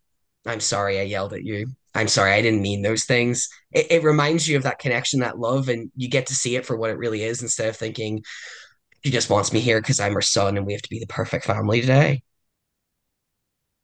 I'm 0.45 0.61
sorry 0.61 0.99
I 0.99 1.05
yelled 1.05 1.33
at 1.33 1.45
you. 1.45 1.69
I'm 1.95 2.09
sorry, 2.09 2.33
I 2.33 2.43
didn't 2.43 2.63
mean 2.63 2.83
those 2.83 3.05
things. 3.05 3.49
It, 3.73 3.91
it 3.91 4.05
reminds 4.05 4.47
you 4.47 4.57
of 4.57 4.63
that 4.65 4.79
connection, 4.79 5.21
that 5.21 5.39
love, 5.39 5.69
and 5.69 5.91
you 5.97 6.09
get 6.09 6.27
to 6.27 6.35
see 6.35 6.57
it 6.57 6.67
for 6.67 6.77
what 6.77 6.91
it 6.91 6.99
really 6.99 7.23
is 7.25 7.43
instead 7.43 7.69
of 7.69 7.77
thinking, 7.77 8.23
she 9.05 9.11
just 9.11 9.31
wants 9.31 9.53
me 9.53 9.61
here 9.61 9.81
because 9.81 10.01
I'm 10.01 10.15
her 10.15 10.21
son 10.21 10.57
and 10.57 10.67
we 10.67 10.73
have 10.73 10.83
to 10.83 10.91
be 10.91 10.99
the 10.99 11.07
perfect 11.07 11.45
family 11.45 11.81
today. 11.81 12.23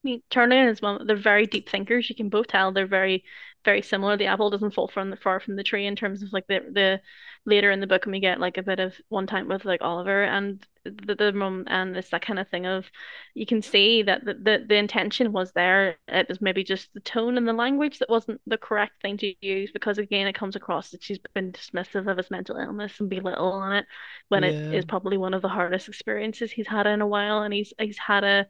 I 0.05 0.09
mean, 0.09 0.23
Charlie 0.31 0.59
and 0.59 0.69
his 0.69 0.83
mom, 0.83 1.07
they're 1.07 1.17
very 1.17 1.47
deep 1.47 1.69
thinkers. 1.69 2.11
You 2.11 2.17
can 2.17 2.29
both 2.29 2.49
tell 2.49 2.73
they're 2.73 2.87
very, 2.87 3.25
very 3.65 3.81
similar. 3.81 4.17
The 4.17 4.27
apple 4.27 4.51
doesn't 4.51 4.75
fall 4.75 4.89
from 4.89 5.11
the 5.11 5.17
far 5.17 5.41
from 5.41 5.57
the 5.57 5.63
tree 5.63 5.87
in 5.87 5.97
terms 5.97 6.23
of 6.23 6.33
like 6.33 6.47
the 6.47 6.61
the 6.71 7.01
later 7.47 7.71
in 7.71 7.81
the 7.81 7.87
book, 7.87 8.05
and 8.07 8.13
we 8.13 8.21
get 8.21 8.41
like 8.41 8.57
a 8.59 8.63
bit 8.63 8.81
of 8.81 8.95
one 9.09 9.27
time 9.27 9.49
with 9.49 9.65
like 9.65 9.83
Oliver 9.83 10.25
and 10.25 10.65
the, 10.85 11.15
the 11.15 11.33
mom, 11.33 11.65
and 11.67 11.97
it's 11.97 12.11
that 12.11 12.23
kind 12.23 12.39
of 12.39 12.49
thing 12.49 12.67
of 12.67 12.87
you 13.35 13.47
can 13.47 13.63
see 13.63 14.03
that 14.03 14.25
the, 14.25 14.35
the 14.35 14.65
the 14.69 14.77
intention 14.77 15.33
was 15.33 15.53
there. 15.53 15.97
It 16.09 16.29
was 16.29 16.41
maybe 16.41 16.65
just 16.65 16.93
the 16.95 17.01
tone 17.01 17.37
and 17.39 17.47
the 17.49 17.53
language 17.53 17.99
that 17.99 18.11
wasn't 18.11 18.41
the 18.47 18.59
correct 18.59 19.01
thing 19.03 19.17
to 19.19 19.35
use 19.41 19.71
because 19.73 19.99
again, 19.99 20.27
it 20.27 20.35
comes 20.35 20.57
across 20.57 20.91
that 20.91 21.03
she's 21.03 21.19
been 21.35 21.53
dismissive 21.53 22.11
of 22.11 22.17
his 22.19 22.31
mental 22.31 22.57
illness 22.57 23.01
and 23.01 23.11
belittle 23.11 23.53
on 23.53 23.77
it 23.77 23.87
when 24.29 24.43
yeah. 24.43 24.51
it 24.51 24.75
is 24.75 24.85
probably 24.85 25.17
one 25.17 25.35
of 25.35 25.43
the 25.43 25.49
hardest 25.49 25.89
experiences 25.89 26.53
he's 26.53 26.69
had 26.69 26.87
in 26.87 27.01
a 27.01 27.07
while, 27.07 27.43
and 27.43 27.55
he's 27.55 27.73
he's 27.79 27.99
had 27.99 28.25
a 28.25 28.47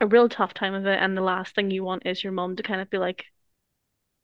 a 0.00 0.06
real 0.06 0.28
tough 0.28 0.54
time 0.54 0.74
of 0.74 0.86
it. 0.86 0.98
And 1.00 1.16
the 1.16 1.22
last 1.22 1.54
thing 1.54 1.70
you 1.70 1.84
want 1.84 2.06
is 2.06 2.22
your 2.24 2.32
mom 2.32 2.56
to 2.56 2.62
kind 2.62 2.80
of 2.80 2.90
be 2.90 2.98
like, 2.98 3.26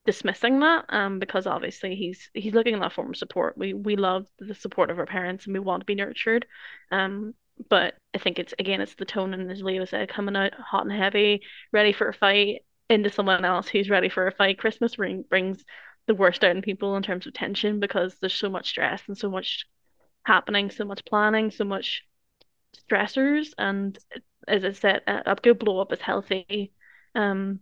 dismissing 0.07 0.61
that 0.61 0.85
um 0.89 1.19
because 1.19 1.47
obviously 1.47 1.95
he's 1.97 2.31
he's 2.35 2.55
looking 2.55 2.75
at 2.75 2.81
that 2.81 2.93
form 2.93 3.11
of 3.11 3.17
support. 3.17 3.59
We 3.59 3.75
we 3.75 3.97
love 3.97 4.27
the 4.39 4.55
support 4.55 4.91
of 4.91 4.99
our 4.99 5.07
parents 5.07 5.47
and 5.47 5.55
we 5.55 5.61
want 5.61 5.81
to 5.83 5.87
be 5.87 5.95
nurtured. 5.95 6.47
Um 6.91 7.35
but 7.69 7.95
I 8.15 8.19
think 8.19 8.39
it's 8.39 8.55
again 8.59 8.81
it's 8.81 8.95
the 8.95 9.05
tone 9.05 9.35
and 9.35 9.51
as 9.51 9.63
Leo 9.63 9.85
said 9.85 10.09
coming 10.09 10.37
out 10.37 10.55
hot 10.55 10.85
and 10.87 10.93
heavy 10.93 11.43
ready 11.73 11.93
for 11.93 12.09
a 12.09 12.15
fight 12.15 12.63
into 12.89 13.11
someone 13.11 13.45
else 13.45 13.69
who's 13.69 13.91
ready 13.91 14.09
for 14.09 14.27
a 14.27 14.33
fight. 14.33 14.59
Christmas 14.59 14.97
bring, 14.97 15.23
brings 15.23 15.65
the 16.07 16.15
worst 16.15 16.45
out 16.45 16.55
in 16.55 16.63
people 16.63 16.97
in 16.97 17.03
terms 17.03 17.27
of 17.27 17.33
tension 17.35 17.81
because 17.81 18.17
there's 18.21 18.35
so 18.35 18.49
much 18.49 18.69
stress 18.69 19.03
and 19.09 19.19
so 19.19 19.29
much 19.29 19.67
happening 20.25 20.71
so 20.71 20.85
much 20.85 21.05
planning 21.05 21.51
so 21.51 21.65
much 21.65 22.03
stressors. 22.89 23.49
And 23.59 23.99
as 24.49 24.65
I 24.65 24.73
said 24.73 25.03
a 25.07 25.23
upgo 25.35 25.59
blow 25.59 25.81
up 25.81 25.93
is 25.93 26.01
healthy. 26.01 26.73
Um 27.15 27.61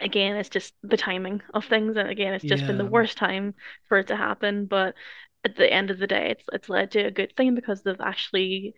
again, 0.00 0.36
it's 0.36 0.48
just 0.48 0.74
the 0.82 0.96
timing 0.96 1.42
of 1.54 1.64
things, 1.66 1.96
and 1.96 2.08
again, 2.08 2.34
it's 2.34 2.44
just 2.44 2.66
been 2.66 2.78
the 2.78 2.84
worst 2.84 3.16
time 3.16 3.54
for 3.88 3.98
it 3.98 4.08
to 4.08 4.16
happen. 4.16 4.66
But 4.66 4.94
at 5.44 5.56
the 5.56 5.72
end 5.72 5.90
of 5.90 5.98
the 5.98 6.06
day, 6.06 6.30
it's 6.30 6.44
it's 6.52 6.68
led 6.68 6.92
to 6.92 7.00
a 7.00 7.10
good 7.10 7.34
thing 7.36 7.54
because 7.54 7.82
they've 7.82 8.00
actually 8.00 8.74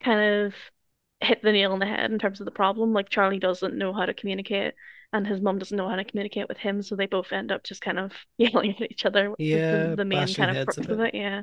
kind 0.00 0.46
of 0.46 0.54
hit 1.20 1.42
the 1.42 1.52
nail 1.52 1.72
on 1.72 1.78
the 1.78 1.86
head 1.86 2.10
in 2.10 2.18
terms 2.18 2.40
of 2.40 2.44
the 2.44 2.50
problem. 2.50 2.92
Like 2.92 3.08
Charlie 3.08 3.38
doesn't 3.38 3.76
know 3.76 3.92
how 3.92 4.06
to 4.06 4.14
communicate, 4.14 4.74
and 5.12 5.26
his 5.26 5.40
mum 5.40 5.58
doesn't 5.58 5.76
know 5.76 5.88
how 5.88 5.96
to 5.96 6.04
communicate 6.04 6.48
with 6.48 6.58
him, 6.58 6.82
so 6.82 6.96
they 6.96 7.06
both 7.06 7.32
end 7.32 7.52
up 7.52 7.64
just 7.64 7.80
kind 7.80 7.98
of 7.98 8.12
yelling 8.38 8.74
at 8.80 8.90
each 8.90 9.06
other. 9.06 9.34
Yeah, 9.38 9.88
the, 9.88 9.96
the 9.96 10.04
main 10.04 10.32
kind 10.34 10.56
of 10.56 10.68
of 10.68 11.00
it. 11.00 11.14
Yeah. 11.14 11.42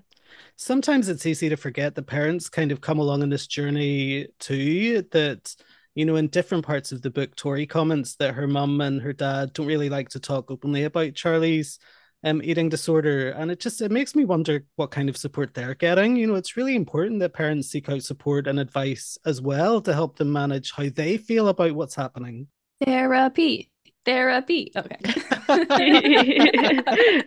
Sometimes 0.55 1.09
it's 1.09 1.25
easy 1.25 1.49
to 1.49 1.57
forget 1.57 1.95
the 1.95 2.03
parents 2.03 2.49
kind 2.49 2.71
of 2.71 2.81
come 2.81 2.99
along 2.99 3.23
in 3.23 3.29
this 3.29 3.47
journey 3.47 4.27
too. 4.39 5.03
That 5.11 5.55
you 5.95 6.05
know, 6.05 6.15
in 6.15 6.27
different 6.27 6.65
parts 6.65 6.91
of 6.91 7.01
the 7.01 7.09
book, 7.09 7.35
Tori 7.35 7.65
comments 7.65 8.15
that 8.15 8.33
her 8.33 8.47
mum 8.47 8.79
and 8.81 9.01
her 9.01 9.13
dad 9.13 9.53
don't 9.53 9.67
really 9.67 9.89
like 9.89 10.09
to 10.09 10.19
talk 10.19 10.49
openly 10.49 10.83
about 10.83 11.15
Charlie's 11.15 11.79
um, 12.23 12.41
eating 12.43 12.69
disorder. 12.69 13.31
And 13.31 13.51
it 13.51 13.59
just 13.59 13.81
it 13.81 13.91
makes 13.91 14.15
me 14.15 14.25
wonder 14.25 14.63
what 14.75 14.91
kind 14.91 15.09
of 15.09 15.17
support 15.17 15.53
they're 15.53 15.75
getting. 15.75 16.15
You 16.15 16.27
know, 16.27 16.35
it's 16.35 16.55
really 16.55 16.75
important 16.75 17.19
that 17.19 17.33
parents 17.33 17.69
seek 17.69 17.89
out 17.89 18.03
support 18.03 18.47
and 18.47 18.59
advice 18.59 19.17
as 19.25 19.41
well 19.41 19.81
to 19.81 19.93
help 19.93 20.17
them 20.17 20.31
manage 20.31 20.71
how 20.71 20.87
they 20.93 21.17
feel 21.17 21.49
about 21.49 21.73
what's 21.73 21.95
happening. 21.95 22.47
Therapy. 22.85 23.69
Therapy. 24.03 24.71
Okay. 24.75 24.97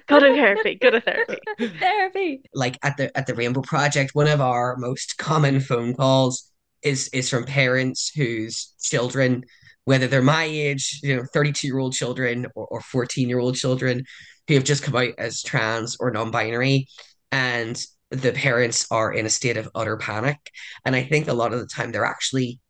go 0.08 0.20
to 0.20 0.34
therapy. 0.34 0.74
Go 0.74 0.90
to 0.90 1.00
therapy. 1.00 1.38
Therapy. 1.78 2.42
Like 2.52 2.78
at 2.82 2.96
the 2.96 3.16
at 3.16 3.26
the 3.26 3.34
Rainbow 3.34 3.60
Project, 3.62 4.14
one 4.14 4.26
of 4.26 4.40
our 4.40 4.76
most 4.76 5.18
common 5.18 5.60
phone 5.60 5.94
calls 5.94 6.50
is 6.84 7.08
is 7.08 7.28
from 7.28 7.44
parents 7.44 8.12
whose 8.14 8.74
children, 8.80 9.44
whether 9.84 10.06
they're 10.06 10.22
my 10.22 10.44
age, 10.44 11.00
you 11.02 11.16
know, 11.16 11.24
32 11.32 11.66
year 11.66 11.78
old 11.78 11.94
children 11.94 12.46
or 12.54 12.80
14 12.80 13.28
year 13.28 13.40
old 13.40 13.56
children 13.56 14.04
who 14.46 14.54
have 14.54 14.64
just 14.64 14.82
come 14.82 14.94
out 14.94 15.14
as 15.18 15.42
trans 15.42 15.96
or 15.98 16.10
non-binary 16.10 16.86
and 17.32 17.84
the 18.10 18.32
parents 18.32 18.86
are 18.90 19.12
in 19.12 19.26
a 19.26 19.30
state 19.30 19.56
of 19.56 19.68
utter 19.74 19.96
panic. 19.96 20.38
And 20.84 20.94
I 20.94 21.02
think 21.02 21.26
a 21.26 21.32
lot 21.32 21.52
of 21.52 21.60
the 21.60 21.66
time 21.66 21.90
they're 21.90 22.04
actually 22.04 22.60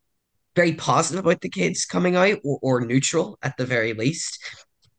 very 0.56 0.72
positive 0.72 1.24
about 1.24 1.40
the 1.40 1.50
kids 1.50 1.84
coming 1.84 2.16
out 2.16 2.38
or, 2.44 2.58
or 2.62 2.80
neutral 2.80 3.38
at 3.42 3.56
the 3.56 3.66
very 3.66 3.92
least. 3.92 4.38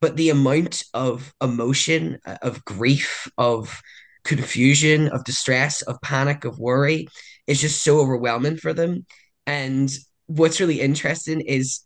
But 0.01 0.17
the 0.17 0.29
amount 0.29 0.83
of 0.93 1.33
emotion, 1.41 2.19
uh, 2.25 2.37
of 2.41 2.63
grief, 2.65 3.31
of 3.37 3.81
confusion, 4.23 5.07
of 5.07 5.23
distress, 5.23 5.81
of 5.83 6.01
panic, 6.01 6.45
of 6.45 6.59
worry 6.59 7.07
is 7.47 7.61
just 7.61 7.83
so 7.83 7.99
overwhelming 7.99 8.57
for 8.57 8.73
them. 8.73 9.05
And 9.45 9.91
what's 10.27 10.59
really 10.59 10.81
interesting 10.81 11.41
is 11.41 11.81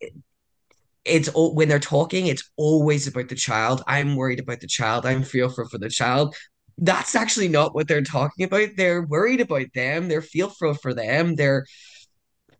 it's 1.05 1.29
all 1.29 1.55
when 1.55 1.69
they're 1.69 1.79
talking, 1.79 2.27
it's 2.27 2.49
always 2.57 3.07
about 3.07 3.29
the 3.29 3.35
child. 3.35 3.83
I'm 3.87 4.15
worried 4.15 4.39
about 4.39 4.59
the 4.59 4.67
child. 4.67 5.05
I'm 5.05 5.23
fearful 5.23 5.67
for 5.67 5.77
the 5.77 5.89
child. 5.89 6.35
That's 6.77 7.15
actually 7.15 7.49
not 7.49 7.75
what 7.75 7.87
they're 7.87 8.01
talking 8.01 8.45
about. 8.45 8.69
They're 8.77 9.01
worried 9.01 9.41
about 9.41 9.67
them. 9.73 10.07
They're 10.07 10.21
fearful 10.21 10.75
for 10.75 10.93
them. 10.93 11.35
They're 11.35 11.65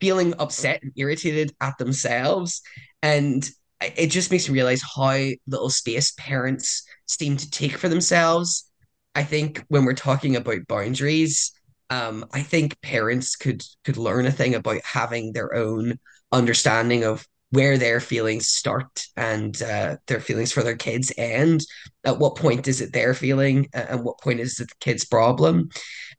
feeling 0.02 0.34
upset 0.40 0.82
and 0.82 0.92
irritated 0.96 1.54
at 1.62 1.78
themselves. 1.78 2.62
And 3.02 3.48
it 3.82 4.08
just 4.08 4.30
makes 4.30 4.50
me 4.50 4.54
realize 4.54 4.82
how 4.96 5.18
little 5.48 5.70
space 5.70 6.12
parents 6.18 6.84
seem 7.06 7.38
to 7.38 7.50
take 7.50 7.78
for 7.78 7.88
themselves 7.88 8.70
I 9.16 9.24
think 9.24 9.64
when 9.68 9.86
we're 9.86 9.94
talking 9.94 10.36
about 10.36 10.68
boundaries, 10.68 11.52
um, 11.90 12.26
I 12.34 12.42
think 12.42 12.80
parents 12.82 13.36
could 13.36 13.64
could 13.84 13.98
learn 13.98 14.26
a 14.26 14.32
thing 14.32 14.56
about 14.56 14.82
having 14.84 15.34
their 15.34 15.54
own 15.56 16.00
understanding 16.32 17.04
of 17.04 17.28
where 17.52 17.78
their 17.78 18.00
feelings 18.00 18.48
start 18.48 19.08
and 19.18 19.62
uh, 19.64 19.98
their 20.06 20.20
feelings 20.20 20.52
for 20.52 20.62
their 20.62 20.76
kids 20.76 21.12
end. 21.18 21.62
At 22.04 22.20
what 22.20 22.36
point 22.36 22.68
is 22.68 22.80
it 22.82 22.94
their 22.94 23.14
feeling, 23.14 23.68
and 23.74 24.04
what 24.04 24.20
point 24.20 24.40
is 24.40 24.60
it 24.60 24.70
the 24.70 24.76
kid's 24.80 25.06
problem? 25.06 25.70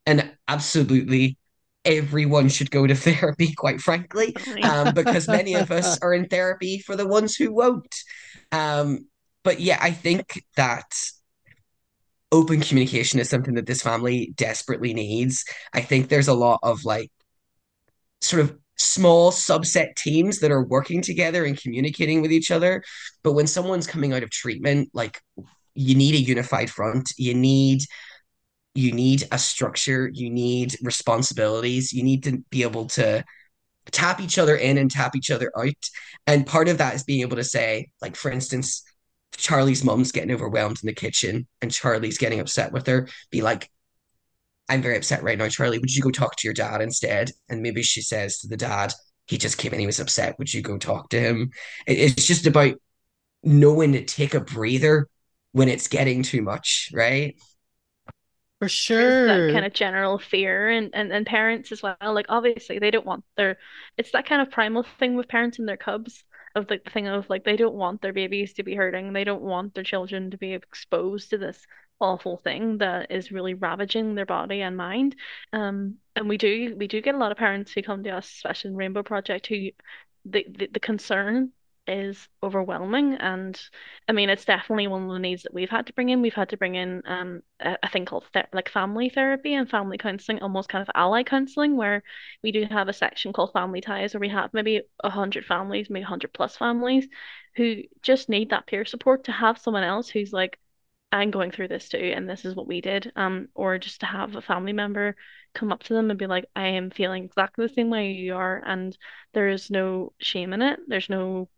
And 0.07 0.33
absolutely, 0.49 1.39
everyone 1.85 2.49
should 2.49 2.71
go 2.71 2.87
to 2.87 2.95
therapy. 2.97 3.55
Quite 3.55 3.81
frankly, 3.81 4.35
um, 4.63 4.95
because 4.95 5.29
many 5.29 5.55
of 5.55 5.71
us 5.71 5.99
are 6.03 6.13
in 6.13 6.27
therapy 6.27 6.79
for 6.79 6.97
the 6.97 7.07
ones 7.07 7.37
who 7.37 7.53
won't. 7.53 7.95
Um, 8.53 9.07
but 9.45 9.61
yeah, 9.61 9.79
I 9.81 9.93
think 9.93 10.43
that 10.57 10.93
open 12.33 12.61
communication 12.61 13.19
is 13.19 13.29
something 13.29 13.55
that 13.55 13.67
this 13.67 13.83
family 13.83 14.33
desperately 14.37 14.95
needs. 14.95 15.45
I 15.73 15.81
think 15.81 16.09
there's 16.09 16.29
a 16.29 16.35
lot 16.35 16.61
of 16.63 16.85
like 16.85 17.11
sort 18.21 18.43
of 18.43 18.57
small 18.77 19.31
subset 19.31 19.95
teams 19.97 20.41
that 20.41 20.51
are 20.51 20.65
working 20.65 21.03
together 21.03 21.45
and 21.45 21.61
communicating 21.61 22.23
with 22.23 22.33
each 22.33 22.51
other. 22.51 22.83
But 23.23 23.33
when 23.33 23.47
someone's 23.47 23.87
coming 23.87 24.13
out 24.13 24.23
of 24.23 24.31
treatment, 24.31 24.91
like 24.95 25.21
you 25.75 25.95
need 25.95 26.15
a 26.15 26.19
unified 26.19 26.71
front, 26.71 27.13
you 27.17 27.35
need 27.35 27.83
you 28.75 28.93
need 28.93 29.25
a 29.33 29.39
structure, 29.39 30.09
you 30.13 30.31
need 30.31 30.77
responsibilities, 30.83 31.93
you 31.93 32.05
need 32.05 32.23
to 32.23 32.39
be 32.51 32.63
able 32.63 32.87
to 32.87 33.25
tap 33.91 34.21
each 34.21 34.39
other 34.39 34.57
in 34.57 34.79
and 34.79 34.91
tap 34.91 35.17
each 35.17 35.31
other 35.31 35.51
out. 35.59 35.75
And 36.27 36.47
part 36.47 36.69
of 36.69 36.79
that 36.79 36.95
is 36.95 37.03
being 37.03 37.23
able 37.23 37.37
to 37.37 37.45
say, 37.45 37.91
like, 38.01 38.15
for 38.15 38.31
instance, 38.31 38.85
Charlie's 39.41 39.85
mom's 39.85 40.13
getting 40.13 40.33
overwhelmed 40.33 40.79
in 40.83 40.87
the 40.87 40.93
kitchen 40.93 41.47
and 41.63 41.73
Charlie's 41.73 42.19
getting 42.19 42.41
upset 42.41 42.73
with 42.73 42.87
her, 42.87 43.09
be 43.31 43.43
like, 43.43 43.71
I'm 44.69 44.83
very 44.83 44.97
upset 44.97 45.23
right 45.23 45.37
now, 45.37 45.49
Charlie. 45.49 45.79
Would 45.79 45.95
you 45.95 46.03
go 46.03 46.11
talk 46.11 46.37
to 46.37 46.47
your 46.47 46.55
dad 46.55 46.81
instead? 46.81 47.33
And 47.49 47.63
maybe 47.63 47.83
she 47.83 48.03
says 48.03 48.39
to 48.39 48.49
the 48.49 48.57
dad, 48.57 48.93
he 49.27 49.37
just 49.37 49.59
came 49.59 49.73
in, 49.73 49.81
he 49.81 49.87
was 49.87 49.99
upset. 49.99 50.39
Would 50.39 50.53
you 50.53 50.63
go 50.63 50.79
talk 50.79 51.09
to 51.11 51.21
him? 51.21 51.51
It's 51.87 52.27
just 52.27 52.47
about 52.47 52.75
knowing 53.43 53.93
to 53.93 54.05
take 54.05 54.35
a 54.35 54.41
breather 54.41 55.09
when 55.53 55.69
it's 55.69 55.89
getting 55.89 56.23
too 56.23 56.43
much, 56.43 56.91
right? 56.93 57.35
For 58.61 58.69
sure. 58.69 59.27
that 59.27 59.53
kind 59.53 59.65
of 59.65 59.73
general 59.73 60.19
fear 60.19 60.69
and, 60.69 60.91
and, 60.93 61.11
and 61.13 61.27
parents 61.27 61.73
as 61.73 61.83
well. 61.83 61.97
Like 62.03 62.27
obviously 62.29 62.79
they 62.79 62.91
don't 62.91 63.07
want 63.07 63.25
their 63.37 63.59
it's 63.97 64.13
that 64.13 64.27
kind 64.27 64.43
of 64.43 64.51
primal 64.51 64.85
thing 64.99 65.17
with 65.17 65.29
parents 65.29 65.59
and 65.59 65.67
their 65.67 65.79
cubs 65.79 66.23
of 66.55 66.67
the 66.67 66.79
thing 66.79 67.07
of 67.07 67.29
like 67.31 67.45
they 67.45 67.57
don't 67.57 67.75
want 67.75 68.03
their 68.03 68.13
babies 68.13 68.55
to 68.55 68.63
be 68.63 68.75
hurting, 68.75 69.13
they 69.13 69.25
don't 69.25 69.43
want 69.43 69.75
their 69.75 69.85
children 69.85 70.31
to 70.31 70.39
be 70.39 70.53
exposed 70.53 71.31
to 71.31 71.39
this 71.39 71.67
awful 72.01 72.39
thing 72.39 72.79
that 72.79 73.11
is 73.11 73.31
really 73.31 73.55
ravaging 73.55 74.15
their 74.15 74.27
body 74.27 74.63
and 74.63 74.77
mind. 74.77 75.15
Um, 75.53 75.97
and 76.17 76.29
we 76.29 76.39
do 76.39 76.75
we 76.77 76.89
do 76.89 77.01
get 77.01 77.15
a 77.15 77.19
lot 77.19 77.33
of 77.33 77.39
parents 77.39 77.73
who 77.73 77.83
come 77.83 78.03
to 78.05 78.11
us, 78.11 78.27
especially 78.27 78.71
in 78.71 78.77
Rainbow 78.77 79.03
Project, 79.03 79.47
who 79.47 79.71
the, 80.25 80.47
the, 80.49 80.69
the 80.73 80.81
concern 80.81 81.53
is 81.91 82.29
overwhelming 82.43 83.15
and 83.15 83.61
I 84.09 84.13
mean 84.13 84.31
it's 84.31 84.45
definitely 84.45 84.87
one 84.87 85.05
of 85.05 85.11
the 85.11 85.19
needs 85.19 85.43
that 85.43 85.55
we've 85.55 85.71
had 85.71 85.87
to 85.89 85.93
bring 85.93 86.09
in. 86.11 86.23
We've 86.23 86.35
had 86.35 86.51
to 86.51 86.57
bring 86.57 86.75
in 86.77 87.03
um 87.07 87.43
a, 87.61 87.77
a 87.83 87.89
thing 87.89 88.05
called 88.07 88.25
like 88.53 88.69
family 88.69 89.09
therapy 89.11 89.55
and 89.55 89.69
family 89.69 89.99
counseling 89.99 90.41
almost 90.43 90.69
kind 90.69 90.83
of 90.83 90.91
ally 90.95 91.23
counseling 91.23 91.77
where 91.77 92.03
we 92.43 92.53
do 92.53 92.65
have 92.71 92.89
a 92.89 92.93
section 92.93 93.33
called 93.33 93.53
family 93.53 93.81
ties 93.81 94.15
where 94.15 94.21
we 94.21 94.29
have 94.29 94.53
maybe 94.55 94.83
hundred 95.05 95.45
families 95.45 95.91
maybe 95.91 96.03
100 96.05 96.33
plus 96.33 96.57
families 96.57 97.09
who 97.57 97.83
just 98.03 98.29
need 98.29 98.51
that 98.51 98.67
peer 98.67 98.85
support 98.85 99.25
to 99.25 99.33
have 99.33 99.59
someone 99.59 99.83
else 99.85 100.09
who's 100.09 100.33
like 100.33 100.59
I'm 101.13 101.31
going 101.31 101.51
through 101.51 101.69
this 101.69 101.89
too 101.89 101.99
and 102.15 102.29
this 102.29 102.45
is 102.45 102.55
what 102.55 102.67
we 102.69 102.81
did 102.81 103.13
um 103.17 103.49
or 103.55 103.79
just 103.79 104.01
to 104.01 104.07
have 104.07 104.37
a 104.37 104.43
family 104.43 104.73
member 104.73 105.17
come 105.55 105.73
up 105.73 105.83
to 105.85 105.95
them 105.95 106.11
and 106.11 106.19
be 106.19 106.27
like 106.27 106.47
I 106.55 106.69
am 106.69 106.91
feeling 106.91 107.25
exactly 107.25 107.67
the 107.67 107.73
same 107.75 107.91
way 107.91 108.13
you 108.13 108.35
are 108.37 108.63
and 108.65 108.97
there 109.33 109.49
is 109.49 109.71
no 109.71 110.13
shame 110.21 110.53
in 110.53 110.63
it. 110.63 110.79
There's 110.87 111.09
no 111.11 111.49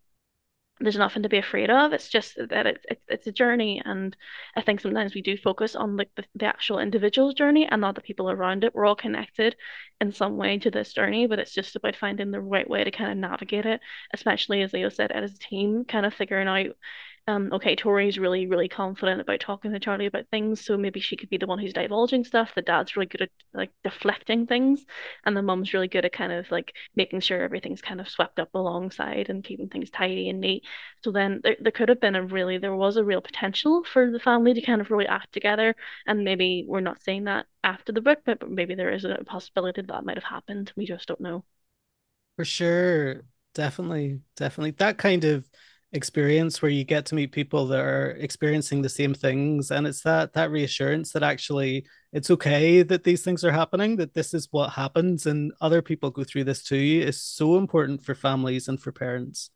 there's 0.79 0.97
nothing 0.97 1.23
to 1.23 1.29
be 1.29 1.37
afraid 1.37 1.69
of. 1.69 1.93
It's 1.93 2.09
just 2.09 2.35
that 2.49 2.65
it's 2.67 2.85
it's, 2.89 3.03
it's 3.07 3.27
a 3.27 3.31
journey, 3.31 3.81
and 3.85 4.15
I 4.55 4.61
think 4.61 4.81
sometimes 4.81 5.13
we 5.13 5.21
do 5.21 5.37
focus 5.37 5.75
on 5.75 5.97
like 5.97 6.09
the, 6.15 6.25
the 6.35 6.45
actual 6.45 6.79
individual's 6.79 7.35
journey 7.35 7.67
and 7.67 7.79
not 7.81 7.95
the 7.95 8.01
people 8.01 8.29
around 8.29 8.63
it. 8.63 8.73
We're 8.73 8.85
all 8.85 8.95
connected 8.95 9.55
in 10.01 10.11
some 10.11 10.35
way 10.37 10.57
to 10.59 10.71
this 10.71 10.93
journey, 10.93 11.27
but 11.27 11.39
it's 11.39 11.53
just 11.53 11.75
about 11.75 11.95
finding 11.95 12.31
the 12.31 12.41
right 12.41 12.69
way 12.69 12.83
to 12.83 12.91
kind 12.91 13.11
of 13.11 13.17
navigate 13.17 13.65
it, 13.65 13.81
especially 14.13 14.61
as 14.63 14.73
Leo 14.73 14.89
said, 14.89 15.11
as 15.11 15.33
a 15.33 15.39
team, 15.39 15.85
kind 15.85 16.05
of 16.05 16.13
figuring 16.13 16.47
out 16.47 16.75
um, 17.27 17.53
okay, 17.53 17.75
Tori's 17.75 18.19
really, 18.19 18.47
really 18.47 18.67
confident 18.67 19.21
about 19.21 19.39
talking 19.39 19.71
to 19.71 19.79
Charlie 19.79 20.07
about 20.07 20.27
things, 20.29 20.63
so 20.63 20.77
maybe 20.77 20.99
she 20.99 21.15
could 21.15 21.29
be 21.29 21.37
the 21.37 21.47
one 21.47 21.57
who's 21.57 21.71
divulging 21.71 22.25
stuff. 22.25 22.51
The 22.53 22.61
dad's 22.61 22.97
really 22.97 23.05
good 23.07 23.21
at 23.21 23.29
like 23.53 23.71
deflecting 23.83 24.45
things, 24.45 24.85
and 25.25 25.35
the 25.35 25.41
mum's 25.41 25.73
really 25.73 25.87
good 25.87 26.03
at 26.03 26.11
kind 26.11 26.33
of 26.33 26.51
like 26.51 26.73
making 26.95 27.21
sure 27.21 27.41
everything's 27.41 27.81
kind 27.81 28.01
of 28.01 28.09
swept 28.09 28.39
up 28.39 28.49
alongside 28.53 29.29
and 29.29 29.43
keeping 29.43 29.69
things 29.69 29.89
tidy 29.89 30.29
and 30.29 30.41
neat. 30.41 30.63
So 31.03 31.11
then 31.11 31.39
there, 31.43 31.55
there 31.61 31.71
could 31.71 31.89
have 31.89 32.01
been 32.01 32.15
a 32.15 32.23
really, 32.25 32.57
there 32.57 32.75
was 32.75 32.97
a 32.97 33.05
real 33.05 33.21
potential 33.21 33.85
for 33.85 34.11
the 34.11 34.19
family 34.19 34.53
to 34.55 34.61
kind 34.61 34.81
of 34.81 34.91
really 34.91 35.07
act 35.07 35.31
together, 35.31 35.75
and 36.05 36.25
maybe 36.25 36.65
we're 36.67 36.81
not 36.81 37.01
saying 37.03 37.23
that 37.25 37.45
after 37.63 37.93
the 37.93 38.01
book, 38.01 38.19
but 38.25 38.49
maybe 38.49 38.75
there 38.75 38.91
is 38.91 39.05
a 39.05 39.19
possibility 39.25 39.81
that, 39.81 39.87
that 39.87 40.05
might 40.05 40.17
have 40.17 40.23
happened. 40.25 40.73
We 40.75 40.85
just 40.85 41.07
don't 41.07 41.21
know. 41.21 41.45
For 42.35 42.45
sure. 42.45 43.21
Definitely. 43.53 44.21
Definitely. 44.35 44.71
That 44.71 44.97
kind 44.97 45.23
of 45.23 45.47
experience 45.93 46.61
where 46.61 46.71
you 46.71 46.83
get 46.83 47.05
to 47.05 47.15
meet 47.15 47.31
people 47.31 47.65
that 47.67 47.79
are 47.79 48.11
experiencing 48.19 48.81
the 48.81 48.89
same 48.89 49.13
things 49.13 49.71
and 49.71 49.85
it's 49.87 50.01
that 50.01 50.33
that 50.33 50.49
reassurance 50.49 51.11
that 51.11 51.23
actually 51.23 51.85
it's 52.11 52.31
okay 52.31 52.81
that 52.81 53.03
these 53.03 53.23
things 53.23 53.43
are 53.45 53.51
happening 53.51 53.95
that 53.95 54.13
this 54.13 54.33
is 54.33 54.47
what 54.51 54.71
happens 54.71 55.27
and 55.27 55.53
other 55.61 55.81
people 55.81 56.09
go 56.09 56.23
through 56.23 56.43
this 56.43 56.63
too 56.63 56.75
is 56.75 57.21
so 57.21 57.57
important 57.57 58.03
for 58.03 58.15
families 58.15 58.67
and 58.67 58.81
for 58.81 58.91
parents 58.91 59.51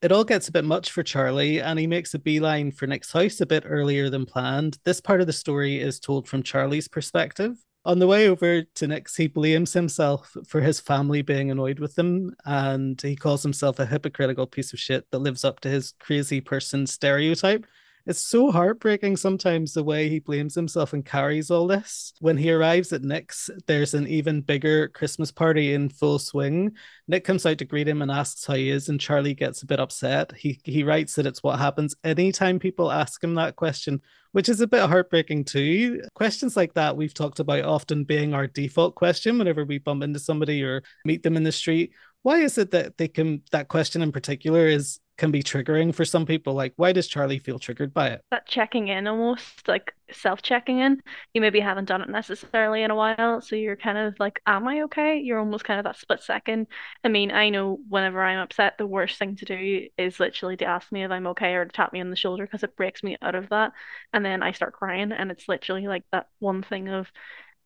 it 0.00 0.10
all 0.10 0.24
gets 0.24 0.48
a 0.48 0.52
bit 0.52 0.64
much 0.64 0.90
for 0.90 1.04
Charlie, 1.04 1.60
and 1.60 1.78
he 1.78 1.86
makes 1.86 2.12
a 2.12 2.18
beeline 2.18 2.72
for 2.72 2.88
Nick's 2.88 3.12
house 3.12 3.40
a 3.40 3.46
bit 3.46 3.62
earlier 3.64 4.10
than 4.10 4.26
planned. 4.26 4.78
This 4.84 5.00
part 5.00 5.20
of 5.20 5.28
the 5.28 5.32
story 5.32 5.80
is 5.80 6.00
told 6.00 6.26
from 6.26 6.42
Charlie's 6.42 6.88
perspective. 6.88 7.56
On 7.84 7.98
the 7.98 8.06
way 8.06 8.28
over 8.28 8.62
to 8.62 8.86
Nick's, 8.86 9.16
he 9.16 9.26
blames 9.26 9.72
himself 9.72 10.36
for 10.46 10.60
his 10.60 10.78
family 10.78 11.20
being 11.20 11.50
annoyed 11.50 11.80
with 11.80 11.98
him, 11.98 12.34
and 12.44 13.00
he 13.02 13.16
calls 13.16 13.42
himself 13.42 13.80
a 13.80 13.86
hypocritical 13.86 14.46
piece 14.46 14.72
of 14.72 14.78
shit 14.78 15.10
that 15.10 15.18
lives 15.18 15.44
up 15.44 15.58
to 15.60 15.68
his 15.68 15.94
crazy 15.98 16.40
person 16.40 16.86
stereotype. 16.86 17.66
It's 18.04 18.20
so 18.20 18.50
heartbreaking 18.50 19.16
sometimes 19.16 19.74
the 19.74 19.84
way 19.84 20.08
he 20.08 20.18
blames 20.18 20.56
himself 20.56 20.92
and 20.92 21.04
carries 21.04 21.52
all 21.52 21.68
this. 21.68 22.12
When 22.18 22.36
he 22.36 22.50
arrives 22.50 22.92
at 22.92 23.02
Nick's, 23.02 23.48
there's 23.68 23.94
an 23.94 24.08
even 24.08 24.40
bigger 24.40 24.88
Christmas 24.88 25.30
party 25.30 25.72
in 25.72 25.88
full 25.88 26.18
swing. 26.18 26.72
Nick 27.06 27.22
comes 27.22 27.46
out 27.46 27.58
to 27.58 27.64
greet 27.64 27.86
him 27.86 28.02
and 28.02 28.10
asks 28.10 28.44
how 28.44 28.54
he 28.54 28.70
is, 28.70 28.88
and 28.88 29.00
Charlie 29.00 29.34
gets 29.34 29.62
a 29.62 29.66
bit 29.66 29.78
upset. 29.78 30.32
He 30.36 30.60
he 30.64 30.82
writes 30.82 31.14
that 31.14 31.26
it's 31.26 31.44
what 31.44 31.60
happens 31.60 31.94
anytime 32.02 32.58
people 32.58 32.90
ask 32.90 33.22
him 33.22 33.36
that 33.36 33.54
question, 33.54 34.00
which 34.32 34.48
is 34.48 34.60
a 34.60 34.66
bit 34.66 34.88
heartbreaking 34.88 35.44
too. 35.44 36.02
Questions 36.14 36.56
like 36.56 36.74
that 36.74 36.96
we've 36.96 37.14
talked 37.14 37.38
about 37.38 37.64
often 37.64 38.02
being 38.02 38.34
our 38.34 38.48
default 38.48 38.96
question 38.96 39.38
whenever 39.38 39.64
we 39.64 39.78
bump 39.78 40.02
into 40.02 40.18
somebody 40.18 40.64
or 40.64 40.82
meet 41.04 41.22
them 41.22 41.36
in 41.36 41.44
the 41.44 41.52
street. 41.52 41.92
Why 42.22 42.38
is 42.38 42.58
it 42.58 42.72
that 42.72 42.98
they 42.98 43.06
can 43.06 43.42
that 43.52 43.68
question 43.68 44.02
in 44.02 44.10
particular 44.10 44.66
is 44.66 44.98
can 45.18 45.30
be 45.30 45.42
triggering 45.42 45.94
for 45.94 46.04
some 46.04 46.26
people. 46.26 46.54
Like, 46.54 46.72
why 46.76 46.92
does 46.92 47.06
Charlie 47.06 47.38
feel 47.38 47.58
triggered 47.58 47.92
by 47.92 48.08
it? 48.08 48.24
That 48.30 48.46
checking 48.46 48.88
in 48.88 49.06
almost 49.06 49.68
like 49.68 49.92
self 50.10 50.42
checking 50.42 50.78
in. 50.78 51.00
You 51.34 51.40
maybe 51.40 51.60
haven't 51.60 51.84
done 51.84 52.02
it 52.02 52.08
necessarily 52.08 52.82
in 52.82 52.90
a 52.90 52.94
while. 52.96 53.40
So 53.40 53.56
you're 53.56 53.76
kind 53.76 53.98
of 53.98 54.18
like, 54.18 54.40
Am 54.46 54.66
I 54.66 54.82
okay? 54.82 55.18
You're 55.18 55.38
almost 55.38 55.64
kind 55.64 55.78
of 55.78 55.84
that 55.84 55.98
split 55.98 56.22
second. 56.22 56.66
I 57.04 57.08
mean, 57.08 57.30
I 57.30 57.50
know 57.50 57.78
whenever 57.88 58.22
I'm 58.22 58.38
upset, 58.38 58.78
the 58.78 58.86
worst 58.86 59.18
thing 59.18 59.36
to 59.36 59.44
do 59.44 59.88
is 59.98 60.18
literally 60.18 60.56
to 60.58 60.64
ask 60.64 60.90
me 60.90 61.04
if 61.04 61.10
I'm 61.10 61.26
okay 61.28 61.54
or 61.54 61.64
to 61.64 61.72
tap 61.72 61.92
me 61.92 62.00
on 62.00 62.10
the 62.10 62.16
shoulder 62.16 62.44
because 62.44 62.62
it 62.62 62.76
breaks 62.76 63.02
me 63.02 63.16
out 63.22 63.34
of 63.34 63.50
that. 63.50 63.72
And 64.12 64.24
then 64.24 64.42
I 64.42 64.52
start 64.52 64.72
crying. 64.74 65.12
And 65.12 65.30
it's 65.30 65.48
literally 65.48 65.86
like 65.86 66.04
that 66.12 66.28
one 66.38 66.62
thing 66.62 66.88
of, 66.88 67.10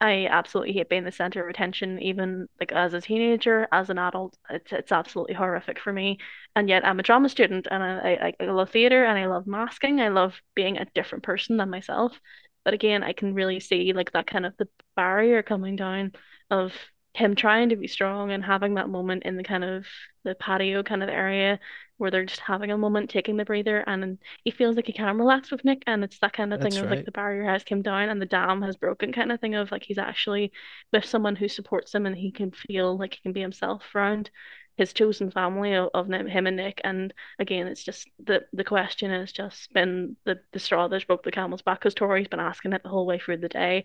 I 0.01 0.27
absolutely 0.27 0.75
hate 0.75 0.91
being 0.91 1.05
the 1.05 1.13
center 1.13 1.43
of 1.43 1.49
attention, 1.49 2.01
even 2.03 2.49
like 2.61 2.71
as 2.71 2.93
a 2.93 3.01
teenager, 3.01 3.67
as 3.73 3.89
an 3.89 3.99
adult. 3.99 4.37
It's 4.51 4.71
it's 4.73 4.93
absolutely 4.93 5.35
horrific 5.35 5.79
for 5.79 5.93
me. 5.93 6.19
And 6.55 6.69
yet 6.69 6.85
I'm 6.87 7.01
a 7.01 7.03
drama 7.03 7.31
student 7.31 7.67
and 7.71 7.83
I, 7.83 8.35
I, 8.39 8.45
I 8.45 8.51
love 8.51 8.71
theater 8.71 9.05
and 9.05 9.19
I 9.19 9.27
love 9.27 9.47
masking. 9.47 10.01
I 10.01 10.09
love 10.09 10.41
being 10.55 10.77
a 10.77 10.85
different 10.95 11.25
person 11.25 11.57
than 11.57 11.71
myself. 11.71 12.21
But 12.65 12.75
again, 12.75 13.03
I 13.03 13.13
can 13.15 13.33
really 13.35 13.59
see 13.61 13.93
like 13.95 14.13
that 14.13 14.27
kind 14.27 14.45
of 14.45 14.55
the 14.59 14.69
barrier 14.97 15.43
coming 15.43 15.77
down 15.77 16.13
of 16.51 16.75
him 17.15 17.35
trying 17.35 17.71
to 17.71 17.77
be 17.77 17.87
strong 17.89 18.31
and 18.31 18.45
having 18.45 18.75
that 18.75 18.91
moment 18.91 19.23
in 19.23 19.37
the 19.37 19.43
kind 19.45 19.65
of 19.65 19.87
the 20.25 20.35
patio 20.35 20.83
kind 20.83 21.03
of 21.03 21.09
area 21.09 21.59
where 21.99 22.11
they're 22.11 22.25
just 22.25 22.41
having 22.41 22.71
a 22.71 22.79
moment, 22.79 23.11
taking 23.11 23.37
the 23.37 23.45
breather, 23.45 23.79
and 23.87 24.19
he 24.45 24.51
feels 24.51 24.77
like 24.77 24.87
he 24.87 24.93
can 24.93 25.19
relax 25.19 25.51
with 25.51 25.65
Nick, 25.65 25.83
and 25.87 26.05
it's 26.05 26.19
that 26.21 26.33
kind 26.33 26.53
of 26.53 26.61
That's 26.61 26.63
thing 26.63 26.79
of 26.79 26.91
right. 26.91 26.91
like 26.91 27.05
the 27.05 27.13
barrier 27.13 27.45
has 27.45 27.65
come 27.65 27.83
down 27.83 28.09
and 28.09 28.21
the 28.21 28.27
dam 28.27 28.63
has 28.63 28.77
broken, 28.77 29.13
kind 29.13 29.33
of 29.33 29.41
thing 29.41 29.55
of 29.55 29.71
like 29.71 29.83
he's 29.85 29.99
actually 29.99 30.53
with 30.93 31.05
someone 31.05 31.37
who 31.37 31.49
supports 31.49 31.95
him 31.95 32.07
and 32.07 32.17
he 32.17 32.33
can 32.33 32.51
feel 32.51 32.97
like 32.97 33.15
he 33.15 33.21
can 33.21 33.33
be 33.33 33.41
himself 33.41 33.83
around 33.95 34.31
his 34.77 34.93
chosen 34.93 35.31
family 35.31 35.75
of, 35.75 35.89
of 35.95 36.07
him 36.09 36.47
and 36.47 36.57
Nick. 36.57 36.81
And 36.85 37.15
again, 37.39 37.67
it's 37.67 37.85
just 37.85 38.09
the 38.23 38.45
the 38.53 38.65
question 38.65 39.11
has 39.11 39.33
just 39.33 39.73
been 39.73 40.17
the 40.25 40.41
the 40.53 40.59
straw 40.59 40.89
that 40.89 41.07
broke 41.07 41.23
the 41.25 41.31
camel's 41.31 41.63
back 41.63 41.81
because 41.81 41.95
Tori's 41.95 42.29
been 42.29 42.41
asking 42.41 42.73
it 42.75 42.83
the 42.83 42.91
whole 42.91 43.07
way 43.07 43.19
through 43.19 43.39
the 43.39 43.49
day 43.49 43.85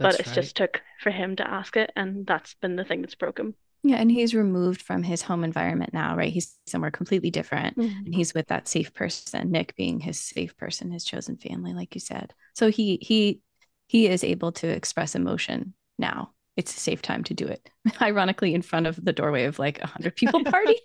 but 0.00 0.18
it's 0.18 0.30
right. 0.30 0.34
just 0.34 0.56
took 0.56 0.82
for 1.00 1.10
him 1.10 1.36
to 1.36 1.48
ask 1.48 1.76
it 1.76 1.90
and 1.96 2.26
that's 2.26 2.54
been 2.54 2.76
the 2.76 2.84
thing 2.84 3.02
that's 3.02 3.14
broken 3.14 3.54
yeah 3.82 3.96
and 3.96 4.10
he's 4.10 4.34
removed 4.34 4.82
from 4.82 5.02
his 5.02 5.22
home 5.22 5.44
environment 5.44 5.92
now 5.92 6.16
right? 6.16 6.32
He's 6.32 6.56
somewhere 6.66 6.90
completely 6.90 7.30
different 7.30 7.76
mm-hmm. 7.76 8.06
and 8.06 8.14
he's 8.14 8.34
with 8.34 8.48
that 8.48 8.68
safe 8.68 8.92
person 8.92 9.50
nick 9.50 9.74
being 9.76 10.00
his 10.00 10.18
safe 10.20 10.56
person 10.56 10.90
his 10.90 11.04
chosen 11.04 11.36
family 11.36 11.72
like 11.72 11.94
you 11.94 12.00
said. 12.00 12.32
So 12.54 12.70
he 12.70 12.98
he 13.00 13.40
he 13.86 14.06
is 14.06 14.22
able 14.22 14.52
to 14.52 14.68
express 14.68 15.14
emotion 15.14 15.74
now. 15.98 16.32
It's 16.56 16.76
a 16.76 16.80
safe 16.80 17.02
time 17.02 17.24
to 17.24 17.34
do 17.34 17.46
it. 17.46 17.68
Ironically 18.00 18.54
in 18.54 18.62
front 18.62 18.86
of 18.86 19.02
the 19.04 19.12
doorway 19.12 19.44
of 19.44 19.58
like 19.58 19.80
a 19.80 19.86
hundred 19.86 20.16
people 20.16 20.44
party. 20.44 20.76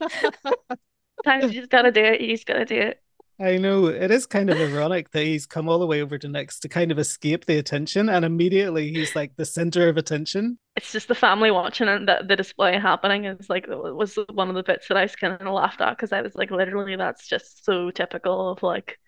Times 1.23 1.53
you 1.53 1.61
just 1.61 1.69
gotta 1.69 1.91
do 1.91 2.03
it. 2.03 2.21
You 2.21 2.35
just 2.35 2.47
gotta 2.47 2.65
do 2.65 2.75
it. 2.75 3.01
I 3.39 3.57
know. 3.57 3.87
It 3.87 4.11
is 4.11 4.25
kind 4.25 4.49
of 4.49 4.57
ironic 4.57 5.11
that 5.11 5.23
he's 5.23 5.45
come 5.45 5.67
all 5.67 5.79
the 5.79 5.85
way 5.85 6.01
over 6.01 6.17
to 6.17 6.27
Nick's 6.27 6.59
to 6.61 6.69
kind 6.69 6.91
of 6.91 6.97
escape 6.97 7.45
the 7.45 7.57
attention, 7.57 8.07
and 8.07 8.23
immediately 8.23 8.91
he's 8.91 9.15
like 9.15 9.35
the 9.35 9.45
center 9.45 9.89
of 9.89 9.97
attention. 9.97 10.57
It's 10.75 10.91
just 10.91 11.07
the 11.07 11.15
family 11.15 11.51
watching 11.51 11.87
and 11.87 12.07
the, 12.07 12.23
the 12.27 12.35
display 12.35 12.77
happening 12.77 13.25
is 13.25 13.49
like 13.49 13.65
was 13.69 14.17
one 14.33 14.49
of 14.49 14.55
the 14.55 14.63
bits 14.63 14.87
that 14.89 14.97
I 14.97 15.03
was 15.03 15.15
kind 15.15 15.33
of 15.41 15.53
laughed 15.53 15.79
at 15.81 15.91
because 15.95 16.11
I 16.11 16.21
was 16.21 16.35
like, 16.35 16.51
literally, 16.51 16.97
that's 16.97 17.27
just 17.27 17.63
so 17.63 17.91
typical 17.91 18.49
of 18.49 18.61
like 18.61 18.99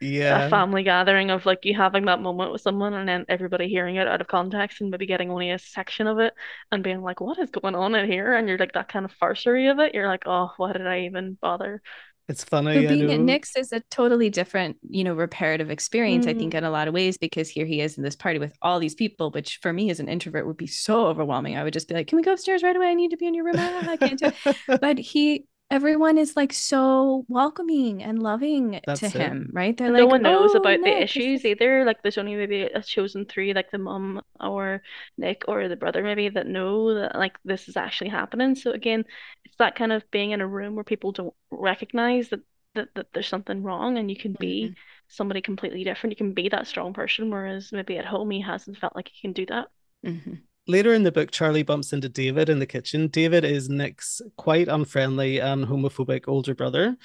yeah 0.00 0.36
a 0.38 0.40
family 0.40 0.82
gathering 0.82 1.30
of 1.30 1.46
like 1.46 1.64
you 1.64 1.74
having 1.74 2.06
that 2.06 2.20
moment 2.20 2.52
with 2.52 2.60
someone 2.62 2.94
and 2.94 3.08
then 3.08 3.24
everybody 3.28 3.68
hearing 3.68 3.96
it 3.96 4.08
out 4.08 4.20
of 4.20 4.26
context 4.28 4.80
and 4.80 4.90
maybe 4.90 5.06
getting 5.06 5.30
only 5.30 5.50
a 5.52 5.58
section 5.58 6.06
of 6.08 6.18
it 6.18 6.34
and 6.72 6.82
being 6.84 7.02
like, 7.02 7.20
what 7.20 7.38
is 7.38 7.50
going 7.50 7.74
on 7.76 7.94
in 7.94 8.10
here? 8.10 8.34
And 8.34 8.48
you're 8.48 8.58
like 8.58 8.72
that 8.74 8.88
kind 8.88 9.04
of 9.04 9.12
farcery 9.12 9.68
of 9.68 9.78
it. 9.80 9.94
You're 9.94 10.08
like, 10.08 10.24
oh, 10.26 10.52
why 10.56 10.72
did 10.72 10.86
I 10.86 11.02
even 11.02 11.38
bother? 11.40 11.82
It's 12.28 12.42
funny. 12.42 12.82
But 12.82 12.88
being 12.88 13.12
at 13.12 13.20
Nick's 13.20 13.56
is 13.56 13.72
a 13.72 13.80
totally 13.90 14.30
different, 14.30 14.78
you 14.88 15.04
know, 15.04 15.14
reparative 15.14 15.70
experience, 15.70 16.26
mm. 16.26 16.30
I 16.30 16.34
think, 16.34 16.54
mm. 16.54 16.58
in 16.58 16.64
a 16.64 16.70
lot 16.70 16.88
of 16.88 16.94
ways, 16.94 17.16
because 17.16 17.48
here 17.48 17.66
he 17.66 17.80
is 17.80 17.96
in 17.96 18.02
this 18.02 18.16
party 18.16 18.40
with 18.40 18.52
all 18.62 18.80
these 18.80 18.96
people, 18.96 19.30
which 19.30 19.58
for 19.62 19.72
me 19.72 19.90
as 19.90 20.00
an 20.00 20.08
introvert 20.08 20.46
would 20.46 20.56
be 20.56 20.66
so 20.66 21.06
overwhelming. 21.06 21.56
I 21.56 21.62
would 21.62 21.72
just 21.72 21.88
be 21.88 21.94
like, 21.94 22.08
Can 22.08 22.16
we 22.16 22.22
go 22.22 22.32
upstairs 22.32 22.64
right 22.64 22.74
away? 22.74 22.88
I 22.88 22.94
need 22.94 23.12
to 23.12 23.16
be 23.16 23.26
in 23.26 23.34
your 23.34 23.44
room. 23.44 23.56
I 23.56 23.96
can't 23.96 24.18
do 24.18 24.32
it. 24.44 24.56
but 24.80 24.98
he 24.98 25.46
everyone 25.70 26.16
is 26.16 26.36
like 26.36 26.52
so 26.52 27.24
welcoming 27.28 28.02
and 28.02 28.22
loving 28.22 28.80
That's 28.86 29.00
to 29.00 29.06
it. 29.06 29.12
him, 29.12 29.50
right? 29.52 29.76
They're 29.76 29.90
like, 29.90 29.98
no 29.98 30.04
like, 30.04 30.12
one 30.12 30.22
knows 30.22 30.50
oh, 30.54 30.58
about 30.58 30.80
Nick. 30.80 30.84
the 30.84 31.02
issues 31.02 31.44
either. 31.44 31.84
Like 31.84 32.02
there's 32.02 32.18
only 32.18 32.34
maybe 32.36 32.62
a 32.62 32.82
chosen 32.82 33.26
three, 33.26 33.52
like 33.52 33.70
the 33.70 33.78
mom 33.78 34.22
or 34.40 34.82
Nick 35.18 35.44
or 35.48 35.68
the 35.68 35.76
brother 35.76 36.02
maybe 36.02 36.28
that 36.28 36.46
know 36.46 36.94
that 36.94 37.16
like 37.16 37.36
this 37.44 37.68
is 37.68 37.76
actually 37.76 38.10
happening. 38.10 38.54
So 38.54 38.70
again, 38.70 39.04
it's 39.44 39.56
that 39.58 39.76
kind 39.76 39.92
of 39.92 40.08
being 40.10 40.30
in 40.30 40.40
a 40.40 40.46
room 40.46 40.74
where 40.74 40.84
people 40.84 41.12
don't 41.12 41.34
recognize 41.50 42.28
that 42.30 42.40
that, 42.74 42.88
that 42.94 43.06
there's 43.12 43.28
something 43.28 43.62
wrong 43.62 43.96
and 43.96 44.10
you 44.10 44.16
can 44.16 44.36
be 44.38 44.64
mm-hmm. 44.64 44.74
somebody 45.08 45.40
completely 45.40 45.82
different. 45.82 46.12
You 46.12 46.16
can 46.16 46.34
be 46.34 46.50
that 46.50 46.66
strong 46.66 46.92
person, 46.92 47.30
whereas 47.30 47.72
maybe 47.72 47.98
at 47.98 48.04
home 48.04 48.30
he 48.30 48.42
hasn't 48.42 48.76
felt 48.76 48.94
like 48.94 49.08
he 49.08 49.20
can 49.20 49.32
do 49.32 49.46
that. 49.46 49.68
Mm-hmm 50.04 50.34
later 50.66 50.92
in 50.92 51.02
the 51.02 51.12
book, 51.12 51.30
Charlie 51.30 51.62
bumps 51.62 51.92
into 51.92 52.08
David 52.08 52.48
in 52.48 52.58
the 52.58 52.66
kitchen. 52.66 53.08
David 53.08 53.44
is 53.44 53.68
Nick's 53.68 54.20
quite 54.36 54.68
unfriendly 54.68 55.40
and 55.40 55.66
homophobic 55.66 56.24
older 56.26 56.54
brother. 56.54 56.96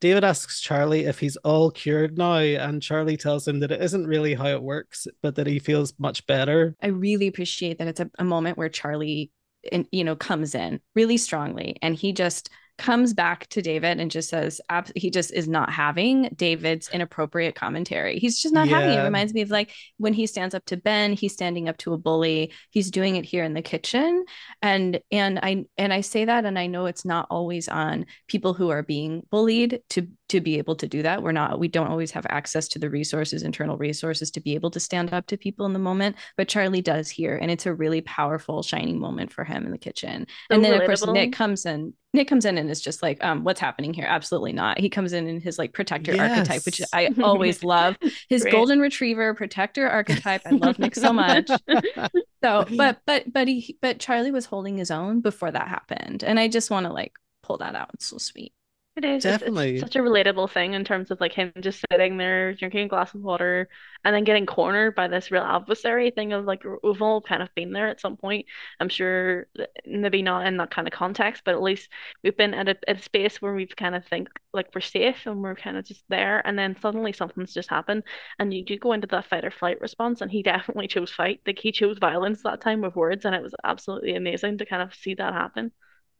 David 0.00 0.24
asks 0.24 0.60
Charlie 0.60 1.06
if 1.06 1.18
he's 1.18 1.36
all 1.38 1.70
cured 1.70 2.18
now, 2.18 2.36
and 2.36 2.82
Charlie 2.82 3.16
tells 3.16 3.48
him 3.48 3.60
that 3.60 3.72
it 3.72 3.80
isn't 3.80 4.06
really 4.06 4.34
how 4.34 4.48
it 4.48 4.62
works, 4.62 5.06
but 5.22 5.36
that 5.36 5.46
he 5.46 5.58
feels 5.58 5.94
much 5.98 6.26
better. 6.26 6.76
I 6.82 6.88
really 6.88 7.28
appreciate 7.28 7.78
that 7.78 7.88
it's 7.88 8.00
a, 8.00 8.10
a 8.18 8.24
moment 8.24 8.58
where 8.58 8.68
Charlie, 8.68 9.30
in, 9.72 9.88
you 9.90 10.04
know, 10.04 10.14
comes 10.14 10.54
in 10.54 10.80
really 10.94 11.16
strongly, 11.16 11.76
and 11.80 11.94
he 11.94 12.12
just 12.12 12.50
comes 12.78 13.14
back 13.14 13.46
to 13.48 13.62
David 13.62 13.98
and 14.00 14.10
just 14.10 14.28
says 14.28 14.60
he 14.94 15.10
just 15.10 15.32
is 15.32 15.48
not 15.48 15.70
having 15.70 16.28
David's 16.36 16.88
inappropriate 16.88 17.54
commentary. 17.54 18.18
He's 18.18 18.40
just 18.40 18.52
not 18.52 18.68
yeah. 18.68 18.80
having 18.80 18.98
it. 18.98 19.00
it. 19.00 19.04
Reminds 19.04 19.32
me 19.32 19.40
of 19.40 19.50
like 19.50 19.72
when 19.96 20.12
he 20.12 20.26
stands 20.26 20.54
up 20.54 20.64
to 20.66 20.76
Ben, 20.76 21.14
he's 21.14 21.32
standing 21.32 21.68
up 21.68 21.78
to 21.78 21.94
a 21.94 21.98
bully. 21.98 22.52
He's 22.70 22.90
doing 22.90 23.16
it 23.16 23.24
here 23.24 23.44
in 23.44 23.54
the 23.54 23.62
kitchen. 23.62 24.24
And 24.60 25.00
and 25.10 25.38
I 25.42 25.64
and 25.78 25.92
I 25.92 26.02
say 26.02 26.26
that 26.26 26.44
and 26.44 26.58
I 26.58 26.66
know 26.66 26.86
it's 26.86 27.04
not 27.04 27.26
always 27.30 27.68
on 27.68 28.06
people 28.28 28.52
who 28.52 28.70
are 28.70 28.82
being 28.82 29.22
bullied 29.30 29.80
to 29.90 30.08
to 30.28 30.40
be 30.40 30.58
able 30.58 30.76
to 30.76 30.88
do 30.88 31.02
that. 31.02 31.22
We're 31.22 31.32
not 31.32 31.58
we 31.58 31.68
don't 31.68 31.88
always 31.88 32.10
have 32.10 32.26
access 32.28 32.68
to 32.68 32.78
the 32.78 32.90
resources, 32.90 33.42
internal 33.42 33.78
resources 33.78 34.30
to 34.32 34.40
be 34.40 34.54
able 34.54 34.70
to 34.72 34.80
stand 34.80 35.12
up 35.12 35.26
to 35.28 35.36
people 35.36 35.66
in 35.66 35.72
the 35.72 35.78
moment, 35.78 36.16
but 36.36 36.48
Charlie 36.48 36.82
does 36.82 37.08
here 37.08 37.36
and 37.36 37.50
it's 37.50 37.66
a 37.66 37.74
really 37.74 38.00
powerful 38.02 38.62
shining 38.62 38.98
moment 38.98 39.32
for 39.32 39.44
him 39.44 39.64
in 39.64 39.72
the 39.72 39.78
kitchen. 39.78 40.26
So 40.50 40.56
and 40.56 40.64
then 40.64 40.72
relatable. 40.72 40.80
of 40.80 40.86
course 40.86 41.06
Nick 41.06 41.32
comes 41.32 41.64
in 41.64 41.94
Nick 42.16 42.28
comes 42.28 42.44
in 42.44 42.58
and 42.58 42.70
is 42.70 42.80
just 42.80 43.02
like, 43.02 43.22
um, 43.22 43.44
what's 43.44 43.60
happening 43.60 43.94
here? 43.94 44.06
Absolutely 44.08 44.52
not. 44.52 44.80
He 44.80 44.88
comes 44.88 45.12
in 45.12 45.28
in 45.28 45.40
his 45.40 45.58
like 45.58 45.72
protector 45.72 46.14
yes. 46.14 46.30
archetype, 46.30 46.64
which 46.64 46.80
I 46.92 47.10
always 47.22 47.62
love. 47.62 47.96
His 48.28 48.44
golden 48.44 48.80
retriever 48.80 49.34
protector 49.34 49.88
archetype. 49.88 50.42
I 50.46 50.50
love 50.50 50.78
Nick 50.78 50.94
so 50.94 51.12
much. 51.12 51.48
so, 52.42 52.66
but 52.76 53.00
but 53.06 53.32
but 53.32 53.46
he 53.46 53.78
but 53.80 54.00
Charlie 54.00 54.30
was 54.30 54.46
holding 54.46 54.78
his 54.78 54.90
own 54.90 55.20
before 55.20 55.50
that 55.50 55.68
happened, 55.68 56.24
and 56.24 56.40
I 56.40 56.48
just 56.48 56.70
want 56.70 56.86
to 56.86 56.92
like 56.92 57.12
pull 57.42 57.58
that 57.58 57.74
out. 57.74 57.90
It's 57.94 58.06
so 58.06 58.18
sweet. 58.18 58.52
It 58.96 59.04
is. 59.04 59.24
Definitely. 59.24 59.74
It's, 59.74 59.82
it's, 59.82 59.92
such 59.92 60.00
a 60.00 60.02
relatable 60.02 60.50
thing 60.50 60.72
in 60.72 60.82
terms 60.82 61.10
of 61.10 61.20
like 61.20 61.34
him 61.34 61.52
just 61.60 61.84
sitting 61.92 62.16
there 62.16 62.54
drinking 62.54 62.86
a 62.86 62.88
glass 62.88 63.12
of 63.12 63.20
water 63.20 63.68
and 64.02 64.14
then 64.14 64.24
getting 64.24 64.46
cornered 64.46 64.94
by 64.94 65.06
this 65.06 65.30
real 65.30 65.42
adversary 65.42 66.10
thing 66.10 66.32
of 66.32 66.46
like 66.46 66.64
we've 66.82 67.02
all 67.02 67.20
kind 67.20 67.42
of 67.42 67.54
been 67.54 67.72
there 67.72 67.88
at 67.88 68.00
some 68.00 68.16
point. 68.16 68.46
I'm 68.80 68.88
sure 68.88 69.48
maybe 69.84 70.22
not 70.22 70.46
in 70.46 70.56
that 70.56 70.70
kind 70.70 70.88
of 70.88 70.94
context, 70.94 71.42
but 71.44 71.54
at 71.54 71.60
least 71.62 71.90
we've 72.24 72.38
been 72.38 72.54
at 72.54 72.70
a, 72.70 72.76
at 72.88 72.98
a 72.98 73.02
space 73.02 73.42
where 73.42 73.54
we've 73.54 73.76
kind 73.76 73.94
of 73.94 74.06
think 74.06 74.30
like 74.54 74.70
we're 74.74 74.80
safe 74.80 75.26
and 75.26 75.42
we're 75.42 75.56
kind 75.56 75.76
of 75.76 75.84
just 75.84 76.04
there 76.08 76.40
and 76.46 76.58
then 76.58 76.74
suddenly 76.80 77.12
something's 77.12 77.52
just 77.52 77.68
happened 77.68 78.02
and 78.38 78.54
you 78.54 78.64
do 78.64 78.78
go 78.78 78.92
into 78.92 79.06
that 79.08 79.26
fight 79.26 79.44
or 79.44 79.50
flight 79.50 79.78
response 79.82 80.22
and 80.22 80.30
he 80.30 80.42
definitely 80.42 80.88
chose 80.88 81.10
fight. 81.10 81.42
Like 81.46 81.58
he 81.58 81.70
chose 81.70 81.98
violence 81.98 82.42
that 82.44 82.62
time 82.62 82.80
with 82.80 82.96
words 82.96 83.26
and 83.26 83.34
it 83.34 83.42
was 83.42 83.54
absolutely 83.62 84.16
amazing 84.16 84.56
to 84.56 84.64
kind 84.64 84.80
of 84.82 84.94
see 84.94 85.12
that 85.16 85.34
happen. 85.34 85.72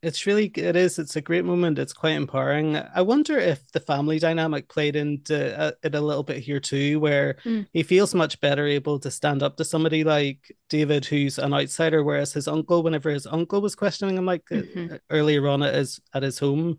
It's 0.06 0.24
really 0.24 0.46
it 0.54 0.76
is. 0.76 1.00
It's 1.00 1.16
a 1.16 1.20
great 1.20 1.44
moment. 1.44 1.80
It's 1.80 1.92
quite 1.92 2.12
empowering. 2.12 2.76
I 2.76 3.02
wonder 3.02 3.38
if 3.38 3.68
the 3.72 3.80
family 3.80 4.20
dynamic 4.20 4.68
played 4.68 4.94
into 4.94 5.58
uh, 5.58 5.72
it 5.82 5.96
a 5.96 6.00
little 6.00 6.22
bit 6.22 6.38
here 6.38 6.60
too, 6.60 7.00
where 7.00 7.38
mm. 7.44 7.66
he 7.72 7.82
feels 7.82 8.14
much 8.14 8.40
better 8.40 8.68
able 8.68 9.00
to 9.00 9.10
stand 9.10 9.42
up 9.42 9.56
to 9.56 9.64
somebody 9.64 10.04
like 10.04 10.54
David, 10.68 11.04
who's 11.06 11.38
an 11.40 11.52
outsider, 11.52 12.04
whereas 12.04 12.32
his 12.32 12.46
uncle, 12.46 12.84
whenever 12.84 13.10
his 13.10 13.26
uncle 13.26 13.60
was 13.60 13.74
questioning 13.74 14.16
him, 14.16 14.26
like 14.26 14.44
uh, 14.52 14.56
mm-hmm. 14.56 14.94
earlier 15.10 15.48
on 15.48 15.64
at 15.64 15.74
his 15.74 16.00
at 16.14 16.22
his 16.22 16.38
home, 16.38 16.78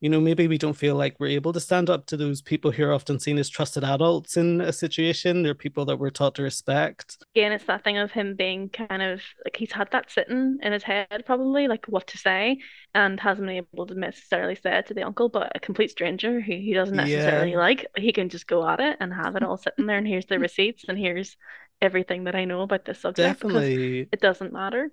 you 0.00 0.08
know, 0.08 0.20
maybe 0.20 0.46
we 0.46 0.58
don't 0.58 0.76
feel 0.76 0.94
like 0.94 1.16
we're 1.18 1.28
able 1.28 1.52
to 1.52 1.60
stand 1.60 1.90
up 1.90 2.06
to 2.06 2.16
those 2.16 2.40
people 2.40 2.70
who 2.70 2.84
are 2.84 2.92
often 2.92 3.18
seen 3.18 3.36
as 3.36 3.48
trusted 3.48 3.82
adults 3.82 4.36
in 4.36 4.60
a 4.60 4.72
situation. 4.72 5.42
They're 5.42 5.54
people 5.54 5.84
that 5.86 5.98
we're 5.98 6.10
taught 6.10 6.36
to 6.36 6.42
respect. 6.42 7.16
Again, 7.34 7.52
it's 7.52 7.64
that 7.64 7.82
thing 7.82 7.98
of 7.98 8.12
him 8.12 8.36
being 8.36 8.68
kind 8.68 9.02
of 9.02 9.20
like 9.44 9.56
he's 9.56 9.72
had 9.72 9.90
that 9.90 10.10
sitting 10.10 10.58
in 10.62 10.72
his 10.72 10.84
head, 10.84 11.24
probably 11.26 11.66
like 11.66 11.86
what 11.86 12.06
to 12.08 12.18
say, 12.18 12.58
and 12.94 13.18
hasn't 13.18 13.48
been 13.48 13.56
able 13.56 13.86
to 13.86 13.94
necessarily 13.94 14.54
say 14.54 14.78
it 14.78 14.86
to 14.86 14.94
the 14.94 15.02
uncle, 15.02 15.28
but 15.28 15.50
a 15.54 15.60
complete 15.60 15.90
stranger 15.90 16.40
who 16.40 16.52
he 16.52 16.74
doesn't 16.74 16.96
necessarily 16.96 17.52
yeah. 17.52 17.58
like, 17.58 17.86
he 17.96 18.12
can 18.12 18.28
just 18.28 18.46
go 18.46 18.66
at 18.68 18.78
it 18.78 18.96
and 19.00 19.12
have 19.12 19.34
it 19.34 19.42
all 19.42 19.56
sitting 19.56 19.86
there. 19.86 19.98
And 19.98 20.06
here's 20.06 20.26
the 20.26 20.38
receipts, 20.38 20.84
and 20.88 20.96
here's 20.96 21.36
everything 21.80 22.24
that 22.24 22.36
I 22.36 22.44
know 22.44 22.62
about 22.62 22.84
this 22.84 23.00
subject. 23.00 23.40
Definitely. 23.40 24.08
It 24.12 24.20
doesn't 24.20 24.52
matter. 24.52 24.90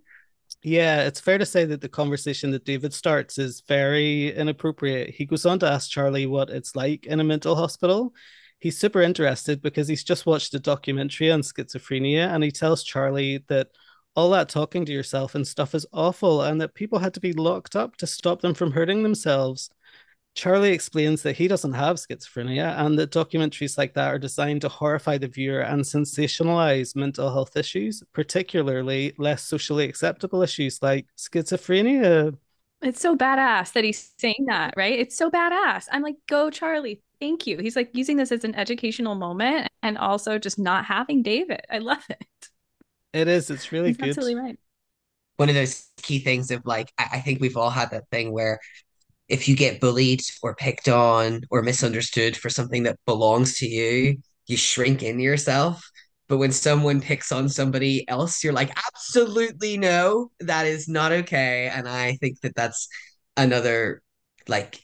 Yeah, 0.67 1.03
it's 1.03 1.19
fair 1.19 1.37
to 1.37 1.45
say 1.45 1.65
that 1.65 1.81
the 1.81 1.89
conversation 1.89 2.49
that 2.49 2.65
David 2.65 2.91
starts 2.91 3.37
is 3.37 3.61
very 3.67 4.35
inappropriate. 4.35 5.11
He 5.11 5.25
goes 5.25 5.45
on 5.45 5.59
to 5.59 5.69
ask 5.69 5.91
Charlie 5.91 6.25
what 6.25 6.49
it's 6.49 6.75
like 6.75 7.05
in 7.05 7.19
a 7.19 7.23
mental 7.23 7.55
hospital. 7.55 8.15
He's 8.57 8.75
super 8.75 9.03
interested 9.03 9.61
because 9.61 9.87
he's 9.87 10.03
just 10.03 10.25
watched 10.25 10.55
a 10.55 10.59
documentary 10.59 11.29
on 11.29 11.41
schizophrenia 11.41 12.33
and 12.33 12.43
he 12.43 12.49
tells 12.49 12.83
Charlie 12.83 13.43
that 13.47 13.67
all 14.15 14.31
that 14.31 14.49
talking 14.49 14.85
to 14.85 14.91
yourself 14.91 15.35
and 15.35 15.47
stuff 15.47 15.75
is 15.75 15.85
awful 15.93 16.41
and 16.41 16.59
that 16.59 16.73
people 16.73 16.97
had 16.97 17.13
to 17.13 17.19
be 17.19 17.33
locked 17.33 17.75
up 17.75 17.95
to 17.97 18.07
stop 18.07 18.41
them 18.41 18.55
from 18.55 18.71
hurting 18.71 19.03
themselves. 19.03 19.69
Charlie 20.35 20.73
explains 20.73 21.21
that 21.23 21.37
he 21.37 21.47
doesn't 21.47 21.73
have 21.73 21.95
schizophrenia 21.95 22.77
and 22.77 22.99
that 22.99 23.11
documentaries 23.11 23.77
like 23.77 23.93
that 23.93 24.13
are 24.13 24.19
designed 24.19 24.61
to 24.61 24.69
horrify 24.69 25.17
the 25.17 25.29
viewer 25.29 25.61
and 25.61 25.81
sensationalize 25.81 26.93
mental 26.93 27.31
health 27.31 27.55
issues, 27.55 28.03
particularly 28.11 29.13
less 29.17 29.43
socially 29.43 29.85
acceptable 29.85 30.41
issues 30.41 30.81
like 30.81 31.07
schizophrenia. 31.17 32.37
It's 32.81 32.99
so 32.99 33.15
badass 33.15 33.71
that 33.73 33.85
he's 33.85 34.11
saying 34.17 34.45
that, 34.47 34.73
right? 34.75 34.99
It's 34.99 35.15
so 35.15 35.31
badass. 35.31 35.87
I'm 35.89 36.03
like, 36.03 36.17
go, 36.27 36.49
Charlie. 36.49 37.01
Thank 37.21 37.47
you. 37.47 37.57
He's 37.57 37.77
like 37.77 37.89
using 37.93 38.17
this 38.17 38.33
as 38.33 38.43
an 38.43 38.55
educational 38.55 39.15
moment 39.15 39.69
and 39.81 39.97
also 39.97 40.37
just 40.37 40.59
not 40.59 40.83
having 40.83 41.23
David. 41.23 41.61
I 41.71 41.77
love 41.77 42.03
it. 42.09 42.49
It 43.13 43.29
is. 43.29 43.49
It's 43.49 43.71
really 43.71 43.87
he's 43.89 43.97
good. 43.97 44.09
Absolutely 44.09 44.35
right. 44.35 44.59
One 45.37 45.47
of 45.47 45.55
those 45.55 45.89
key 46.01 46.19
things 46.19 46.51
of 46.51 46.65
like, 46.65 46.91
I 46.99 47.21
think 47.21 47.39
we've 47.39 47.55
all 47.55 47.69
had 47.69 47.91
that 47.91 48.09
thing 48.11 48.33
where 48.33 48.59
if 49.27 49.47
you 49.47 49.55
get 49.55 49.81
bullied 49.81 50.21
or 50.43 50.55
picked 50.55 50.87
on 50.87 51.41
or 51.49 51.61
misunderstood 51.61 52.37
for 52.37 52.49
something 52.49 52.83
that 52.83 52.99
belongs 53.05 53.57
to 53.57 53.67
you, 53.67 54.17
you 54.47 54.57
shrink 54.57 55.03
in 55.03 55.19
yourself. 55.19 55.89
But 56.27 56.37
when 56.37 56.51
someone 56.51 57.01
picks 57.01 57.31
on 57.31 57.49
somebody 57.49 58.07
else, 58.09 58.43
you're 58.43 58.53
like, 58.53 58.71
absolutely 58.75 59.77
no, 59.77 60.31
that 60.39 60.65
is 60.65 60.87
not 60.87 61.11
okay. 61.11 61.69
And 61.73 61.87
I 61.87 62.13
think 62.13 62.41
that 62.41 62.55
that's 62.55 62.87
another, 63.37 64.01
like, 64.47 64.79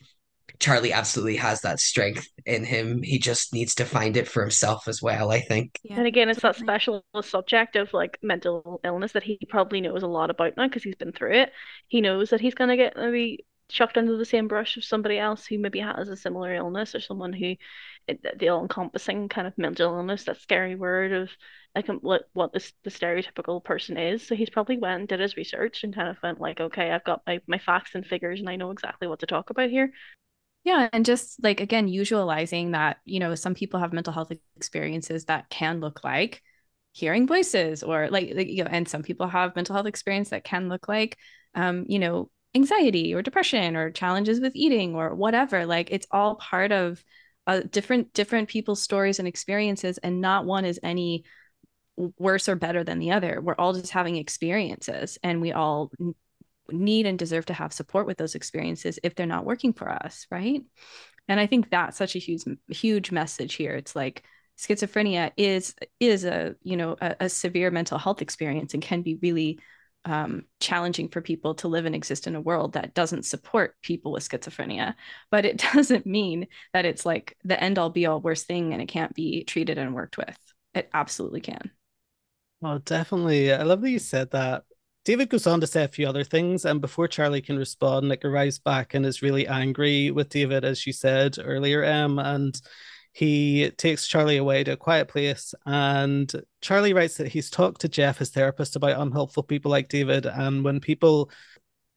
Charlie 0.59 0.93
absolutely 0.93 1.38
has 1.38 1.61
that 1.61 1.80
strength 1.80 2.27
in 2.45 2.63
him. 2.63 3.01
He 3.01 3.18
just 3.18 3.51
needs 3.51 3.73
to 3.76 3.85
find 3.85 4.15
it 4.15 4.27
for 4.27 4.41
himself 4.41 4.88
as 4.88 5.01
well, 5.01 5.31
I 5.31 5.39
think. 5.39 5.80
Yeah, 5.81 5.97
and 5.97 6.05
again, 6.05 6.30
it's 6.30 6.41
that 6.41 6.55
special 6.55 7.03
subject 7.23 7.76
of 7.76 7.91
like 7.93 8.19
mental 8.22 8.80
illness 8.84 9.13
that 9.13 9.23
he 9.23 9.39
probably 9.49 9.81
knows 9.81 10.03
a 10.03 10.07
lot 10.07 10.30
about 10.30 10.55
now 10.57 10.68
because 10.68 10.84
he's 10.84 10.95
been 10.95 11.13
through 11.13 11.34
it. 11.34 11.51
He 11.88 11.99
knows 11.99 12.30
that 12.30 12.41
he's 12.41 12.53
going 12.53 12.69
to 12.69 12.77
get 12.77 12.95
maybe 12.95 13.43
chucked 13.72 13.98
under 13.98 14.18
the 14.18 14.26
same 14.26 14.48
brush 14.48 14.77
of 14.77 14.84
somebody 14.84 15.18
else 15.18 15.45
who 15.45 15.57
maybe 15.57 15.80
has 15.80 16.10
a 16.10 16.18
similar 16.18 16.53
illness 16.53 16.93
or 16.95 16.99
someone 16.99 17.34
who 17.34 17.56
the 18.07 18.49
all-encompassing 18.49 19.30
kind 19.30 19.48
of 19.48 19.57
mental 19.57 19.95
illness 19.95 20.23
that 20.26 20.41
scary 20.41 20.76
word 20.76 21.14
of 21.14 21.30
like 21.76 21.88
what 21.88 22.23
what 22.34 22.52
this 22.52 22.73
the 22.84 22.89
stereotypical 22.89 23.64
person 23.64 23.98
is. 23.98 24.26
So 24.26 24.35
he's 24.35 24.49
probably 24.49 24.77
went 24.77 24.99
and 25.02 25.07
did 25.07 25.19
his 25.19 25.38
research 25.38 25.84
and 25.84 25.95
kind 25.95 26.10
of 26.10 26.18
went 26.22 26.41
like 26.41 26.60
okay 26.60 26.91
i've 26.91 27.03
got 27.03 27.22
my, 27.26 27.41
my 27.48 27.60
facts 27.60 27.91
and 27.95 28.06
figures 28.06 28.39
and 28.39 28.49
i 28.49 28.56
know 28.56 28.72
exactly 28.72 29.07
what 29.07 29.19
to 29.19 29.26
talk 29.26 29.49
about 29.49 29.69
here. 29.69 29.91
Yeah 30.64 30.89
and 30.91 31.06
just 31.06 31.41
like 31.43 31.60
again 31.60 31.88
usualizing 31.88 32.73
that 32.73 32.98
you 33.06 33.19
know 33.19 33.35
some 33.35 33.56
people 33.56 33.80
have 33.80 33.93
mental 33.93 34.14
health 34.14 34.31
experiences 34.57 35.26
that 35.26 35.49
can 35.49 35.80
look 35.80 36.03
like 36.03 36.41
hearing 36.93 37.26
voices 37.26 37.84
or 37.84 38.10
like, 38.10 38.31
like 38.35 38.48
you 38.48 38.64
know 38.64 38.69
and 38.69 38.88
some 38.88 39.02
people 39.02 39.27
have 39.27 39.56
mental 39.56 39.73
health 39.76 39.88
experience 39.88 40.30
that 40.30 40.43
can 40.43 40.68
look 40.68 40.88
like 40.88 41.18
um 41.56 41.85
you 41.88 41.99
know 41.99 42.30
anxiety 42.56 43.14
or 43.14 43.22
depression 43.22 43.76
or 43.76 43.91
challenges 43.91 44.40
with 44.40 44.52
eating 44.56 44.94
or 44.95 45.15
whatever 45.15 45.65
like 45.65 45.90
it's 45.91 46.07
all 46.11 46.36
part 46.36 46.72
of 46.72 47.03
uh, 47.48 47.61
different 47.72 48.14
different 48.14 48.49
people's 48.49 48.82
stories 48.82 49.19
and 49.19 49.28
experiences 49.28 49.98
and 49.99 50.22
not 50.22 50.45
one 50.45 50.65
is 50.65 50.80
any 50.84 51.23
worse 52.18 52.48
or 52.48 52.56
better 52.56 52.84
than 52.84 52.99
the 52.99 53.11
other. 53.11 53.41
We're 53.41 53.56
all 53.56 53.73
just 53.73 53.91
having 53.91 54.15
experiences 54.15 55.18
and 55.23 55.41
we 55.41 55.52
all 55.52 55.91
need 56.69 57.06
and 57.06 57.19
deserve 57.19 57.45
to 57.48 57.53
have 57.53 57.73
support 57.73 58.07
with 58.07 58.18
those 58.18 58.36
experiences 58.36 58.99
if 59.03 59.15
they're 59.15 59.26
not 59.26 59.45
working 59.45 59.73
for 59.73 59.90
us 59.90 60.26
right? 60.32 60.61
And 61.28 61.40
i 61.40 61.48
think 61.48 61.69
that's 61.69 61.98
such 61.98 62.15
a 62.15 62.19
huge 62.19 62.44
huge 62.69 63.11
message 63.11 63.56
here. 63.56 63.76
It's 63.76 63.95
like 63.95 64.23
schizophrenia 64.57 65.32
is 65.38 65.76
is 65.99 66.26
a 66.26 66.56
you 66.61 66.78
know 66.78 66.95
a, 67.02 67.15
a 67.22 67.30
severe 67.30 67.72
mental 67.72 67.98
health 67.98 68.22
experience 68.22 68.73
and 68.73 68.84
can 68.84 69.02
be 69.02 69.15
really 69.22 69.60
um, 70.06 70.45
challenging 70.60 71.10
for 71.10 71.22
people 71.22 71.56
to 71.56 71.68
live 71.68 71.86
and 71.86 71.95
exist 71.95 72.28
in 72.28 72.36
a 72.36 72.41
world 72.41 72.73
that 72.73 72.94
doesn't 72.94 73.26
support 73.26 73.76
people 73.82 74.11
with 74.11 74.28
schizophrenia. 74.28 74.95
But 75.30 75.45
it 75.45 75.57
doesn't 75.73 76.06
mean 76.06 76.48
that 76.73 76.86
it's 76.86 77.06
like 77.06 77.38
the 77.44 77.61
end 77.61 77.78
all 77.78 77.90
be 77.90 78.06
all 78.06 78.22
worst 78.22 78.48
thing 78.48 78.73
and 78.73 78.82
it 78.82 78.88
can't 78.88 79.14
be 79.14 79.44
treated 79.44 79.78
and 79.78 79.94
worked 79.94 80.18
with. 80.18 80.38
It 80.73 80.90
absolutely 80.94 81.41
can. 81.41 81.72
Well, 82.61 82.80
definitely. 82.80 83.52
I 83.52 83.64
love 83.64 83.82
that 83.82 83.90
you 83.90 83.99
said 83.99 84.32
that. 84.32 84.64
David 85.03 85.30
goes 85.30 85.48
on 85.48 85.60
to 85.61 85.68
say 85.68 85.84
a 85.84 85.88
few 85.88 86.07
other 86.07 86.23
things, 86.23 86.64
and 86.64 86.80
before 86.80 87.07
Charlie 87.07 87.41
can 87.41 87.57
respond, 87.57 88.07
Nick 88.07 88.23
arrives 88.23 88.60
back 88.60 88.94
and 88.94 89.03
is 89.03 89.23
really 89.23 89.48
angry 89.48 90.11
with 90.11 90.30
David, 90.30 90.64
as 90.64 90.86
you 90.86 90.94
said 90.94 91.38
earlier, 91.44 91.84
Em, 91.84 92.19
and 92.19 92.61
he 93.13 93.71
takes 93.71 94.07
Charlie 94.07 94.38
away 94.38 94.63
to 94.63 94.71
a 94.73 94.77
quiet 94.77 95.07
place, 95.07 95.53
and 95.65 96.31
Charlie 96.61 96.93
writes 96.93 97.17
that 97.17 97.27
he's 97.27 97.49
talked 97.49 97.81
to 97.81 97.89
Geoff, 97.89 98.19
his 98.19 98.29
therapist, 98.29 98.75
about 98.75 98.99
unhelpful 99.01 99.43
people 99.43 99.69
like 99.69 99.89
David. 99.89 100.25
And 100.25 100.63
when 100.63 100.79
people 100.79 101.29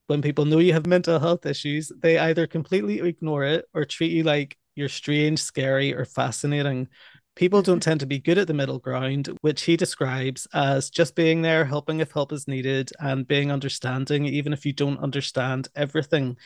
when 0.06 0.20
people 0.20 0.44
know 0.44 0.58
you 0.58 0.74
have 0.74 0.86
mental 0.86 1.18
health 1.18 1.46
issues, 1.46 1.90
they 2.02 2.18
either 2.18 2.46
completely 2.46 3.00
ignore 3.00 3.44
it 3.44 3.66
or 3.72 3.84
treat 3.84 4.12
you 4.12 4.22
like 4.22 4.58
you're 4.74 4.88
strange, 4.88 5.40
scary, 5.40 5.94
or 5.94 6.04
fascinating. 6.04 6.88
People 7.36 7.62
don't 7.62 7.76
mm-hmm. 7.76 7.90
tend 7.90 8.00
to 8.00 8.06
be 8.06 8.18
good 8.18 8.38
at 8.38 8.46
the 8.46 8.54
middle 8.54 8.78
ground, 8.78 9.28
which 9.40 9.62
he 9.62 9.76
describes 9.76 10.46
as 10.52 10.90
just 10.90 11.14
being 11.14 11.42
there, 11.42 11.64
helping 11.64 12.00
if 12.00 12.12
help 12.12 12.32
is 12.32 12.46
needed, 12.46 12.90
and 13.00 13.26
being 13.26 13.50
understanding, 13.50 14.26
even 14.26 14.52
if 14.52 14.66
you 14.66 14.72
don't 14.72 14.98
understand 14.98 15.68
everything. 15.74 16.36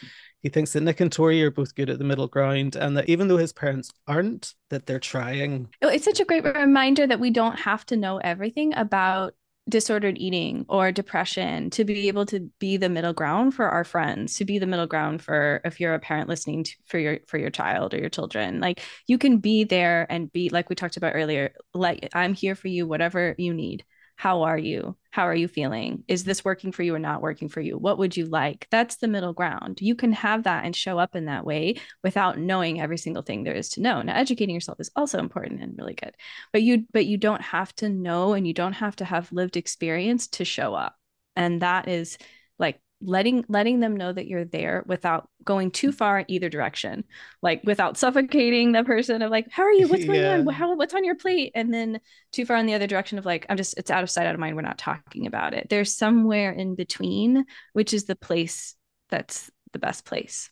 He 0.43 0.49
thinks 0.49 0.73
that 0.73 0.83
Nick 0.83 1.01
and 1.01 1.11
Tori 1.11 1.43
are 1.43 1.51
both 1.51 1.75
good 1.75 1.91
at 1.91 1.99
the 1.99 2.05
middle 2.05 2.29
ground, 2.29 2.77
and 2.77 2.97
that 2.97 3.09
even 3.09 3.29
though 3.29 3.39
his 3.39 3.53
parents 3.53 3.91
aren't, 4.07 4.55
that 4.71 4.87
they're 4.87 5.01
trying. 5.01 5.69
Oh, 5.83 5.89
it's 5.89 6.05
such 6.05 6.21
a 6.21 6.25
great 6.25 6.45
reminder 6.45 7.07
that 7.07 7.21
we 7.21 7.31
don't 7.31 7.59
have 7.59 7.85
to 7.87 7.97
know 7.97 8.19
everything 8.19 8.75
about 8.77 9.35
disordered 9.69 10.17
eating 10.19 10.65
or 10.69 10.91
depression 10.91 11.71
to 11.71 11.85
be 11.85 12.09
able 12.09 12.25
to 12.25 12.51
be 12.59 12.77
the 12.77 12.89
middle 12.89 13.13
ground 13.13 13.55
for 13.55 13.69
our 13.69 13.85
friends 13.85 14.37
to 14.37 14.45
be 14.45 14.59
the 14.59 14.67
middle 14.67 14.87
ground 14.87 15.21
for 15.21 15.61
if 15.65 15.79
you're 15.79 15.95
a 15.95 15.99
parent 15.99 16.29
listening 16.29 16.65
to, 16.65 16.73
for 16.87 16.99
your 16.99 17.19
for 17.27 17.37
your 17.37 17.51
child 17.51 17.93
or 17.93 17.99
your 17.99 18.09
children 18.09 18.61
like 18.61 18.81
you 19.07 19.19
can 19.19 19.39
be 19.39 19.65
there 19.65 20.07
and 20.09 20.33
be 20.33 20.49
like 20.49 20.71
we 20.71 20.75
talked 20.75 20.97
about 20.97 21.13
earlier 21.15 21.53
like 21.75 22.09
i'm 22.15 22.33
here 22.33 22.55
for 22.55 22.69
you 22.69 22.87
whatever 22.87 23.35
you 23.37 23.53
need 23.53 23.85
how 24.19 24.43
are 24.43 24.59
you? 24.59 24.97
How 25.11 25.23
are 25.23 25.35
you 25.35 25.49
feeling? 25.49 26.05
Is 26.09 26.25
this 26.25 26.45
working 26.45 26.73
for 26.73 26.83
you 26.83 26.95
or 26.95 26.99
not 26.99 27.23
working 27.23 27.49
for 27.49 27.61
you? 27.61 27.79
What 27.79 27.99
would 27.99 28.17
you 28.17 28.27
like? 28.27 28.67
That's 28.71 28.97
the 28.97 29.09
middle 29.09 29.33
ground. 29.33 29.79
You 29.81 29.95
can 29.95 30.13
have 30.13 30.43
that 30.43 30.65
and 30.65 30.75
show 30.77 30.99
up 30.99 31.17
in 31.17 31.27
that 31.27 31.47
way 31.47 31.77
without 32.03 32.37
knowing 32.37 32.81
every 32.81 32.99
single 32.99 33.23
thing 33.23 33.45
there 33.45 33.55
is 33.55 33.71
to 33.71 33.81
know. 33.81 34.03
Now 34.03 34.15
educating 34.17 34.55
yourself 34.55 34.81
is 34.81 34.91
also 34.97 35.19
important 35.19 35.63
and 35.63 35.79
really 35.79 35.95
good 35.95 36.15
but 36.53 36.63
you 36.63 36.85
but 36.93 37.07
you 37.07 37.17
don't 37.17 37.43
have 37.43 37.75
to 37.77 37.89
know 37.89 38.33
and 38.33 38.47
you 38.47 38.55
don't 38.55 38.75
have 38.75 38.97
to 38.97 39.05
have 39.05 39.33
lived 39.33 39.57
experience 39.57 40.27
to 40.29 40.45
show 40.45 40.75
up. 40.75 40.97
And 41.37 41.63
that 41.63 41.89
is 41.89 42.19
like 42.59 42.81
letting 43.01 43.45
letting 43.49 43.79
them 43.81 43.97
know 43.97 44.13
that 44.13 44.27
you're 44.27 44.45
there 44.45 44.83
without 44.87 45.29
going 45.45 45.71
too 45.71 45.93
far 45.93 46.19
in 46.19 46.25
either 46.29 46.49
direction 46.49 47.05
like 47.43 47.63
without 47.65 47.97
suffocating 47.97 48.73
the 48.73 48.83
person 48.83 49.23
of 49.23 49.31
like 49.31 49.47
how 49.51 49.63
are 49.63 49.73
you? 49.73 49.87
What's 49.87 50.05
going 50.05 50.21
yeah. 50.21 50.39
on 50.39 50.47
how, 50.49 50.75
what's 50.75 50.95
on 50.95 51.05
your 51.05 51.15
plate? 51.15 51.53
And 51.55 51.73
then 51.73 52.01
too 52.33 52.45
far 52.45 52.57
in 52.57 52.67
the 52.67 52.75
other 52.75 52.87
direction 52.87 53.19
of 53.19 53.25
like 53.25 53.47
i'm 53.49 53.57
just 53.57 53.79
it's 53.79 53.91
out 53.91 54.03
of 54.03 54.11
sight 54.11 54.27
out 54.27 54.35
of 54.35 54.41
mind. 54.41 54.57
We're 54.57 54.63
not 54.63 54.79
talking 54.79 55.27
about 55.27 55.55
it. 55.55 55.69
There's 55.71 55.97
somewhere 55.97 56.51
in 56.53 56.75
between 56.75 57.45
which 57.73 57.95
is 57.95 58.05
the 58.05 58.17
place 58.17 58.75
that's 59.09 59.51
the 59.73 59.79
best 59.79 60.05
place 60.05 60.51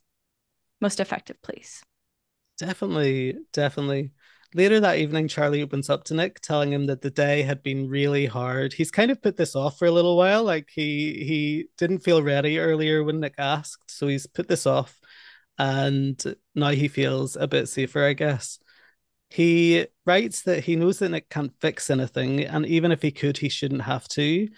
most 0.81 1.01
effective 1.01 1.40
place. 1.43 1.82
Definitely 2.59 3.36
definitely 3.52 4.12
Later 4.55 4.81
that 4.81 4.98
evening, 4.98 5.28
Charlie 5.28 5.62
opens 5.62 5.90
up 5.90 6.05
to 6.05 6.14
Nick, 6.14 6.40
telling 6.40 6.73
him 6.73 6.86
that 6.86 7.02
the 7.02 7.10
day 7.10 7.43
had 7.43 7.62
been 7.62 7.89
really 7.89 8.27
hard. 8.27 8.73
He's 8.73 8.90
kind 8.90 9.10
of 9.10 9.20
put 9.20 9.36
this 9.36 9.56
off 9.56 9.78
for 9.78 9.86
a 9.86 9.90
little 9.90 10.16
while. 10.16 10.44
Like 10.44 10.68
he 10.73 11.24
he 11.24 11.68
didn't 11.78 12.01
feel 12.01 12.23
ready 12.23 12.59
earlier 12.59 13.02
when 13.05 13.20
Nick 13.20 13.35
asked, 13.39 13.90
so 13.90 14.06
he's 14.06 14.27
put 14.27 14.48
this 14.48 14.66
off, 14.66 14.98
and 15.59 16.23
now 16.55 16.70
he 16.70 16.89
feels 16.89 17.36
a 17.36 17.48
bit 17.48 17.68
safer, 17.68 18.05
I 18.05 18.12
guess. 18.12 18.59
He 19.31 19.86
writes 20.05 20.43
that 20.43 20.64
he 20.64 20.77
knows 20.77 21.01
that 21.01 21.10
Nick 21.10 21.28
can't 21.28 21.52
fix 21.60 21.90
anything, 21.90 22.44
and 22.44 22.64
even 22.66 22.93
if 22.93 23.02
he 23.02 23.10
could, 23.10 23.39
he 23.39 23.48
shouldn't 23.48 23.82
have 23.82 24.06
to 24.09 24.48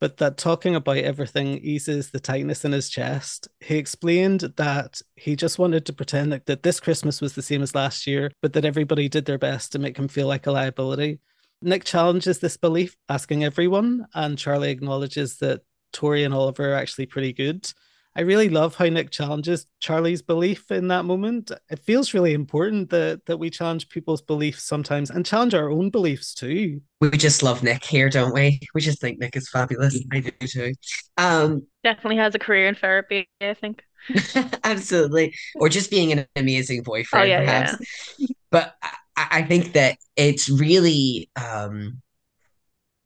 but 0.00 0.18
that 0.18 0.36
talking 0.36 0.74
about 0.74 0.98
everything 0.98 1.58
eases 1.58 2.10
the 2.10 2.20
tightness 2.20 2.64
in 2.64 2.72
his 2.72 2.88
chest. 2.88 3.48
He 3.60 3.76
explained 3.76 4.52
that 4.56 5.00
he 5.16 5.36
just 5.36 5.58
wanted 5.58 5.86
to 5.86 5.92
pretend 5.92 6.32
that, 6.32 6.46
that 6.46 6.62
this 6.62 6.80
Christmas 6.80 7.20
was 7.20 7.34
the 7.34 7.42
same 7.42 7.62
as 7.62 7.74
last 7.74 8.06
year, 8.06 8.30
but 8.40 8.52
that 8.52 8.64
everybody 8.64 9.08
did 9.08 9.24
their 9.24 9.38
best 9.38 9.72
to 9.72 9.78
make 9.78 9.96
him 9.96 10.08
feel 10.08 10.26
like 10.26 10.46
a 10.46 10.52
liability. 10.52 11.20
Nick 11.60 11.84
challenges 11.84 12.38
this 12.38 12.56
belief, 12.56 12.96
asking 13.08 13.42
everyone, 13.42 14.06
and 14.14 14.38
Charlie 14.38 14.70
acknowledges 14.70 15.38
that 15.38 15.62
Tori 15.92 16.22
and 16.22 16.32
Oliver 16.32 16.72
are 16.72 16.76
actually 16.76 17.06
pretty 17.06 17.32
good. 17.32 17.70
I 18.18 18.22
really 18.22 18.48
love 18.48 18.74
how 18.74 18.86
Nick 18.86 19.12
challenges 19.12 19.64
Charlie's 19.78 20.22
belief 20.22 20.72
in 20.72 20.88
that 20.88 21.04
moment. 21.04 21.52
It 21.70 21.78
feels 21.78 22.12
really 22.12 22.34
important 22.34 22.90
that 22.90 23.24
that 23.26 23.36
we 23.36 23.48
challenge 23.48 23.88
people's 23.90 24.22
beliefs 24.22 24.64
sometimes 24.64 25.08
and 25.08 25.24
challenge 25.24 25.54
our 25.54 25.70
own 25.70 25.90
beliefs 25.90 26.34
too. 26.34 26.80
We 27.00 27.10
just 27.10 27.44
love 27.44 27.62
Nick 27.62 27.84
here, 27.84 28.10
don't 28.10 28.34
we? 28.34 28.58
We 28.74 28.80
just 28.80 29.00
think 29.00 29.20
Nick 29.20 29.36
is 29.36 29.48
fabulous. 29.48 30.02
I 30.10 30.18
do 30.18 30.32
too. 30.44 30.74
Um, 31.16 31.68
definitely 31.84 32.16
has 32.16 32.34
a 32.34 32.40
career 32.40 32.66
in 32.66 32.74
therapy. 32.74 33.28
I 33.40 33.54
think. 33.54 33.84
Absolutely, 34.64 35.36
or 35.54 35.68
just 35.68 35.88
being 35.88 36.10
an 36.10 36.26
amazing 36.34 36.82
boyfriend, 36.82 37.22
oh, 37.22 37.28
yeah, 37.28 37.44
perhaps. 37.44 37.76
Yeah. 38.18 38.26
But 38.50 38.74
I, 39.16 39.28
I 39.30 39.42
think 39.42 39.74
that 39.74 39.96
it's 40.16 40.50
really, 40.50 41.30
um, 41.36 42.02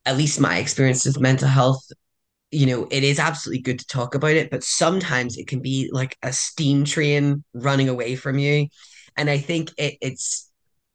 at 0.06 0.16
least 0.16 0.40
my 0.40 0.56
experience 0.56 1.05
with 1.05 1.20
mental 1.20 1.48
health 1.48 1.86
you 2.53 2.66
know, 2.66 2.87
it 2.91 3.03
is 3.03 3.19
absolutely 3.19 3.62
good 3.62 3.79
to 3.79 3.87
talk 3.87 4.15
about 4.15 4.33
it, 4.33 4.51
but 4.51 4.62
sometimes 4.62 5.39
it 5.39 5.49
can 5.49 5.61
be 5.61 5.89
like 5.91 6.16
a 6.23 6.33
steam 6.33 6.85
train 6.85 7.43
running 7.55 7.89
away 7.89 8.15
from 8.15 8.39
you. 8.39 8.69
And 9.16 9.31
I 9.31 9.39
think 9.39 9.70
it, 9.79 9.97
it's 10.03 10.51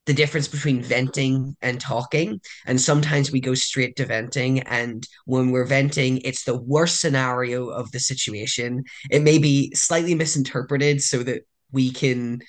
the 0.06 0.14
difference 0.14 0.48
between 0.48 0.84
venting 0.84 1.58
and 1.62 1.82
talking. 1.82 2.40
And 2.68 2.80
sometimes 2.80 3.32
we 3.32 3.42
go 3.42 3.56
straight 3.56 3.96
to 3.98 4.06
venting. 4.06 4.62
And 4.62 5.06
when 5.26 5.52
we're 5.52 5.66
venting, 5.66 6.20
it's 6.24 6.44
the 6.44 6.58
worst 6.58 7.02
scenario 7.02 7.70
of 7.70 7.92
the 7.92 8.00
situation. 8.00 8.84
It 9.10 9.24
may 9.24 9.40
be 9.40 9.74
slightly 9.74 10.14
misinterpreted 10.14 11.02
so 11.02 11.24
that 11.24 11.42
we 11.72 11.92
can 11.92 12.40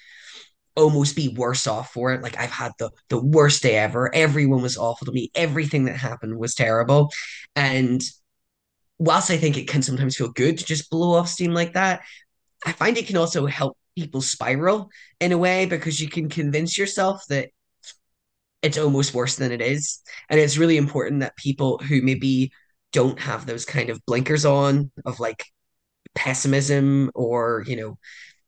almost 0.76 1.16
be 1.16 1.28
worse 1.28 1.66
off 1.66 1.92
for 1.92 2.12
it. 2.12 2.22
Like 2.22 2.38
I've 2.38 2.50
had 2.50 2.72
the 2.78 2.90
the 3.08 3.20
worst 3.20 3.62
day 3.62 3.76
ever. 3.76 4.14
Everyone 4.14 4.62
was 4.62 4.76
awful 4.76 5.06
to 5.06 5.12
me. 5.12 5.30
Everything 5.34 5.86
that 5.86 5.96
happened 5.96 6.38
was 6.38 6.54
terrible. 6.54 7.10
And 7.56 8.00
whilst 8.98 9.30
I 9.30 9.36
think 9.36 9.56
it 9.56 9.68
can 9.68 9.82
sometimes 9.82 10.16
feel 10.16 10.30
good 10.30 10.58
to 10.58 10.64
just 10.64 10.90
blow 10.90 11.14
off 11.14 11.28
steam 11.28 11.52
like 11.52 11.74
that, 11.74 12.02
I 12.64 12.72
find 12.72 12.96
it 12.96 13.06
can 13.06 13.16
also 13.16 13.46
help 13.46 13.76
people 13.96 14.20
spiral 14.20 14.90
in 15.20 15.32
a 15.32 15.38
way 15.38 15.66
because 15.66 16.00
you 16.00 16.08
can 16.08 16.28
convince 16.28 16.76
yourself 16.76 17.22
that 17.28 17.50
it's 18.62 18.78
almost 18.78 19.14
worse 19.14 19.36
than 19.36 19.52
it 19.52 19.60
is. 19.60 20.00
And 20.28 20.40
it's 20.40 20.58
really 20.58 20.76
important 20.76 21.20
that 21.20 21.36
people 21.36 21.78
who 21.78 22.02
maybe 22.02 22.52
don't 22.92 23.18
have 23.20 23.46
those 23.46 23.64
kind 23.64 23.90
of 23.90 24.04
blinkers 24.06 24.44
on 24.44 24.90
of 25.04 25.20
like 25.20 25.44
pessimism 26.14 27.10
or, 27.14 27.64
you 27.66 27.76
know, 27.76 27.98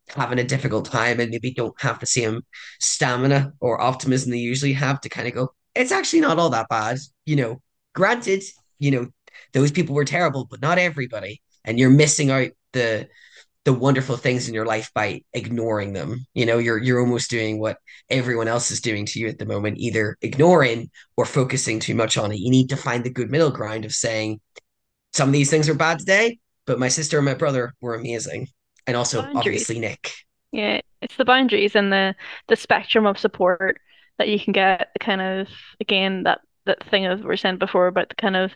having 0.09 0.40
a 0.40 0.44
difficult 0.44 0.86
time 0.86 1.20
and 1.20 1.31
maybe 1.31 1.52
don't 1.52 1.81
have 1.81 2.01
the 2.01 2.06
same 2.06 2.43
stamina 2.81 3.52
or 3.60 3.81
optimism 3.81 4.31
they 4.31 4.39
usually 4.39 4.72
have 4.72 5.01
to 5.01 5.09
kind 5.09 5.28
of 5.28 5.35
go, 5.35 5.48
it's 5.74 5.93
actually 5.93 6.20
not 6.20 6.39
all 6.39 6.51
that 6.51 6.68
bad. 6.68 6.98
You 7.27 7.36
know, 7.36 7.62
granted, 7.94 8.43
you 8.78 8.90
know, 8.90 9.09
those 9.52 9.70
people 9.70 9.94
were 9.94 10.05
terrible, 10.05 10.47
but 10.51 10.62
not 10.62 10.78
everybody. 10.78 11.40
And 11.65 11.78
you're 11.78 11.90
missing 11.90 12.31
out 12.31 12.51
the 12.73 13.09
the 13.65 13.73
wonderful 13.73 14.16
things 14.16 14.48
in 14.48 14.55
your 14.55 14.65
life 14.65 14.90
by 14.94 15.23
ignoring 15.35 15.93
them. 15.93 16.27
You 16.35 16.47
know, 16.47 16.59
you're 16.59 16.78
you're 16.78 17.01
almost 17.01 17.31
doing 17.31 17.61
what 17.61 17.78
everyone 18.09 18.48
else 18.48 18.70
is 18.70 18.81
doing 18.81 19.05
to 19.07 19.20
you 19.20 19.28
at 19.28 19.39
the 19.39 19.47
moment, 19.47 19.78
either 19.78 20.16
ignoring 20.23 20.90
or 21.16 21.27
focusing 21.27 21.78
too 21.78 21.94
much 21.94 22.16
on 22.16 22.32
it. 22.32 22.39
You 22.39 22.51
need 22.51 22.70
to 22.70 22.77
find 22.77 23.05
the 23.05 23.11
good 23.11 23.31
middle 23.31 23.51
ground 23.51 23.85
of 23.85 23.93
saying 23.93 24.40
some 25.12 25.28
of 25.28 25.32
these 25.32 25.51
things 25.51 25.69
are 25.69 25.74
bad 25.74 25.98
today, 25.98 26.39
but 26.66 26.78
my 26.78 26.89
sister 26.89 27.19
and 27.19 27.27
my 27.27 27.35
brother 27.35 27.74
were 27.81 27.94
amazing. 27.94 28.48
And 28.86 28.97
also 28.97 29.20
boundaries. 29.23 29.36
obviously 29.36 29.78
Nick. 29.78 30.12
Yeah, 30.52 30.81
it's 31.02 31.16
the 31.16 31.24
boundaries 31.24 31.77
and 31.77 31.93
the 31.93 32.15
the 32.48 32.57
spectrum 32.57 33.07
of 33.07 33.19
support 33.19 33.81
that 34.19 34.28
you 34.28 34.40
can 34.40 34.52
get 34.52 34.89
kind 35.01 35.20
of 35.20 35.48
again 35.81 36.24
that 36.24 36.40
that 36.66 36.82
thing 36.90 37.07
of 37.07 37.24
we 37.24 37.32
are 37.32 37.36
saying 37.36 37.59
before 37.59 37.86
about 37.86 38.09
the 38.09 38.15
kind 38.15 38.36
of 38.36 38.52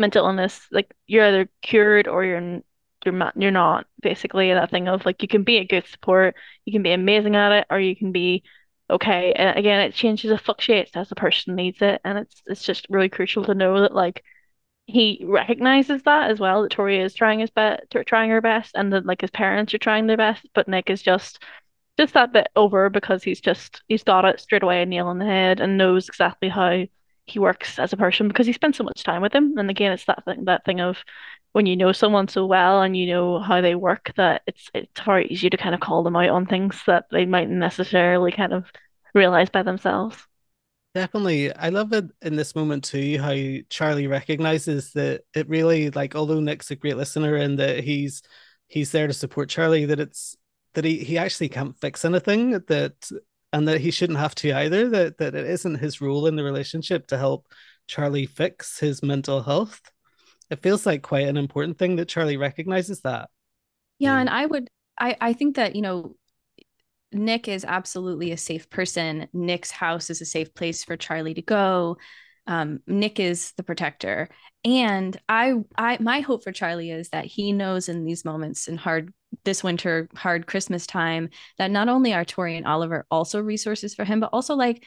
mental 0.00 0.26
illness, 0.26 0.66
like 0.72 0.94
you're 1.06 1.26
either 1.26 1.50
cured 1.62 2.08
or 2.08 2.24
you're 2.24 2.62
you're 3.04 3.14
not 3.14 3.34
you're 3.36 3.50
not 3.50 3.86
basically 4.02 4.52
that 4.52 4.70
thing 4.70 4.88
of 4.88 5.06
like 5.06 5.22
you 5.22 5.28
can 5.28 5.44
be 5.44 5.58
a 5.58 5.66
good 5.66 5.86
support, 5.86 6.34
you 6.64 6.72
can 6.72 6.82
be 6.82 6.92
amazing 6.92 7.36
at 7.36 7.52
it, 7.52 7.66
or 7.70 7.80
you 7.80 7.96
can 7.96 8.12
be 8.12 8.42
okay. 8.90 9.32
And 9.34 9.58
again, 9.58 9.80
it 9.80 9.94
changes, 9.94 10.30
it 10.30 10.40
fluctuates 10.40 10.96
as 10.96 11.08
the 11.08 11.14
person 11.14 11.54
needs 11.54 11.82
it, 11.82 12.00
and 12.04 12.18
it's 12.18 12.42
it's 12.46 12.64
just 12.64 12.86
really 12.90 13.08
crucial 13.08 13.44
to 13.44 13.54
know 13.54 13.80
that 13.82 13.94
like 13.94 14.24
he 14.86 15.22
recognizes 15.26 16.02
that 16.04 16.30
as 16.30 16.40
well 16.40 16.62
that 16.62 16.72
Tori 16.72 17.00
is 17.00 17.14
trying 17.14 17.40
his 17.40 17.50
best, 17.50 17.82
trying 18.06 18.30
her 18.30 18.40
best, 18.40 18.72
and 18.76 18.92
that 18.92 19.06
like 19.06 19.20
his 19.22 19.30
parents 19.30 19.74
are 19.74 19.78
trying 19.78 20.06
their 20.06 20.16
best, 20.16 20.46
but 20.54 20.68
Nick 20.68 20.90
is 20.90 21.02
just 21.02 21.42
just 21.98 22.14
that 22.14 22.32
bit 22.32 22.48
over 22.56 22.90
because 22.90 23.22
he's 23.22 23.40
just 23.40 23.82
he's 23.88 24.02
got 24.04 24.24
it 24.24 24.40
straight 24.40 24.62
away, 24.62 24.84
nail 24.84 25.08
on 25.08 25.18
the 25.18 25.24
head, 25.24 25.60
and 25.60 25.78
knows 25.78 26.08
exactly 26.08 26.48
how 26.48 26.84
he 27.30 27.38
works 27.38 27.78
as 27.78 27.92
a 27.92 27.96
person 27.96 28.28
because 28.28 28.46
he 28.46 28.52
spends 28.52 28.76
so 28.76 28.84
much 28.84 29.02
time 29.02 29.22
with 29.22 29.34
him. 29.34 29.56
And 29.58 29.70
again, 29.70 29.92
it's 29.92 30.04
that 30.06 30.24
thing 30.24 30.44
that 30.44 30.64
thing 30.64 30.80
of 30.80 30.98
when 31.52 31.66
you 31.66 31.76
know 31.76 31.92
someone 31.92 32.28
so 32.28 32.46
well 32.46 32.82
and 32.82 32.96
you 32.96 33.06
know 33.06 33.40
how 33.40 33.60
they 33.60 33.74
work 33.74 34.12
that 34.16 34.42
it's 34.46 34.70
it's 34.74 35.00
far 35.00 35.20
easier 35.20 35.50
to 35.50 35.56
kind 35.56 35.74
of 35.74 35.80
call 35.80 36.02
them 36.02 36.16
out 36.16 36.28
on 36.28 36.46
things 36.46 36.80
that 36.86 37.06
they 37.10 37.26
mightn't 37.26 37.58
necessarily 37.58 38.32
kind 38.32 38.52
of 38.52 38.66
realize 39.14 39.50
by 39.50 39.62
themselves. 39.62 40.16
Definitely. 40.94 41.54
I 41.54 41.68
love 41.68 41.92
it 41.92 42.06
in 42.20 42.34
this 42.34 42.56
moment 42.56 42.82
too, 42.82 43.18
how 43.20 43.34
Charlie 43.68 44.08
recognizes 44.08 44.92
that 44.94 45.22
it 45.34 45.48
really 45.48 45.90
like 45.90 46.16
although 46.16 46.40
Nick's 46.40 46.70
a 46.72 46.76
great 46.76 46.96
listener 46.96 47.36
and 47.36 47.58
that 47.60 47.84
he's 47.84 48.22
he's 48.66 48.90
there 48.90 49.06
to 49.06 49.12
support 49.12 49.48
Charlie, 49.48 49.86
that 49.86 50.00
it's 50.00 50.36
that 50.74 50.84
he, 50.84 50.98
he 50.98 51.18
actually 51.18 51.48
can't 51.48 51.78
fix 51.80 52.04
anything, 52.04 52.52
that 52.68 53.10
and 53.52 53.66
that 53.68 53.80
he 53.80 53.90
shouldn't 53.90 54.18
have 54.18 54.34
to 54.36 54.52
either 54.52 54.88
that 54.88 55.18
that 55.18 55.34
it 55.34 55.46
isn't 55.46 55.76
his 55.76 56.00
role 56.00 56.26
in 56.26 56.36
the 56.36 56.44
relationship 56.44 57.06
to 57.08 57.18
help 57.18 57.46
charlie 57.86 58.26
fix 58.26 58.78
his 58.78 59.02
mental 59.02 59.42
health. 59.42 59.80
It 60.50 60.62
feels 60.62 60.84
like 60.84 61.02
quite 61.02 61.28
an 61.28 61.36
important 61.36 61.78
thing 61.78 61.96
that 61.96 62.08
charlie 62.08 62.36
recognizes 62.36 63.00
that. 63.02 63.28
Yeah 63.98 64.16
mm. 64.16 64.20
and 64.20 64.30
i 64.30 64.46
would 64.46 64.68
i 64.98 65.16
i 65.20 65.32
think 65.32 65.56
that 65.56 65.74
you 65.74 65.82
know 65.82 66.14
nick 67.12 67.48
is 67.48 67.64
absolutely 67.64 68.32
a 68.32 68.36
safe 68.36 68.70
person. 68.70 69.28
Nick's 69.32 69.70
house 69.70 70.10
is 70.10 70.20
a 70.20 70.26
safe 70.26 70.54
place 70.54 70.84
for 70.84 70.96
charlie 70.96 71.34
to 71.34 71.42
go 71.42 71.96
um, 72.50 72.80
Nick 72.86 73.18
is 73.18 73.52
the 73.52 73.62
protector, 73.62 74.28
and 74.64 75.18
I, 75.28 75.54
I, 75.78 75.96
my 76.00 76.20
hope 76.20 76.44
for 76.44 76.52
Charlie 76.52 76.90
is 76.90 77.08
that 77.10 77.24
he 77.24 77.52
knows 77.52 77.88
in 77.88 78.04
these 78.04 78.24
moments 78.24 78.68
in 78.68 78.76
hard 78.76 79.14
this 79.44 79.62
winter, 79.62 80.08
hard 80.16 80.46
Christmas 80.46 80.86
time, 80.86 81.30
that 81.56 81.70
not 81.70 81.88
only 81.88 82.12
are 82.12 82.24
Tori 82.24 82.56
and 82.56 82.66
Oliver 82.66 83.06
also 83.10 83.40
resources 83.40 83.94
for 83.94 84.04
him, 84.04 84.20
but 84.20 84.30
also 84.32 84.54
like 84.54 84.84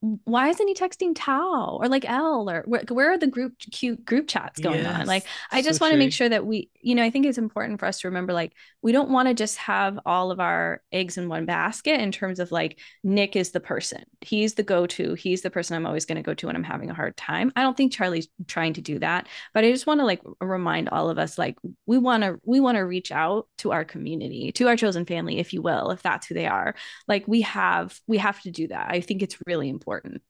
why 0.00 0.48
isn't 0.48 0.68
he 0.68 0.74
texting 0.74 1.12
Tao 1.14 1.78
or 1.80 1.88
like 1.88 2.08
Elle 2.08 2.50
or 2.50 2.62
where, 2.66 2.82
where 2.90 3.12
are 3.12 3.18
the 3.18 3.26
group 3.26 3.54
cute 3.58 4.04
group 4.04 4.28
chats 4.28 4.60
going 4.60 4.80
yes, 4.80 5.00
on? 5.00 5.06
Like, 5.06 5.24
I 5.50 5.62
just 5.62 5.78
so 5.78 5.84
want 5.84 5.92
to 5.92 5.98
make 5.98 6.12
sure 6.12 6.28
that 6.28 6.44
we, 6.44 6.70
you 6.80 6.94
know, 6.94 7.02
I 7.02 7.10
think 7.10 7.24
it's 7.24 7.38
important 7.38 7.80
for 7.80 7.86
us 7.86 8.00
to 8.00 8.08
remember 8.08 8.32
like, 8.32 8.52
we 8.82 8.92
don't 8.92 9.10
want 9.10 9.28
to 9.28 9.34
just 9.34 9.56
have 9.56 9.98
all 10.04 10.30
of 10.30 10.38
our 10.38 10.82
eggs 10.92 11.16
in 11.16 11.28
one 11.28 11.46
basket 11.46 11.98
in 11.98 12.12
terms 12.12 12.40
of 12.40 12.52
like, 12.52 12.78
Nick 13.02 13.36
is 13.36 13.52
the 13.52 13.60
person, 13.60 14.04
he's 14.20 14.54
the 14.54 14.62
go 14.62 14.86
to, 14.86 15.14
he's 15.14 15.40
the 15.40 15.50
person 15.50 15.76
I'm 15.76 15.86
always 15.86 16.04
going 16.04 16.16
to 16.16 16.22
go 16.22 16.34
to 16.34 16.46
when 16.46 16.56
I'm 16.56 16.62
having 16.62 16.90
a 16.90 16.94
hard 16.94 17.16
time. 17.16 17.50
I 17.56 17.62
don't 17.62 17.76
think 17.76 17.92
Charlie's 17.92 18.28
trying 18.46 18.74
to 18.74 18.82
do 18.82 18.98
that, 18.98 19.26
but 19.54 19.64
I 19.64 19.72
just 19.72 19.86
want 19.86 20.00
to 20.00 20.06
like 20.06 20.20
remind 20.40 20.90
all 20.90 21.08
of 21.08 21.18
us 21.18 21.38
like, 21.38 21.56
we 21.86 21.96
want 21.96 22.22
to, 22.22 22.38
we 22.44 22.60
want 22.60 22.76
to 22.76 22.82
reach 22.82 23.10
out 23.10 23.48
to 23.58 23.72
our 23.72 23.84
community, 23.84 24.52
to 24.52 24.68
our 24.68 24.76
chosen 24.76 25.06
family, 25.06 25.38
if 25.38 25.54
you 25.54 25.62
will, 25.62 25.90
if 25.90 26.02
that's 26.02 26.26
who 26.26 26.34
they 26.34 26.46
are. 26.46 26.74
Like, 27.08 27.26
we 27.26 27.40
have, 27.40 27.98
we 28.06 28.18
have 28.18 28.40
to 28.42 28.50
do 28.50 28.68
that. 28.68 28.88
I 28.90 29.00
think 29.00 29.22
it's 29.22 29.38
really 29.46 29.70
important 29.70 29.85
important. 29.86 30.22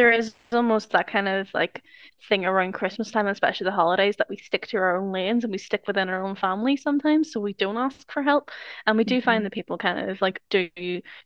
There 0.00 0.10
is 0.10 0.34
almost 0.50 0.92
that 0.92 1.08
kind 1.08 1.28
of 1.28 1.52
like 1.52 1.82
thing 2.26 2.46
around 2.46 2.72
Christmas 2.72 3.10
time, 3.10 3.26
especially 3.26 3.66
the 3.66 3.72
holidays, 3.72 4.16
that 4.16 4.30
we 4.30 4.38
stick 4.38 4.66
to 4.68 4.78
our 4.78 4.96
own 4.96 5.12
lanes 5.12 5.44
and 5.44 5.50
we 5.50 5.58
stick 5.58 5.82
within 5.86 6.08
our 6.08 6.24
own 6.24 6.36
family 6.36 6.74
sometimes, 6.74 7.30
so 7.30 7.38
we 7.38 7.52
don't 7.52 7.76
ask 7.76 8.10
for 8.10 8.22
help. 8.22 8.50
And 8.86 8.96
we 8.96 9.04
do 9.04 9.16
mm-hmm. 9.16 9.24
find 9.24 9.44
that 9.44 9.52
people 9.52 9.76
kind 9.76 10.08
of 10.08 10.22
like 10.22 10.40
do 10.48 10.70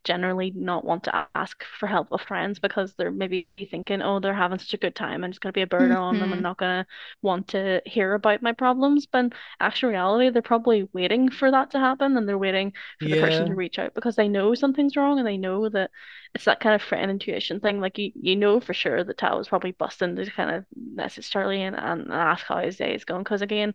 generally 0.03 0.51
not 0.53 0.83
want 0.83 1.05
to 1.05 1.27
ask 1.35 1.63
for 1.79 1.87
help 1.87 2.11
of 2.11 2.19
friends 2.21 2.59
because 2.59 2.93
they're 2.95 3.11
maybe 3.11 3.47
thinking, 3.71 4.01
oh, 4.01 4.19
they're 4.19 4.33
having 4.33 4.59
such 4.59 4.73
a 4.73 4.77
good 4.77 4.95
time 4.95 5.23
and 5.23 5.31
it's 5.31 5.39
going 5.39 5.53
to 5.53 5.57
be 5.57 5.61
a 5.61 5.67
burden 5.67 5.91
mm-hmm. 5.91 6.01
on 6.01 6.19
them 6.19 6.33
and 6.33 6.41
not 6.41 6.57
going 6.57 6.83
to 6.83 6.87
want 7.21 7.47
to 7.49 7.81
hear 7.85 8.13
about 8.13 8.41
my 8.41 8.51
problems. 8.51 9.05
But 9.05 9.19
in 9.19 9.33
actual 9.61 9.91
reality, 9.91 10.31
they're 10.31 10.41
probably 10.41 10.89
waiting 10.91 11.29
for 11.29 11.51
that 11.51 11.71
to 11.71 11.79
happen 11.79 12.17
and 12.17 12.27
they're 12.27 12.37
waiting 12.37 12.73
for 12.99 13.05
yeah. 13.05 13.15
the 13.15 13.21
person 13.21 13.45
to 13.47 13.55
reach 13.55 13.79
out 13.79 13.93
because 13.93 14.17
they 14.17 14.27
know 14.27 14.53
something's 14.53 14.97
wrong 14.97 15.17
and 15.17 15.27
they 15.27 15.37
know 15.37 15.69
that 15.69 15.91
it's 16.35 16.45
that 16.45 16.59
kind 16.59 16.75
of 16.75 16.81
friend 16.81 17.09
intuition 17.09 17.61
thing. 17.61 17.79
Like 17.79 17.97
you, 17.97 18.11
you 18.13 18.35
know 18.35 18.59
for 18.65 18.73
sure 18.73 19.03
that 19.03 19.17
Tao 19.17 19.37
was 19.37 19.47
probably 19.47 19.71
busting 19.71 20.15
to 20.15 20.31
kind 20.31 20.51
of 20.51 20.65
message 20.75 21.29
Charlie 21.29 21.61
and, 21.61 21.75
and 21.75 22.11
ask 22.11 22.45
how 22.45 22.57
his 22.59 22.77
day 22.77 22.95
is 22.95 23.05
going 23.05 23.23
because 23.23 23.41
again 23.41 23.73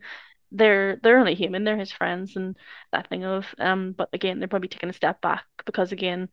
they're 0.52 0.96
they're 1.02 1.18
only 1.18 1.34
human 1.34 1.64
they're 1.64 1.76
his 1.76 1.92
friends 1.92 2.36
and 2.36 2.56
that 2.92 3.08
thing 3.08 3.24
of 3.24 3.46
um 3.58 3.92
but 3.92 4.08
again 4.12 4.38
they're 4.38 4.48
probably 4.48 4.68
taking 4.68 4.88
a 4.88 4.92
step 4.92 5.20
back 5.20 5.44
because 5.64 5.92
again 5.92 6.28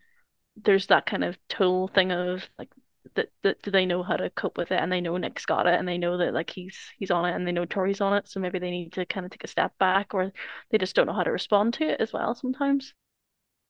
there's 0.64 0.88
that 0.88 1.06
kind 1.06 1.24
of 1.24 1.38
tool 1.50 1.88
thing 1.88 2.12
of 2.12 2.44
like 2.58 2.70
that, 3.16 3.30
that 3.44 3.62
do 3.62 3.72
they 3.72 3.86
know 3.86 4.04
how 4.04 4.16
to 4.16 4.30
cope 4.32 4.58
with 4.58 4.72
it 4.72 4.80
and 4.80 4.92
they 4.92 5.02
know 5.02 5.18
Nick's 5.18 5.46
got 5.46 5.68
it 5.68 5.80
and 5.80 5.88
they 5.88 5.98
know 5.98 6.18
that 6.18 6.34
like 6.34 6.50
he's 6.50 6.78
he's 6.98 7.12
on 7.12 7.26
it 7.26 7.36
and 7.36 7.48
they 7.48 7.52
know 7.52 7.66
Tori's 7.66 8.02
on 8.02 8.14
it 8.14 8.28
so 8.28 8.40
maybe 8.40 8.60
they 8.60 8.72
need 8.72 8.94
to 8.94 9.06
kind 9.06 9.26
of 9.26 9.32
take 9.32 9.44
a 9.44 9.48
step 9.48 9.78
back 9.80 10.14
or 10.14 10.32
they 10.72 10.78
just 10.78 10.96
don't 10.96 11.08
know 11.08 11.14
how 11.14 11.24
to 11.24 11.32
respond 11.32 11.74
to 11.76 11.88
it 11.88 12.02
as 12.02 12.12
well 12.12 12.36
sometimes. 12.36 12.94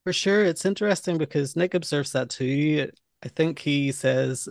For 0.03 0.13
sure 0.13 0.43
it's 0.43 0.65
interesting 0.65 1.17
because 1.17 1.55
Nick 1.55 1.73
observes 1.73 2.13
that 2.13 2.29
too. 2.29 2.89
I 3.23 3.27
think 3.27 3.59
he 3.59 3.91
says 3.91 4.47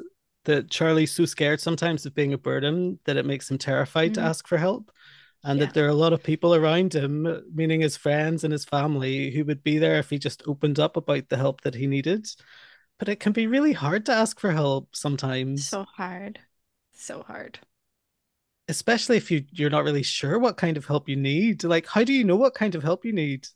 that 0.47 0.70
Charlie's 0.70 1.12
so 1.12 1.24
scared 1.24 1.60
sometimes 1.60 2.06
of 2.06 2.14
being 2.14 2.32
a 2.32 2.39
burden 2.39 2.98
that 3.05 3.16
it 3.16 3.27
makes 3.27 3.51
him 3.51 3.59
terrified 3.59 4.12
mm-hmm. 4.12 4.23
to 4.23 4.28
ask 4.28 4.48
for 4.48 4.56
help. 4.56 4.90
And 5.44 5.60
yeah. 5.60 5.66
that 5.66 5.74
there 5.74 5.85
are 5.85 5.90
a 5.90 5.94
lot 5.94 6.12
of 6.12 6.24
people 6.24 6.56
around 6.56 6.93
him, 6.93 7.44
meaning 7.55 7.81
his 7.81 7.97
friends 7.97 8.43
and 8.43 8.51
his 8.51 8.64
family, 8.64 9.31
who 9.31 9.44
would 9.44 9.62
be 9.62 9.78
there 9.78 9.98
if 9.98 10.10
he 10.10 10.18
just 10.18 10.43
opened 10.47 10.81
up 10.81 10.97
about 10.97 11.28
the 11.28 11.36
help 11.36 11.60
that 11.60 11.74
he 11.74 11.86
needed. 11.86 12.27
But 12.98 13.09
it 13.09 13.20
can 13.20 13.32
be 13.32 13.47
really 13.47 13.73
hard 13.73 14.06
to 14.06 14.12
ask 14.12 14.40
for 14.40 14.51
help 14.51 14.97
sometimes. 14.97 15.68
So 15.68 15.85
hard. 15.85 16.40
So 16.94 17.23
hard. 17.23 17.60
Especially 18.66 19.18
if 19.18 19.31
you, 19.31 19.44
you're 19.52 19.70
not 19.70 19.85
really 19.85 20.02
sure 20.02 20.39
what 20.39 20.56
kind 20.56 20.77
of 20.77 20.86
help 20.86 21.09
you 21.09 21.16
need. 21.16 21.62
Like, 21.62 21.86
how 21.86 22.02
do 22.02 22.12
you 22.12 22.24
know 22.24 22.36
what 22.36 22.55
kind 22.55 22.74
of 22.74 22.82
help 22.82 23.05
you 23.05 23.12
need? 23.12 23.47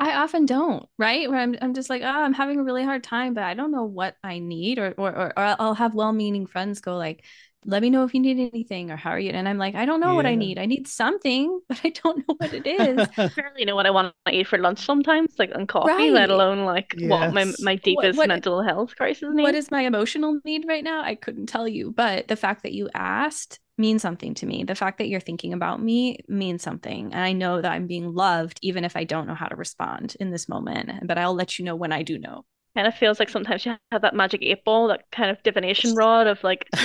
I 0.00 0.14
often 0.14 0.46
don't, 0.46 0.88
right? 0.96 1.28
Where 1.28 1.40
I'm, 1.40 1.56
I'm 1.60 1.74
just 1.74 1.90
like, 1.90 2.02
oh, 2.02 2.06
I'm 2.06 2.32
having 2.32 2.60
a 2.60 2.62
really 2.62 2.84
hard 2.84 3.02
time, 3.02 3.34
but 3.34 3.42
I 3.42 3.54
don't 3.54 3.72
know 3.72 3.84
what 3.84 4.16
I 4.22 4.38
need, 4.38 4.78
or 4.78 4.94
or 4.96 5.10
or, 5.16 5.32
I'll 5.36 5.74
have 5.74 5.94
well-meaning 5.94 6.46
friends 6.46 6.80
go 6.80 6.96
like, 6.96 7.24
let 7.64 7.82
me 7.82 7.90
know 7.90 8.04
if 8.04 8.14
you 8.14 8.20
need 8.20 8.38
anything, 8.52 8.90
or 8.90 8.96
how 8.96 9.10
are 9.10 9.18
you? 9.18 9.30
And 9.30 9.48
I'm 9.48 9.58
like, 9.58 9.74
I 9.74 9.84
don't 9.84 10.00
know 10.00 10.10
yeah. 10.10 10.14
what 10.14 10.26
I 10.26 10.34
need. 10.34 10.58
I 10.58 10.66
need 10.66 10.86
something, 10.86 11.60
but 11.68 11.80
I 11.84 11.90
don't 11.90 12.18
know 12.18 12.34
what 12.38 12.52
it 12.52 12.66
is. 12.66 13.08
I 13.16 13.28
barely 13.28 13.64
know 13.64 13.74
what 13.74 13.86
I 13.86 13.90
want 13.90 14.14
to 14.26 14.34
eat 14.34 14.46
for 14.46 14.58
lunch 14.58 14.84
sometimes, 14.84 15.34
like 15.38 15.54
on 15.54 15.66
coffee, 15.66 15.90
right. 15.90 16.12
let 16.12 16.30
alone 16.30 16.64
like 16.64 16.94
yes. 16.96 17.10
what 17.10 17.34
my 17.34 17.52
my 17.60 17.76
deepest 17.76 18.16
what, 18.16 18.24
what, 18.24 18.28
mental 18.28 18.62
health 18.62 18.96
crisis 18.96 19.28
need. 19.32 19.42
What 19.42 19.54
is 19.54 19.70
my 19.70 19.82
emotional 19.82 20.40
need 20.44 20.64
right 20.68 20.84
now? 20.84 21.02
I 21.02 21.14
couldn't 21.14 21.46
tell 21.46 21.68
you, 21.68 21.92
but 21.92 22.28
the 22.28 22.36
fact 22.36 22.62
that 22.62 22.72
you 22.72 22.88
asked 22.94 23.58
means 23.78 24.02
something 24.02 24.34
to 24.34 24.46
me. 24.46 24.64
The 24.64 24.74
fact 24.74 24.98
that 24.98 25.08
you're 25.08 25.20
thinking 25.20 25.52
about 25.52 25.80
me 25.80 26.18
means 26.28 26.62
something. 26.62 27.12
And 27.12 27.22
I 27.22 27.32
know 27.32 27.60
that 27.62 27.72
I'm 27.72 27.86
being 27.86 28.12
loved, 28.12 28.58
even 28.62 28.84
if 28.84 28.96
I 28.96 29.04
don't 29.04 29.26
know 29.26 29.34
how 29.34 29.46
to 29.46 29.56
respond 29.56 30.16
in 30.20 30.30
this 30.30 30.48
moment. 30.48 31.06
But 31.06 31.18
I'll 31.18 31.34
let 31.34 31.58
you 31.58 31.64
know 31.64 31.76
when 31.76 31.92
I 31.92 32.02
do 32.02 32.18
know. 32.18 32.44
Kind 32.74 32.86
of 32.86 32.94
feels 32.94 33.18
like 33.18 33.28
sometimes 33.28 33.64
you 33.64 33.76
have 33.90 34.02
that 34.02 34.14
magic 34.14 34.42
eight 34.42 34.64
ball, 34.64 34.88
that 34.88 35.04
kind 35.10 35.30
of 35.30 35.42
divination 35.42 35.94
rod 35.94 36.26
of 36.26 36.42
like, 36.44 36.68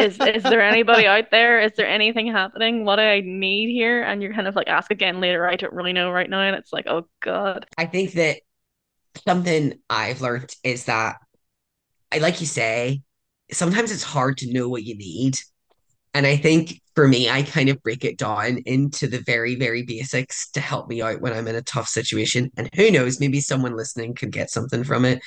is 0.00 0.18
is 0.20 0.42
there 0.42 0.62
anybody 0.62 1.06
out 1.06 1.30
there? 1.30 1.60
Is 1.60 1.72
there 1.76 1.88
anything 1.88 2.26
happening? 2.30 2.84
What 2.84 2.96
do 2.96 3.02
I 3.02 3.20
need 3.20 3.72
here? 3.72 4.02
And 4.02 4.22
you're 4.22 4.34
kind 4.34 4.48
of 4.48 4.56
like 4.56 4.68
ask 4.68 4.90
again 4.90 5.20
later. 5.20 5.48
I 5.48 5.56
don't 5.56 5.72
really 5.72 5.92
know 5.92 6.10
right 6.10 6.28
now. 6.28 6.40
And 6.40 6.56
it's 6.56 6.72
like, 6.72 6.86
oh 6.86 7.08
God. 7.20 7.66
I 7.76 7.86
think 7.86 8.12
that 8.12 8.38
something 9.26 9.78
I've 9.90 10.20
learned 10.20 10.54
is 10.62 10.84
that 10.84 11.16
I 12.12 12.18
like 12.18 12.40
you 12.40 12.46
say, 12.46 13.02
sometimes 13.50 13.92
it's 13.92 14.02
hard 14.02 14.38
to 14.38 14.52
know 14.52 14.68
what 14.68 14.84
you 14.84 14.96
need 14.96 15.36
and 16.14 16.26
I 16.26 16.36
think 16.36 16.80
for 16.94 17.06
me, 17.06 17.28
I 17.28 17.42
kind 17.42 17.68
of 17.68 17.82
break 17.82 18.04
it 18.04 18.18
down 18.18 18.58
into 18.66 19.06
the 19.06 19.20
very, 19.20 19.54
very 19.54 19.82
basics 19.82 20.50
to 20.50 20.60
help 20.60 20.88
me 20.88 21.00
out 21.02 21.20
when 21.20 21.32
I'm 21.32 21.46
in 21.46 21.54
a 21.54 21.62
tough 21.62 21.88
situation. 21.88 22.50
And 22.56 22.68
who 22.74 22.90
knows, 22.90 23.20
maybe 23.20 23.40
someone 23.40 23.76
listening 23.76 24.14
could 24.14 24.32
get 24.32 24.50
something 24.50 24.82
from 24.84 25.04
it. 25.04 25.20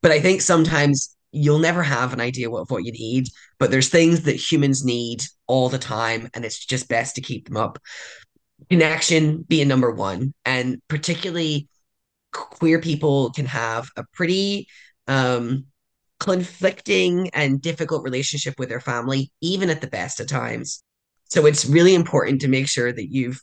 But 0.00 0.12
I 0.12 0.20
think 0.20 0.40
sometimes 0.40 1.14
you'll 1.32 1.58
never 1.58 1.82
have 1.82 2.12
an 2.12 2.20
idea 2.20 2.50
of 2.50 2.70
what 2.70 2.84
you 2.84 2.92
need, 2.92 3.28
but 3.58 3.70
there's 3.70 3.88
things 3.88 4.22
that 4.22 4.34
humans 4.34 4.84
need 4.84 5.22
all 5.46 5.68
the 5.68 5.78
time, 5.78 6.28
and 6.34 6.44
it's 6.44 6.64
just 6.64 6.88
best 6.88 7.14
to 7.16 7.20
keep 7.20 7.46
them 7.46 7.56
up. 7.56 7.78
Connection 8.68 9.42
being 9.42 9.68
number 9.68 9.90
one, 9.90 10.34
and 10.44 10.80
particularly 10.88 11.68
queer 12.32 12.80
people 12.80 13.30
can 13.32 13.46
have 13.46 13.88
a 13.96 14.04
pretty 14.12 14.68
um 15.08 15.64
conflicting 16.20 17.30
and 17.30 17.62
difficult 17.62 18.04
relationship 18.04 18.54
with 18.58 18.68
their 18.68 18.80
family, 18.80 19.32
even 19.40 19.70
at 19.70 19.80
the 19.80 19.86
best 19.86 20.20
of 20.20 20.26
times. 20.26 20.82
So 21.24 21.46
it's 21.46 21.64
really 21.64 21.94
important 21.94 22.42
to 22.42 22.48
make 22.48 22.68
sure 22.68 22.92
that 22.92 23.10
you've 23.10 23.40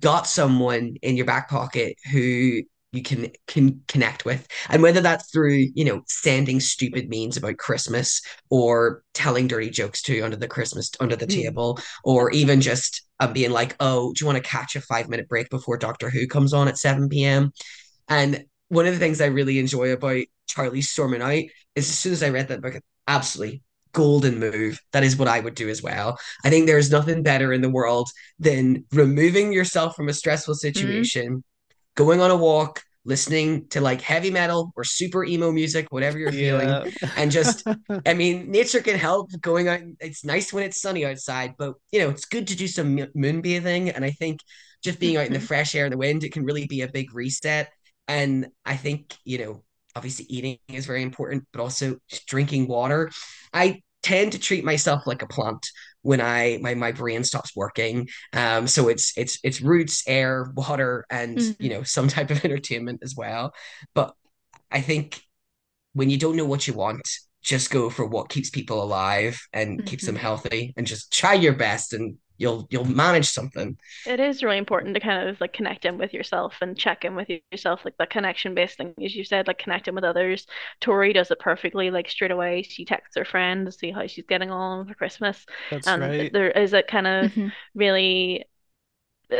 got 0.00 0.26
someone 0.26 0.96
in 1.02 1.16
your 1.16 1.26
back 1.26 1.50
pocket 1.50 1.96
who 2.10 2.62
you 2.92 3.02
can 3.02 3.30
can 3.46 3.82
connect 3.86 4.24
with 4.24 4.48
and 4.68 4.82
whether 4.82 5.00
that's 5.00 5.30
through 5.30 5.66
you 5.74 5.84
know 5.84 6.02
sending 6.06 6.58
stupid 6.58 7.08
memes 7.08 7.36
about 7.36 7.56
christmas 7.56 8.20
or 8.50 9.02
telling 9.14 9.46
dirty 9.46 9.70
jokes 9.70 10.02
to 10.02 10.20
under 10.22 10.36
the 10.36 10.48
christmas 10.48 10.90
under 10.98 11.14
the 11.14 11.26
mm. 11.26 11.42
table 11.42 11.78
or 12.02 12.30
even 12.32 12.60
just 12.60 13.02
um, 13.20 13.32
being 13.32 13.52
like 13.52 13.76
oh 13.78 14.12
do 14.12 14.22
you 14.22 14.26
want 14.26 14.42
to 14.42 14.50
catch 14.50 14.74
a 14.74 14.80
five 14.80 15.08
minute 15.08 15.28
break 15.28 15.48
before 15.50 15.76
doctor 15.76 16.10
who 16.10 16.26
comes 16.26 16.52
on 16.52 16.66
at 16.66 16.78
7 16.78 17.08
p.m 17.08 17.52
and 18.08 18.44
one 18.68 18.86
of 18.86 18.92
the 18.92 18.98
things 18.98 19.20
i 19.20 19.26
really 19.26 19.60
enjoy 19.60 19.92
about 19.92 20.22
charlie 20.48 20.82
storming 20.82 21.22
out 21.22 21.44
is 21.74 21.88
as 21.88 21.98
soon 21.98 22.12
as 22.12 22.22
I 22.22 22.30
read 22.30 22.48
that 22.48 22.62
book, 22.62 22.80
absolutely 23.06 23.62
golden 23.92 24.38
move. 24.38 24.80
That 24.92 25.02
is 25.02 25.16
what 25.16 25.28
I 25.28 25.40
would 25.40 25.54
do 25.54 25.68
as 25.68 25.82
well. 25.82 26.18
I 26.44 26.50
think 26.50 26.66
there's 26.66 26.90
nothing 26.90 27.22
better 27.22 27.52
in 27.52 27.60
the 27.60 27.70
world 27.70 28.10
than 28.38 28.84
removing 28.92 29.52
yourself 29.52 29.96
from 29.96 30.08
a 30.08 30.14
stressful 30.14 30.54
mm-hmm. 30.54 30.58
situation, 30.58 31.26
mm-hmm. 31.26 31.38
Going 32.00 32.22
on 32.22 32.30
a 32.30 32.36
walk, 32.36 32.82
listening 33.04 33.68
to 33.68 33.78
like 33.78 34.00
heavy 34.00 34.30
metal 34.30 34.72
or 34.74 34.84
super 34.84 35.22
emo 35.22 35.52
music, 35.52 35.86
whatever 35.90 36.18
you're 36.18 36.32
yeah. 36.32 36.58
feeling. 36.58 36.94
And 37.14 37.30
just, 37.30 37.62
I 38.06 38.14
mean, 38.14 38.50
nature 38.50 38.80
can 38.80 38.98
help 38.98 39.30
going 39.42 39.68
out. 39.68 39.80
It's 40.00 40.24
nice 40.24 40.50
when 40.50 40.64
it's 40.64 40.80
sunny 40.80 41.04
outside, 41.04 41.56
but 41.58 41.74
you 41.92 42.00
know, 42.00 42.08
it's 42.08 42.24
good 42.24 42.46
to 42.46 42.56
do 42.56 42.66
some 42.66 42.96
moonbathing. 42.96 43.92
And 43.94 44.02
I 44.02 44.12
think 44.12 44.40
just 44.82 44.98
being 44.98 45.18
out 45.18 45.26
in 45.26 45.34
the 45.34 45.38
mm-hmm. 45.38 45.46
fresh 45.46 45.74
air 45.74 45.84
and 45.84 45.92
the 45.92 45.98
wind, 45.98 46.24
it 46.24 46.32
can 46.32 46.42
really 46.42 46.66
be 46.66 46.80
a 46.80 46.88
big 46.88 47.14
reset. 47.14 47.70
And 48.08 48.48
I 48.64 48.76
think, 48.76 49.14
you 49.24 49.36
know, 49.44 49.62
obviously 49.94 50.24
eating 50.30 50.56
is 50.68 50.86
very 50.86 51.02
important, 51.02 51.44
but 51.52 51.60
also 51.60 51.98
drinking 52.26 52.66
water. 52.66 53.10
I 53.52 53.82
tend 54.02 54.32
to 54.32 54.38
treat 54.38 54.64
myself 54.64 55.06
like 55.06 55.20
a 55.20 55.26
plant 55.26 55.66
when 56.02 56.20
I 56.20 56.58
my 56.60 56.74
my 56.74 56.92
brain 56.92 57.24
stops 57.24 57.54
working. 57.54 58.08
Um, 58.32 58.66
so 58.66 58.88
it's 58.88 59.16
it's 59.16 59.38
it's 59.42 59.60
roots, 59.60 60.02
air, 60.06 60.52
water, 60.54 61.06
and 61.10 61.38
mm-hmm. 61.38 61.62
you 61.62 61.70
know 61.70 61.82
some 61.82 62.08
type 62.08 62.30
of 62.30 62.44
entertainment 62.44 63.00
as 63.02 63.14
well. 63.16 63.54
But 63.94 64.14
I 64.70 64.80
think 64.80 65.22
when 65.92 66.10
you 66.10 66.18
don't 66.18 66.36
know 66.36 66.46
what 66.46 66.66
you 66.66 66.74
want, 66.74 67.08
just 67.42 67.70
go 67.70 67.90
for 67.90 68.06
what 68.06 68.28
keeps 68.28 68.50
people 68.50 68.82
alive 68.82 69.40
and 69.52 69.78
mm-hmm. 69.78 69.86
keeps 69.86 70.06
them 70.06 70.14
mm-hmm. 70.14 70.22
healthy, 70.22 70.74
and 70.76 70.86
just 70.86 71.12
try 71.12 71.34
your 71.34 71.54
best 71.54 71.92
and 71.92 72.16
you'll 72.40 72.66
you'll 72.70 72.86
manage 72.86 73.28
something 73.28 73.76
it 74.06 74.18
is 74.18 74.42
really 74.42 74.56
important 74.56 74.94
to 74.94 75.00
kind 75.00 75.28
of 75.28 75.38
like 75.40 75.52
connect 75.52 75.84
in 75.84 75.98
with 75.98 76.14
yourself 76.14 76.56
and 76.62 76.76
check 76.76 77.04
in 77.04 77.14
with 77.14 77.28
yourself 77.52 77.84
like 77.84 77.96
that 77.98 78.08
connection 78.08 78.54
based 78.54 78.78
thing 78.78 78.94
as 79.04 79.14
you 79.14 79.22
said 79.22 79.46
like 79.46 79.58
connecting 79.58 79.94
with 79.94 80.04
others 80.04 80.46
tori 80.80 81.12
does 81.12 81.30
it 81.30 81.38
perfectly 81.38 81.90
like 81.90 82.08
straight 82.08 82.30
away 82.30 82.62
she 82.62 82.86
texts 82.86 83.16
her 83.16 83.26
friend 83.26 83.66
to 83.66 83.72
see 83.72 83.90
how 83.90 84.06
she's 84.06 84.24
getting 84.26 84.50
on 84.50 84.88
for 84.88 84.94
christmas 84.94 85.44
That's 85.70 85.86
and 85.86 86.00
right. 86.00 86.32
there 86.32 86.50
is 86.50 86.72
a 86.72 86.82
kind 86.82 87.06
of 87.06 87.30
mm-hmm. 87.30 87.48
really 87.74 88.46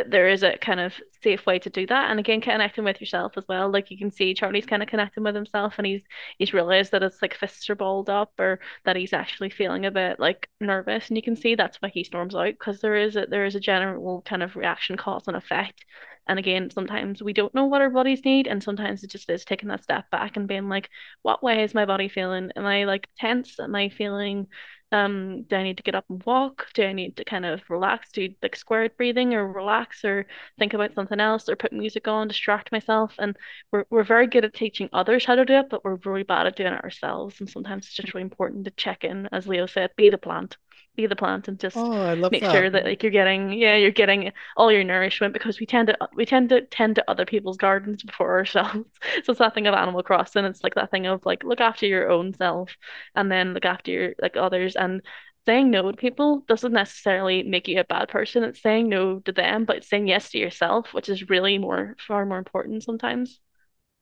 there 0.09 0.29
is 0.29 0.43
a 0.43 0.57
kind 0.57 0.79
of 0.79 0.93
safe 1.23 1.45
way 1.45 1.59
to 1.59 1.69
do 1.69 1.85
that. 1.87 2.09
And 2.11 2.19
again, 2.19 2.41
connecting 2.41 2.83
with 2.83 2.99
yourself 3.01 3.33
as 3.37 3.45
well. 3.47 3.69
Like 3.71 3.91
you 3.91 3.97
can 3.97 4.11
see 4.11 4.33
Charlie's 4.33 4.65
kind 4.65 4.81
of 4.81 4.89
connecting 4.89 5.23
with 5.23 5.35
himself 5.35 5.75
and 5.77 5.85
he's 5.87 6.01
he's 6.37 6.53
realized 6.53 6.91
that 6.91 7.03
it's 7.03 7.21
like 7.21 7.33
fists 7.35 7.69
are 7.69 7.75
balled 7.75 8.09
up 8.09 8.33
or 8.39 8.59
that 8.85 8.95
he's 8.95 9.13
actually 9.13 9.49
feeling 9.49 9.85
a 9.85 9.91
bit 9.91 10.19
like 10.19 10.49
nervous. 10.59 11.07
And 11.09 11.17
you 11.17 11.23
can 11.23 11.35
see 11.35 11.55
that's 11.55 11.77
why 11.81 11.89
he 11.89 12.03
storms 12.03 12.35
out 12.35 12.45
because 12.53 12.79
there 12.81 12.95
is 12.95 13.15
a 13.15 13.25
there 13.29 13.45
is 13.45 13.55
a 13.55 13.59
general 13.59 14.21
kind 14.23 14.43
of 14.43 14.55
reaction 14.55 14.97
cause 14.97 15.27
and 15.27 15.37
effect. 15.37 15.83
And 16.27 16.39
again, 16.39 16.69
sometimes 16.69 17.21
we 17.21 17.33
don't 17.33 17.53
know 17.53 17.65
what 17.65 17.81
our 17.81 17.89
bodies 17.89 18.23
need, 18.23 18.47
and 18.47 18.63
sometimes 18.63 19.03
it 19.03 19.09
just 19.11 19.29
is 19.29 19.43
taking 19.43 19.69
that 19.69 19.83
step 19.83 20.09
back 20.11 20.37
and 20.37 20.47
being 20.47 20.69
like, 20.69 20.89
what 21.23 21.43
way 21.43 21.63
is 21.63 21.73
my 21.73 21.85
body 21.85 22.07
feeling? 22.09 22.51
Am 22.55 22.65
I 22.65 22.83
like 22.85 23.07
tense? 23.17 23.59
Am 23.59 23.73
I 23.75 23.89
feeling 23.89 24.47
um, 24.91 25.43
do 25.43 25.55
I 25.55 25.63
need 25.63 25.77
to 25.77 25.83
get 25.83 25.95
up 25.95 26.05
and 26.09 26.23
walk? 26.25 26.67
Do 26.73 26.83
I 26.83 26.93
need 26.93 27.17
to 27.17 27.25
kind 27.25 27.45
of 27.45 27.61
relax, 27.69 28.11
do 28.11 28.29
like 28.41 28.55
squared 28.55 28.97
breathing 28.97 29.33
or 29.33 29.47
relax 29.51 30.03
or 30.05 30.25
think 30.59 30.73
about 30.73 30.93
something 30.95 31.19
else 31.19 31.47
or 31.49 31.55
put 31.55 31.73
music 31.73 32.07
on, 32.07 32.27
distract 32.27 32.71
myself? 32.71 33.13
And 33.19 33.37
we're 33.71 33.85
we're 33.89 34.03
very 34.03 34.27
good 34.27 34.45
at 34.45 34.53
teaching 34.53 34.89
others 34.93 35.25
how 35.25 35.35
to 35.35 35.45
do 35.45 35.53
it, 35.55 35.69
but 35.69 35.83
we're 35.85 35.95
really 36.05 36.23
bad 36.23 36.47
at 36.47 36.55
doing 36.55 36.73
it 36.73 36.83
ourselves. 36.83 37.39
And 37.39 37.49
sometimes 37.49 37.85
it's 37.87 37.95
just 37.95 38.13
really 38.13 38.23
important 38.23 38.65
to 38.65 38.71
check 38.71 39.03
in, 39.03 39.27
as 39.31 39.47
Leo 39.47 39.65
said, 39.65 39.91
be 39.95 40.09
the 40.09 40.17
plant 40.17 40.57
be 40.95 41.07
the 41.07 41.15
plant 41.15 41.47
and 41.47 41.57
just 41.59 41.89
Oh, 41.91 42.15
make 42.29 42.45
that. 42.45 42.45
sure 42.45 42.69
that 42.69 42.85
like 42.85 43.01
you're 43.03 43.11
getting 43.11 43.51
yeah 43.53 43.75
you're 43.75 43.91
getting 43.91 44.31
all 44.57 44.71
your 44.71 44.83
nourishment 44.83 45.33
because 45.33 45.59
we 45.59 45.65
tend 45.65 45.87
to 45.87 45.97
we 46.15 46.25
tend 46.25 46.49
to 46.49 46.61
tend 46.65 46.95
to 46.95 47.09
other 47.09 47.25
people's 47.25 47.57
gardens 47.57 48.03
before 48.03 48.37
ourselves 48.37 48.89
so 49.23 49.31
it's 49.31 49.39
that 49.39 49.53
thing 49.53 49.67
of 49.67 49.73
Animal 49.73 50.03
Crossing 50.03 50.45
it's 50.45 50.63
like 50.63 50.75
that 50.75 50.91
thing 50.91 51.07
of 51.07 51.25
like 51.25 51.43
look 51.43 51.61
after 51.61 51.85
your 51.85 52.09
own 52.09 52.33
self 52.33 52.75
and 53.15 53.31
then 53.31 53.53
look 53.53 53.65
after 53.65 53.91
your 53.91 54.13
like 54.21 54.37
others 54.37 54.75
and 54.81 55.01
saying 55.45 55.71
no 55.71 55.89
to 55.91 55.97
people 55.97 56.43
doesn't 56.47 56.73
necessarily 56.73 57.43
make 57.43 57.67
you 57.67 57.79
a 57.79 57.83
bad 57.85 58.09
person 58.09 58.43
it's 58.43 58.61
saying 58.61 58.89
no 58.89 59.19
to 59.19 59.31
them 59.31 59.65
but 59.65 59.77
it's 59.77 59.89
saying 59.89 60.07
yes 60.07 60.29
to 60.29 60.37
yourself 60.37 60.93
which 60.93 61.09
is 61.09 61.29
really 61.29 61.57
more 61.57 61.95
far 62.05 62.25
more 62.25 62.37
important 62.37 62.83
sometimes 62.83 63.39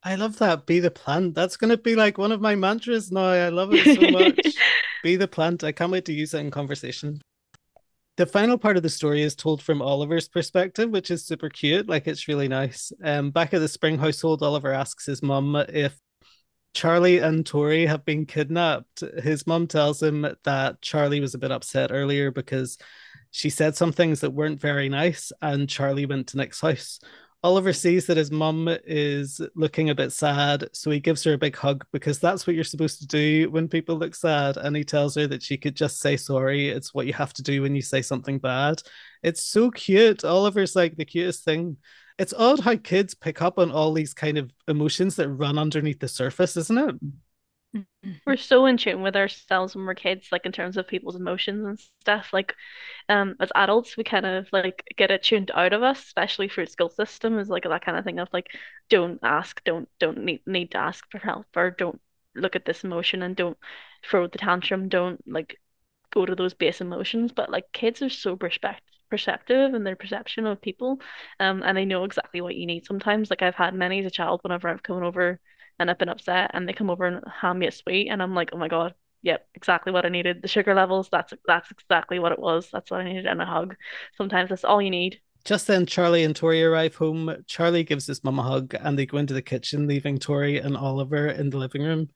I 0.01 0.15
love 0.15 0.37
that. 0.39 0.65
Be 0.65 0.79
the 0.79 0.91
plant. 0.91 1.35
That's 1.35 1.57
going 1.57 1.71
to 1.71 1.77
be 1.77 1.95
like 1.95 2.17
one 2.17 2.31
of 2.31 2.39
my 2.39 2.55
mantras 2.55 3.11
now. 3.11 3.25
I 3.25 3.49
love 3.49 3.73
it 3.73 3.99
so 3.99 4.09
much. 4.09 4.55
Be 5.03 5.17
the 5.17 5.27
plant. 5.27 5.63
I 5.63 5.73
can't 5.73 5.91
wait 5.91 6.05
to 6.05 6.13
use 6.13 6.33
it 6.33 6.39
in 6.39 6.51
conversation. 6.51 7.21
The 8.15 8.25
final 8.25 8.57
part 8.57 8.77
of 8.77 8.83
the 8.83 8.89
story 8.89 9.21
is 9.21 9.35
told 9.35 9.61
from 9.61 9.81
Oliver's 9.81 10.27
perspective, 10.27 10.89
which 10.89 11.11
is 11.11 11.25
super 11.25 11.49
cute. 11.49 11.87
Like 11.87 12.07
it's 12.07 12.27
really 12.27 12.47
nice. 12.47 12.91
Um, 13.03 13.31
back 13.31 13.53
at 13.53 13.59
the 13.59 13.67
spring 13.67 13.97
household, 13.97 14.43
Oliver 14.43 14.73
asks 14.73 15.05
his 15.05 15.21
mum 15.21 15.55
if 15.69 15.97
Charlie 16.73 17.19
and 17.19 17.45
Tori 17.45 17.85
have 17.85 18.05
been 18.05 18.25
kidnapped. 18.25 19.01
His 19.21 19.47
mom 19.47 19.67
tells 19.67 20.01
him 20.01 20.27
that 20.43 20.81
Charlie 20.81 21.19
was 21.19 21.33
a 21.33 21.39
bit 21.39 21.51
upset 21.51 21.91
earlier 21.91 22.31
because 22.31 22.77
she 23.31 23.49
said 23.49 23.75
some 23.75 23.91
things 23.91 24.21
that 24.21 24.31
weren't 24.31 24.59
very 24.59 24.89
nice, 24.89 25.31
and 25.41 25.69
Charlie 25.69 26.05
went 26.05 26.27
to 26.27 26.37
Nick's 26.37 26.61
house. 26.61 26.99
Oliver 27.41 27.71
sees 27.71 28.05
that 28.05 28.17
his 28.17 28.31
mum 28.31 28.67
is 28.83 29.39
looking 29.55 29.89
a 29.89 29.95
bit 29.95 30.11
sad, 30.11 30.67
so 30.73 30.91
he 30.91 30.99
gives 30.99 31.23
her 31.23 31.33
a 31.33 31.37
big 31.37 31.55
hug 31.55 31.85
because 31.93 32.19
that's 32.19 32.45
what 32.45 32.53
you're 32.53 32.65
supposed 32.65 32.99
to 32.99 33.07
do 33.07 33.49
when 33.49 33.69
people 33.69 33.97
look 33.97 34.13
sad. 34.13 34.57
And 34.57 34.75
he 34.75 34.83
tells 34.83 35.15
her 35.15 35.25
that 35.27 35.41
she 35.41 35.57
could 35.57 35.75
just 35.75 35.99
say 36.01 36.17
sorry. 36.17 36.67
It's 36.67 36.93
what 36.93 37.07
you 37.07 37.13
have 37.13 37.31
to 37.33 37.43
do 37.43 37.61
when 37.61 37.75
you 37.75 37.81
say 37.81 38.01
something 38.01 38.39
bad. 38.39 38.81
It's 39.23 39.41
so 39.43 39.71
cute. 39.71 40.25
Oliver's 40.25 40.75
like 40.75 40.97
the 40.97 41.05
cutest 41.05 41.45
thing. 41.45 41.77
It's 42.19 42.33
odd 42.33 42.59
how 42.59 42.75
kids 42.75 43.13
pick 43.15 43.41
up 43.41 43.57
on 43.57 43.71
all 43.71 43.93
these 43.93 44.13
kind 44.13 44.37
of 44.37 44.51
emotions 44.67 45.15
that 45.15 45.29
run 45.29 45.57
underneath 45.57 45.99
the 45.99 46.07
surface, 46.09 46.57
isn't 46.57 46.77
it? 46.77 46.95
we're 48.25 48.37
so 48.37 48.65
in 48.65 48.77
tune 48.77 49.01
with 49.01 49.15
ourselves 49.15 49.75
when 49.75 49.85
we're 49.85 49.93
kids, 49.93 50.27
like 50.31 50.45
in 50.45 50.51
terms 50.51 50.77
of 50.77 50.87
people's 50.87 51.15
emotions 51.15 51.65
and 51.65 51.79
stuff. 52.01 52.31
Like, 52.33 52.55
um, 53.07 53.35
as 53.39 53.51
adults, 53.55 53.95
we 53.97 54.03
kind 54.03 54.25
of 54.25 54.47
like 54.51 54.83
get 54.97 55.11
it 55.11 55.23
tuned 55.23 55.51
out 55.53 55.73
of 55.73 55.83
us, 55.83 55.99
especially 56.03 56.49
through 56.49 56.65
school 56.67 56.89
system, 56.89 57.39
is 57.39 57.49
like 57.49 57.63
that 57.63 57.85
kind 57.85 57.97
of 57.97 58.03
thing 58.03 58.19
of 58.19 58.27
like, 58.33 58.47
don't 58.89 59.19
ask, 59.23 59.63
don't 59.63 59.87
don't 59.99 60.19
need 60.19 60.41
need 60.45 60.71
to 60.71 60.77
ask 60.77 61.05
for 61.11 61.19
help, 61.19 61.45
or 61.55 61.71
don't 61.71 62.01
look 62.35 62.55
at 62.55 62.65
this 62.65 62.83
emotion 62.83 63.21
and 63.23 63.35
don't 63.35 63.57
throw 64.05 64.27
the 64.27 64.37
tantrum, 64.37 64.89
don't 64.89 65.21
like 65.27 65.59
go 66.11 66.25
to 66.25 66.35
those 66.35 66.53
base 66.53 66.81
emotions. 66.81 67.31
But 67.31 67.49
like 67.51 67.71
kids 67.73 68.01
are 68.01 68.09
so 68.09 68.35
perspective 68.35 68.88
perceptive 69.09 69.73
and 69.73 69.85
their 69.85 69.95
perception 69.95 70.45
of 70.45 70.61
people, 70.61 70.99
um, 71.39 71.63
and 71.63 71.77
they 71.77 71.85
know 71.85 72.03
exactly 72.03 72.41
what 72.41 72.55
you 72.55 72.65
need 72.65 72.85
sometimes. 72.85 73.29
Like 73.29 73.41
I've 73.41 73.55
had 73.55 73.73
many 73.73 73.99
as 73.99 74.05
a 74.05 74.11
child 74.11 74.41
whenever 74.43 74.69
I've 74.69 74.83
come 74.83 75.03
over 75.03 75.39
and 75.79 75.89
I've 75.89 75.97
been 75.97 76.09
upset 76.09 76.51
and 76.53 76.67
they 76.67 76.73
come 76.73 76.89
over 76.89 77.05
and 77.05 77.23
hand 77.27 77.59
me 77.59 77.67
a 77.67 77.71
sweet 77.71 78.09
and 78.09 78.21
I'm 78.21 78.35
like, 78.35 78.49
oh 78.53 78.57
my 78.57 78.67
God, 78.67 78.93
yep, 79.21 79.47
exactly 79.55 79.91
what 79.91 80.05
I 80.05 80.09
needed. 80.09 80.41
The 80.41 80.47
sugar 80.47 80.75
levels, 80.75 81.09
that's 81.11 81.33
that's 81.47 81.71
exactly 81.71 82.19
what 82.19 82.31
it 82.31 82.39
was. 82.39 82.69
That's 82.71 82.91
what 82.91 83.01
I 83.01 83.05
needed 83.05 83.25
and 83.25 83.41
a 83.41 83.45
hug. 83.45 83.75
Sometimes 84.17 84.49
that's 84.49 84.65
all 84.65 84.81
you 84.81 84.91
need. 84.91 85.19
Just 85.45 85.67
then, 85.67 85.85
Charlie 85.85 86.25
and 86.25 86.35
Tori 86.35 86.63
arrive 86.63 86.95
home. 86.95 87.43
Charlie 87.47 87.83
gives 87.85 88.05
his 88.05 88.23
mum 88.23 88.39
a 88.39 88.43
hug 88.43 88.75
and 88.79 88.99
they 88.99 89.05
go 89.05 89.17
into 89.17 89.33
the 89.33 89.41
kitchen, 89.41 89.87
leaving 89.87 90.17
Tori 90.17 90.59
and 90.59 90.75
Oliver 90.75 91.27
in 91.27 91.49
the 91.49 91.57
living 91.57 91.81
room. 91.81 92.09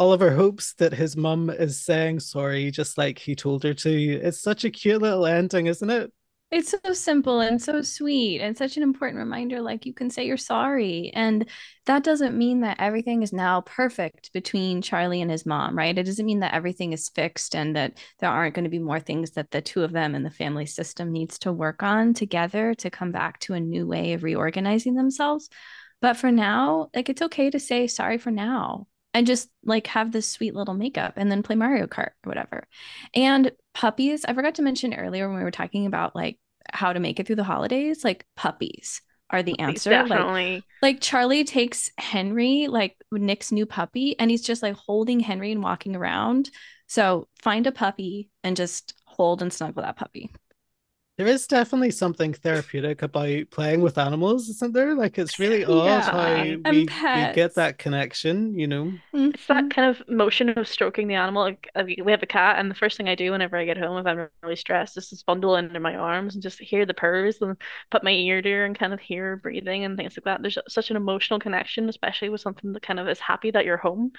Oliver 0.00 0.34
hopes 0.34 0.74
that 0.74 0.92
his 0.92 1.16
mum 1.16 1.50
is 1.50 1.84
saying 1.84 2.18
sorry, 2.20 2.70
just 2.70 2.98
like 2.98 3.18
he 3.18 3.36
told 3.36 3.62
her 3.62 3.74
to. 3.74 3.90
It's 3.90 4.40
such 4.40 4.64
a 4.64 4.70
cute 4.70 5.02
little 5.02 5.26
ending, 5.26 5.66
isn't 5.66 5.90
it? 5.90 6.12
It's 6.54 6.70
so 6.70 6.92
simple 6.92 7.40
and 7.40 7.60
so 7.60 7.82
sweet 7.82 8.40
and 8.40 8.56
such 8.56 8.76
an 8.76 8.84
important 8.84 9.18
reminder. 9.18 9.60
Like 9.60 9.84
you 9.86 9.92
can 9.92 10.08
say 10.08 10.24
you're 10.24 10.36
sorry. 10.36 11.10
And 11.12 11.48
that 11.86 12.04
doesn't 12.04 12.38
mean 12.38 12.60
that 12.60 12.76
everything 12.78 13.24
is 13.24 13.32
now 13.32 13.62
perfect 13.62 14.32
between 14.32 14.80
Charlie 14.80 15.20
and 15.20 15.32
his 15.32 15.44
mom, 15.44 15.76
right? 15.76 15.98
It 15.98 16.04
doesn't 16.04 16.24
mean 16.24 16.38
that 16.40 16.54
everything 16.54 16.92
is 16.92 17.08
fixed 17.08 17.56
and 17.56 17.74
that 17.74 17.98
there 18.20 18.30
aren't 18.30 18.54
going 18.54 18.66
to 18.66 18.70
be 18.70 18.78
more 18.78 19.00
things 19.00 19.32
that 19.32 19.50
the 19.50 19.60
two 19.60 19.82
of 19.82 19.90
them 19.90 20.14
and 20.14 20.24
the 20.24 20.30
family 20.30 20.64
system 20.64 21.10
needs 21.10 21.40
to 21.40 21.52
work 21.52 21.82
on 21.82 22.14
together 22.14 22.72
to 22.74 22.88
come 22.88 23.10
back 23.10 23.40
to 23.40 23.54
a 23.54 23.60
new 23.60 23.84
way 23.84 24.12
of 24.12 24.22
reorganizing 24.22 24.94
themselves. 24.94 25.50
But 26.00 26.16
for 26.16 26.30
now, 26.30 26.88
like 26.94 27.08
it's 27.08 27.22
okay 27.22 27.50
to 27.50 27.58
say 27.58 27.88
sorry 27.88 28.18
for 28.18 28.30
now 28.30 28.86
and 29.12 29.26
just 29.26 29.48
like 29.64 29.88
have 29.88 30.12
this 30.12 30.30
sweet 30.30 30.54
little 30.54 30.74
makeup 30.74 31.14
and 31.16 31.32
then 31.32 31.42
play 31.42 31.56
Mario 31.56 31.88
Kart 31.88 32.10
or 32.24 32.28
whatever. 32.28 32.68
And 33.12 33.50
puppies, 33.72 34.24
I 34.24 34.34
forgot 34.34 34.54
to 34.56 34.62
mention 34.62 34.94
earlier 34.94 35.28
when 35.28 35.38
we 35.38 35.44
were 35.44 35.50
talking 35.50 35.86
about 35.86 36.14
like 36.14 36.38
how 36.72 36.92
to 36.92 37.00
make 37.00 37.20
it 37.20 37.26
through 37.26 37.36
the 37.36 37.44
holidays, 37.44 38.04
like 38.04 38.26
puppies 38.36 39.02
are 39.30 39.42
the 39.42 39.58
answer. 39.58 39.90
Definitely. 39.90 40.54
Like, 40.54 40.64
like 40.82 41.00
Charlie 41.00 41.44
takes 41.44 41.90
Henry, 41.98 42.66
like 42.68 42.96
Nick's 43.10 43.52
new 43.52 43.66
puppy, 43.66 44.18
and 44.18 44.30
he's 44.30 44.42
just 44.42 44.62
like 44.62 44.76
holding 44.76 45.20
Henry 45.20 45.52
and 45.52 45.62
walking 45.62 45.96
around. 45.96 46.50
So 46.86 47.28
find 47.40 47.66
a 47.66 47.72
puppy 47.72 48.30
and 48.42 48.56
just 48.56 48.94
hold 49.04 49.42
and 49.42 49.52
snuggle 49.52 49.82
that 49.82 49.96
puppy. 49.96 50.30
There 51.16 51.26
is 51.28 51.46
definitely 51.46 51.92
something 51.92 52.34
therapeutic 52.34 53.02
about 53.02 53.50
playing 53.50 53.82
with 53.82 53.98
animals, 53.98 54.48
isn't 54.48 54.74
there? 54.74 54.94
Like 54.96 55.16
it's 55.18 55.38
really 55.38 55.64
odd 55.64 56.04
Yeah, 56.04 56.10
how 56.10 56.56
we, 56.56 56.96
we 57.12 57.26
get 57.28 57.54
that 57.54 57.78
connection, 57.78 58.58
you 58.58 58.66
know? 58.66 59.00
It's 59.32 59.46
that 59.46 59.68
Mhm. 59.68 59.70
kind 59.70 59.88
of 59.90 60.08
motion 60.08 60.48
of 60.50 60.68
stroking 60.68 61.08
the 61.08 61.14
animal. 61.16 61.42
Like 61.42 61.68
we 61.84 61.98
we 62.04 62.12
have 62.12 62.22
a 62.22 62.26
cat, 62.26 62.58
and 62.58 62.70
the 62.70 62.74
first 62.74 62.96
thing 62.96 63.08
I 63.08 63.14
do 63.16 63.32
whenever 63.32 63.56
I 63.56 63.64
get 63.64 63.76
home, 63.76 63.96
if 63.98 64.06
I'm 64.06 64.28
really 64.42 64.56
stressed, 64.56 64.96
is 64.96 65.10
just 65.10 65.26
bundle 65.26 65.54
under 65.54 65.80
my 65.80 65.94
arms 65.96 66.34
and 66.34 66.42
just 66.42 66.60
hear 66.60 66.86
the 66.86 66.94
purrs 66.94 67.40
and 67.40 67.56
put 67.90 68.04
my 68.04 68.10
ear 68.12 68.42
to 68.42 68.48
her 68.50 68.64
and 68.64 68.78
kind 68.78 68.92
of 68.92 69.00
hear 69.00 69.30
her 69.30 69.36
breathing 69.36 69.84
and 69.84 69.96
things 69.96 70.16
like 70.16 70.24
that. 70.24 70.42
There's 70.42 70.58
such 70.68 70.90
an 70.90 70.96
emotional 70.96 71.40
connection, 71.40 71.88
especially 71.88 72.28
with 72.28 72.40
something 72.42 72.72
that 72.72 72.82
kind 72.82 73.00
of 73.00 73.08
is 73.08 73.18
happy 73.20 73.50
that 73.52 73.64
you're 73.64 73.76
home. 73.76 74.12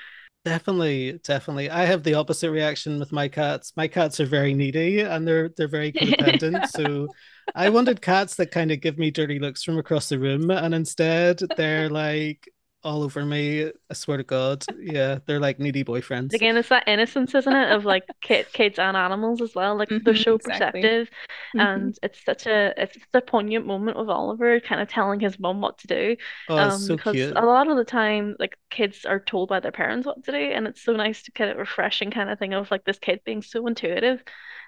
Definitely, 0.45 1.13
definitely. 1.23 1.71
I 1.71 1.85
have 1.85 2.03
the 2.03 2.13
opposite 2.13 2.51
reaction 2.51 2.99
with 2.99 3.11
my 3.11 3.27
cats. 3.27 3.73
My 3.75 3.87
cats 3.87 4.19
are 4.19 4.27
very 4.27 4.53
needy 4.53 4.99
and 5.01 5.27
they're 5.27 5.49
they're 5.49 5.67
very 5.67 5.91
codependent. 5.99 6.67
So 6.67 7.07
I 7.55 7.69
wanted 7.69 7.99
cats 8.01 8.35
that 8.35 8.51
kind 8.51 8.71
of 8.71 8.79
give 8.79 8.99
me 8.99 9.09
dirty 9.09 9.39
looks 9.39 9.63
from 9.63 9.79
across 9.79 10.07
the 10.09 10.19
room, 10.19 10.51
and 10.51 10.75
instead 10.75 11.39
they're 11.57 11.89
like 11.89 12.47
all 12.85 13.03
over 13.03 13.25
me. 13.25 13.65
I 13.89 13.93
swear 13.93 14.17
to 14.17 14.23
God. 14.23 14.65
Yeah, 14.79 15.19
they're 15.25 15.39
like 15.39 15.59
needy 15.59 15.83
boyfriends. 15.83 16.33
Again, 16.33 16.57
it's 16.57 16.69
that 16.69 16.87
innocence, 16.87 17.33
isn't 17.35 17.55
it, 17.55 17.71
of 17.71 17.85
like 17.85 18.03
kid, 18.21 18.51
kids 18.51 18.77
and 18.79 18.97
animals 18.97 19.41
as 19.41 19.53
well. 19.55 19.77
Like 19.77 19.89
they're 20.03 20.13
Mhm, 20.13 20.21
so 20.23 20.37
exactly. 20.37 20.81
perceptive, 20.81 21.09
Mhm. 21.55 21.91
and 21.91 21.97
it's 22.03 22.23
such 22.25 22.45
a 22.47 22.73
it's 22.81 22.95
such 22.95 23.05
a 23.13 23.21
poignant 23.21 23.65
moment 23.65 23.97
with 23.97 24.09
Oliver 24.09 24.59
kind 24.59 24.81
of 24.81 24.89
telling 24.89 25.19
his 25.19 25.39
mom 25.39 25.61
what 25.61 25.77
to 25.79 25.87
do. 25.87 26.17
Oh, 26.47 26.65
it's 26.65 26.75
Um, 26.75 26.85
so 26.85 26.97
because 26.97 27.17
cute. 27.17 27.35
a 27.35 27.45
lot 27.45 27.67
of 27.69 27.77
the 27.77 27.85
time, 27.85 28.35
like 28.39 28.57
kids 28.69 29.05
are 29.05 29.19
told 29.19 29.49
by 29.49 29.59
their 29.61 29.71
parents 29.71 30.05
what 30.07 30.23
to 30.25 30.31
do, 30.31 30.37
and 30.37 30.67
it's 30.67 30.81
so 30.81 30.93
nice 30.93 31.23
to 31.23 31.31
get 31.31 31.55
a 31.55 31.59
refreshing 31.59 32.11
kind 32.11 32.29
of 32.29 32.39
thing 32.39 32.53
of 32.53 32.71
like 32.71 32.83
this 32.85 32.99
kid 32.99 33.21
being 33.23 33.41
so 33.41 33.65
intuitive. 33.67 34.23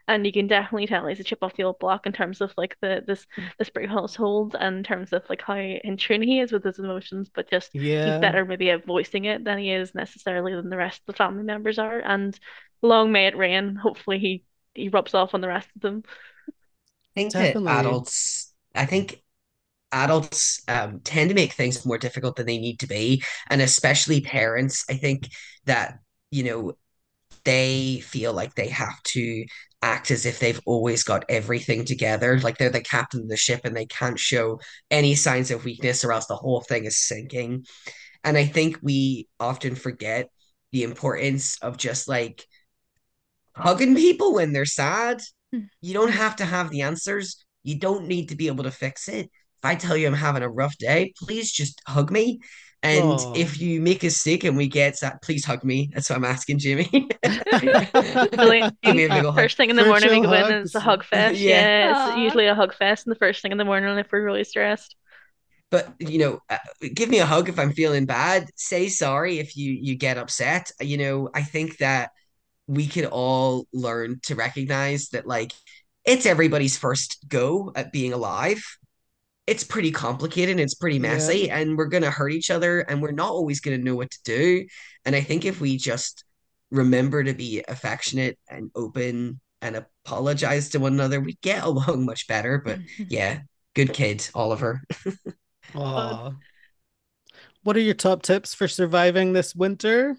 And 0.08 0.26
you 0.26 0.32
can 0.32 0.48
definitely 0.48 0.88
tell 0.88 1.06
he's 1.08 1.20
a 1.20 1.24
chip 1.24 1.40
off 1.44 1.56
the 1.56 1.64
old 1.64 1.80
block 1.80 2.06
in 2.06 2.14
terms 2.14 2.40
of 2.42 2.54
like 2.58 2.78
the 2.82 3.04
this 3.06 3.26
this 3.58 3.68
Spring 3.68 3.90
household 3.90 4.56
and 4.60 4.78
in 4.78 4.84
terms 4.84 5.12
of 5.14 5.24
like 5.30 5.42
how 5.42 5.56
in 5.58 5.98
tune 5.98 6.22
he 6.22 6.40
is 6.40 6.52
with 6.52 6.64
his 6.64 6.80
emotions, 6.80 7.30
but 7.34 7.50
just 7.50 7.72
he's 8.04 8.18
Yeah, 8.18 8.18
better 8.18 8.46
maybe 8.46 8.70
at 8.72 8.86
voicing 8.86 9.26
it 9.26 9.44
than 9.44 9.58
he 9.58 9.72
is 9.72 9.94
necessarily 9.94 10.54
than 10.56 10.70
the 10.70 10.78
rest 10.78 11.00
of 11.02 11.06
the 11.08 11.14
family 11.14 11.44
members 11.44 11.78
are. 11.80 12.00
And 12.00 12.38
long 12.82 13.12
may 13.12 13.28
it 13.28 13.38
reign. 13.38 13.76
Hopefully 13.76 14.20
he 14.20 14.46
he 14.74 14.90
rubs 14.90 15.14
off 15.14 15.34
on 15.34 15.42
the 15.42 15.48
rest 15.48 15.70
of 15.76 15.82
them. 15.82 16.04
I 17.16 17.20
think 17.22 17.34
that 17.34 17.60
adults, 17.66 18.54
I 18.76 18.86
think 18.86 19.22
adults 19.92 20.62
um, 20.68 21.02
tend 21.02 21.30
to 21.30 21.36
make 21.36 21.54
things 21.54 21.86
more 21.86 21.98
difficult 22.00 22.36
than 22.38 22.48
they 22.48 22.60
need 22.60 22.80
to 22.82 22.88
be, 22.88 23.24
and 23.50 23.62
especially 23.62 24.22
parents. 24.22 24.86
I 24.90 24.96
think 24.96 25.30
that, 25.66 26.00
you 26.32 26.44
know, 26.46 26.74
they 27.46 28.02
feel 28.02 28.34
like 28.34 28.56
they 28.56 28.70
have 28.70 29.02
to 29.06 29.46
act 29.88 30.12
as 30.12 30.26
if 30.26 30.40
they've 30.40 30.60
always 30.66 31.04
got 31.04 31.24
everything 31.30 31.86
together. 31.86 32.40
Like 32.40 32.58
they're 32.58 32.70
the 32.70 32.82
captain 32.82 33.22
of 33.22 33.30
the 33.30 33.38
ship 33.38 33.62
and 33.64 33.76
they 33.76 33.86
can't 33.86 34.20
show 34.20 34.60
any 34.92 35.16
signs 35.16 35.50
of 35.50 35.64
weakness 35.64 36.04
or 36.04 36.12
else 36.12 36.26
the 36.28 36.36
whole 36.36 36.62
thing 36.62 36.84
is 36.86 36.98
sinking. 36.98 37.66
And 38.24 38.38
I 38.38 38.46
think 38.46 38.80
we 38.82 39.28
often 39.40 39.76
forget 39.76 40.30
the 40.74 40.84
importance 40.84 41.58
of 41.62 41.78
just 41.78 42.10
like 42.10 42.46
hugging 43.56 43.96
people 43.96 44.34
when 44.36 44.52
they're 44.52 44.66
sad. 44.66 45.22
Hmm. 45.54 45.62
You 45.82 45.94
don't 45.94 46.12
have 46.12 46.36
to 46.38 46.46
have 46.46 46.70
the 46.70 46.82
answers. 46.82 47.46
You 47.64 47.80
don't 47.80 48.08
need 48.08 48.30
to 48.30 48.36
be 48.36 48.48
able 48.48 48.66
to 48.66 48.72
fix 48.72 49.08
it. 49.08 49.26
If 49.26 49.64
I 49.64 49.76
tell 49.76 49.96
you 49.96 50.08
I'm 50.08 50.14
having 50.14 50.44
a 50.44 50.50
rough 50.50 50.78
day, 50.78 51.14
please 51.18 51.52
just 51.52 51.82
hug 51.88 52.12
me. 52.12 52.40
And 52.84 53.04
Aww. 53.04 53.36
if 53.36 53.60
you 53.60 53.82
make 53.82 54.04
a 54.04 54.06
mistake 54.06 54.44
and 54.44 54.56
we 54.56 54.68
get 54.68 55.00
that, 55.02 55.22
please 55.24 55.44
hug 55.44 55.64
me. 55.64 55.90
That's 55.94 56.10
what 56.10 56.18
I'm 56.18 56.26
asking 56.26 56.60
Jamie. 56.60 56.86
first 59.34 59.58
thing 59.58 59.72
in 59.72 59.76
the 59.76 59.86
morning 59.86 60.12
we 60.12 60.22
go 60.22 60.34
in 60.34 60.44
and 60.44 60.66
it's 60.66 60.76
a 60.76 60.80
hug 60.80 61.04
fest. 61.04 61.36
yeah, 61.40 61.50
yeah 61.50 62.10
it's 62.10 62.18
usually 62.18 62.46
a 62.46 62.54
hug 62.54 62.76
fest 62.76 63.08
and 63.08 63.16
the 63.16 63.20
first 63.20 63.42
thing 63.42 63.52
in 63.52 63.58
the 63.58 63.66
morning 63.66 63.98
if 63.98 64.12
we're 64.12 64.24
really 64.24 64.44
stressed. 64.44 64.96
But 65.72 65.92
you 66.00 66.20
know, 66.20 66.40
uh, 66.50 66.58
give 66.94 67.10
me 67.10 67.20
a 67.20 67.26
hug 67.26 67.50
if 67.50 67.58
I'm 67.58 67.74
feeling 67.74 68.06
bad. 68.06 68.48
Say 68.56 68.90
sorry 68.90 69.40
if 69.40 69.58
you 69.58 69.74
you 69.74 69.96
get 69.96 70.18
upset. 70.18 70.72
You 70.80 70.98
know, 70.98 71.30
I 71.34 71.42
think 71.42 71.80
that 71.80 72.12
we 72.68 72.88
could 72.88 73.06
all 73.06 73.66
learn 73.74 74.20
to 74.24 74.36
recognize 74.36 75.10
that 75.10 75.26
like 75.26 75.52
it's 76.06 76.26
everybody's 76.26 76.78
first 76.78 77.26
go 77.28 77.72
at 77.76 77.92
being 77.92 78.14
alive 78.14 78.64
it's 79.48 79.64
pretty 79.64 79.92
complicated 79.92 80.60
it's 80.60 80.76
pretty 80.76 81.00
messy 81.00 81.46
yeah. 81.48 81.58
and 81.58 81.78
we're 81.78 81.86
going 81.86 82.04
to 82.04 82.12
hurt 82.12 82.32
each 82.32 82.52
other 82.52 82.82
and 82.82 83.02
we're 83.02 83.12
not 83.12 83.30
always 83.30 83.62
going 83.62 83.78
to 83.78 83.84
know 83.84 83.96
what 83.96 84.12
to 84.12 84.20
do 84.24 84.66
and 85.06 85.16
i 85.16 85.22
think 85.22 85.46
if 85.46 85.60
we 85.60 85.78
just 85.78 86.24
remember 86.70 87.24
to 87.24 87.34
be 87.34 87.64
affectionate 87.68 88.38
and 88.50 88.70
open 88.76 89.40
and 89.62 89.76
apologize 89.76 90.70
to 90.70 90.80
one 90.80 90.94
another 90.94 91.20
we 91.20 91.38
get 91.42 91.64
along 91.64 92.06
much 92.06 92.28
better 92.28 92.62
but 92.64 92.80
yeah 93.10 93.40
good 93.74 93.94
kid 93.94 94.28
oliver 94.36 94.82
Aww. 95.74 96.36
what 97.64 97.76
are 97.76 97.82
your 97.82 97.94
top 97.94 98.22
tips 98.22 98.54
for 98.54 98.68
surviving 98.68 99.34
this 99.34 99.56
winter 99.56 100.18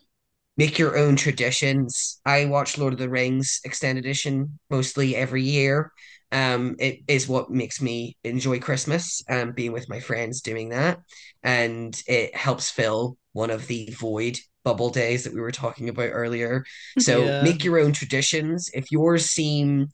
make 0.59 0.77
your 0.77 0.99
own 0.99 1.15
traditions. 1.15 2.21
I 2.27 2.45
watch 2.47 2.77
Lord 2.77 2.93
of 2.93 2.99
the 2.99 3.09
Rings 3.09 3.61
extended 3.65 4.05
edition 4.05 4.59
mostly 4.69 5.15
every 5.15 5.45
year. 5.45 5.93
Um, 6.31 6.77
it 6.79 7.01
is 7.09 7.29
what 7.29 7.51
makes 7.51 7.81
me 7.81 8.17
enjoy 8.23 8.61
Christmas 8.61 9.23
and 9.29 9.51
um, 9.51 9.55
being 9.55 9.73
with 9.73 9.89
my 9.89 10.01
friends 10.01 10.43
doing 10.43 10.71
that. 10.71 11.01
And 11.43 12.01
it 12.07 12.35
helps 12.37 12.71
fill 12.71 13.17
one 13.33 13.51
of 13.51 13.67
the 13.67 13.91
void 13.99 14.39
bubble 14.65 14.91
days 14.91 15.25
that 15.25 15.33
we 15.33 15.41
were 15.41 15.53
talking 15.53 15.89
about 15.89 16.11
earlier. 16.13 16.65
So 16.99 17.25
yeah. 17.25 17.43
make 17.43 17.65
your 17.65 17.79
own 17.79 17.93
traditions. 17.93 18.71
If 18.75 18.91
yours 18.91 19.27
seem 19.27 19.89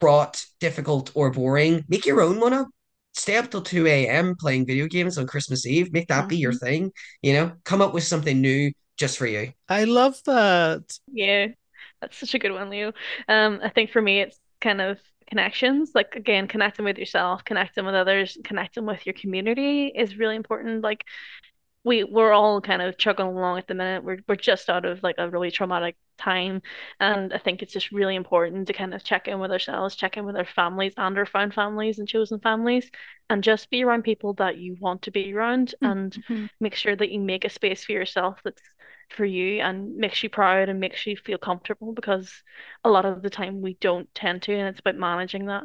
fraught, 0.00 0.44
difficult, 0.58 1.12
or 1.14 1.30
boring, 1.30 1.84
make 1.88 2.06
your 2.06 2.20
own 2.20 2.40
one 2.40 2.52
up. 2.52 2.68
Stay 3.12 3.36
up 3.36 3.48
till 3.50 3.62
2 3.62 3.86
a.m. 3.86 4.34
playing 4.40 4.66
video 4.66 4.88
games 4.88 5.18
on 5.18 5.26
Christmas 5.26 5.66
Eve. 5.66 5.92
Make 5.92 6.08
that 6.08 6.20
mm-hmm. 6.20 6.28
be 6.28 6.38
your 6.38 6.52
mm-hmm. 6.52 6.66
thing. 6.66 6.92
You 7.22 7.34
know, 7.34 7.52
come 7.64 7.80
up 7.80 7.94
with 7.94 8.02
something 8.02 8.40
new 8.40 8.72
just 8.96 9.18
for 9.18 9.26
you. 9.26 9.52
I 9.68 9.84
love 9.84 10.20
that. 10.26 10.98
Yeah, 11.12 11.48
that's 12.00 12.16
such 12.16 12.34
a 12.34 12.38
good 12.38 12.52
one, 12.52 12.70
Leo. 12.70 12.92
Um, 13.28 13.60
I 13.62 13.68
think 13.68 13.90
for 13.90 14.02
me, 14.02 14.20
it's 14.20 14.38
kind 14.60 14.80
of 14.80 14.98
connections. 15.26 15.92
Like 15.94 16.16
again, 16.16 16.48
connecting 16.48 16.84
with 16.84 16.98
yourself, 16.98 17.44
connecting 17.44 17.84
with 17.84 17.94
others, 17.94 18.38
connecting 18.44 18.86
with 18.86 19.06
your 19.06 19.14
community 19.14 19.88
is 19.88 20.16
really 20.16 20.36
important. 20.36 20.82
Like 20.82 21.04
we 21.84 22.02
we're 22.02 22.32
all 22.32 22.60
kind 22.60 22.82
of 22.82 22.96
chugging 22.96 23.26
along 23.26 23.58
at 23.58 23.68
the 23.68 23.74
minute. 23.74 24.04
We're 24.04 24.18
we're 24.26 24.36
just 24.36 24.70
out 24.70 24.84
of 24.84 25.02
like 25.02 25.16
a 25.18 25.28
really 25.28 25.50
traumatic 25.50 25.96
time, 26.18 26.62
and 26.98 27.32
I 27.32 27.38
think 27.38 27.62
it's 27.62 27.72
just 27.72 27.92
really 27.92 28.16
important 28.16 28.66
to 28.68 28.72
kind 28.72 28.94
of 28.94 29.04
check 29.04 29.28
in 29.28 29.38
with 29.38 29.52
ourselves, 29.52 29.94
check 29.94 30.16
in 30.16 30.24
with 30.24 30.36
our 30.36 30.46
families 30.46 30.94
and 30.96 31.16
our 31.18 31.26
found 31.26 31.52
families 31.52 31.98
and 31.98 32.08
chosen 32.08 32.40
families, 32.40 32.90
and 33.28 33.44
just 33.44 33.70
be 33.70 33.84
around 33.84 34.02
people 34.02 34.32
that 34.34 34.56
you 34.56 34.76
want 34.80 35.02
to 35.02 35.10
be 35.10 35.34
around, 35.34 35.74
and 35.82 36.12
mm-hmm. 36.12 36.46
make 36.58 36.74
sure 36.74 36.96
that 36.96 37.10
you 37.10 37.20
make 37.20 37.44
a 37.44 37.50
space 37.50 37.84
for 37.84 37.92
yourself 37.92 38.40
that's 38.44 38.62
for 39.10 39.24
you 39.24 39.60
and 39.60 39.96
makes 39.96 40.22
you 40.22 40.28
proud 40.28 40.68
and 40.68 40.80
makes 40.80 41.06
you 41.06 41.16
feel 41.16 41.38
comfortable 41.38 41.92
because 41.92 42.32
a 42.84 42.90
lot 42.90 43.04
of 43.04 43.22
the 43.22 43.30
time 43.30 43.60
we 43.60 43.74
don't 43.80 44.12
tend 44.14 44.42
to, 44.42 44.54
and 44.54 44.68
it's 44.68 44.80
about 44.80 44.96
managing 44.96 45.46
that. 45.46 45.64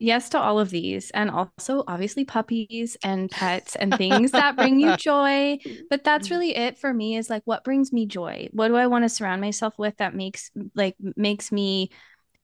Yes 0.00 0.28
to 0.30 0.40
all 0.40 0.58
of 0.58 0.70
these 0.70 1.10
and 1.12 1.30
also 1.30 1.84
obviously 1.86 2.24
puppies 2.24 2.96
and 3.04 3.30
pets 3.30 3.76
and 3.76 3.96
things 3.96 4.32
that 4.32 4.56
bring 4.56 4.80
you 4.80 4.96
joy. 4.98 5.56
But 5.88 6.02
that's 6.02 6.26
mm-hmm. 6.26 6.34
really 6.34 6.56
it 6.56 6.78
for 6.78 6.92
me 6.92 7.16
is 7.16 7.30
like 7.30 7.42
what 7.44 7.62
brings 7.62 7.92
me 7.92 8.04
joy? 8.04 8.48
What 8.52 8.68
do 8.68 8.76
i 8.76 8.88
want 8.88 9.04
to 9.04 9.08
surround 9.08 9.40
myself 9.40 9.78
with 9.78 9.96
that 9.98 10.14
makes 10.14 10.50
like 10.74 10.96
makes 11.16 11.52
me 11.52 11.90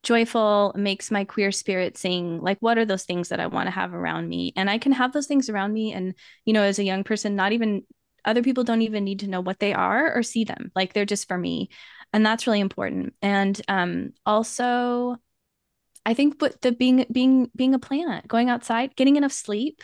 joyful 0.04 0.72
makes 0.76 1.10
my 1.10 1.24
queer 1.24 1.50
spirit 1.50 1.98
sing? 1.98 2.40
Like 2.40 2.58
what 2.60 2.78
are 2.78 2.84
those 2.84 3.04
things 3.04 3.30
that 3.30 3.40
i 3.40 3.48
want 3.48 3.66
to 3.66 3.72
have 3.72 3.92
around 3.94 4.28
me? 4.28 4.52
And 4.54 4.70
i 4.70 4.78
can 4.78 4.92
have 4.92 5.12
those 5.12 5.26
things 5.26 5.50
around 5.50 5.72
me 5.72 5.92
and 5.92 6.14
you 6.44 6.52
know 6.52 6.62
as 6.62 6.78
a 6.78 6.84
young 6.84 7.02
person 7.02 7.34
not 7.34 7.50
even 7.50 7.82
other 8.24 8.42
people 8.42 8.64
don't 8.64 8.82
even 8.82 9.04
need 9.04 9.20
to 9.20 9.28
know 9.28 9.40
what 9.40 9.58
they 9.58 9.72
are 9.72 10.14
or 10.14 10.22
see 10.22 10.44
them 10.44 10.70
like 10.74 10.92
they're 10.92 11.04
just 11.04 11.28
for 11.28 11.38
me 11.38 11.68
and 12.12 12.24
that's 12.24 12.46
really 12.46 12.60
important 12.60 13.14
and 13.22 13.60
um 13.68 14.12
also 14.26 15.16
I 16.06 16.14
think 16.14 16.38
but 16.38 16.60
the 16.62 16.72
being 16.72 17.06
being 17.12 17.50
being 17.54 17.74
a 17.74 17.78
plant, 17.78 18.26
going 18.26 18.48
outside, 18.48 18.96
getting 18.96 19.16
enough 19.16 19.32
sleep 19.32 19.82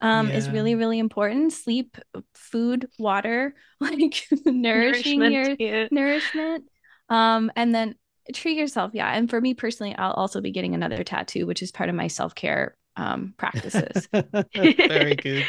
um, 0.00 0.28
yeah. 0.28 0.34
is 0.36 0.50
really 0.50 0.74
really 0.74 0.98
important. 0.98 1.52
Sleep, 1.52 1.96
food, 2.34 2.88
water, 2.98 3.54
like 3.80 4.26
nourishing 4.44 5.20
nourishment, 5.20 5.32
your 5.32 5.56
yeah. 5.58 5.88
nourishment, 5.90 6.64
um, 7.08 7.50
and 7.56 7.74
then 7.74 7.94
treat 8.34 8.56
yourself. 8.58 8.90
Yeah, 8.94 9.10
and 9.10 9.30
for 9.30 9.40
me 9.40 9.54
personally, 9.54 9.94
I'll 9.94 10.12
also 10.12 10.40
be 10.40 10.50
getting 10.50 10.74
another 10.74 11.04
tattoo, 11.04 11.46
which 11.46 11.62
is 11.62 11.70
part 11.70 11.88
of 11.88 11.94
my 11.94 12.08
self 12.08 12.34
care 12.34 12.76
um, 12.96 13.34
practices. 13.36 14.08
Very 14.54 15.14
good. 15.14 15.46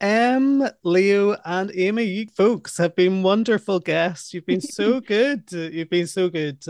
Em, 0.00 0.66
Leo, 0.82 1.36
and 1.44 1.70
Aimee, 1.74 2.04
you 2.04 2.26
folks 2.34 2.78
have 2.78 2.96
been 2.96 3.22
wonderful 3.22 3.80
guests. 3.80 4.32
You've 4.32 4.46
been 4.46 4.62
so 4.62 5.00
good. 5.14 5.44
You've 5.52 5.90
been 5.90 6.06
so 6.06 6.30
good. 6.30 6.64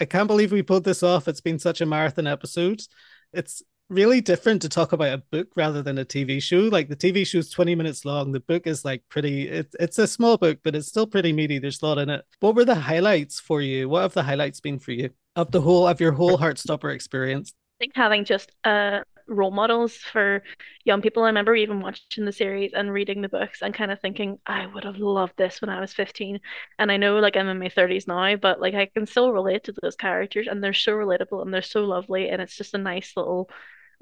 I 0.00 0.04
can't 0.04 0.26
believe 0.26 0.50
we 0.50 0.62
pulled 0.62 0.84
this 0.84 1.04
off. 1.04 1.28
It's 1.28 1.40
been 1.40 1.60
such 1.60 1.80
a 1.80 1.86
marathon 1.86 2.26
episode. 2.26 2.82
It's 3.32 3.62
really 3.88 4.20
different 4.20 4.62
to 4.62 4.68
talk 4.68 4.92
about 4.92 5.14
a 5.14 5.22
book 5.30 5.48
rather 5.54 5.80
than 5.80 5.98
a 5.98 6.04
TV 6.04 6.42
show. 6.42 6.60
Like 6.60 6.88
the 6.88 6.96
TV 6.96 7.24
show 7.24 7.38
is 7.38 7.50
20 7.50 7.76
minutes 7.76 8.04
long. 8.04 8.32
The 8.32 8.40
book 8.40 8.66
is 8.66 8.84
like 8.84 9.04
pretty, 9.08 9.48
it, 9.48 9.72
it's 9.78 9.98
a 9.98 10.06
small 10.08 10.36
book, 10.36 10.58
but 10.64 10.74
it's 10.74 10.88
still 10.88 11.06
pretty 11.06 11.32
meaty. 11.32 11.60
There's 11.60 11.82
a 11.82 11.86
lot 11.86 11.98
in 11.98 12.10
it. 12.10 12.24
What 12.40 12.56
were 12.56 12.64
the 12.64 12.74
highlights 12.74 13.38
for 13.38 13.62
you? 13.62 13.88
What 13.88 14.02
have 14.02 14.14
the 14.14 14.24
highlights 14.24 14.60
been 14.60 14.80
for 14.80 14.90
you 14.90 15.10
of 15.36 15.52
the 15.52 15.60
whole, 15.60 15.86
of 15.86 16.00
your 16.00 16.12
whole 16.12 16.36
Heartstopper 16.44 16.92
experience? 16.92 17.52
I 17.78 17.84
think 17.84 17.92
having 17.94 18.24
just 18.24 18.50
a 18.64 19.04
role 19.28 19.50
models 19.50 19.94
for 19.96 20.42
young 20.84 21.02
people. 21.02 21.22
I 21.22 21.26
remember 21.28 21.54
even 21.54 21.80
watching 21.80 22.24
the 22.24 22.32
series 22.32 22.72
and 22.74 22.92
reading 22.92 23.22
the 23.22 23.28
books 23.28 23.62
and 23.62 23.74
kind 23.74 23.90
of 23.90 24.00
thinking, 24.00 24.38
I 24.46 24.66
would 24.66 24.84
have 24.84 24.96
loved 24.96 25.36
this 25.36 25.60
when 25.60 25.70
I 25.70 25.80
was 25.80 25.92
15. 25.92 26.40
And 26.78 26.90
I 26.92 26.96
know 26.96 27.18
like 27.18 27.36
I'm 27.36 27.48
in 27.48 27.58
my 27.58 27.68
30s 27.68 28.06
now, 28.06 28.36
but 28.36 28.60
like 28.60 28.74
I 28.74 28.86
can 28.86 29.06
still 29.06 29.32
relate 29.32 29.64
to 29.64 29.74
those 29.82 29.96
characters 29.96 30.46
and 30.48 30.62
they're 30.62 30.74
so 30.74 30.92
relatable 30.92 31.42
and 31.42 31.52
they're 31.52 31.62
so 31.62 31.84
lovely. 31.84 32.28
And 32.28 32.42
it's 32.42 32.56
just 32.56 32.74
a 32.74 32.78
nice 32.78 33.12
little 33.16 33.50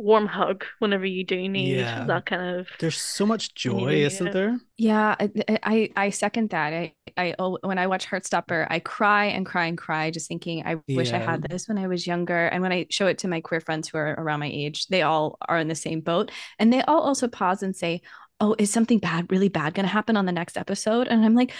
warm 0.01 0.27
hug 0.27 0.65
whenever 0.79 1.05
you 1.05 1.23
do 1.23 1.49
need 1.49 1.77
yeah. 1.77 2.05
that 2.05 2.25
kind 2.25 2.59
of 2.59 2.69
there's 2.79 2.97
so 2.97 3.27
much 3.27 3.55
joy 3.55 3.93
isn't 3.93 4.33
there? 4.33 4.59
Yeah 4.79 5.15
I, 5.21 5.31
I 5.63 5.91
i 5.97 6.11
second 6.11 6.51
that. 6.51 6.73
I 6.73 6.95
i 7.19 7.35
oh, 7.39 7.59
when 7.63 7.79
i 7.79 7.87
watch 7.87 8.09
heartstopper 8.09 8.67
i 8.71 8.79
cry 8.79 9.27
and 9.27 9.45
cry 9.45 9.67
and 9.67 9.77
cry 9.77 10.11
just 10.11 10.27
thinking 10.27 10.65
i 10.67 10.77
yeah. 10.87 10.97
wish 10.97 11.13
i 11.13 11.19
had 11.19 11.43
this 11.43 11.69
when 11.69 11.77
i 11.77 11.87
was 11.87 12.07
younger. 12.07 12.47
And 12.47 12.63
when 12.63 12.73
i 12.73 12.87
show 12.91 13.07
it 13.07 13.19
to 13.19 13.29
my 13.29 13.41
queer 13.43 13.61
friends 13.61 13.89
who 13.89 13.99
are 13.99 14.15
around 14.15 14.41
my 14.41 14.51
age 14.51 14.87
they 14.87 15.03
all 15.03 15.37
are 15.49 15.59
in 15.59 15.69
the 15.69 15.75
same 15.75 16.01
boat. 16.01 16.31
And 16.59 16.73
they 16.73 16.83
all 16.83 17.03
also 17.03 17.29
pause 17.29 17.63
and 17.63 17.77
say 17.77 18.01
oh 18.41 18.57
is 18.59 18.73
something 18.73 18.99
bad 18.99 19.31
really 19.31 19.51
bad 19.51 19.75
going 19.75 19.85
to 19.85 19.93
happen 19.93 20.17
on 20.17 20.25
the 20.25 20.33
next 20.33 20.57
episode? 20.57 21.09
And 21.09 21.25
i'm 21.25 21.35
like 21.35 21.53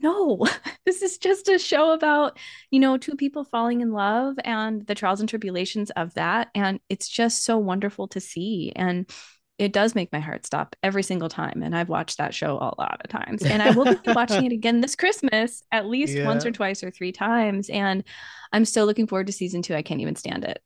no 0.00 0.46
this 0.86 1.02
is 1.02 1.18
just 1.18 1.48
a 1.48 1.58
show 1.58 1.92
about 1.92 2.38
you 2.70 2.80
know 2.80 2.96
two 2.96 3.14
people 3.16 3.44
falling 3.44 3.80
in 3.80 3.92
love 3.92 4.36
and 4.44 4.86
the 4.86 4.94
trials 4.94 5.20
and 5.20 5.28
tribulations 5.28 5.90
of 5.92 6.14
that 6.14 6.48
and 6.54 6.80
it's 6.88 7.08
just 7.08 7.44
so 7.44 7.58
wonderful 7.58 8.08
to 8.08 8.20
see 8.20 8.72
and 8.76 9.10
it 9.58 9.72
does 9.72 9.94
make 9.94 10.10
my 10.12 10.18
heart 10.18 10.46
stop 10.46 10.74
every 10.82 11.02
single 11.02 11.28
time 11.28 11.62
and 11.62 11.76
i've 11.76 11.88
watched 11.88 12.18
that 12.18 12.34
show 12.34 12.56
a 12.56 12.74
lot 12.78 13.00
of 13.04 13.10
times 13.10 13.42
and 13.42 13.62
i 13.62 13.70
will 13.70 13.84
be 13.84 13.98
watching 14.12 14.44
it 14.44 14.52
again 14.52 14.80
this 14.80 14.96
christmas 14.96 15.62
at 15.72 15.86
least 15.86 16.14
yeah. 16.14 16.26
once 16.26 16.46
or 16.46 16.50
twice 16.50 16.82
or 16.82 16.90
three 16.90 17.12
times 17.12 17.68
and 17.68 18.02
i'm 18.52 18.64
still 18.64 18.86
looking 18.86 19.06
forward 19.06 19.26
to 19.26 19.32
season 19.32 19.62
two 19.62 19.74
i 19.74 19.82
can't 19.82 20.00
even 20.00 20.16
stand 20.16 20.44
it 20.44 20.62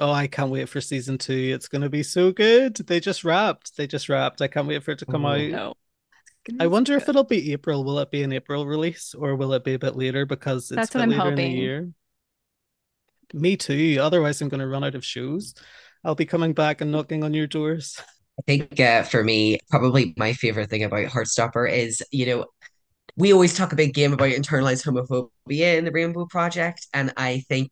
Oh, 0.00 0.10
I 0.10 0.26
can't 0.26 0.50
wait 0.50 0.68
for 0.68 0.80
season 0.80 1.18
two. 1.18 1.52
It's 1.54 1.68
going 1.68 1.82
to 1.82 1.88
be 1.88 2.02
so 2.02 2.32
good. 2.32 2.74
They 2.74 2.98
just 2.98 3.22
wrapped. 3.22 3.76
They 3.76 3.86
just 3.86 4.08
wrapped. 4.08 4.42
I 4.42 4.48
can't 4.48 4.66
wait 4.66 4.82
for 4.82 4.90
it 4.90 4.98
to 4.98 5.06
come 5.06 5.24
oh, 5.24 5.28
out. 5.28 5.50
No. 5.50 5.74
I 6.60 6.66
wonder 6.66 6.96
if 6.96 7.08
it'll 7.08 7.24
be 7.24 7.52
April. 7.52 7.84
Will 7.84 7.98
it 7.98 8.10
be 8.10 8.22
an 8.22 8.32
April 8.32 8.66
release 8.66 9.14
or 9.14 9.34
will 9.34 9.52
it 9.54 9.64
be 9.64 9.74
a 9.74 9.78
bit 9.78 9.96
later 9.96 10.26
because 10.26 10.70
it's 10.70 10.76
That's 10.76 10.94
what 10.94 11.02
I'm 11.02 11.10
later 11.10 11.22
hoping. 11.22 11.38
in 11.46 11.52
the 11.52 11.58
year? 11.58 11.88
Me 13.32 13.56
too. 13.56 13.98
Otherwise, 14.00 14.40
I'm 14.40 14.48
going 14.48 14.60
to 14.60 14.66
run 14.66 14.84
out 14.84 14.94
of 14.94 15.04
shoes. 15.04 15.54
I'll 16.04 16.14
be 16.14 16.26
coming 16.26 16.52
back 16.52 16.80
and 16.80 16.92
knocking 16.92 17.24
on 17.24 17.34
your 17.34 17.46
doors. 17.46 18.00
I 18.38 18.42
think 18.46 18.80
uh, 18.80 19.04
for 19.04 19.22
me, 19.22 19.60
probably 19.70 20.12
my 20.16 20.32
favorite 20.32 20.68
thing 20.68 20.82
about 20.82 21.06
Heartstopper 21.06 21.70
is, 21.70 22.02
you 22.10 22.26
know, 22.26 22.46
we 23.16 23.32
always 23.32 23.56
talk 23.56 23.72
a 23.72 23.76
big 23.76 23.94
game 23.94 24.12
about 24.12 24.30
internalized 24.30 24.84
homophobia 24.84 25.78
in 25.78 25.84
the 25.84 25.92
Rainbow 25.92 26.26
Project. 26.26 26.86
And 26.92 27.12
I 27.16 27.44
think 27.48 27.70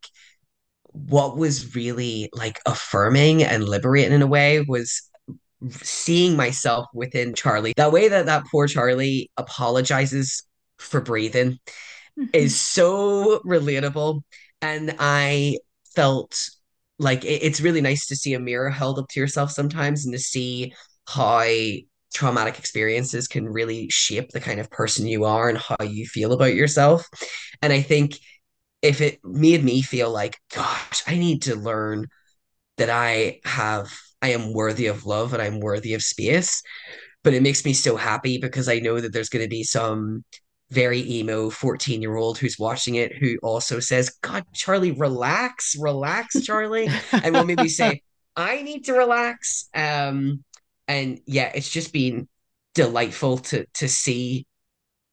what 0.93 1.37
was 1.37 1.75
really 1.75 2.31
like 2.33 2.61
affirming 2.65 3.43
and 3.43 3.65
liberating 3.69 4.13
in 4.13 4.23
a 4.23 4.27
way 4.27 4.61
was 4.61 5.03
seeing 5.71 6.37
myself 6.37 6.87
within 6.95 7.35
Charlie. 7.35 7.75
That 7.77 7.93
way 7.93 8.09
that 8.09 8.27
that 8.27 8.45
poor 8.51 8.67
Charlie 8.67 9.31
apologizes 9.37 10.45
for 10.79 11.01
breathing 11.01 11.59
mm-hmm. 12.19 12.25
is 12.33 12.59
so 12.59 13.41
relatable. 13.45 14.23
And 14.61 14.95
I 14.99 15.59
felt 15.95 16.39
like 16.99 17.25
it, 17.25 17.43
it's 17.43 17.61
really 17.61 17.81
nice 17.81 18.07
to 18.07 18.17
see 18.17 18.35
a 18.35 18.41
mirror 18.41 18.71
held 18.71 18.99
up 18.99 19.09
to 19.11 19.21
yourself 19.21 19.51
sometimes 19.51 20.05
and 20.05 20.15
to 20.15 20.19
see 20.19 20.73
how 21.07 21.45
traumatic 22.15 22.59
experiences 22.59 23.27
can 23.27 23.49
really 23.49 23.89
shape 23.89 24.31
the 24.31 24.41
kind 24.41 24.61
of 24.61 24.71
person 24.71 25.07
you 25.07 25.25
are 25.25 25.49
and 25.49 25.59
how 25.59 25.77
you 25.83 26.07
feel 26.07 26.33
about 26.33 26.55
yourself. 26.55 27.07
And 27.61 27.73
I 27.73 27.81
think 27.81 28.19
if 28.83 29.01
it 29.01 29.21
made 29.25 29.65
me 29.65 29.83
feel 29.83 30.11
like, 30.11 30.39
gosh, 30.55 31.03
I 31.07 31.17
need 31.17 31.43
to 31.43 31.57
learn 31.57 32.09
that 32.77 32.91
I 32.91 33.41
have, 33.45 33.93
I 34.23 34.29
am 34.29 34.53
worthy 34.53 34.87
of 34.87 35.05
love 35.05 35.33
and 35.35 35.43
I'm 35.43 35.61
worthy 35.61 35.95
of 35.95 36.03
space. 36.03 36.63
But 37.25 37.35
it 37.35 37.43
makes 37.43 37.65
me 37.65 37.73
so 37.73 37.97
happy 37.97 38.39
because 38.39 38.69
I 38.69 38.79
know 38.79 39.01
that 39.01 39.13
there's 39.13 39.29
going 39.29 39.45
to 39.45 39.49
be 39.49 39.63
some 39.63 40.25
very 40.71 41.01
emo 41.09 41.51
14 41.51 42.01
year 42.01 42.17
old 42.17 42.39
who's 42.39 42.59
watching 42.59 42.95
it 42.95 43.15
who 43.17 43.37
also 43.43 43.79
says, 43.79 44.17
God, 44.23 44.45
Charlie, 44.55 44.93
relax, 44.93 45.77
relax, 45.79 46.43
Charlie. 46.43 46.89
and 47.13 47.35
will 47.35 47.45
maybe 47.45 47.69
say, 47.69 48.03
I 48.37 48.63
need 48.63 48.87
to 48.87 48.95
relax. 48.95 49.69
Um, 49.75 50.43
and 50.89 51.21
yeah, 51.27 51.53
it's 51.55 51.71
just 51.71 51.93
been 51.93 52.29
delightful 52.75 53.39
to 53.39 53.67
to 53.75 53.89
see 53.89 54.47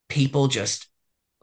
people 0.08 0.48
just 0.48 0.89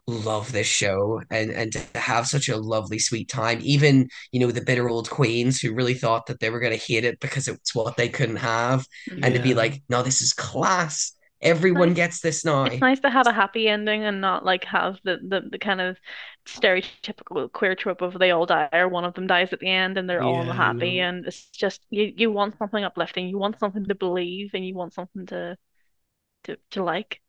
love 0.07 0.53
this 0.53 0.67
show 0.67 1.21
and 1.29 1.51
and 1.51 1.73
to 1.73 1.99
have 1.99 2.25
such 2.25 2.47
a 2.47 2.55
lovely 2.55 2.97
sweet 2.97 3.27
time 3.27 3.59
even 3.61 4.07
you 4.31 4.39
know 4.39 4.51
the 4.51 4.61
bitter 4.61 4.87
old 4.89 5.09
queens 5.09 5.59
who 5.59 5.73
really 5.73 5.93
thought 5.93 6.25
that 6.27 6.39
they 6.39 6.49
were 6.49 6.61
going 6.61 6.71
to 6.71 6.85
hate 6.85 7.03
it 7.03 7.19
because 7.19 7.49
it's 7.49 7.75
what 7.75 7.97
they 7.97 8.07
couldn't 8.07 8.37
have 8.37 8.85
yeah. 9.07 9.19
and 9.23 9.35
to 9.35 9.41
be 9.41 9.53
like 9.53 9.83
no 9.89 10.01
this 10.01 10.21
is 10.21 10.31
class 10.31 11.11
everyone 11.41 11.89
nice. 11.89 11.95
gets 11.97 12.21
this 12.21 12.45
now 12.45 12.63
it's 12.63 12.79
nice 12.79 13.01
to 13.01 13.09
have 13.09 13.27
a 13.27 13.33
happy 13.33 13.67
ending 13.67 14.03
and 14.05 14.21
not 14.21 14.45
like 14.45 14.63
have 14.63 14.97
the 15.03 15.17
the, 15.27 15.41
the 15.51 15.59
kind 15.59 15.81
of 15.81 15.97
stereotypical 16.45 17.51
queer 17.51 17.75
trope 17.75 18.01
of 18.01 18.17
they 18.17 18.31
all 18.31 18.45
die 18.45 18.69
or 18.71 18.87
one 18.87 19.03
of 19.03 19.13
them 19.13 19.27
dies 19.27 19.51
at 19.51 19.59
the 19.59 19.69
end 19.69 19.97
and 19.97 20.09
they're 20.09 20.21
yeah. 20.21 20.27
all 20.27 20.43
happy 20.45 21.01
and 21.01 21.25
it's 21.25 21.47
just 21.47 21.85
you 21.89 22.13
you 22.15 22.31
want 22.31 22.57
something 22.57 22.83
uplifting 22.85 23.27
you 23.27 23.37
want 23.37 23.59
something 23.59 23.85
to 23.85 23.93
believe 23.93 24.51
and 24.53 24.65
you 24.65 24.73
want 24.73 24.93
something 24.93 25.25
to 25.25 25.57
to, 26.45 26.57
to 26.71 26.81
like 26.81 27.21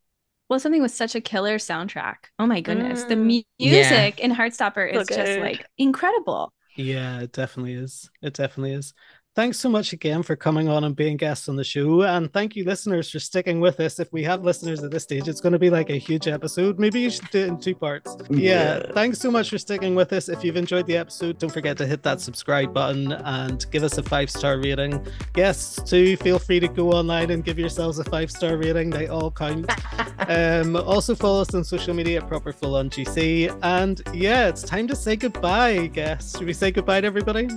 well, 0.49 0.59
something 0.59 0.83
with 0.83 0.93
such 0.93 1.15
a 1.15 1.21
killer 1.21 1.59
soundtrack. 1.59 2.17
Oh 2.39 2.47
my 2.47 2.61
goodness. 2.61 3.05
Mm. 3.05 3.09
The 3.09 3.17
mu- 3.17 3.43
music 3.59 4.19
yeah. 4.19 4.25
in 4.25 4.35
Heartstopper 4.35 4.93
is 4.93 5.07
just 5.09 5.41
like 5.41 5.67
incredible. 5.77 6.53
Yeah, 6.77 7.21
it 7.21 7.33
definitely 7.33 7.75
is. 7.75 8.09
It 8.23 8.35
definitely 8.35 8.73
is. 8.73 8.95
Thanks 9.35 9.61
so 9.61 9.69
much 9.69 9.93
again 9.93 10.25
for 10.25 10.35
coming 10.35 10.69
on 10.69 10.83
and 10.83 10.97
being 10.97 11.17
guests 11.17 11.49
on 11.49 11.55
the 11.55 11.63
show. 11.63 12.03
And 12.03 12.33
thank 12.33 12.57
you, 12.57 12.65
listeners, 12.65 13.09
for 13.09 13.21
sticking 13.21 13.61
with 13.61 13.79
us. 13.79 14.01
If 14.01 14.13
we 14.13 14.25
have 14.25 14.43
listeners 14.43 14.83
at 14.83 14.91
this 14.91 15.05
stage, 15.05 15.29
it's 15.29 15.41
going 15.41 15.53
to 15.53 15.61
be 15.61 15.71
like 15.71 15.91
a 15.91 15.97
huge 15.97 16.27
episode. 16.27 16.81
Maybe 16.81 16.99
you 16.99 17.11
should 17.11 17.31
do 17.31 17.43
it 17.43 17.47
in 17.47 17.61
two 17.61 17.77
parts. 17.77 18.17
Yeah. 18.29 18.79
yeah. 18.79 18.93
Thanks 18.95 19.21
so 19.21 19.31
much 19.31 19.51
for 19.51 19.59
sticking 19.59 19.95
with 19.95 20.13
us. 20.13 20.29
If 20.29 20.43
you've 20.43 20.57
enjoyed 20.57 20.87
the 20.87 20.97
episode, 20.97 21.39
don't 21.39 21.53
forget 21.53 21.77
to 21.77 21.87
hit 21.87 22.03
that 22.03 22.21
subscribe 22.21 22.75
button 22.75 23.13
and 23.13 23.65
give 23.71 23.85
us 23.85 23.97
a 23.97 24.03
five 24.03 24.29
star 24.29 24.59
rating. 24.59 25.07
Guests, 25.35 25.89
too, 25.89 26.17
feel 26.17 26.41
free 26.41 26.59
to 26.59 26.67
go 26.67 26.91
online 26.91 27.31
and 27.31 27.45
give 27.45 27.61
yourselves 27.61 28.01
a 28.01 28.05
five 28.05 28.33
star 28.33 28.57
rating. 28.57 28.91
They 28.91 29.07
all 29.07 29.31
count. 29.31 29.71
um, 30.29 30.75
also, 30.75 31.15
follow 31.15 31.43
us 31.43 31.55
on 31.55 31.63
social 31.63 31.95
media 31.95 32.23
at 32.23 32.27
Proper 32.27 32.53
Full 32.53 32.75
on 32.75 32.91
GC. 32.91 33.57
And 33.63 34.03
yeah, 34.13 34.49
it's 34.49 34.63
time 34.63 34.89
to 34.89 34.97
say 34.97 35.15
goodbye, 35.15 35.87
guests. 35.87 36.37
Should 36.37 36.49
we 36.49 36.53
say 36.53 36.73
goodbye 36.73 37.03
to 37.03 37.07
everybody? 37.07 37.49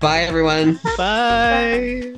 Bye, 0.00 0.22
everyone. 0.22 0.78
Bye. 0.96 2.16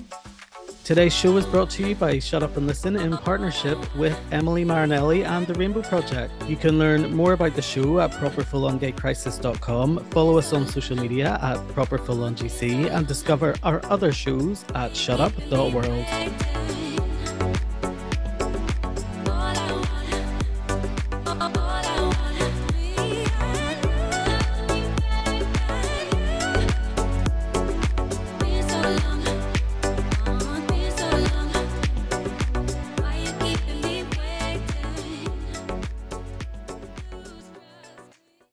Today's 0.83 1.15
show 1.15 1.33
was 1.33 1.45
brought 1.45 1.69
to 1.71 1.87
you 1.87 1.95
by 1.95 2.19
Shut 2.19 2.43
Up 2.43 2.57
and 2.57 2.67
Listen 2.67 2.97
in 2.97 3.17
partnership 3.19 3.79
with 3.95 4.19
Emily 4.33 4.65
Marinelli 4.65 5.23
and 5.23 5.47
the 5.47 5.53
Rainbow 5.55 5.83
Project. 5.83 6.33
You 6.49 6.57
can 6.57 6.79
learn 6.79 7.15
more 7.15 7.35
about 7.35 7.55
the 7.55 7.61
show 7.63 8.01
at 8.01 8.11
properfullongaycrisis.com, 8.13 10.05
follow 10.07 10.39
us 10.39 10.53
on 10.55 10.67
social 10.67 10.97
media 10.97 11.39
at 11.43 11.59
properfullongc, 11.69 12.91
and 12.91 13.07
discover 13.07 13.55
our 13.63 13.85
other 13.85 14.13
shows 14.13 14.65
at 14.75 14.93
shutup.world. 14.93 16.88